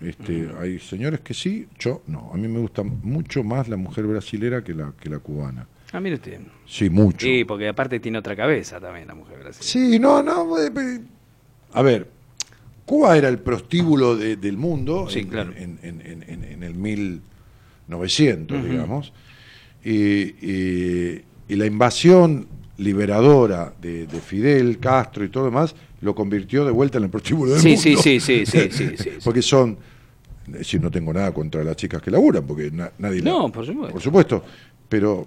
Este, 0.00 0.48
Hay 0.58 0.78
señores 0.78 1.20
que 1.20 1.34
sí, 1.34 1.66
yo 1.78 2.02
no. 2.06 2.30
A 2.32 2.36
mí 2.36 2.48
me 2.48 2.58
gusta 2.60 2.82
mucho 2.82 3.42
más 3.44 3.68
la 3.68 3.76
mujer 3.76 4.06
brasilera 4.06 4.62
que 4.64 4.72
la, 4.74 4.92
que 4.98 5.10
la 5.10 5.18
cubana. 5.18 5.66
Ah, 5.92 6.00
mire 6.00 6.14
usted. 6.16 6.40
Sí, 6.66 6.88
mucho. 6.88 7.26
Sí, 7.26 7.44
porque 7.44 7.68
aparte 7.68 8.00
tiene 8.00 8.18
otra 8.18 8.34
cabeza 8.36 8.78
también 8.80 9.08
la 9.08 9.14
mujer 9.14 9.38
brasileña. 9.40 9.62
Sí, 9.90 9.98
no, 9.98 10.22
no. 10.22 10.56
eh, 10.58 11.00
A 11.72 11.82
ver, 11.82 12.08
Cuba 12.86 13.16
era 13.16 13.28
el 13.28 13.38
prostíbulo 13.40 14.16
de- 14.16 14.36
del 14.36 14.56
mundo 14.56 15.08
Sí, 15.10 15.20
en, 15.20 15.28
claro. 15.28 15.52
en, 15.56 15.78
en- 15.82 16.62
el 16.62 16.74
1900, 16.74 18.58
Ujú. 18.58 18.68
digamos. 18.68 19.12
Y, 19.84 19.92
y- 19.92 21.22
y 21.50 21.56
la 21.56 21.66
invasión 21.66 22.46
liberadora 22.78 23.72
de, 23.80 24.06
de 24.06 24.20
Fidel, 24.20 24.78
Castro 24.78 25.24
y 25.24 25.28
todo 25.28 25.44
demás 25.44 25.74
lo 26.00 26.14
convirtió 26.14 26.64
de 26.64 26.70
vuelta 26.70 26.96
en 26.98 27.04
el 27.04 27.10
prostíbulo 27.10 27.52
del 27.52 27.60
Sí, 27.60 27.68
mundo. 27.68 27.82
sí, 27.82 27.96
sí, 27.96 28.20
sí, 28.20 28.46
sí, 28.46 28.68
sí, 28.70 28.96
sí, 28.98 29.10
porque 29.22 29.42
son, 29.42 29.76
es 30.46 30.52
decir, 30.58 30.80
no 30.80 30.90
tengo 30.90 31.12
nada 31.12 31.32
contra 31.34 31.62
las 31.62 31.76
chicas 31.76 32.00
que 32.00 32.10
laburan, 32.10 32.46
porque 32.46 32.70
na- 32.70 32.90
nadie 32.98 33.20
la- 33.20 33.30
No, 33.32 33.52
por 33.52 33.66
supuesto. 33.66 33.92
por 33.92 34.00
supuesto, 34.02 34.44
pero 34.88 35.26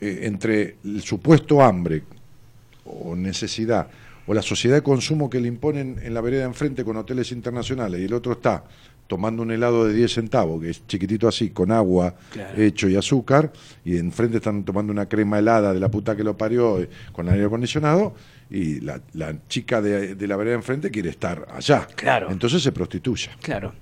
eh, 0.00 0.20
entre 0.22 0.76
el 0.84 1.02
supuesto 1.02 1.62
hambre 1.62 2.02
o 2.84 3.14
necesidad 3.14 3.88
o 4.26 4.34
la 4.34 4.42
sociedad 4.42 4.76
de 4.76 4.82
consumo 4.82 5.30
que 5.30 5.40
le 5.40 5.46
imponen 5.48 6.00
en 6.02 6.12
la 6.12 6.20
vereda 6.20 6.44
enfrente 6.44 6.84
con 6.84 6.96
hoteles 6.96 7.30
internacionales 7.30 8.00
y 8.00 8.04
el 8.04 8.12
otro 8.14 8.32
está 8.32 8.64
tomando 9.06 9.42
un 9.42 9.50
helado 9.50 9.84
de 9.86 9.94
10 9.94 10.12
centavos, 10.12 10.60
que 10.60 10.70
es 10.70 10.86
chiquitito 10.86 11.28
así, 11.28 11.50
con 11.50 11.70
agua 11.72 12.14
Claro. 12.32 12.60
hecho 12.60 12.88
y 12.88 12.96
azúcar, 12.96 13.52
y 13.84 13.96
enfrente 13.98 14.38
están 14.38 14.64
tomando 14.64 14.92
una 14.92 15.08
crema 15.08 15.38
helada 15.38 15.72
de 15.72 15.80
la 15.80 15.88
puta 15.90 16.16
que 16.16 16.24
lo 16.24 16.36
parió 16.36 16.80
eh, 16.80 16.88
con 17.12 17.28
aire 17.28 17.44
acondicionado, 17.44 18.14
y 18.50 18.80
la, 18.80 19.00
la 19.14 19.36
chica 19.48 19.80
de, 19.80 20.14
de 20.14 20.26
la 20.26 20.36
vereda 20.36 20.54
enfrente 20.54 20.90
quiere 20.90 21.10
estar 21.10 21.46
allá. 21.52 21.86
Claro. 21.96 22.30
Entonces 22.30 22.62
se 22.62 22.72
prostituye. 22.72 23.30
Claro. 23.42 23.72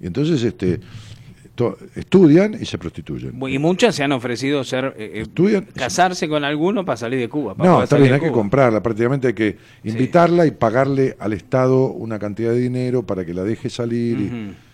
Y 0.00 0.06
entonces 0.06 0.42
este, 0.42 0.80
estudian 1.94 2.54
y 2.60 2.64
se 2.64 2.78
prostituyen. 2.78 3.32
Y 3.48 3.58
muchas 3.58 3.94
se 3.94 4.04
han 4.04 4.12
ofrecido 4.12 4.62
ser 4.64 4.94
eh, 4.96 5.12
eh, 5.14 5.22
Estudian- 5.22 5.66
casarse 5.74 6.28
con 6.28 6.44
alguno 6.44 6.84
para 6.84 6.96
salir 6.96 7.18
de 7.18 7.28
Cuba. 7.28 7.54
para 7.54 7.68
No, 7.70 7.82
está 7.82 7.96
bien, 7.96 8.14
hay 8.14 8.20
que 8.20 8.30
comprarla. 8.32 8.82
Prácticamente 8.82 9.28
hay 9.28 9.34
que 9.34 9.56
invitarla 9.84 10.46
y 10.46 10.50
pagarle 10.52 11.16
al 11.18 11.32
Estado 11.32 11.86
una 11.90 12.18
cantidad 12.18 12.50
de 12.52 12.58
dinero 12.60 13.02
para 13.02 13.24
que 13.24 13.34
la 13.34 13.42
deje 13.44 13.70
salir. 13.70 14.18
y-. 14.18 14.67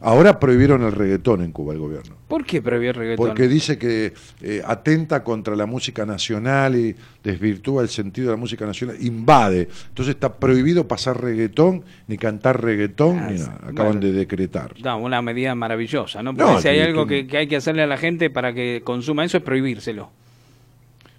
Ahora 0.00 0.38
prohibieron 0.38 0.82
el 0.82 0.92
reggaetón 0.92 1.42
en 1.42 1.52
Cuba, 1.52 1.72
el 1.72 1.78
gobierno. 1.78 2.14
¿Por 2.28 2.44
qué 2.44 2.60
prohibió 2.60 2.90
el 2.90 2.96
reggaetón? 2.96 3.26
Porque 3.26 3.48
dice 3.48 3.78
que 3.78 4.12
eh, 4.42 4.62
atenta 4.64 5.24
contra 5.24 5.56
la 5.56 5.64
música 5.66 6.04
nacional 6.04 6.76
y 6.76 6.94
desvirtúa 7.24 7.82
el 7.82 7.88
sentido 7.88 8.28
de 8.28 8.32
la 8.34 8.40
música 8.40 8.66
nacional, 8.66 8.96
invade. 9.00 9.68
Entonces 9.88 10.14
está 10.14 10.34
prohibido 10.34 10.86
pasar 10.86 11.20
reggaetón, 11.22 11.84
ni 12.08 12.18
cantar 12.18 12.62
reggaetón, 12.62 13.18
Ah, 13.18 13.28
ni 13.30 13.38
sí. 13.38 13.44
nada. 13.44 13.54
Acaban 13.62 13.74
Bueno. 13.92 14.00
de 14.00 14.12
decretar. 14.12 14.74
No, 14.82 14.98
una 14.98 15.22
medida 15.22 15.54
maravillosa, 15.54 16.22
¿no? 16.22 16.32
No, 16.32 16.46
Porque 16.46 16.62
si 16.62 16.68
hay 16.68 16.80
algo 16.80 17.06
que- 17.06 17.26
hay 17.36 17.46
que 17.46 17.56
hacerle 17.56 17.82
a 17.82 17.86
la 17.86 17.96
gente 17.96 18.28
para 18.30 18.52
que 18.52 18.82
consuma 18.84 19.24
eso 19.24 19.38
es 19.38 19.42
prohibírselo. 19.42 20.10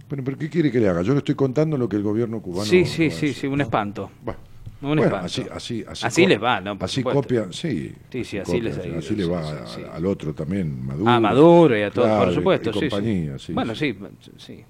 Bueno, 0.09 0.23
pero 0.23 0.37
¿qué 0.37 0.49
quiere 0.49 0.71
que 0.71 0.79
le 0.79 0.87
haga? 0.87 1.01
Yo 1.01 1.11
le 1.13 1.19
estoy 1.19 1.35
contando 1.35 1.77
lo 1.77 1.89
que 1.89 1.97
el 1.97 2.03
gobierno 2.03 2.39
cubano. 2.41 2.63
sí, 2.65 2.85
sí, 2.85 3.09
sí, 3.11 3.33
sí, 3.33 3.45
un 3.47 3.59
espanto. 3.59 4.09
Bueno, 4.23 4.39
Un 4.79 4.87
bueno, 4.89 5.03
espanto. 5.03 5.25
así, 5.25 5.41
así, 5.51 5.83
así, 5.87 6.05
Así 6.05 6.23
co- 6.23 6.29
les 6.29 6.43
va, 6.43 6.61
¿no? 6.61 6.77
Por 6.77 6.85
así 6.85 6.95
supuesto. 7.01 7.21
copian, 7.21 7.51
sí. 7.53 7.91
Sí, 8.11 8.23
sí, 8.23 8.37
así 8.37 8.51
copian, 8.51 8.63
les 8.65 8.77
ha 8.77 8.87
ido, 8.87 8.97
Así 8.99 9.15
va 9.25 9.43
sí, 9.43 9.57
a- 9.59 9.67
sí. 9.67 9.81
al 9.91 10.05
otro 10.05 10.33
también, 10.35 10.85
Maduro. 10.85 11.09
A 11.11 11.19
Maduro 11.19 11.77
y 11.77 11.81
a 11.81 11.89
todo, 11.91 12.05
Claro, 12.05 12.25
por 12.25 12.33
supuesto. 12.35 12.69
y 12.69 12.73
compañía, 12.91 13.39
sí, 13.39 13.53
Bueno, 13.53 13.73
sí. 13.73 13.97
sí, 14.37 14.63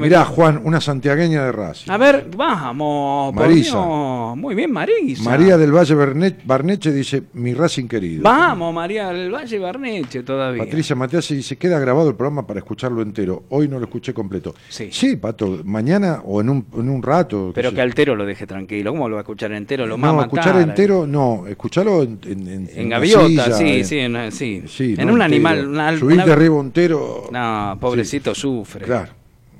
Mirá, 0.00 0.24
Juan, 0.24 0.60
una 0.64 0.80
santiagueña 0.80 1.44
de 1.44 1.52
Racing. 1.52 1.90
A 1.90 1.96
ver, 1.96 2.28
vamos. 2.36 3.34
Marisa. 3.34 4.34
Muy 4.36 4.54
bien, 4.54 4.72
Marisa. 4.72 5.22
María 5.22 5.56
del 5.56 5.72
Valle 5.72 5.94
Barne- 5.94 6.36
Barneche 6.44 6.92
dice, 6.92 7.22
mi 7.34 7.54
Racing 7.54 7.86
querido. 7.88 8.22
Vamos, 8.22 8.72
María 8.74 9.08
del 9.08 9.32
Valle 9.32 9.58
Barneche 9.58 10.22
todavía. 10.22 10.62
Patricia 10.64 10.94
Mateas 10.96 11.28
dice, 11.28 11.56
queda 11.56 11.78
grabado 11.78 12.08
el 12.08 12.14
programa 12.16 12.46
para 12.46 12.60
escucharlo 12.60 13.02
entero. 13.02 13.44
Hoy 13.50 13.68
no 13.68 13.78
lo 13.78 13.84
escuché 13.86 14.12
completo. 14.14 14.54
Sí. 14.68 15.16
Pato, 15.16 15.60
mañana 15.64 16.20
o 16.24 16.40
en 16.40 16.48
un, 16.50 16.66
en 16.76 16.88
un 16.88 17.02
rato. 17.02 17.52
Pero 17.54 17.70
sé 17.70 17.74
que 17.76 17.80
Altero 17.82 18.14
lo 18.16 18.24
deje 18.26 18.46
tranquilo. 18.46 18.92
¿Cómo 18.92 19.08
lo 19.08 19.16
va 19.16 19.20
a 19.20 19.22
escuchar 19.24 19.52
entero? 19.52 19.86
Lo 19.86 19.96
no, 19.96 20.20
escuchar 20.22 20.56
entero, 20.60 21.06
no, 21.06 21.46
escucharlo 21.46 22.02
en, 22.02 22.18
en, 22.24 22.48
en- 22.48 22.70
En 22.74 22.86
una 22.86 22.96
gaviota, 22.98 23.26
silla, 23.26 23.52
sí, 23.52 23.84
sí, 23.84 23.98
en, 23.98 24.32
sí. 24.32 24.62
sí, 24.66 24.94
en 24.98 25.06
no 25.06 25.14
un 25.14 25.22
entero. 25.22 25.24
animal. 25.24 25.66
Una, 25.68 25.96
Subirte 25.98 26.24
una- 26.24 26.32
arriba 26.32 26.60
entero. 26.60 27.24
No, 27.30 27.76
pobrecito 27.80 28.34
sufre. 28.34 28.84
Claro. 28.84 29.12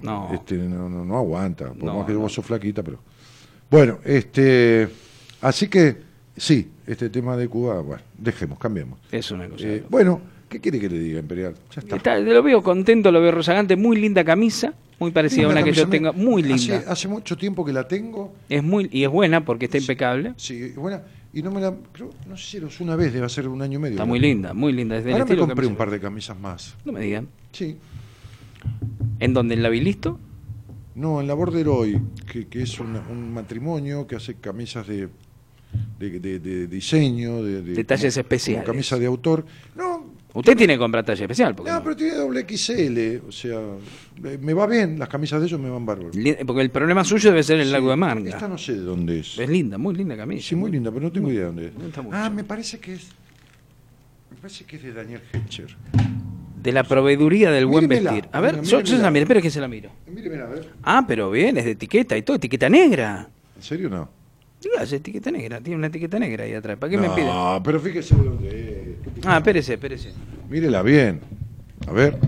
No. 0.05 0.31
Este, 0.35 0.55
no, 0.57 0.89
no, 0.89 1.05
no 1.05 1.17
aguanta, 1.17 1.69
por 1.69 1.83
No, 1.83 1.99
más 1.99 2.07
que 2.07 2.15
vos 2.15 2.33
sos 2.33 2.45
flaquita, 2.45 2.83
pero. 2.83 2.99
Bueno, 3.71 3.99
este. 4.05 4.89
Así 5.41 5.69
que, 5.69 5.97
sí, 6.37 6.71
este 6.87 7.11
tema 7.11 7.37
de 7.37 7.49
Cuba, 7.49 7.81
bueno, 7.81 8.03
dejemos, 8.19 8.59
cambiemos. 8.59 8.99
Es 9.11 9.31
una 9.31 9.49
cosa. 9.49 9.67
Eh, 9.67 9.85
bueno, 9.89 10.21
¿qué 10.49 10.61
quiere 10.61 10.79
que 10.81 10.89
le 10.89 10.99
diga, 10.99 11.19
Imperial? 11.21 11.55
Ya 11.75 11.81
está. 11.81 11.97
Está- 11.97 12.19
lo 12.19 12.43
veo 12.43 12.63
contento, 12.63 13.11
lo 13.11 13.21
veo 13.21 13.33
rozagante, 13.33 13.77
muy 13.77 13.97
linda 14.01 14.25
camisa, 14.25 14.73
muy 14.99 15.11
parecida 15.11 15.47
a 15.47 15.51
una 15.51 15.63
que 15.63 15.73
yo 15.73 15.87
me- 15.87 16.13
muy 16.13 16.43
linda. 16.43 16.85
Hace, 16.87 17.09
mucho 17.09 17.37
tiempo 17.37 17.65
que 17.65 17.73
la 17.73 17.87
tengo, 17.89 18.35
Es 18.49 18.63
muy 18.63 18.89
y 18.93 19.05
es 19.05 19.11
buena 19.11 19.45
porque 19.45 19.67
está 19.67 19.79
impecable. 19.79 20.33
sí, 20.37 20.71
buena, 20.77 21.03
y 21.33 21.43
no 21.43 21.51
me 21.51 21.61
la. 21.61 21.75
creo- 21.93 22.11
no 22.29 22.37
sé 22.37 22.45
si 22.47 22.57
era 22.59 22.69
una 22.81 22.97
vez, 22.97 23.13
debe 23.13 23.29
ser 23.29 23.49
un 23.49 23.61
año 23.61 23.79
y 23.79 23.83
medio. 23.83 23.95
Está 23.97 24.05
muy 24.07 24.19
linda, 24.21 24.55
muy 24.55 24.73
linda. 24.73 24.97
Es 24.97 25.05
del 25.05 25.15
Ahora 25.15 25.25
me 25.25 25.31
estilo 25.31 25.47
que 25.47 25.51
compré 25.51 25.67
me- 25.67 25.73
un 25.73 25.77
par 25.77 25.91
de 25.91 26.01
camisas 26.01 26.39
más. 26.39 26.75
No 26.85 26.93
me 26.93 27.01
digan. 27.01 27.29
Sí. 27.53 27.77
¿En 29.21 29.35
dónde? 29.35 29.55
¿En 29.55 29.63
la 29.63 29.69
Bilisto? 29.69 30.19
No, 30.95 31.21
en 31.21 31.27
la 31.27 31.35
Borderoy, 31.35 32.01
que, 32.31 32.47
que 32.47 32.63
es 32.63 32.79
una- 32.79 33.03
un 33.11 33.33
matrimonio 33.33 34.07
que 34.07 34.17
hace 34.17 34.35
camisas 34.37 34.87
de, 34.87 35.09
de, 35.99 36.21
de- 36.21 36.39
de 36.39 36.67
diseño, 36.69 37.43
de, 37.43 37.63
de- 37.63 37.75
Detalles 37.75 38.17
especiales. 38.17 38.63
como 38.65 38.75
camisa 38.75 38.99
de 38.99 39.07
autor. 39.07 39.45
No, 39.77 40.15
Usted 40.35 40.57
tiene 40.57 40.75
que 40.75 40.79
comprar 40.81 41.05
talla 41.05 41.23
especial. 41.23 41.55
Porque, 41.55 41.71
no, 41.71 41.77
no- 41.79 41.85
pero 41.85 41.97
tiene 41.97 42.15
doble 42.17 42.41
XL, 42.45 43.23
o 43.29 43.31
sea, 43.31 43.61
me 44.41 44.53
va 44.53 44.67
bien, 44.67 44.99
las 44.99 45.09
camisas 45.09 45.41
de 45.41 45.47
ellos 45.47 45.61
me 45.61 45.71
van 45.71 45.87
bárbaro. 45.87 46.11
Porque 46.45 46.61
el 46.63 46.71
problema 46.71 47.05
suyo 47.05 47.31
debe 47.31 47.45
ser 47.45 47.61
el 47.61 47.67
Sí, 47.67 47.73
largo 47.73 47.91
de 47.91 47.97
manga. 47.97 48.31
Esta 48.31 48.49
no 48.49 48.59
sé 48.59 48.73
de 48.75 48.81
dónde 48.81 49.21
es. 49.21 49.39
Es 49.39 49.49
linda, 49.49 49.79
muy 49.79 49.95
linda 49.95 50.17
camisa. 50.17 50.49
Sí, 50.49 50.57
muy 50.57 50.73
linda, 50.73 50.91
pero 50.91 51.03
no 51.05 51.13
tengo 51.13 51.31
idea 51.31 51.43
de 51.43 51.47
dónde 51.47 51.67
es. 51.69 51.73
Ah, 52.13 52.31
me 52.31 52.43
parece 52.43 52.81
que 52.81 52.95
es. 52.95 53.07
Me 54.33 54.37
parece 54.39 54.65
que 54.65 54.75
es 54.77 54.83
de 54.83 54.93
Daniel 54.93 55.21
Hetcher. 55.33 55.77
De 56.65 56.73
la 56.73 56.83
proveeduría 56.83 57.51
del 57.53 57.67
buen 57.67 57.85
Míremela, 57.87 58.13
vestir. 58.15 58.31
A 58.33 58.41
ver, 58.41 58.55
mira, 58.57 58.65
yo, 58.65 58.81
yo 58.81 58.87
se 58.87 58.93
la 59.03 59.11
míremela. 59.11 59.11
miro, 59.13 59.23
espera 59.25 59.41
que 59.43 59.51
se 59.51 59.61
la 59.61 59.69
miro. 59.69 59.91
Míreme 60.07 60.43
a 60.43 60.47
ver. 60.47 60.69
Ah, 60.83 61.05
pero 61.07 61.31
bien, 61.31 61.57
es 61.59 61.65
de 61.67 61.71
etiqueta 61.73 62.17
y 62.17 62.23
todo, 62.23 62.37
etiqueta 62.37 62.69
negra. 62.69 63.29
¿En 63.57 63.63
serio 63.63 63.89
no? 63.91 64.09
Diga, 64.61 64.83
es 64.83 64.93
etiqueta 64.95 65.31
negra, 65.31 65.61
tiene 65.61 65.77
una 65.77 65.87
etiqueta 65.89 66.19
negra 66.19 66.45
ahí 66.45 66.55
atrás. 66.55 66.79
¿Para 66.79 66.91
qué 66.91 66.97
me 66.99 67.11
pide? 67.11 67.27
No, 67.27 67.61
pero 67.63 67.79
fíjese 67.79 68.17
de 68.17 68.25
dónde 68.25 68.97
es. 69.19 69.27
Ah, 69.27 69.37
espérese, 69.37 69.75
espérese. 69.75 70.13
Mírela 70.49 70.83
bien. 70.83 71.21
A 71.87 71.93
ver. 71.93 72.19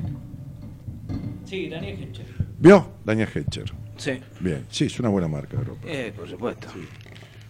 Sí, 1.47 1.69
Daniel 1.69 1.99
Hencher. 2.03 2.27
¿Vio? 2.59 2.89
Daniel 3.05 3.29
Hetcher. 3.35 3.73
Sí, 3.97 4.21
Bien, 4.41 4.67
sí, 4.69 4.85
es 4.85 5.01
una 5.01 5.09
buena 5.09 5.29
marca 5.29 5.57
de 5.57 5.65
ropa. 5.65 5.81
eh, 5.87 6.13
por 6.15 6.29
supuesto. 6.29 6.69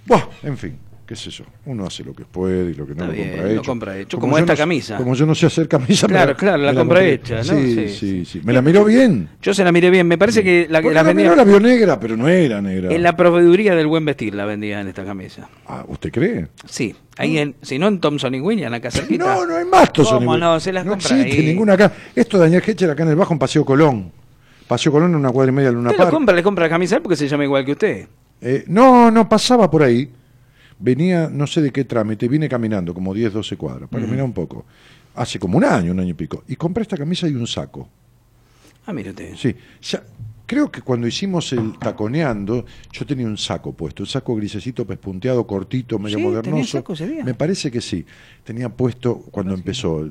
Buah, 0.07 0.23
en 0.45 0.57
fin, 0.57 0.79
qué 1.07 1.15
sé 1.17 1.31
yo. 1.31 1.45
Uno 1.67 1.87
hace 1.87 2.03
lo 2.05 2.13
que 2.15 2.25
puede 2.25 2.71
y 2.71 2.75
lo 2.75 2.87
que 2.87 2.95
no 2.95 3.05
Está 3.05 3.07
lo 3.07 3.13
bien, 3.13 3.29
compra 3.31 3.45
lo 3.47 3.51
hecho. 3.53 3.63
compra 3.63 3.99
hecho, 3.99 4.19
como 4.19 4.37
esta 4.39 4.53
no 4.55 4.59
camisa. 4.59 4.97
Como 4.97 5.15
yo 5.15 5.25
no 5.25 5.35
sé 5.35 5.47
hacer 5.47 5.69
camisa. 5.69 6.07
Claro, 6.09 6.37
claro, 6.37 6.63
la 6.63 6.75
compra 6.75 7.05
hecha, 7.05 7.37
¿no? 7.39 7.43
Sí, 7.45 7.75
Sí, 7.75 7.89
sí, 7.89 8.25
sí, 8.25 8.41
Me 8.45 8.53
la 8.53 8.61
miró 8.63 8.85
bien. 8.85 9.29
Yo 9.41 9.55
se 9.55 9.63
la 9.65 9.71
miré 9.73 9.89
bien, 9.91 10.07
me 10.09 10.19
parece 10.19 10.43
que 10.43 10.67
la, 10.69 10.81
Porque 10.83 10.95
la 10.95 11.03
la 11.03 11.07
vendía 11.07 11.25
miró 11.31 11.37
la 11.37 11.45
vio 11.45 11.61
negra, 11.61 12.01
pero 12.01 12.17
no 12.17 12.29
era 12.29 12.61
negra. 12.61 12.93
en 12.93 13.03
la 13.03 13.17
proveeduría 13.17 13.75
del 13.77 13.87
buen 13.87 14.05
vestir 14.05 14.35
la 14.35 14.45
vendía 14.47 14.81
en 14.81 14.89
esta 14.89 15.05
camisa. 15.05 15.49
Ah, 15.67 15.85
¿usted 15.87 16.11
cree? 16.11 16.49
Sí, 16.69 16.95
ahí 17.17 17.39
en, 17.39 17.55
si 17.63 17.79
no 17.79 17.87
en 17.89 18.01
Thompson 18.01 18.35
y 18.35 18.41
William, 18.41 18.75
acá 18.75 18.91
cerquita. 18.91 19.25
No, 19.37 19.47
no 19.47 19.57
hay 19.57 19.65
más 19.65 19.93
Thompson 19.93 20.19
¿Cómo 20.19 20.37
y 20.37 20.41
no? 20.41 20.59
Se 20.61 20.73
las 20.73 20.85
no 20.85 20.93
compra 20.93 21.17
existe 21.19 21.41
ahí. 21.41 21.47
ninguna 21.47 21.75
acá. 21.75 21.93
Esto 22.15 22.39
Daniel 22.39 22.63
Hetcher 22.67 22.91
acá 22.91 23.05
en 23.05 23.11
el 23.11 23.17
bajo 23.17 23.33
en 23.33 23.39
Paseo 23.39 23.65
Colón. 23.65 24.11
Paseo 24.67 24.91
Colón 24.91 25.11
en 25.11 25.17
una 25.17 25.31
cuadra 25.31 25.53
y 25.53 25.55
media 25.55 25.69
de 25.69 25.75
Luna 25.77 25.93
lo 25.93 25.97
Park. 25.97 26.11
compra, 26.11 26.35
le 26.35 26.43
compra 26.43 26.65
la 26.65 26.71
camisa 26.71 26.99
porque 27.01 27.15
se 27.15 27.29
llama 27.29 27.45
igual 27.45 27.65
que 27.65 27.73
usted. 27.73 28.09
Eh, 28.41 28.65
no, 28.67 29.11
no, 29.13 29.29
pasaba 29.29 29.71
por 29.71 29.83
ahí. 29.85 30.11
Venía, 30.79 31.29
no 31.33 31.47
sé 31.47 31.63
de 31.63 31.73
qué 31.73 31.85
trámite, 31.85 32.29
vine 32.29 32.49
caminando 32.49 32.93
como 32.93 33.15
10, 33.15 33.33
12 33.33 33.57
cuadras, 33.57 33.89
para 33.89 34.03
Ujú. 34.05 34.11
mirar 34.13 34.25
un 34.27 34.33
poco. 34.33 34.65
Hace 35.15 35.39
como 35.39 35.57
un 35.57 35.65
año, 35.65 35.93
un 35.93 36.01
año 36.01 36.11
y 36.11 36.15
pico. 36.15 36.45
Y 36.49 36.57
compré 36.57 36.83
esta 36.83 36.97
camisa 36.97 37.27
y 37.29 37.35
un 37.35 37.47
saco. 37.47 37.89
Ah, 38.87 38.93
usted. 38.93 39.35
Sí. 39.37 39.55
Ya, 39.83 40.03
creo 40.45 40.71
que 40.71 40.83
cuando 40.83 41.07
hicimos 41.07 41.53
el 41.55 41.79
taconeando, 41.79 42.67
yo 42.93 43.07
tenía 43.07 43.27
un 43.27 43.39
saco 43.39 43.73
puesto, 43.73 44.03
un 44.03 44.07
saco 44.07 44.37
grisecito, 44.37 44.87
pespunteado, 44.87 45.47
cortito, 45.47 45.99
medio 45.99 46.19
Sí, 46.19 46.25
modernoso. 46.25 46.79
saco 46.79 46.93
ese 46.93 47.09
día. 47.09 47.25
Me 47.25 47.35
parece 47.35 47.71
que 47.71 47.81
sí. 47.81 48.05
Tenía 48.45 48.69
puesto 48.69 49.17
cuando 49.31 49.55
empezó. 49.55 50.09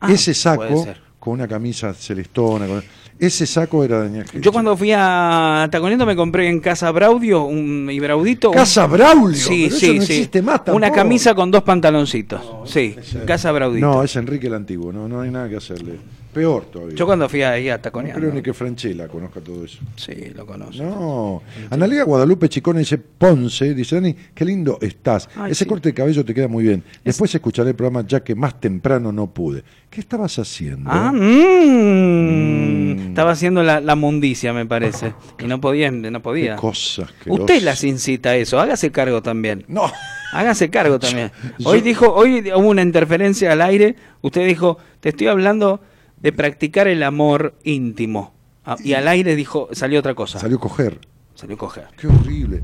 Ah, 0.00 0.12
Ese 0.12 0.32
saco. 0.34 0.86
Con 1.26 1.32
una 1.34 1.48
camisa 1.48 1.92
celestona. 1.92 2.68
con- 2.68 2.84
Ese 3.18 3.46
saco 3.46 3.82
era 3.82 3.96
de 4.02 4.04
Daniel 4.08 4.26
Yo 4.40 4.52
cuando 4.52 4.76
fui 4.76 4.92
a 4.94 5.66
Taconeando 5.72 6.06
me 6.06 6.14
compré 6.14 6.48
en 6.48 6.60
Casa 6.60 6.88
Braudio 6.92 7.42
un 7.44 7.88
y 7.90 7.98
Braudito. 7.98 8.50
un- 8.50 8.54
Casa 8.56 8.86
Braulio, 8.86 9.36
Sí, 9.36 9.64
pero 9.68 9.76
sí, 9.80 9.86
eso 9.86 9.94
no 9.96 10.02
sí. 10.06 10.12
existe 10.12 10.42
más 10.42 10.60
Una 10.68 10.92
camisa 10.92 11.34
con 11.34 11.50
dos 11.50 11.64
pantaloncitos. 11.64 12.40
sí, 12.70 12.94
Casa 13.26 13.50
Braudito. 13.50 13.84
No, 13.84 14.04
es 14.04 14.14
Enrique 14.14 14.46
el 14.46 14.54
Antiguo, 14.54 14.92
no, 14.92 15.08
no 15.08 15.20
hay 15.22 15.30
nada 15.32 15.48
que 15.48 15.56
hacerle. 15.56 15.94
Peor 16.36 16.66
todavía. 16.66 16.94
Yo 16.94 17.06
cuando 17.06 17.28
fui 17.28 17.42
ahí 17.42 17.68
a 17.70 17.76
no 17.76 17.82
Taconeando. 17.82 18.20
creo 18.20 18.32
ni 18.34 18.42
que 18.42 18.52
Franchella 18.52 19.08
conozca 19.08 19.40
todo 19.40 19.64
eso. 19.64 19.78
Sí, 19.96 20.32
lo 20.34 20.44
conozco. 20.44 20.82
No. 20.82 21.42
Analia 21.70 22.04
Guadalupe 22.04 22.48
Chicone 22.48 22.80
dice 22.80 22.98
Ponce, 22.98 23.72
dice 23.74 23.94
Dani, 23.96 24.14
qué 24.34 24.44
lindo 24.44 24.76
estás. 24.82 25.28
Ay, 25.34 25.52
Ese 25.52 25.64
sí. 25.64 25.68
corte 25.68 25.88
de 25.88 25.94
cabello 25.94 26.24
te 26.24 26.34
queda 26.34 26.46
muy 26.48 26.64
bien. 26.64 26.82
Después 27.02 27.34
escucharé 27.34 27.70
el 27.70 27.74
programa 27.76 28.06
ya 28.06 28.20
que 28.22 28.34
más 28.34 28.60
temprano 28.60 29.10
no 29.12 29.28
pude. 29.28 29.64
¿Qué 29.88 30.00
estabas 30.00 30.38
haciendo? 30.38 30.90
Ah, 30.92 31.10
mm. 31.12 33.08
Estaba 33.08 33.30
haciendo 33.30 33.62
la, 33.62 33.80
la 33.80 33.94
mundicia, 33.96 34.52
me 34.52 34.66
parece. 34.66 35.14
Y 35.38 35.46
no 35.46 35.60
podía, 35.60 35.90
no 35.90 36.20
podía. 36.22 36.56
Qué 36.56 36.60
cosas 36.60 37.10
que 37.12 37.30
Usted 37.30 37.62
las 37.62 37.82
incita 37.84 38.30
a 38.30 38.36
eso, 38.36 38.60
hágase 38.60 38.90
cargo 38.90 39.22
también. 39.22 39.64
No. 39.68 39.90
Hágase 40.32 40.68
cargo 40.70 40.98
también. 41.00 41.30
Yo- 41.58 41.70
Hoy 41.70 41.80
dijo, 41.80 42.12
hoy 42.12 42.40
hubo 42.54 42.68
una 42.68 42.82
interferencia 42.82 43.52
al 43.52 43.62
aire. 43.62 43.96
Usted 44.20 44.46
dijo, 44.46 44.76
te 45.00 45.10
estoy 45.10 45.28
hablando 45.28 45.80
de 46.20 46.32
practicar 46.32 46.88
el 46.88 47.02
amor 47.02 47.54
íntimo. 47.64 48.34
Ah, 48.64 48.76
Y 48.82 48.94
al 48.94 49.06
aire 49.08 49.36
dijo, 49.36 49.68
salió 49.72 50.00
otra 50.00 50.14
cosa. 50.14 50.38
Salió 50.38 50.56
a 50.56 50.60
coger. 50.60 51.00
Salió 51.34 51.54
a 51.56 51.58
coger. 51.58 51.86
Qué 51.96 52.06
horrible. 52.08 52.62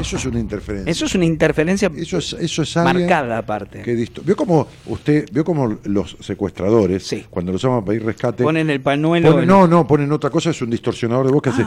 Eso 0.00 0.16
es 0.16 0.26
una 0.26 0.38
interferencia. 0.38 0.90
Eso 0.90 1.06
es 1.06 1.14
una 1.14 1.24
interferencia 1.24 1.90
Eso 1.96 2.18
es, 2.18 2.32
eso 2.38 2.62
es 2.62 2.76
marcada 2.76 3.38
aparte. 3.38 3.82
que 3.82 3.94
disto- 3.94 4.22
¿Vio 4.24 4.36
como 4.36 4.66
usted, 4.86 5.28
vio 5.32 5.44
como 5.44 5.78
los 5.84 6.16
secuestradores, 6.20 7.14
cuando 7.30 7.52
los 7.52 7.62
llaman 7.62 7.78
a 7.82 7.84
pedir 7.84 8.04
rescate, 8.04 8.44
Ponen 8.44 8.68
el 8.70 8.80
pañuelo. 8.80 9.30
ponen- 9.32 9.42
en- 9.42 9.48
no, 9.48 9.66
no, 9.66 9.86
ponen 9.86 10.12
otra 10.12 10.30
cosa, 10.30 10.50
es 10.50 10.60
un 10.62 10.70
distorsionador 10.70 11.26
de 11.26 11.32
voz 11.32 11.42
que 11.42 11.50
Ah. 11.50 11.52
hace 11.54 11.66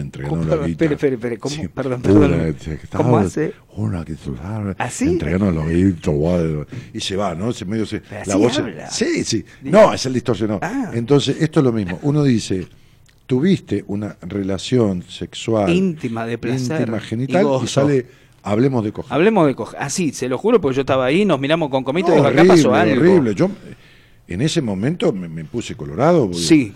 entregando 0.00 0.44
la 0.44 0.66
guita. 0.66 0.84
Espere, 0.84 0.94
espere, 0.94 1.14
espere, 1.14 1.38
¿cómo? 1.38 1.54
Sí. 1.54 1.68
Perdón, 1.68 2.02
perdón. 2.02 2.34
Una, 2.34 2.54
¿Cómo 2.92 3.16
hace? 3.18 3.52
Una 3.76 4.04
que 4.04 4.16
¿Así? 4.78 5.04
entregando 5.08 5.50
la 5.52 5.66
guita, 5.68 6.10
y 6.92 7.00
se 7.00 7.16
va, 7.16 7.34
¿no? 7.34 7.52
Se 7.52 7.64
medio 7.64 7.86
se, 7.86 8.00
Pero 8.00 8.22
la 8.26 8.34
así 8.34 8.42
voz. 8.42 8.58
habla. 8.58 8.90
Sí, 8.90 9.24
sí. 9.24 9.44
No, 9.62 9.92
es 9.94 10.04
el 10.06 10.14
distorsionador. 10.14 10.64
Ah. 10.64 10.90
Entonces, 10.94 11.36
esto 11.40 11.60
es 11.60 11.64
lo 11.64 11.72
mismo. 11.72 11.98
Uno 12.02 12.22
dice, 12.24 12.66
tuviste 13.26 13.84
una 13.88 14.16
relación 14.22 15.02
sexual 15.08 15.68
Íntima, 15.70 16.26
de 16.26 16.38
placer 16.38 16.80
íntima, 16.82 16.98
y 16.98 17.00
genital, 17.00 17.46
y, 17.62 17.66
sale, 17.66 18.06
hablemos 18.42 18.84
de 18.84 18.92
coger. 18.92 19.12
Hablemos 19.12 19.46
de 19.46 19.54
coger. 19.54 19.80
Así, 19.80 20.12
se 20.12 20.28
lo 20.28 20.38
juro, 20.38 20.60
porque 20.60 20.76
yo 20.76 20.80
estaba 20.82 21.04
ahí, 21.06 21.24
nos 21.24 21.40
miramos 21.40 21.68
con 21.70 21.82
comito 21.84 22.08
y 22.12 22.16
No, 22.16 22.20
acá 22.20 22.28
horrible, 22.28 22.48
pasó 22.48 22.74
algo. 22.74 23.00
horrible. 23.00 23.34
Yo 23.34 23.50
en 24.28 24.40
ese 24.42 24.62
momento 24.62 25.12
me, 25.12 25.28
me 25.28 25.44
puse 25.44 25.74
colorado. 25.74 26.26
porque- 26.26 26.38
Sí. 26.38 26.72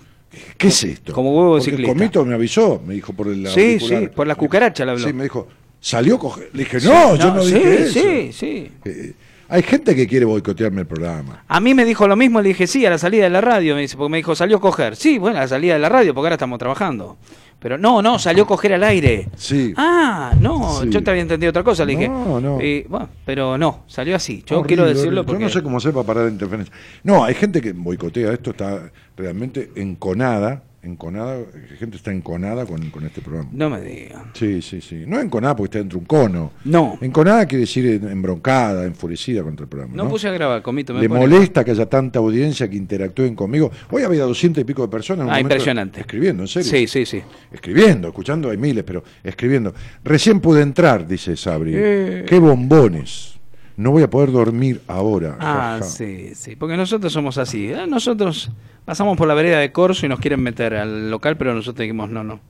¿Qué 0.57 0.69
es 0.69 0.85
esto? 0.85 1.13
Como 1.13 1.37
huevo 1.37 1.57
de 1.57 1.63
ciclista. 1.63 1.91
El 1.91 1.99
comito 1.99 2.25
me 2.25 2.35
avisó, 2.35 2.81
me 2.87 2.95
dijo 2.95 3.13
por 3.13 3.27
el 3.29 3.49
Sí, 3.49 3.61
auricular. 3.75 4.01
sí, 4.03 4.09
por 4.15 4.27
la 4.29 4.37
cucaracha 4.37 4.85
le 4.85 4.93
habló. 4.93 5.05
Sí, 5.05 5.13
me 5.13 5.25
dijo, 5.25 5.49
salió 5.81 6.21
coger. 6.21 6.51
Le 6.53 6.61
dije, 6.61 6.79
Sí, 6.79 6.89
no, 6.89 7.17
yo 7.17 7.35
no 7.35 7.43
sí, 7.43 7.55
dije 7.55 7.83
eso. 7.83 7.93
sí, 8.01 8.33
sí. 8.33 8.71
Eh, 8.85 9.13
hay 9.51 9.63
gente 9.63 9.97
que 9.97 10.07
quiere 10.07 10.25
boicotearme 10.25 10.83
el 10.83 10.87
programa. 10.87 11.45
A 11.49 11.61
mí 11.61 11.75
me 11.75 11.85
dijo 11.85 12.07
lo 12.07 12.15
mismo, 12.15 12.41
le 12.41 12.49
dije, 12.51 12.67
sí, 12.67 12.87
a 12.87 12.91
la 12.91 12.99
salida 12.99 13.25
de 13.25 13.31
la 13.31 13.41
radio, 13.41 13.75
me 13.75 13.81
dice, 13.81 13.97
porque 13.97 14.11
me 14.11 14.17
dijo, 14.19 14.35
salió 14.37 14.59
a 14.59 14.61
coger. 14.61 14.95
Sí, 14.95 15.19
bueno, 15.19 15.39
a 15.39 15.43
la 15.43 15.49
salida 15.49 15.75
de 15.75 15.81
la 15.81 15.89
radio, 15.89 16.15
porque 16.15 16.27
ahora 16.27 16.37
estamos 16.37 16.59
trabajando. 16.59 17.19
Pero 17.59 17.77
no, 17.77 18.01
no, 18.01 18.19
salió 18.19 18.45
a 18.45 18.47
coger 18.47 18.73
al 18.75 18.85
aire. 18.85 19.29
Sí. 19.37 19.75
Ah, 19.77 20.33
no, 20.41 20.81
Sí. 20.81 20.89
yo 20.89 21.03
te 21.03 21.11
había 21.11 21.23
entendido 21.23 21.51
otra 21.51 21.63
cosa, 21.63 21.85
le 21.85 21.93
dije. 21.93 22.09
No, 22.09 22.41
no. 22.41 22.63
Y, 22.63 22.85
bueno, 22.85 23.09
pero 23.27 23.59
no, 23.59 23.83
salió 23.87 24.17
así. 24.17 24.43
Yo 24.47 24.61
Horrible, 24.61 24.69
quiero 24.69 24.89
decirlo 24.89 25.27
porque... 25.27 25.43
Yo 25.43 25.49
no 25.49 25.53
sé 25.53 25.63
cómo 25.63 25.79
para 25.81 26.07
parar 26.07 26.25
la 26.27 26.31
interferencia. 26.31 26.75
No, 27.03 27.25
hay 27.25 27.35
gente 27.35 27.61
que 27.61 27.73
boicotea 27.73 28.33
esto, 28.33 28.53
está 28.53 28.91
realmente 29.17 29.73
enconada, 29.75 30.63
enconada, 30.83 31.39
la 31.39 31.77
gente 31.77 31.97
está 31.97 32.11
enconada 32.11 32.65
con, 32.65 32.89
con 32.91 33.05
este 33.05 33.21
programa. 33.21 33.51
No 33.53 33.69
me 33.69 33.81
digan. 33.83 34.31
Sí, 34.33 34.63
sí, 34.63 34.81
sí. 34.81 35.05
No 35.07 35.21
enconada 35.21 35.55
porque 35.55 35.67
está 35.69 35.79
dentro 35.79 35.99
de 35.99 36.01
un 36.03 36.07
cono. 36.07 36.53
No. 36.65 36.97
Enconada 37.01 37.47
quiere 37.47 37.61
decir 37.61 37.87
embroncada, 38.11 38.85
enfurecida 38.87 39.43
contra 39.43 39.65
el 39.65 39.69
programa. 39.69 39.95
No, 39.95 40.05
¿no? 40.05 40.11
puse 40.11 40.29
a 40.29 40.33
grabar, 40.33 40.63
comito. 40.63 40.95
Me 40.95 41.03
Le 41.03 41.09
pone- 41.09 41.21
molesta 41.21 41.65
que 41.65 41.73
haya 41.73 41.87
tanta 41.87 42.19
audiencia 42.19 42.69
que 42.71 42.77
interactúen 42.77 43.35
conmigo. 43.35 43.71
Hoy 43.91 44.03
había 44.05 44.25
doscientos 44.25 44.63
y 44.63 44.65
pico 44.65 44.83
de 44.83 44.89
personas. 44.89 45.27
en 45.27 45.33
Ah, 45.35 45.41
impresionante. 45.41 46.01
Escribiendo, 46.01 46.43
en 46.45 46.49
serio. 46.49 46.71
Sí, 46.71 46.87
sí, 46.87 47.05
sí. 47.05 47.23
Escribiendo, 47.53 48.09
escuchando 48.09 48.51
hay 48.51 48.57
miles, 48.57 48.85
pero 48.85 49.05
escribiendo. 49.23 49.75
Recién 50.03 50.41
pude 50.41 50.63
entrar, 50.63 51.07
dice 51.07 51.37
Sabri. 51.37 51.73
Eh. 51.75 52.25
Qué 52.27 52.39
bombones. 52.39 53.35
No 53.77 53.93
voy 53.93 54.03
a 54.03 54.11
poder 54.11 54.31
dormir 54.31 54.83
ahora. 54.89 55.37
Ah, 55.41 55.81
sí, 55.83 56.33
sí, 56.35 56.55
porque 56.55 56.77
nosotros 56.77 57.11
somos 57.13 57.39
así. 57.39 57.73
¿eh? 57.73 57.87
Nosotros 57.89 58.51
pasamos 58.91 59.17
por 59.17 59.29
la 59.29 59.35
vereda 59.35 59.61
de 59.61 59.71
Corso 59.71 60.05
y 60.05 60.09
nos 60.09 60.19
quieren 60.19 60.43
meter 60.43 60.75
al 60.75 61.13
local, 61.13 61.37
pero 61.37 61.55
nosotros 61.55 61.79
dijimos 61.83 62.11
no, 62.11 62.25
no. 62.25 62.41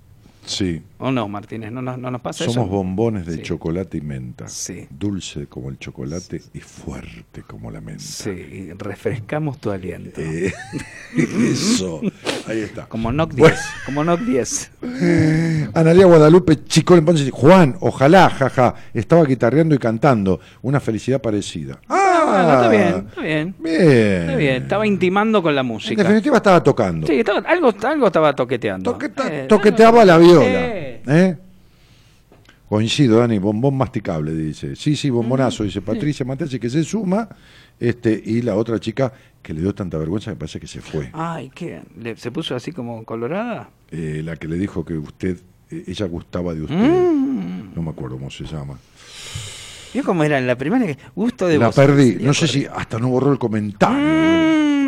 Sí. 0.47 0.81
¿O 0.99 1.13
no, 1.13 1.29
Martínez? 1.29 1.71
¿No, 1.71 1.83
no, 1.83 1.99
no 1.99 2.11
nos 2.11 2.23
pasa 2.23 2.45
Somos 2.47 2.57
eso? 2.57 2.67
bombones 2.67 3.27
de 3.27 3.37
Sí. 3.37 3.43
chocolate 3.43 3.99
y 3.99 4.01
menta. 4.01 4.49
Sí. 4.49 4.87
Dulce 4.89 5.47
como 5.49 5.69
el 5.69 5.79
chocolate 5.79 6.41
y 6.55 6.61
fuerte 6.61 7.43
como 7.43 7.71
la 7.71 7.83
menta. 7.83 8.03
Sí, 8.03 8.31
y 8.31 8.73
refrescamos 8.73 9.59
tu 9.59 9.71
aliento. 9.71 10.19
Eh, 10.19 10.51
eso. 11.53 12.01
Ahí 12.49 12.61
está. 12.61 12.87
Como 12.87 13.13
NOC 13.13 13.33
10. 13.35 13.39
Bueno. 13.39 13.57
Como 13.85 14.03
NOC 14.05 14.21
10. 14.21 14.71
Analia 15.75 16.07
Guadalupe, 16.07 16.65
Chico 16.65 16.97
en 16.97 17.05
Ponce, 17.05 17.25
dice, 17.25 17.37
Juan, 17.37 17.77
ojalá, 17.81 18.31
jaja, 18.31 18.75
estaba 18.95 19.25
guitarreando 19.27 19.75
y 19.75 19.79
cantando. 19.79 20.41
Una 20.63 20.81
felicidad 20.81 21.21
parecida. 21.21 21.79
Ah, 21.87 22.00
Bueno, 22.31 22.53
está 22.53 22.69
bien, 22.69 23.07
está 23.09 23.21
bien. 23.21 23.55
Bien. 23.59 23.77
Está 24.23 24.37
bien, 24.37 24.63
estaba 24.63 24.87
intimando 24.87 25.43
con 25.43 25.55
la 25.55 25.61
En 25.63 25.67
música. 25.67 26.03
definitiva 26.03 26.37
estaba 26.37 26.63
tocando. 26.63 27.07
Sí, 27.07 27.15
estaba- 27.21 27.49
algo, 27.49 27.73
algo 27.83 28.07
estaba 28.07 28.33
toqueteando. 28.35 28.93
Toqueta- 28.93 29.29
Eh, 29.33 29.47
toqueteaba 29.49 30.05
la 30.05 30.19
viola. 30.19 30.45
Eh. 30.45 31.03
¿eh? 31.07 31.37
Coincido, 32.69 33.19
Dani, 33.19 33.39
bombón 33.39 33.77
masticable, 33.77 34.33
dice. 34.33 34.77
Sí, 34.77 34.95
sí, 34.95 35.11
bombonazo, 35.11 35.65
dice 35.65 35.83
Patricia 35.83 36.25
Matesi, 36.25 36.61
que 36.61 36.71
se 36.71 36.85
suma. 36.85 37.29
Este, 37.81 38.23
y 38.25 38.43
la 38.43 38.55
otra 38.57 38.79
chica 38.79 39.13
que 39.43 39.55
le 39.55 39.63
dio 39.63 39.75
tanta 39.75 39.97
vergüenza, 39.99 40.31
me 40.31 40.37
parece 40.37 40.61
que 40.61 40.67
se 40.69 40.81
fue. 40.81 41.11
Ay, 41.15 41.51
¿qué? 41.55 41.81
¿Le- 42.01 42.15
¿Se 42.17 42.31
puso 42.31 42.55
así 42.55 42.71
como 42.73 43.03
colorada? 43.05 43.71
Eh, 43.91 44.21
la 44.25 44.37
que 44.37 44.47
le 44.47 44.57
dijo 44.57 44.85
que 44.85 44.95
usted, 44.99 45.39
eh, 45.71 45.85
ella 45.89 46.07
gustaba 46.07 46.55
de 46.55 46.63
usted. 46.63 46.77
Mm. 46.77 47.75
No 47.75 47.83
me 47.83 47.91
acuerdo 47.91 48.19
cómo 48.19 48.31
se 48.31 48.45
llama. 48.45 48.79
¿Vio 49.95 50.05
cómo 50.05 50.23
era 50.25 50.39
en 50.39 50.47
la 50.47 50.57
primaria? 50.57 50.97
Gusto 51.15 51.47
de 51.49 51.59
la 51.59 51.67
vos. 51.67 51.77
perdí. 51.77 52.17
No 52.21 52.33
sé 52.35 52.47
si 52.47 52.67
hasta 52.67 52.99
no 52.99 53.09
borró 53.09 53.33
el 53.33 53.39
comentario. 53.39 53.97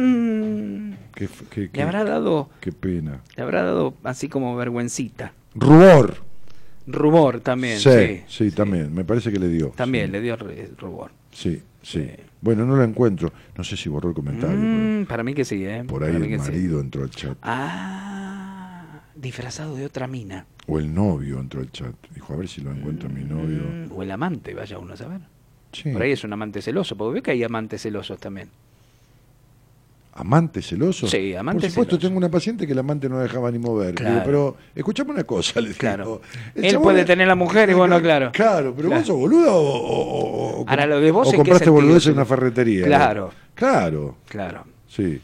Mm. 0.00 0.92
Qué, 1.14 1.24
f- 1.24 1.44
qué- 1.50 1.70
Le 1.72 1.82
habrá 1.82 2.04
dado, 2.04 2.50
qué 2.60 2.72
pena. 2.72 3.20
le 3.36 3.42
habrá 3.42 3.62
dado 3.62 3.94
así 4.04 4.28
como 4.28 4.56
vergüencita. 4.56 5.32
Rubor. 5.54 6.16
Rubor 6.86 7.40
también, 7.40 7.78
sí, 7.78 7.90
sí. 7.90 8.22
sí, 8.26 8.50
también. 8.50 8.92
Me 8.94 9.04
parece 9.04 9.30
que 9.30 9.38
le 9.38 9.48
dio. 9.48 9.68
También 9.68 10.06
sí. 10.06 10.12
le 10.12 10.20
dio 10.20 10.36
rubor. 10.78 11.12
Sí, 11.30 11.62
sí. 11.82 12.08
Bueno, 12.40 12.64
no 12.66 12.74
lo 12.76 12.82
encuentro. 12.82 13.32
No 13.56 13.62
sé 13.62 13.76
si 13.76 13.88
borró 13.88 14.08
el 14.08 14.14
comentario. 14.16 14.56
Mm, 14.58 15.04
para 15.06 15.22
mí 15.22 15.32
que 15.32 15.44
sí, 15.44 15.64
¿eh? 15.64 15.84
Por 15.86 16.02
ahí 16.02 16.12
Para 16.12 16.24
el 16.24 16.38
marido 16.38 16.80
entró 16.80 17.04
al 17.04 17.10
chat. 17.10 17.36
Ah, 17.42 18.41
disfrazado 19.22 19.76
de 19.76 19.86
otra 19.86 20.06
mina. 20.06 20.44
O 20.66 20.78
el 20.78 20.92
novio 20.92 21.38
entró 21.40 21.60
al 21.60 21.70
chat. 21.72 21.94
Dijo, 22.14 22.34
a 22.34 22.36
ver 22.36 22.48
si 22.48 22.60
lo 22.60 22.70
encuentro 22.72 23.08
mi 23.08 23.22
novio. 23.24 23.62
Mm, 23.62 23.92
o 23.96 24.02
el 24.02 24.10
amante, 24.10 24.52
vaya 24.52 24.78
uno 24.78 24.94
a 24.94 24.96
saber. 24.96 25.20
Sí. 25.72 25.90
Por 25.90 26.02
ahí 26.02 26.12
es 26.12 26.22
un 26.24 26.32
amante 26.32 26.60
celoso, 26.60 26.96
porque 26.96 27.14
ve 27.14 27.22
que 27.22 27.30
hay 27.30 27.42
amantes 27.44 27.80
celosos 27.82 28.18
también. 28.18 28.48
¿Amante 30.14 30.60
celoso? 30.60 31.06
Sí, 31.08 31.34
amante 31.34 31.62
Por 31.62 31.70
supuesto, 31.70 31.90
celoso. 31.96 32.06
tengo 32.08 32.18
una 32.18 32.28
paciente 32.30 32.66
que 32.66 32.74
el 32.74 32.78
amante 32.80 33.08
no 33.08 33.18
dejaba 33.18 33.50
ni 33.50 33.58
mover. 33.58 33.94
Claro. 33.94 34.12
Digo, 34.12 34.24
pero 34.26 34.56
escuchame 34.74 35.12
una 35.12 35.24
cosa, 35.24 35.58
le 35.62 35.68
digo. 35.68 35.78
Claro. 35.78 36.20
Él 36.54 36.70
chabón 36.70 36.82
puede 36.82 37.04
tener 37.06 37.26
la 37.26 37.34
mujer 37.34 37.70
y 37.70 37.72
vos 37.72 37.88
no, 37.88 37.98
claro. 38.02 38.30
Claro, 38.30 38.74
pero 38.76 38.88
Claro. 38.88 39.00
vos 39.00 39.06
sos 39.06 39.16
boludo 39.16 39.54
o, 39.56 39.60
o- 39.62 40.60
o- 40.60 40.68
Ahora, 40.68 40.84
lo 40.84 41.00
de 41.00 41.10
vos 41.10 41.28
o 41.32 41.36
compraste 41.36 41.70
boludez 41.70 42.06
en 42.08 42.12
una 42.12 42.26
ferretería. 42.26 42.84
Claro. 42.84 43.30
Claro, 43.54 44.16
Claro. 44.28 44.64
sí. 44.86 45.18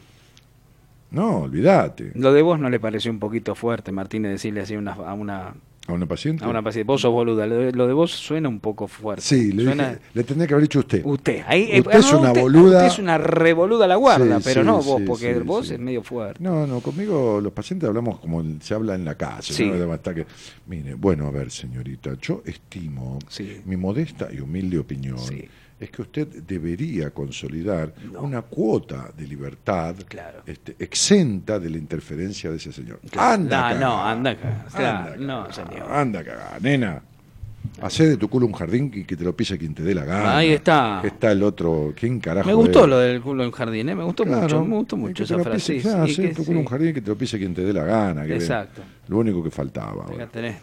No, 1.11 1.39
olvídate. 1.41 2.11
Lo 2.15 2.33
de 2.33 2.41
vos 2.41 2.59
no 2.59 2.69
le 2.69 2.79
pareció 2.79 3.11
un 3.11 3.19
poquito 3.19 3.55
fuerte, 3.55 3.91
Martínez, 3.91 4.31
decirle 4.31 4.61
así 4.61 4.75
a 4.75 4.79
una, 4.79 4.91
a 4.93 5.13
una, 5.13 5.53
¿A 5.87 5.93
una 5.93 6.05
paciente? 6.05 6.43
a 6.43 6.47
una 6.47 6.61
paciente. 6.61 6.85
Vos 6.85 7.01
sos 7.01 7.11
boluda. 7.11 7.47
Lo 7.47 7.87
de, 7.87 7.93
vos 7.93 8.11
suena 8.11 8.47
un 8.47 8.59
poco 8.59 8.87
fuerte. 8.87 9.23
Sí, 9.23 9.51
le, 9.51 9.63
suena, 9.63 9.89
dije- 9.89 10.01
le 10.13 10.23
tendría 10.23 10.47
que 10.47 10.53
haber 10.53 10.61
dicho 10.65 10.79
usted. 10.79 11.01
Usted, 11.03 11.41
ahí, 11.47 11.67
eh, 11.71 11.79
Usted 11.79 11.97
es 11.99 12.11
no, 12.11 12.19
una 12.19 12.27
usted- 12.29 12.41
boluda. 12.41 12.77
Usted 12.77 12.87
es 12.93 12.99
una 12.99 13.17
revoluda 13.17 13.87
la 13.87 13.95
guarda, 13.95 14.37
Sí, 14.37 14.43
pero 14.45 14.61
sí, 14.61 14.67
no 14.67 14.81
vos, 14.83 14.99
sí, 14.99 15.05
porque 15.07 15.39
vos 15.39 15.71
es 15.71 15.79
medio 15.79 16.03
fuerte. 16.03 16.43
No, 16.43 16.67
no, 16.67 16.79
conmigo 16.81 17.41
los 17.41 17.51
pacientes 17.53 17.87
hablamos 17.89 18.19
como 18.19 18.43
se 18.61 18.73
habla 18.75 18.93
en 18.93 19.03
la 19.03 19.15
calle. 19.15 19.51
Sí. 19.51 19.65
¿no? 19.65 19.99
Que- 20.13 20.27
Mire, 20.67 20.93
bueno, 20.93 21.25
a 21.25 21.31
ver, 21.31 21.49
señorita, 21.49 22.11
yo 22.21 22.43
estimo, 22.45 23.17
mi 23.65 23.75
modesta 23.77 24.29
y 24.31 24.41
humilde 24.41 24.77
opinión, 24.77 25.17
Sí. 25.17 25.43
Es 25.79 25.89
que 25.91 26.01
usted 26.01 26.27
debería 26.43 27.11
consolidar 27.11 27.93
una 28.19 28.41
cuota 28.41 29.11
de 29.15 29.25
libertad 29.27 29.95
Claro. 30.07 30.41
este, 30.45 30.75
exenta 30.79 31.57
de 31.59 31.69
la 31.69 31.77
interferencia 31.77 32.49
de 32.49 32.57
ese 32.57 32.71
señor. 32.73 32.99
Claro. 33.09 33.33
Anda, 33.33 33.73
No, 33.75 34.03
anda 34.05 34.31
acá. 34.31 34.65
Claro, 34.75 35.13
Anda 35.13 35.25
no, 35.25 35.53
señor. 35.53 35.91
Anda, 35.91 36.23
cagá, 36.23 36.57
nena. 36.59 37.01
Hacé 37.81 38.07
de 38.07 38.17
tu 38.17 38.27
culo 38.29 38.45
un 38.45 38.51
jardín 38.53 38.91
y 38.93 39.03
que 39.05 39.15
te 39.15 39.23
lo 39.23 39.35
pise 39.35 39.57
quien 39.57 39.73
te 39.73 39.83
dé 39.83 39.93
la 39.95 40.03
gana. 40.03 40.37
Ahí 40.37 40.51
está. 40.51 41.01
Está 41.03 41.31
el 41.31 41.41
otro. 41.43 41.93
¿Quién 41.95 42.19
carajo? 42.19 42.47
Me 42.47 42.53
gustó 42.53 42.83
es? 42.83 42.89
lo 42.89 42.97
del 42.99 43.21
culo 43.21 43.43
en 43.45 43.51
jardín, 43.51 43.87
¿eh? 43.89 43.95
me 43.95 44.03
gustó 44.03 44.23
Claro, 44.25 44.41
mucho, 44.41 44.65
me 44.65 44.75
gustó 44.75 44.97
mucho 44.97 45.23
esa 45.23 45.39
frase. 45.39 45.73
pise, 45.75 45.87
claro, 45.87 46.03
hacé 46.03 46.21
de 46.23 46.27
tu 46.29 46.43
culo 46.45 46.59
sí. 46.59 46.65
un 46.65 46.65
jardín 46.65 46.89
y 46.89 46.93
que 46.93 47.01
te 47.01 47.09
lo 47.09 47.17
pise 47.17 47.37
quien 47.37 47.53
te 47.53 47.61
dé 47.63 47.71
la 47.71 47.83
gana. 47.85 48.25
que 48.25 48.35
Exacto. 48.35 48.81
Lo 49.07 49.17
único 49.19 49.41
que 49.43 49.49
faltaba. 49.51 50.05
tenés, 50.31 50.57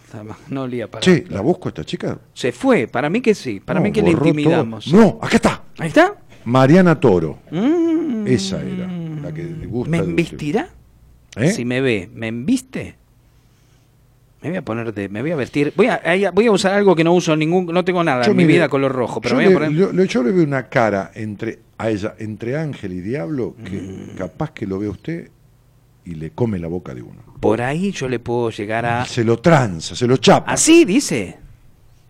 no 0.50 0.62
olía 0.62 0.90
para. 0.90 1.00
Che, 1.02 1.24
¿la 1.30 1.40
busco 1.40 1.68
esta 1.68 1.84
chica? 1.84 2.18
Se 2.34 2.52
fue, 2.52 2.86
para 2.86 3.08
mí 3.08 3.20
que 3.20 3.34
sí, 3.34 3.60
para 3.60 3.80
No, 3.80 3.84
mí 3.84 3.92
que 3.92 4.02
le 4.02 4.10
borró 4.14 4.28
intimidamos. 4.28 4.84
todo. 4.84 5.00
No, 5.00 5.18
acá 5.22 5.36
está. 5.36 5.62
Ahí 5.78 5.88
está. 5.88 6.14
Mariana 6.44 7.00
Toro. 7.00 7.38
Mm. 7.50 8.26
Esa 8.26 8.60
era. 8.62 8.86
La 9.22 9.32
que 9.32 9.42
le 9.42 9.66
gusta. 9.66 9.90
¿Me 9.90 9.98
embistirá? 9.98 10.68
¿Eh? 11.36 11.50
Si 11.50 11.64
me 11.64 11.80
ve, 11.80 12.08
¿me 12.14 12.28
embiste? 12.28 12.96
Me 14.42 14.50
voy 14.50 14.58
a 14.58 14.62
poner 14.62 14.92
de, 14.94 15.08
me 15.08 15.22
voy 15.22 15.30
a 15.32 15.36
vestir, 15.36 15.72
voy 15.76 15.86
a, 15.88 16.00
voy 16.32 16.46
a 16.46 16.52
usar 16.52 16.74
algo 16.74 16.94
que 16.94 17.02
no 17.02 17.12
uso 17.14 17.34
ningún, 17.34 17.66
no 17.66 17.84
tengo 17.84 18.04
nada 18.04 18.22
Yo, 18.24 18.30
en 18.32 18.36
mi 18.36 18.44
vida 18.44 18.68
color 18.68 18.92
rojo, 18.92 19.20
pero 19.20 19.32
yo 19.32 19.36
voy 19.36 19.44
a 19.46 19.48
le, 19.48 19.54
poner. 19.54 19.70
yo- 19.72 20.04
yo 20.04 20.22
le 20.22 20.30
veo 20.32 20.44
una 20.44 20.68
cara 20.68 21.10
entre 21.14 21.60
a 21.78 21.90
ella, 21.90 22.14
entre 22.18 22.56
ángel 22.56 22.92
y 22.92 23.00
diablo, 23.00 23.56
que 23.64 23.80
Mm. 23.80 24.16
capaz 24.16 24.52
que 24.52 24.66
lo 24.66 24.78
ve 24.78 24.86
a 24.86 24.90
usted 24.90 25.30
y 26.04 26.14
le 26.14 26.30
come 26.30 26.58
la 26.58 26.68
boca 26.68 26.94
de 26.94 27.02
uno. 27.02 27.22
Por 27.40 27.60
ahí 27.62 27.90
yo 27.92 28.08
le 28.08 28.18
puedo 28.18 28.50
llegar 28.50 28.86
a. 28.86 29.04
Se 29.06 29.24
lo 29.24 29.38
tranza, 29.38 29.96
se 29.96 30.06
lo 30.06 30.16
chapa. 30.18 30.52
Así 30.52 30.84
dice. 30.84 31.38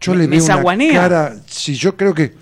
Yo 0.01 0.13
me- 0.13 0.19
le 0.19 0.29
me 0.29 0.37
veo 0.37 0.45
una 0.45 0.55
zaguanea. 0.57 0.93
cara, 0.93 1.37
si 1.47 1.75
yo 1.75 1.97
creo 1.97 2.13
que 2.13 2.35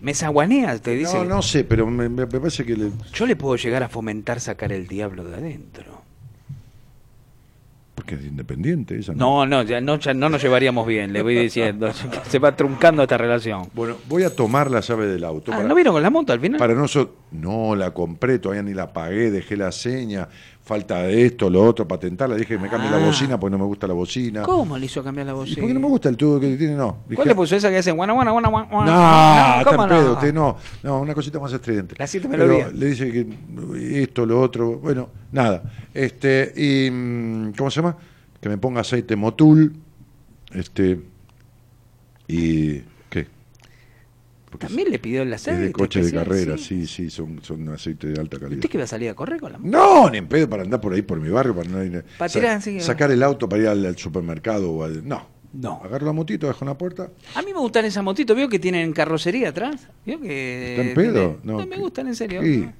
Me 0.00 0.14
zaguanea, 0.14 0.78
te 0.78 0.92
dice. 0.94 1.14
no, 1.14 1.24
no 1.24 1.42
sé, 1.42 1.64
pero 1.64 1.86
me, 1.86 2.08
me- 2.08 2.24
me 2.24 2.40
parece 2.40 2.64
que 2.64 2.76
le, 2.76 2.90
Yo 3.12 3.26
le 3.26 3.34
puedo 3.36 3.56
llegar 3.56 3.82
a 3.82 3.88
fomentar 3.88 4.38
sacar 4.40 4.72
el 4.72 4.86
diablo 4.86 5.24
de 5.24 5.34
adentro. 5.34 5.95
Porque 7.96 8.14
es 8.14 8.24
independiente 8.26 8.94
ella. 8.96 9.14
No, 9.16 9.46
no, 9.46 9.62
ya 9.62 9.80
no, 9.80 9.98
ya 9.98 10.12
no 10.14 10.28
nos 10.28 10.40
llevaríamos 10.42 10.86
bien, 10.86 11.12
le 11.14 11.22
voy 11.22 11.34
diciendo. 11.34 11.90
Se 12.28 12.38
va 12.38 12.54
truncando 12.54 13.02
esta 13.02 13.16
relación. 13.18 13.68
Bueno, 13.74 13.96
voy 14.06 14.22
a 14.22 14.30
tomar 14.36 14.70
la 14.70 14.80
llave 14.80 15.06
del 15.06 15.24
auto. 15.24 15.50
Ah, 15.50 15.56
para- 15.56 15.68
¿No 15.68 15.74
vieron 15.74 15.94
con 15.94 16.02
la 16.02 16.10
moto 16.10 16.32
al 16.32 16.38
final? 16.38 16.58
Para 16.58 16.74
no 16.74 16.86
so- 16.86 17.16
no 17.32 17.74
la 17.74 17.92
compré, 17.92 18.38
todavía 18.38 18.62
ni 18.62 18.74
la 18.74 18.92
pagué, 18.92 19.30
dejé 19.30 19.56
la 19.56 19.72
seña, 19.72 20.28
falta 20.66 21.04
de 21.04 21.26
esto, 21.26 21.48
lo 21.48 21.62
otro, 21.62 21.86
patentarla, 21.86 22.34
dije 22.34 22.56
que 22.56 22.58
me 22.58 22.68
cambie 22.68 22.88
Ah. 22.88 22.98
la 22.98 23.06
bocina 23.06 23.38
porque 23.38 23.52
no 23.52 23.58
me 23.58 23.64
gusta 23.66 23.86
la 23.86 23.94
bocina. 23.94 24.42
¿Cómo 24.42 24.76
le 24.76 24.86
hizo 24.86 25.00
cambiar 25.02 25.28
la 25.28 25.32
voz? 25.32 25.48
¿Y 25.48 25.54
por 25.54 25.68
qué 25.68 25.72
no 25.72 25.78
me 25.78 25.86
gusta 25.86 26.08
el 26.08 26.16
tubo 26.16 26.40
que 26.40 26.56
tiene? 26.56 26.74
No. 26.74 27.04
Dije, 27.04 27.14
¿Cuál 27.14 27.28
le 27.28 27.34
puso 27.36 27.54
esa 27.54 27.70
que 27.70 27.78
hacen 27.78 27.96
guana, 27.96 28.12
guana, 28.14 28.32
guana, 28.32 28.48
guana? 28.48 28.68
No, 28.84 29.58
está 29.60 29.70
¿cómo 29.70 29.82
en 29.84 29.88
pedo, 29.88 30.12
usted 30.14 30.34
no, 30.34 30.56
no, 30.82 31.00
una 31.00 31.14
cosita 31.14 31.38
más 31.38 31.52
estridente. 31.52 31.94
La 31.96 32.06
siete 32.08 32.26
melodías. 32.26 32.72
Le 32.72 32.86
dice 32.86 33.12
que 33.12 34.02
esto, 34.02 34.26
lo 34.26 34.40
otro, 34.40 34.78
bueno, 34.80 35.08
nada. 35.30 35.62
Este, 35.94 36.52
y 36.56 36.90
mm, 36.90 37.52
¿cómo 37.56 37.70
se 37.70 37.80
llama? 37.80 37.96
Que 38.40 38.48
me 38.48 38.58
ponga 38.58 38.80
aceite 38.80 39.14
motul, 39.14 39.72
este, 40.52 41.00
y. 42.26 42.82
Porque 44.56 44.68
También 44.68 44.90
le 44.90 44.98
pidió 44.98 45.22
el 45.22 45.32
es 45.32 45.42
aceite. 45.42 45.60
de 45.66 45.72
coche 45.72 46.02
de 46.02 46.12
carrera, 46.12 46.56
sí. 46.56 46.86
sí, 46.86 46.86
sí, 46.86 47.10
son, 47.10 47.40
son 47.42 47.68
aceite 47.68 48.06
de 48.08 48.18
alta 48.20 48.38
calidad. 48.38 48.56
¿Usted 48.58 48.70
que 48.70 48.78
va 48.78 48.84
a 48.84 48.86
salir 48.86 49.10
a 49.10 49.14
correr 49.14 49.38
con 49.38 49.52
la 49.52 49.58
moto? 49.58 49.70
No, 49.70 50.08
ni 50.10 50.18
en 50.18 50.26
pedo 50.28 50.48
para 50.48 50.62
andar 50.62 50.80
por 50.80 50.94
ahí 50.94 51.02
por 51.02 51.20
mi 51.20 51.28
barrio, 51.28 51.54
para 51.54 51.68
no 51.68 51.84
ir- 51.84 52.02
Para 52.18 52.28
sa- 52.28 52.38
tirar 52.40 52.56
así, 52.56 52.80
sacar 52.80 53.10
el 53.10 53.22
auto 53.22 53.48
para 53.48 53.62
ir 53.62 53.68
al, 53.68 53.84
al 53.84 53.96
supermercado 53.98 54.70
o 54.72 54.84
al, 54.84 55.06
no. 55.06 55.26
No. 55.52 55.80
Agarro 55.84 56.06
la 56.06 56.12
motito, 56.12 56.46
dejo 56.46 56.64
en 56.64 56.68
la 56.68 56.76
puerta. 56.78 57.10
A 57.34 57.40
mí 57.42 57.52
me 57.52 57.58
gustan 57.60 57.84
esas 57.86 58.02
motitos, 58.04 58.36
veo 58.36 58.48
que 58.48 58.58
tienen 58.58 58.92
carrocería 58.92 59.50
atrás. 59.50 59.88
¿Veo 60.04 60.20
que 60.20 60.70
¿Está 60.70 60.82
en 60.82 60.94
pedo? 60.94 61.12
tiene- 61.12 61.36
No, 61.44 61.52
No, 61.60 61.66
me 61.66 61.76
¿qué- 61.76 61.80
gustan, 61.80 62.08
en 62.08 62.14
serio. 62.14 62.42
¿En 62.42 62.74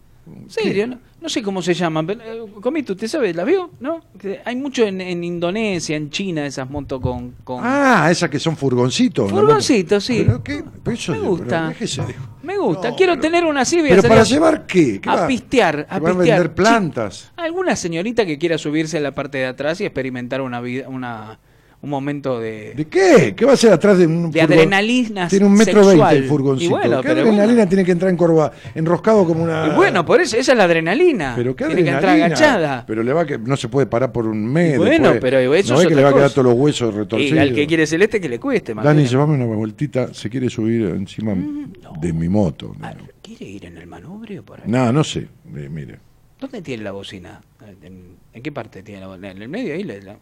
serio? 0.48 0.86
No, 0.88 0.98
no 1.20 1.28
sé 1.28 1.42
cómo 1.42 1.62
se 1.62 1.74
llaman. 1.74 2.06
pero, 2.06 2.20
eh, 2.22 2.46
Comito, 2.60 2.92
¿usted 2.94 3.08
sabe? 3.08 3.32
¿La 3.34 3.44
vio? 3.44 3.70
¿No? 3.80 4.00
Que 4.18 4.40
hay 4.44 4.56
mucho 4.56 4.84
en, 4.84 5.00
en 5.00 5.22
Indonesia, 5.24 5.96
en 5.96 6.10
China, 6.10 6.46
esas 6.46 6.68
motos 6.68 7.00
con... 7.00 7.32
con... 7.44 7.60
Ah, 7.62 8.08
esas 8.10 8.28
que 8.30 8.38
son 8.38 8.56
furgoncitos. 8.56 9.30
Furgoncitos, 9.30 10.04
sí. 10.04 10.22
Pero 10.26 10.42
qué, 10.42 10.64
pero 10.82 10.94
eso 10.96 11.12
Me 11.12 11.18
gusta. 11.20 11.74
pero 11.78 12.06
Me 12.42 12.58
gusta. 12.58 12.94
Quiero 12.94 13.18
tener 13.18 13.44
una 13.44 13.62
así. 13.62 13.80
Pero 13.86 14.02
para 14.02 14.22
llevar 14.24 14.66
qué? 14.66 15.00
¿Qué 15.00 15.08
a 15.08 15.14
va? 15.16 15.26
pistear, 15.26 15.86
a 15.88 15.94
¿Que 15.98 16.00
va 16.00 16.10
a 16.10 16.12
pistear. 16.14 16.38
vender 16.38 16.54
plantas. 16.54 17.30
Alguna 17.36 17.76
señorita 17.76 18.24
que 18.26 18.38
quiera 18.38 18.58
subirse 18.58 18.98
a 18.98 19.00
la 19.00 19.12
parte 19.12 19.38
de 19.38 19.46
atrás 19.46 19.80
y 19.80 19.84
experimentar 19.84 20.40
una 20.40 20.60
vida, 20.60 20.88
una, 20.88 21.38
un 21.82 21.90
momento 21.90 22.40
de... 22.40 22.72
¿De 22.74 22.86
qué? 22.86 23.34
¿Qué 23.36 23.44
va 23.44 23.52
a 23.52 23.54
hacer 23.54 23.72
atrás 23.72 23.98
de 23.98 24.06
un 24.06 24.30
De 24.30 24.40
adrenalina 24.40 25.28
Tiene 25.28 25.46
un 25.46 25.52
metro 25.54 25.86
veinte 25.86 26.16
el 26.16 26.24
furgoncito. 26.24 26.64
Y 26.64 26.68
bueno, 26.68 27.00
¿Qué 27.02 27.08
pero 27.08 27.20
adrenalina 27.20 27.54
bueno. 27.54 27.68
tiene 27.68 27.84
que 27.84 27.92
entrar 27.92 28.10
en 28.10 28.16
corva, 28.16 28.50
enroscado 28.74 29.24
como 29.24 29.44
una... 29.44 29.68
Y 29.68 29.76
bueno, 29.76 30.04
por 30.04 30.20
eso, 30.20 30.36
esa 30.36 30.52
es 30.52 30.58
la 30.58 30.64
adrenalina. 30.64 31.34
Pero 31.36 31.54
qué 31.54 31.66
Tiene 31.66 31.84
que 31.84 31.90
entrar 31.90 32.10
adrenalina. 32.14 32.36
agachada. 32.36 32.84
Pero 32.86 33.02
le 33.02 33.12
va 33.12 33.26
que 33.26 33.38
no 33.38 33.56
se 33.56 33.68
puede 33.68 33.86
parar 33.86 34.10
por 34.10 34.26
un 34.26 34.44
mes. 34.46 34.74
Y 34.74 34.78
bueno, 34.78 35.10
después. 35.12 35.20
pero 35.20 35.54
eso 35.54 35.74
no 35.74 35.80
es 35.82 35.86
que 35.86 35.94
le 35.94 36.02
va 36.02 36.08
a 36.10 36.14
quedar 36.14 36.30
todos 36.30 36.44
los 36.46 36.54
huesos 36.54 36.94
retorcidos. 36.94 37.36
Y 37.36 37.38
al 37.38 37.54
que 37.54 37.66
quiere 37.66 37.86
celeste 37.86 38.20
que 38.20 38.28
le 38.28 38.40
cueste, 38.40 38.74
Dani, 38.74 38.84
Martín. 38.86 39.06
llévame 39.06 39.34
una 39.34 39.44
vueltita. 39.56 40.12
Se 40.14 40.28
quiere 40.30 40.48
subir 40.50 40.86
encima 40.86 41.34
Mm, 41.34 41.72
de 42.00 42.12
mi 42.12 42.28
moto. 42.28 42.74
Ah, 42.80 42.94
¿Quiere 43.22 43.44
ir 43.44 43.66
en 43.66 43.76
el 43.76 43.86
manubrio 43.86 44.42
por 44.44 44.58
ahí? 44.60 44.64
No, 44.66 44.92
no 44.92 45.04
sé. 45.04 45.28
Eh, 45.54 45.68
mire. 45.70 45.98
¿Dónde 46.38 46.60
tiene 46.60 46.82
la 46.84 46.92
bocina? 46.92 47.40
¿En, 47.82 48.16
en 48.32 48.42
qué 48.42 48.52
parte 48.52 48.82
tiene 48.82 49.00
la 49.00 49.06
bocina? 49.06 49.30
¿En 49.30 49.40
el 49.40 49.48
medio 49.48 49.72
ahí? 49.74 49.82
La- 49.84 49.94
la- 49.94 50.18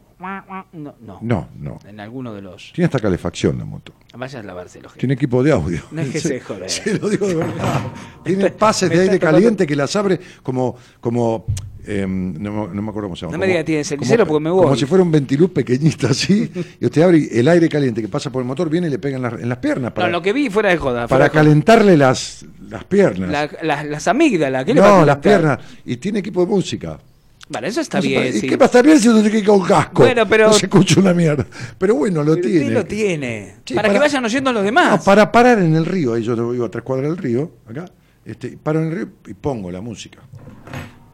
No, 0.73 0.95
no. 1.01 1.19
No, 1.21 1.49
no. 1.59 1.79
En 1.87 1.99
alguno 1.99 2.33
de 2.33 2.41
los... 2.41 2.73
Tiene 2.73 2.87
hasta 2.87 3.01
calefacción 3.01 3.59
la 3.59 3.65
moto. 3.65 3.93
Vaya 4.17 4.39
a 4.39 4.43
lavarse 4.45 4.81
los 4.81 4.95
Tiene 4.95 5.15
equipo 5.15 5.43
de 5.43 5.51
audio. 5.51 5.83
No 5.91 6.03
es 6.03 6.11
que 6.11 6.21
se 6.21 6.41
joder. 6.41 6.71
Se 6.71 6.99
lo 6.99 7.09
digo 7.09 7.27
de 7.27 7.35
verdad. 7.35 7.83
Tiene 8.25 8.51
pases 8.51 8.91
de 8.91 9.01
aire 9.01 9.19
caliente 9.19 9.67
que 9.67 9.75
las 9.75 9.95
abre 9.97 10.21
como. 10.43 10.77
como 11.01 11.47
em, 11.87 12.35
no, 12.43 12.53
me- 12.69 12.75
no 12.75 12.83
me 12.83 12.89
acuerdo 12.91 13.09
cómo 13.09 13.17
se 13.17 13.23
llama. 13.23 13.33
No 13.33 13.39
me 13.39 13.47
como- 13.47 13.53
diga, 13.53 13.65
tiene 13.65 13.85
cenicero 13.85 14.27
porque 14.27 14.43
me 14.45 14.51
voy. 14.51 14.63
Como 14.65 14.77
si 14.77 14.87
fuera 14.87 15.03
un 15.05 15.11
ventiluz 15.11 15.51
pequeñito 15.51 16.07
así. 16.09 16.51
y 16.81 16.85
usted 16.85 17.03
abre 17.03 17.29
el 17.33 17.49
aire 17.49 17.69
caliente 17.69 18.01
que 18.03 18.09
pasa 18.09 18.31
por 18.31 18.43
el 18.43 18.49
motor 18.49 18.69
viene 18.71 18.87
y 18.89 18.91
le 18.91 18.99
pega 18.99 19.17
en, 19.17 19.23
las- 19.23 19.35
en 19.41 19.49
las 19.49 19.59
piernas. 19.59 19.93
Para, 19.93 20.09
No, 20.09 20.13
lo 20.19 20.23
que 20.23 20.33
vi 20.33 20.51
fuera 20.51 20.71
de 20.71 20.77
joda. 20.77 21.07
fuera 21.07 21.09
para 21.09 21.25
de 21.25 21.31
joda. 21.31 21.41
calentarle 21.43 21.97
las, 21.97 22.45
las 22.69 22.85
piernas. 22.85 23.31
La- 23.31 23.51
la- 23.63 23.85
las 23.85 24.09
amígdalas. 24.09 24.65
¿qué 24.65 24.75
le 24.75 24.81
va 24.81 24.97
a 24.97 25.01
no, 25.01 25.07
las 25.07 25.19
piernas. 25.19 25.59
Y 25.85 25.97
tiene 25.97 26.21
equipo 26.21 26.41
de 26.41 26.47
música. 26.47 26.99
Vale, 27.47 27.69
eso 27.69 27.83
está 27.83 27.99
No 27.99 28.03
bien. 28.05 28.23
puede- 28.23 28.37
¿Y 28.39 28.41
sí. 28.41 28.49
qué 28.49 28.57
va 28.57 28.65
a 28.65 28.67
estar 28.67 28.83
bien 28.85 28.99
si 28.99 29.07
no 29.09 29.15
tiene 29.17 29.31
que 29.31 29.39
ir 29.41 29.45
con 29.45 29.61
casco? 29.63 30.03
Bueno, 30.03 30.27
pero- 30.27 30.47
No 30.47 30.53
se 30.55 30.65
escucha 30.65 30.99
una 30.99 31.13
mierda. 31.13 31.47
Pero 31.77 31.95
bueno, 31.95 32.23
lo 32.25 32.35
Pero 32.37 32.47
tiene. 32.49 32.61
usted 32.63 32.73
lo 32.75 32.85
tiene. 32.87 33.57
Sí, 33.67 33.75
para, 33.75 33.89
para- 33.89 33.93
que 33.93 34.01
vayan 34.01 34.25
oyendo 34.25 34.51
los 34.51 34.65
demás. 34.65 34.99
No, 35.01 35.05
para 35.05 35.31
parar 35.31 35.59
en 35.59 35.75
el 35.77 35.85
río, 35.85 36.15
ahí 36.15 36.23
yo 36.23 36.35
vivo 36.51 36.65
a 36.65 36.71
tres 36.71 36.83
cuadras 36.83 37.11
del 37.11 37.19
río, 37.19 37.51
acá, 37.69 37.85
este, 38.25 38.57
paro 38.57 38.81
en 38.81 38.87
el 38.89 38.95
río 38.97 39.09
y 39.27 39.35
pongo 39.35 39.71
la 39.71 39.83
música. 39.83 40.21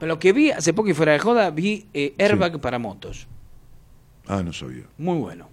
Pero 0.00 0.14
lo 0.14 0.18
que 0.18 0.32
vi 0.32 0.50
hace 0.50 0.72
poco 0.72 0.88
y 0.88 0.94
fuera 0.94 1.12
de 1.12 1.20
joda, 1.20 1.50
vi 1.50 1.86
eh, 1.94 2.14
airbag 2.18 2.58
para 2.60 2.78
motos. 2.80 3.28
Ah, 4.26 4.42
no 4.42 4.52
sabía. 4.52 4.84
Muy 4.98 5.18
bueno. 5.18 5.48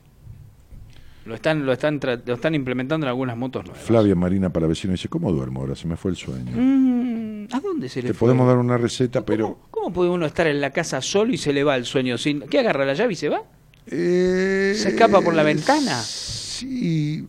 Lo 1.25 1.35
están, 1.35 1.65
lo 1.65 1.73
están, 1.73 1.99
lo 2.25 2.33
están 2.35 2.55
implementando 2.55 3.05
en 3.05 3.09
algunas 3.09 3.35
motos 3.35 3.65
nuevas. 3.65 3.83
Flavia 3.83 4.15
Marina 4.15 4.49
para 4.49 4.65
vecino 4.65 4.93
dice, 4.93 5.09
¿cómo 5.09 5.31
duermo 5.33 5.59
ahora? 5.59 5.75
Se 5.75 5.85
me 5.85 5.97
fue 5.97 6.11
el 6.11 6.17
sueño. 6.17 6.51
Mm, 6.55 7.47
¿A 7.51 7.59
dónde 7.59 7.89
se 7.89 8.01
le 8.01 8.07
Te 8.09 8.13
fue? 8.13 8.27
podemos 8.27 8.47
dar 8.47 8.57
una 8.57 8.77
receta, 8.77 9.25
pero... 9.25 9.59
¿Cómo 9.69 9.91
puede 9.91 10.09
uno 10.09 10.25
estar 10.25 10.47
en 10.47 10.61
la 10.61 10.71
casa 10.71 11.01
solo 11.01 11.33
y 11.33 11.37
se 11.37 11.51
le 11.51 11.65
va 11.65 11.75
el 11.75 11.83
sueño 11.85 12.17
sin... 12.17 12.39
¿Qué 12.41 12.59
agarra 12.59 12.85
la 12.85 12.93
llave 12.93 13.11
y 13.11 13.15
se 13.17 13.27
va? 13.27 13.41
Eh, 13.87 14.73
¿Se 14.77 14.89
escapa 14.89 15.19
por 15.21 15.33
la 15.33 15.43
ventana? 15.43 15.95
Sí. 16.01 17.27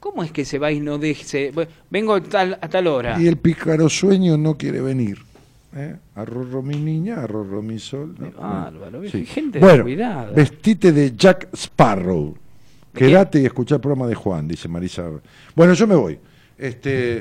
¿Cómo 0.00 0.24
es 0.24 0.32
que 0.32 0.44
se 0.44 0.58
va 0.58 0.72
y 0.72 0.80
no 0.80 0.98
deje? 0.98 1.24
se- 1.24 1.52
Vengo 1.90 2.14
a 2.14 2.20
tal, 2.22 2.58
a 2.60 2.68
tal 2.68 2.88
hora. 2.88 3.20
Y 3.20 3.28
el 3.28 3.36
pícaro 3.36 3.88
sueño 3.88 4.36
no 4.36 4.56
quiere 4.56 4.80
venir. 4.80 5.18
¿Eh? 5.74 5.96
Arrorro 6.14 6.62
mi 6.62 6.76
niña, 6.76 7.22
arrorro 7.22 7.62
mi 7.62 7.78
sol. 7.78 8.14
¿no? 8.18 9.02
Sí. 9.10 9.24
gente 9.26 9.58
bueno, 9.58 9.84
cuidada. 9.84 10.30
vestite 10.32 10.92
de 10.92 11.14
Jack 11.16 11.48
Sparrow. 11.54 12.36
Quédate 12.94 13.40
y 13.40 13.46
escucha 13.46 13.76
el 13.76 13.80
programa 13.80 14.06
de 14.08 14.14
Juan, 14.14 14.48
dice 14.48 14.66
Marisa. 14.68 15.08
Bueno, 15.54 15.74
yo 15.74 15.86
me 15.86 15.94
voy. 15.94 16.18
Este, 16.56 17.18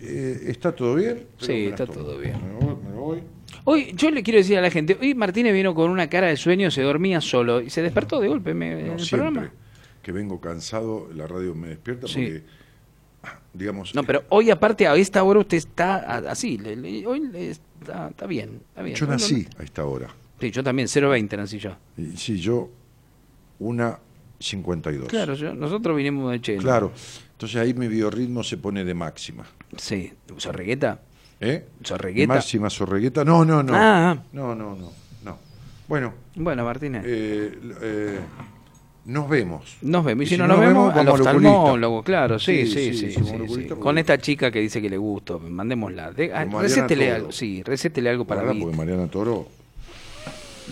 eh, 0.00 0.40
¿Está 0.46 0.72
todo 0.74 0.94
bien? 0.94 1.24
Sí, 1.38 1.46
Pero 1.48 1.70
está 1.70 1.86
todo 1.86 2.18
bien. 2.18 2.36
Me 2.46 2.54
voy, 2.66 2.76
me 2.82 2.92
voy. 2.96 3.22
Hoy, 3.64 3.92
yo 3.94 4.10
le 4.10 4.22
quiero 4.22 4.38
decir 4.38 4.56
a 4.56 4.62
la 4.62 4.70
gente, 4.70 4.96
hoy 4.98 5.14
Martínez 5.14 5.52
vino 5.52 5.74
con 5.74 5.90
una 5.90 6.08
cara 6.08 6.28
de 6.28 6.36
sueño, 6.36 6.70
se 6.70 6.80
dormía 6.82 7.20
solo 7.20 7.60
y 7.60 7.68
se 7.68 7.82
despertó 7.82 8.20
de 8.20 8.28
golpe 8.28 8.54
me- 8.54 8.80
en 8.80 8.86
No, 8.86 8.92
el 8.94 9.00
siempre 9.00 9.30
programa. 9.30 9.52
que 10.02 10.12
vengo 10.12 10.40
cansado, 10.40 11.08
la 11.14 11.26
radio 11.26 11.54
me 11.54 11.68
despierta 11.68 12.06
Sí. 12.06 12.14
porque, 12.14 12.42
ah, 13.24 13.38
digamos, 13.52 13.94
No, 13.94 14.04
pero 14.04 14.24
hoy 14.30 14.50
aparte 14.50 14.86
a 14.86 14.94
esta 14.96 15.22
hora 15.22 15.40
usted 15.40 15.58
está 15.58 15.96
a- 15.96 16.30
así, 16.30 16.56
le- 16.56 16.76
le- 16.76 17.06
hoy 17.06 17.20
le 17.28 17.54
está, 17.80 18.08
está 18.08 18.26
bien, 18.26 18.60
está 18.68 18.82
bien. 18.82 18.96
yo 18.96 19.06
no- 19.06 19.12
nací 19.12 19.46
a 19.58 19.62
esta 19.62 19.84
hora. 19.84 20.08
Sí, 20.40 20.50
yo 20.50 20.62
también, 20.62 20.88
020 20.88 21.36
nací 21.36 21.58
yo. 21.58 21.76
Y, 21.96 22.16
sí, 22.16 22.38
yo, 22.38 22.68
una 23.58 23.98
52. 24.38 25.08
Claro, 25.08 25.34
yo- 25.34 25.54
nosotros 25.54 25.96
vinimos 25.96 26.30
de 26.32 26.40
Chile. 26.40 26.58
Claro. 26.58 26.92
Entonces 27.32 27.60
ahí 27.60 27.74
mi 27.74 27.88
biorritmo 27.88 28.42
se 28.42 28.56
pone 28.56 28.84
de 28.84 28.94
máxima. 28.94 29.44
Sí, 29.76 30.12
¿Sorregueta? 30.36 31.00
¿Eh? 31.40 31.66
¿Sorregueta? 31.84 32.34
Máxima 32.34 32.68
sorregueta. 32.70 33.24
No, 33.24 33.44
no, 33.44 33.62
no. 33.62 33.72
Ah. 33.74 34.20
No, 34.32 34.54
no, 34.54 34.74
no, 34.76 34.90
no. 35.24 35.38
Bueno, 35.88 36.12
Bueno, 36.34 36.64
Martínez. 36.64 37.02
eh, 37.06 37.58
eh, 37.80 38.18
nos 39.08 39.28
vemos. 39.28 39.76
Nos 39.82 40.04
vemos. 40.04 40.22
Y 40.24 40.26
si, 40.26 40.34
si 40.34 40.38
no 40.38 40.46
no 40.46 40.54
nos 40.54 40.60
nos 40.62 40.68
vemos, 40.68 40.94
vamos 40.94 41.14
al 41.14 41.20
oftalmólogo, 41.26 42.02
claro, 42.02 42.38
sí, 42.38 42.66
Sí, 42.66 42.92
sí, 42.94 43.66
Con 43.80 43.96
esta 43.98 44.18
chica 44.18 44.50
que 44.50 44.60
dice 44.60 44.80
que 44.82 44.90
le 44.90 44.98
gusto, 44.98 45.38
mandémosla. 45.40 46.12
De- 46.12 46.28
recétele 46.60 47.04
Toro. 47.06 47.16
algo, 47.16 47.32
sí, 47.32 47.62
recétele 47.62 48.10
algo 48.10 48.24
para 48.26 48.42
mí. 48.42 48.60
porque 48.60 48.76
Mariana 48.76 49.06
Toro 49.06 49.48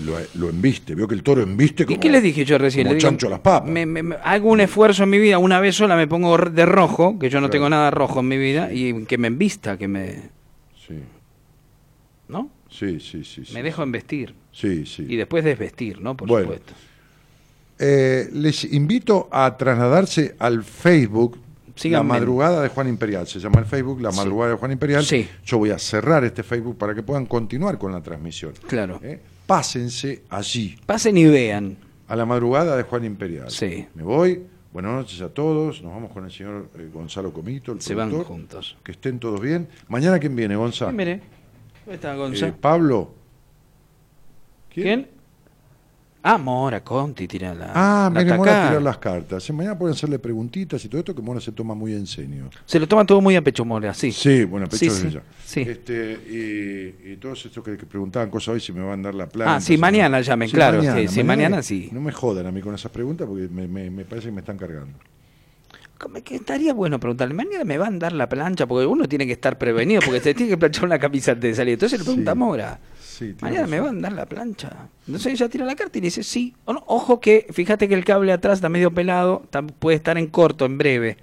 lo, 0.05 0.19
lo 0.35 0.51
embiste. 0.51 0.95
Veo 0.95 1.09
que 1.09 1.15
el 1.15 1.23
toro 1.23 1.41
embiste 1.43 1.85
¿Y 1.85 1.87
como, 1.87 2.01
qué 2.01 2.11
les 2.11 2.23
dije 2.23 2.45
yo 2.45 2.59
recién? 2.59 2.87
como 2.87 2.99
chancho 2.99 3.29
a 3.29 3.31
las 3.31 3.41
papas. 3.41 3.69
me- 3.71 3.87
me- 3.87 4.03
me- 4.03 4.17
hago 4.23 4.51
un 4.51 4.61
esfuerzo 4.61 5.05
en 5.05 5.11
mi 5.11 5.19
vida, 5.19 5.39
una 5.39 5.59
vez 5.59 5.75
sola 5.77 5.97
me 5.97 6.07
pongo 6.07 6.37
de 6.37 6.67
rojo, 6.67 7.19
que 7.19 7.31
yo 7.31 7.41
no 7.41 7.49
tengo 7.49 7.71
nada 7.71 7.91
rojo 7.91 8.21
en 8.21 8.29
mi 8.29 8.37
vida, 8.37 8.71
y 8.73 9.05
que 9.07 9.17
me 9.17 9.29
embista, 9.29 9.79
que 9.79 9.89
me... 9.89 10.15
Sí, 10.87 11.01
¿No? 12.29 12.51
sí, 12.69 13.01
sí, 13.01 13.25
sí. 13.25 13.47
sí, 13.47 13.55
Me 13.55 13.63
dejo 13.63 13.83
embestir. 13.83 14.35
Sí, 14.53 14.85
sí. 14.85 15.07
Y 15.09 15.17
después 15.17 15.43
desvestir, 15.45 16.01
¿no? 16.03 16.15
Por 16.17 16.29
Bueno. 16.29 16.45
supuesto. 16.49 16.75
Eh, 17.79 18.29
les 18.33 18.65
invito 18.65 19.29
a 19.31 19.57
trasladarse 19.57 20.35
al 20.39 20.65
Facebook 20.65 21.39
Síganme. 21.77 22.15
La 22.15 22.19
Madrugada 22.21 22.63
de 22.63 22.69
Juan 22.71 22.89
Imperial. 22.89 23.27
Se 23.27 23.39
llama 23.39 23.61
el 23.61 23.67
Facebook 23.67 24.01
La 24.01 24.11
Madrugada 24.11 24.53
de 24.53 24.57
Juan 24.57 24.73
Imperial. 24.73 25.05
Sí. 25.05 25.29
Yo 25.45 25.59
voy 25.59 25.71
a 25.71 25.79
cerrar 25.79 26.25
este 26.25 26.43
Facebook 26.43 26.79
para 26.79 26.95
que 26.95 27.03
puedan 27.03 27.27
continuar 27.27 27.77
con 27.79 27.93
la 27.93 28.03
transmisión. 28.03 28.55
Claro. 28.67 28.99
¿Eh? 29.03 29.21
Pásense 29.47 30.23
allí, 30.31 30.77
Pasen 30.87 31.17
y 31.19 31.27
vean. 31.27 31.77
a 32.09 32.17
la 32.17 32.25
Madrugada 32.25 32.77
de 32.77 32.83
Juan 32.83 33.05
Imperial. 33.05 33.51
Sí. 33.51 33.87
Me 33.95 34.03
voy. 34.03 34.43
Buenas 34.73 34.93
noches 34.93 35.21
a 35.21 35.29
todos. 35.29 35.83
Nos 35.83 35.93
vamos 35.93 36.11
con 36.13 36.25
el 36.25 36.31
señor 36.31 36.69
eh, 36.79 36.89
Gonzalo 36.93 37.33
Comito, 37.33 37.73
el 37.73 37.81
Se 37.81 37.95
van 37.95 38.11
juntos. 38.25 38.77
Que 38.83 38.93
estén 38.93 39.19
todos 39.19 39.41
bien. 39.41 39.69
Mañana, 39.89 40.19
¿quién 40.19 40.35
viene, 40.35 40.57
Gonzalo? 40.57 40.91
Sí, 40.91 40.97
mire. 40.97 41.21
¿Dónde 41.85 41.95
está 41.95 42.15
Gonza? 42.15 42.49
Eh, 42.49 42.55
Pablo. 42.59 43.15
¿Quién? 44.73 45.09
Ah, 46.29 46.39
Mora 46.39 46.83
Conti 46.83 47.29
tira 47.29 47.55
la. 47.55 47.71
Ah, 47.73 48.11
la 48.13 48.25
me 48.25 48.37
Mora 48.37 48.65
a 48.65 48.69
tirar 48.69 48.83
las 48.83 48.99
cartas. 48.99 49.49
Mañana 49.53 49.79
pueden 49.79 49.95
hacerle 49.95 50.19
preguntitas 50.19 50.85
y 50.85 50.89
todo 50.89 50.99
esto 50.99 51.15
que 51.15 51.23
Mora 51.23 51.41
se 51.41 51.53
toma 51.53 51.75
muy 51.75 51.93
en 51.93 52.05
serio. 52.05 52.51
Se 52.65 52.81
lo 52.81 52.89
toma 52.89 53.05
todo 53.07 53.21
muy 53.21 53.37
a 53.37 53.43
pecho 53.43 53.65
Mora, 53.65 53.95
sí. 53.95 54.11
Sí, 54.11 54.45
bueno, 54.45 54.67
pecho 54.67 54.91
Sí, 54.91 55.11
sí, 55.11 55.19
sí. 55.45 55.61
Este, 55.61 56.13
y, 57.07 57.13
y 57.13 57.17
todos 57.19 57.47
estos 57.47 57.63
que, 57.63 57.77
que 57.77 57.87
preguntaban 57.87 58.29
cosas 58.29 58.55
hoy 58.55 58.61
si 58.61 58.73
me 58.73 58.83
van 58.83 59.01
a 59.01 59.03
dar 59.05 59.15
la 59.15 59.29
plata. 59.29 59.55
Ah, 59.55 59.61
sí, 59.61 59.77
mañana 59.79 60.21
llamen, 60.21 60.51
claro, 60.51 60.83
sí, 60.83 61.07
sí, 61.09 61.23
mañana 61.23 61.63
sí. 61.63 61.91
No 61.93 62.01
me 62.01 62.11
jodan 62.11 62.47
a 62.47 62.51
mí 62.51 62.61
con 62.61 62.75
esas 62.75 62.91
preguntas 62.91 63.29
porque 63.29 63.47
me, 63.49 63.69
me- 63.69 63.89
me 63.91 64.05
parece 64.05 64.27
que 64.29 64.33
me 64.33 64.41
están 64.41 64.59
cargando. 64.59 64.99
Como 65.99 66.23
que 66.23 66.37
estaría 66.37 66.75
bueno 66.75 67.01
preguntarle, 67.01 67.33
mañana 67.35 67.65
me 67.65 67.79
van 67.79 67.95
a 67.97 67.99
dar 67.99 68.13
la 68.13 68.29
plancha, 68.29 68.67
porque 68.67 68.85
uno 68.87 69.09
tiene 69.09 69.27
que 69.27 69.33
estar 69.33 69.57
prevenido, 69.57 70.03
porque 70.05 70.21
se 70.21 70.35
tiene 70.35 70.51
que 70.51 70.59
planchar 70.59 70.85
una 70.85 70.99
camisa 70.99 71.33
antes 71.33 71.51
de 71.53 71.55
salir. 71.55 71.75
Entonces 71.75 71.99
le 71.99 72.05
pregunta 72.05 72.33
a 72.33 72.35
Mora, 72.35 72.79
Sí, 73.03 73.33
tiene 73.33 73.41
mañana 73.41 73.67
me 73.67 73.81
van 73.81 73.99
a 73.99 74.01
dar 74.03 74.13
la 74.13 74.27
plancha. 74.27 74.89
Entonces 75.07 75.33
ella 75.33 75.49
tira 75.49 75.65
la 75.65 75.75
carta 75.75 75.97
y 75.97 76.03
dice 76.03 76.23
sí 76.23 76.55
o 76.67 76.75
no. 76.75 76.85
Ojo 76.87 77.19
que, 77.19 77.47
fíjate 77.51 77.89
que 77.89 77.95
el 77.95 78.05
cable 78.05 78.31
atrás 78.33 78.59
está 78.59 78.69
medio 78.69 78.91
pelado, 78.93 79.43
puede 79.79 79.97
estar 79.97 80.19
en 80.19 80.27
corto, 80.27 80.67
en 80.67 80.77
breve. 80.77 81.17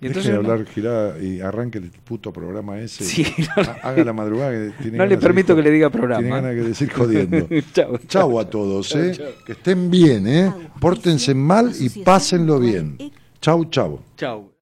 Y 0.00 0.06
Deje 0.06 0.06
entonces 0.20 0.30
de 0.30 0.36
hablar, 0.38 0.64
girá 0.66 1.18
y 1.20 1.40
arranque 1.40 1.78
el 1.78 1.90
puto 1.90 2.32
programa 2.32 2.78
ese. 2.78 3.02
Sí, 3.02 3.26
Ha- 3.56 3.88
Haga 3.88 4.04
la 4.04 4.12
madrugada. 4.12 4.52
Que 4.52 4.72
tiene 4.80 4.96
No 4.98 5.06
le 5.06 5.18
permito 5.18 5.56
que 5.56 5.62
le 5.62 5.72
diga 5.72 5.90
programa. 5.90 6.20
Tiene 6.20 6.36
ganas 6.36 6.54
de 6.54 6.62
decir 6.62 6.88
jodiendo. 6.92 7.48
Chau. 7.74 7.98
Chau 8.06 8.38
a 8.38 8.48
todos, 8.48 8.88
Chau, 8.90 9.02
¿eh? 9.02 9.12
chau. 9.16 9.26
Que 9.44 9.52
estén 9.52 9.90
bien, 9.90 10.28
¿eh? 10.28 10.52
Pórtense 10.80 11.34
mal 11.34 11.72
y 11.80 11.88
pásenlo 12.04 12.60
bien. 12.60 12.96
Chau, 13.40 13.64
chau. 13.70 13.98
Chau. 14.16 14.50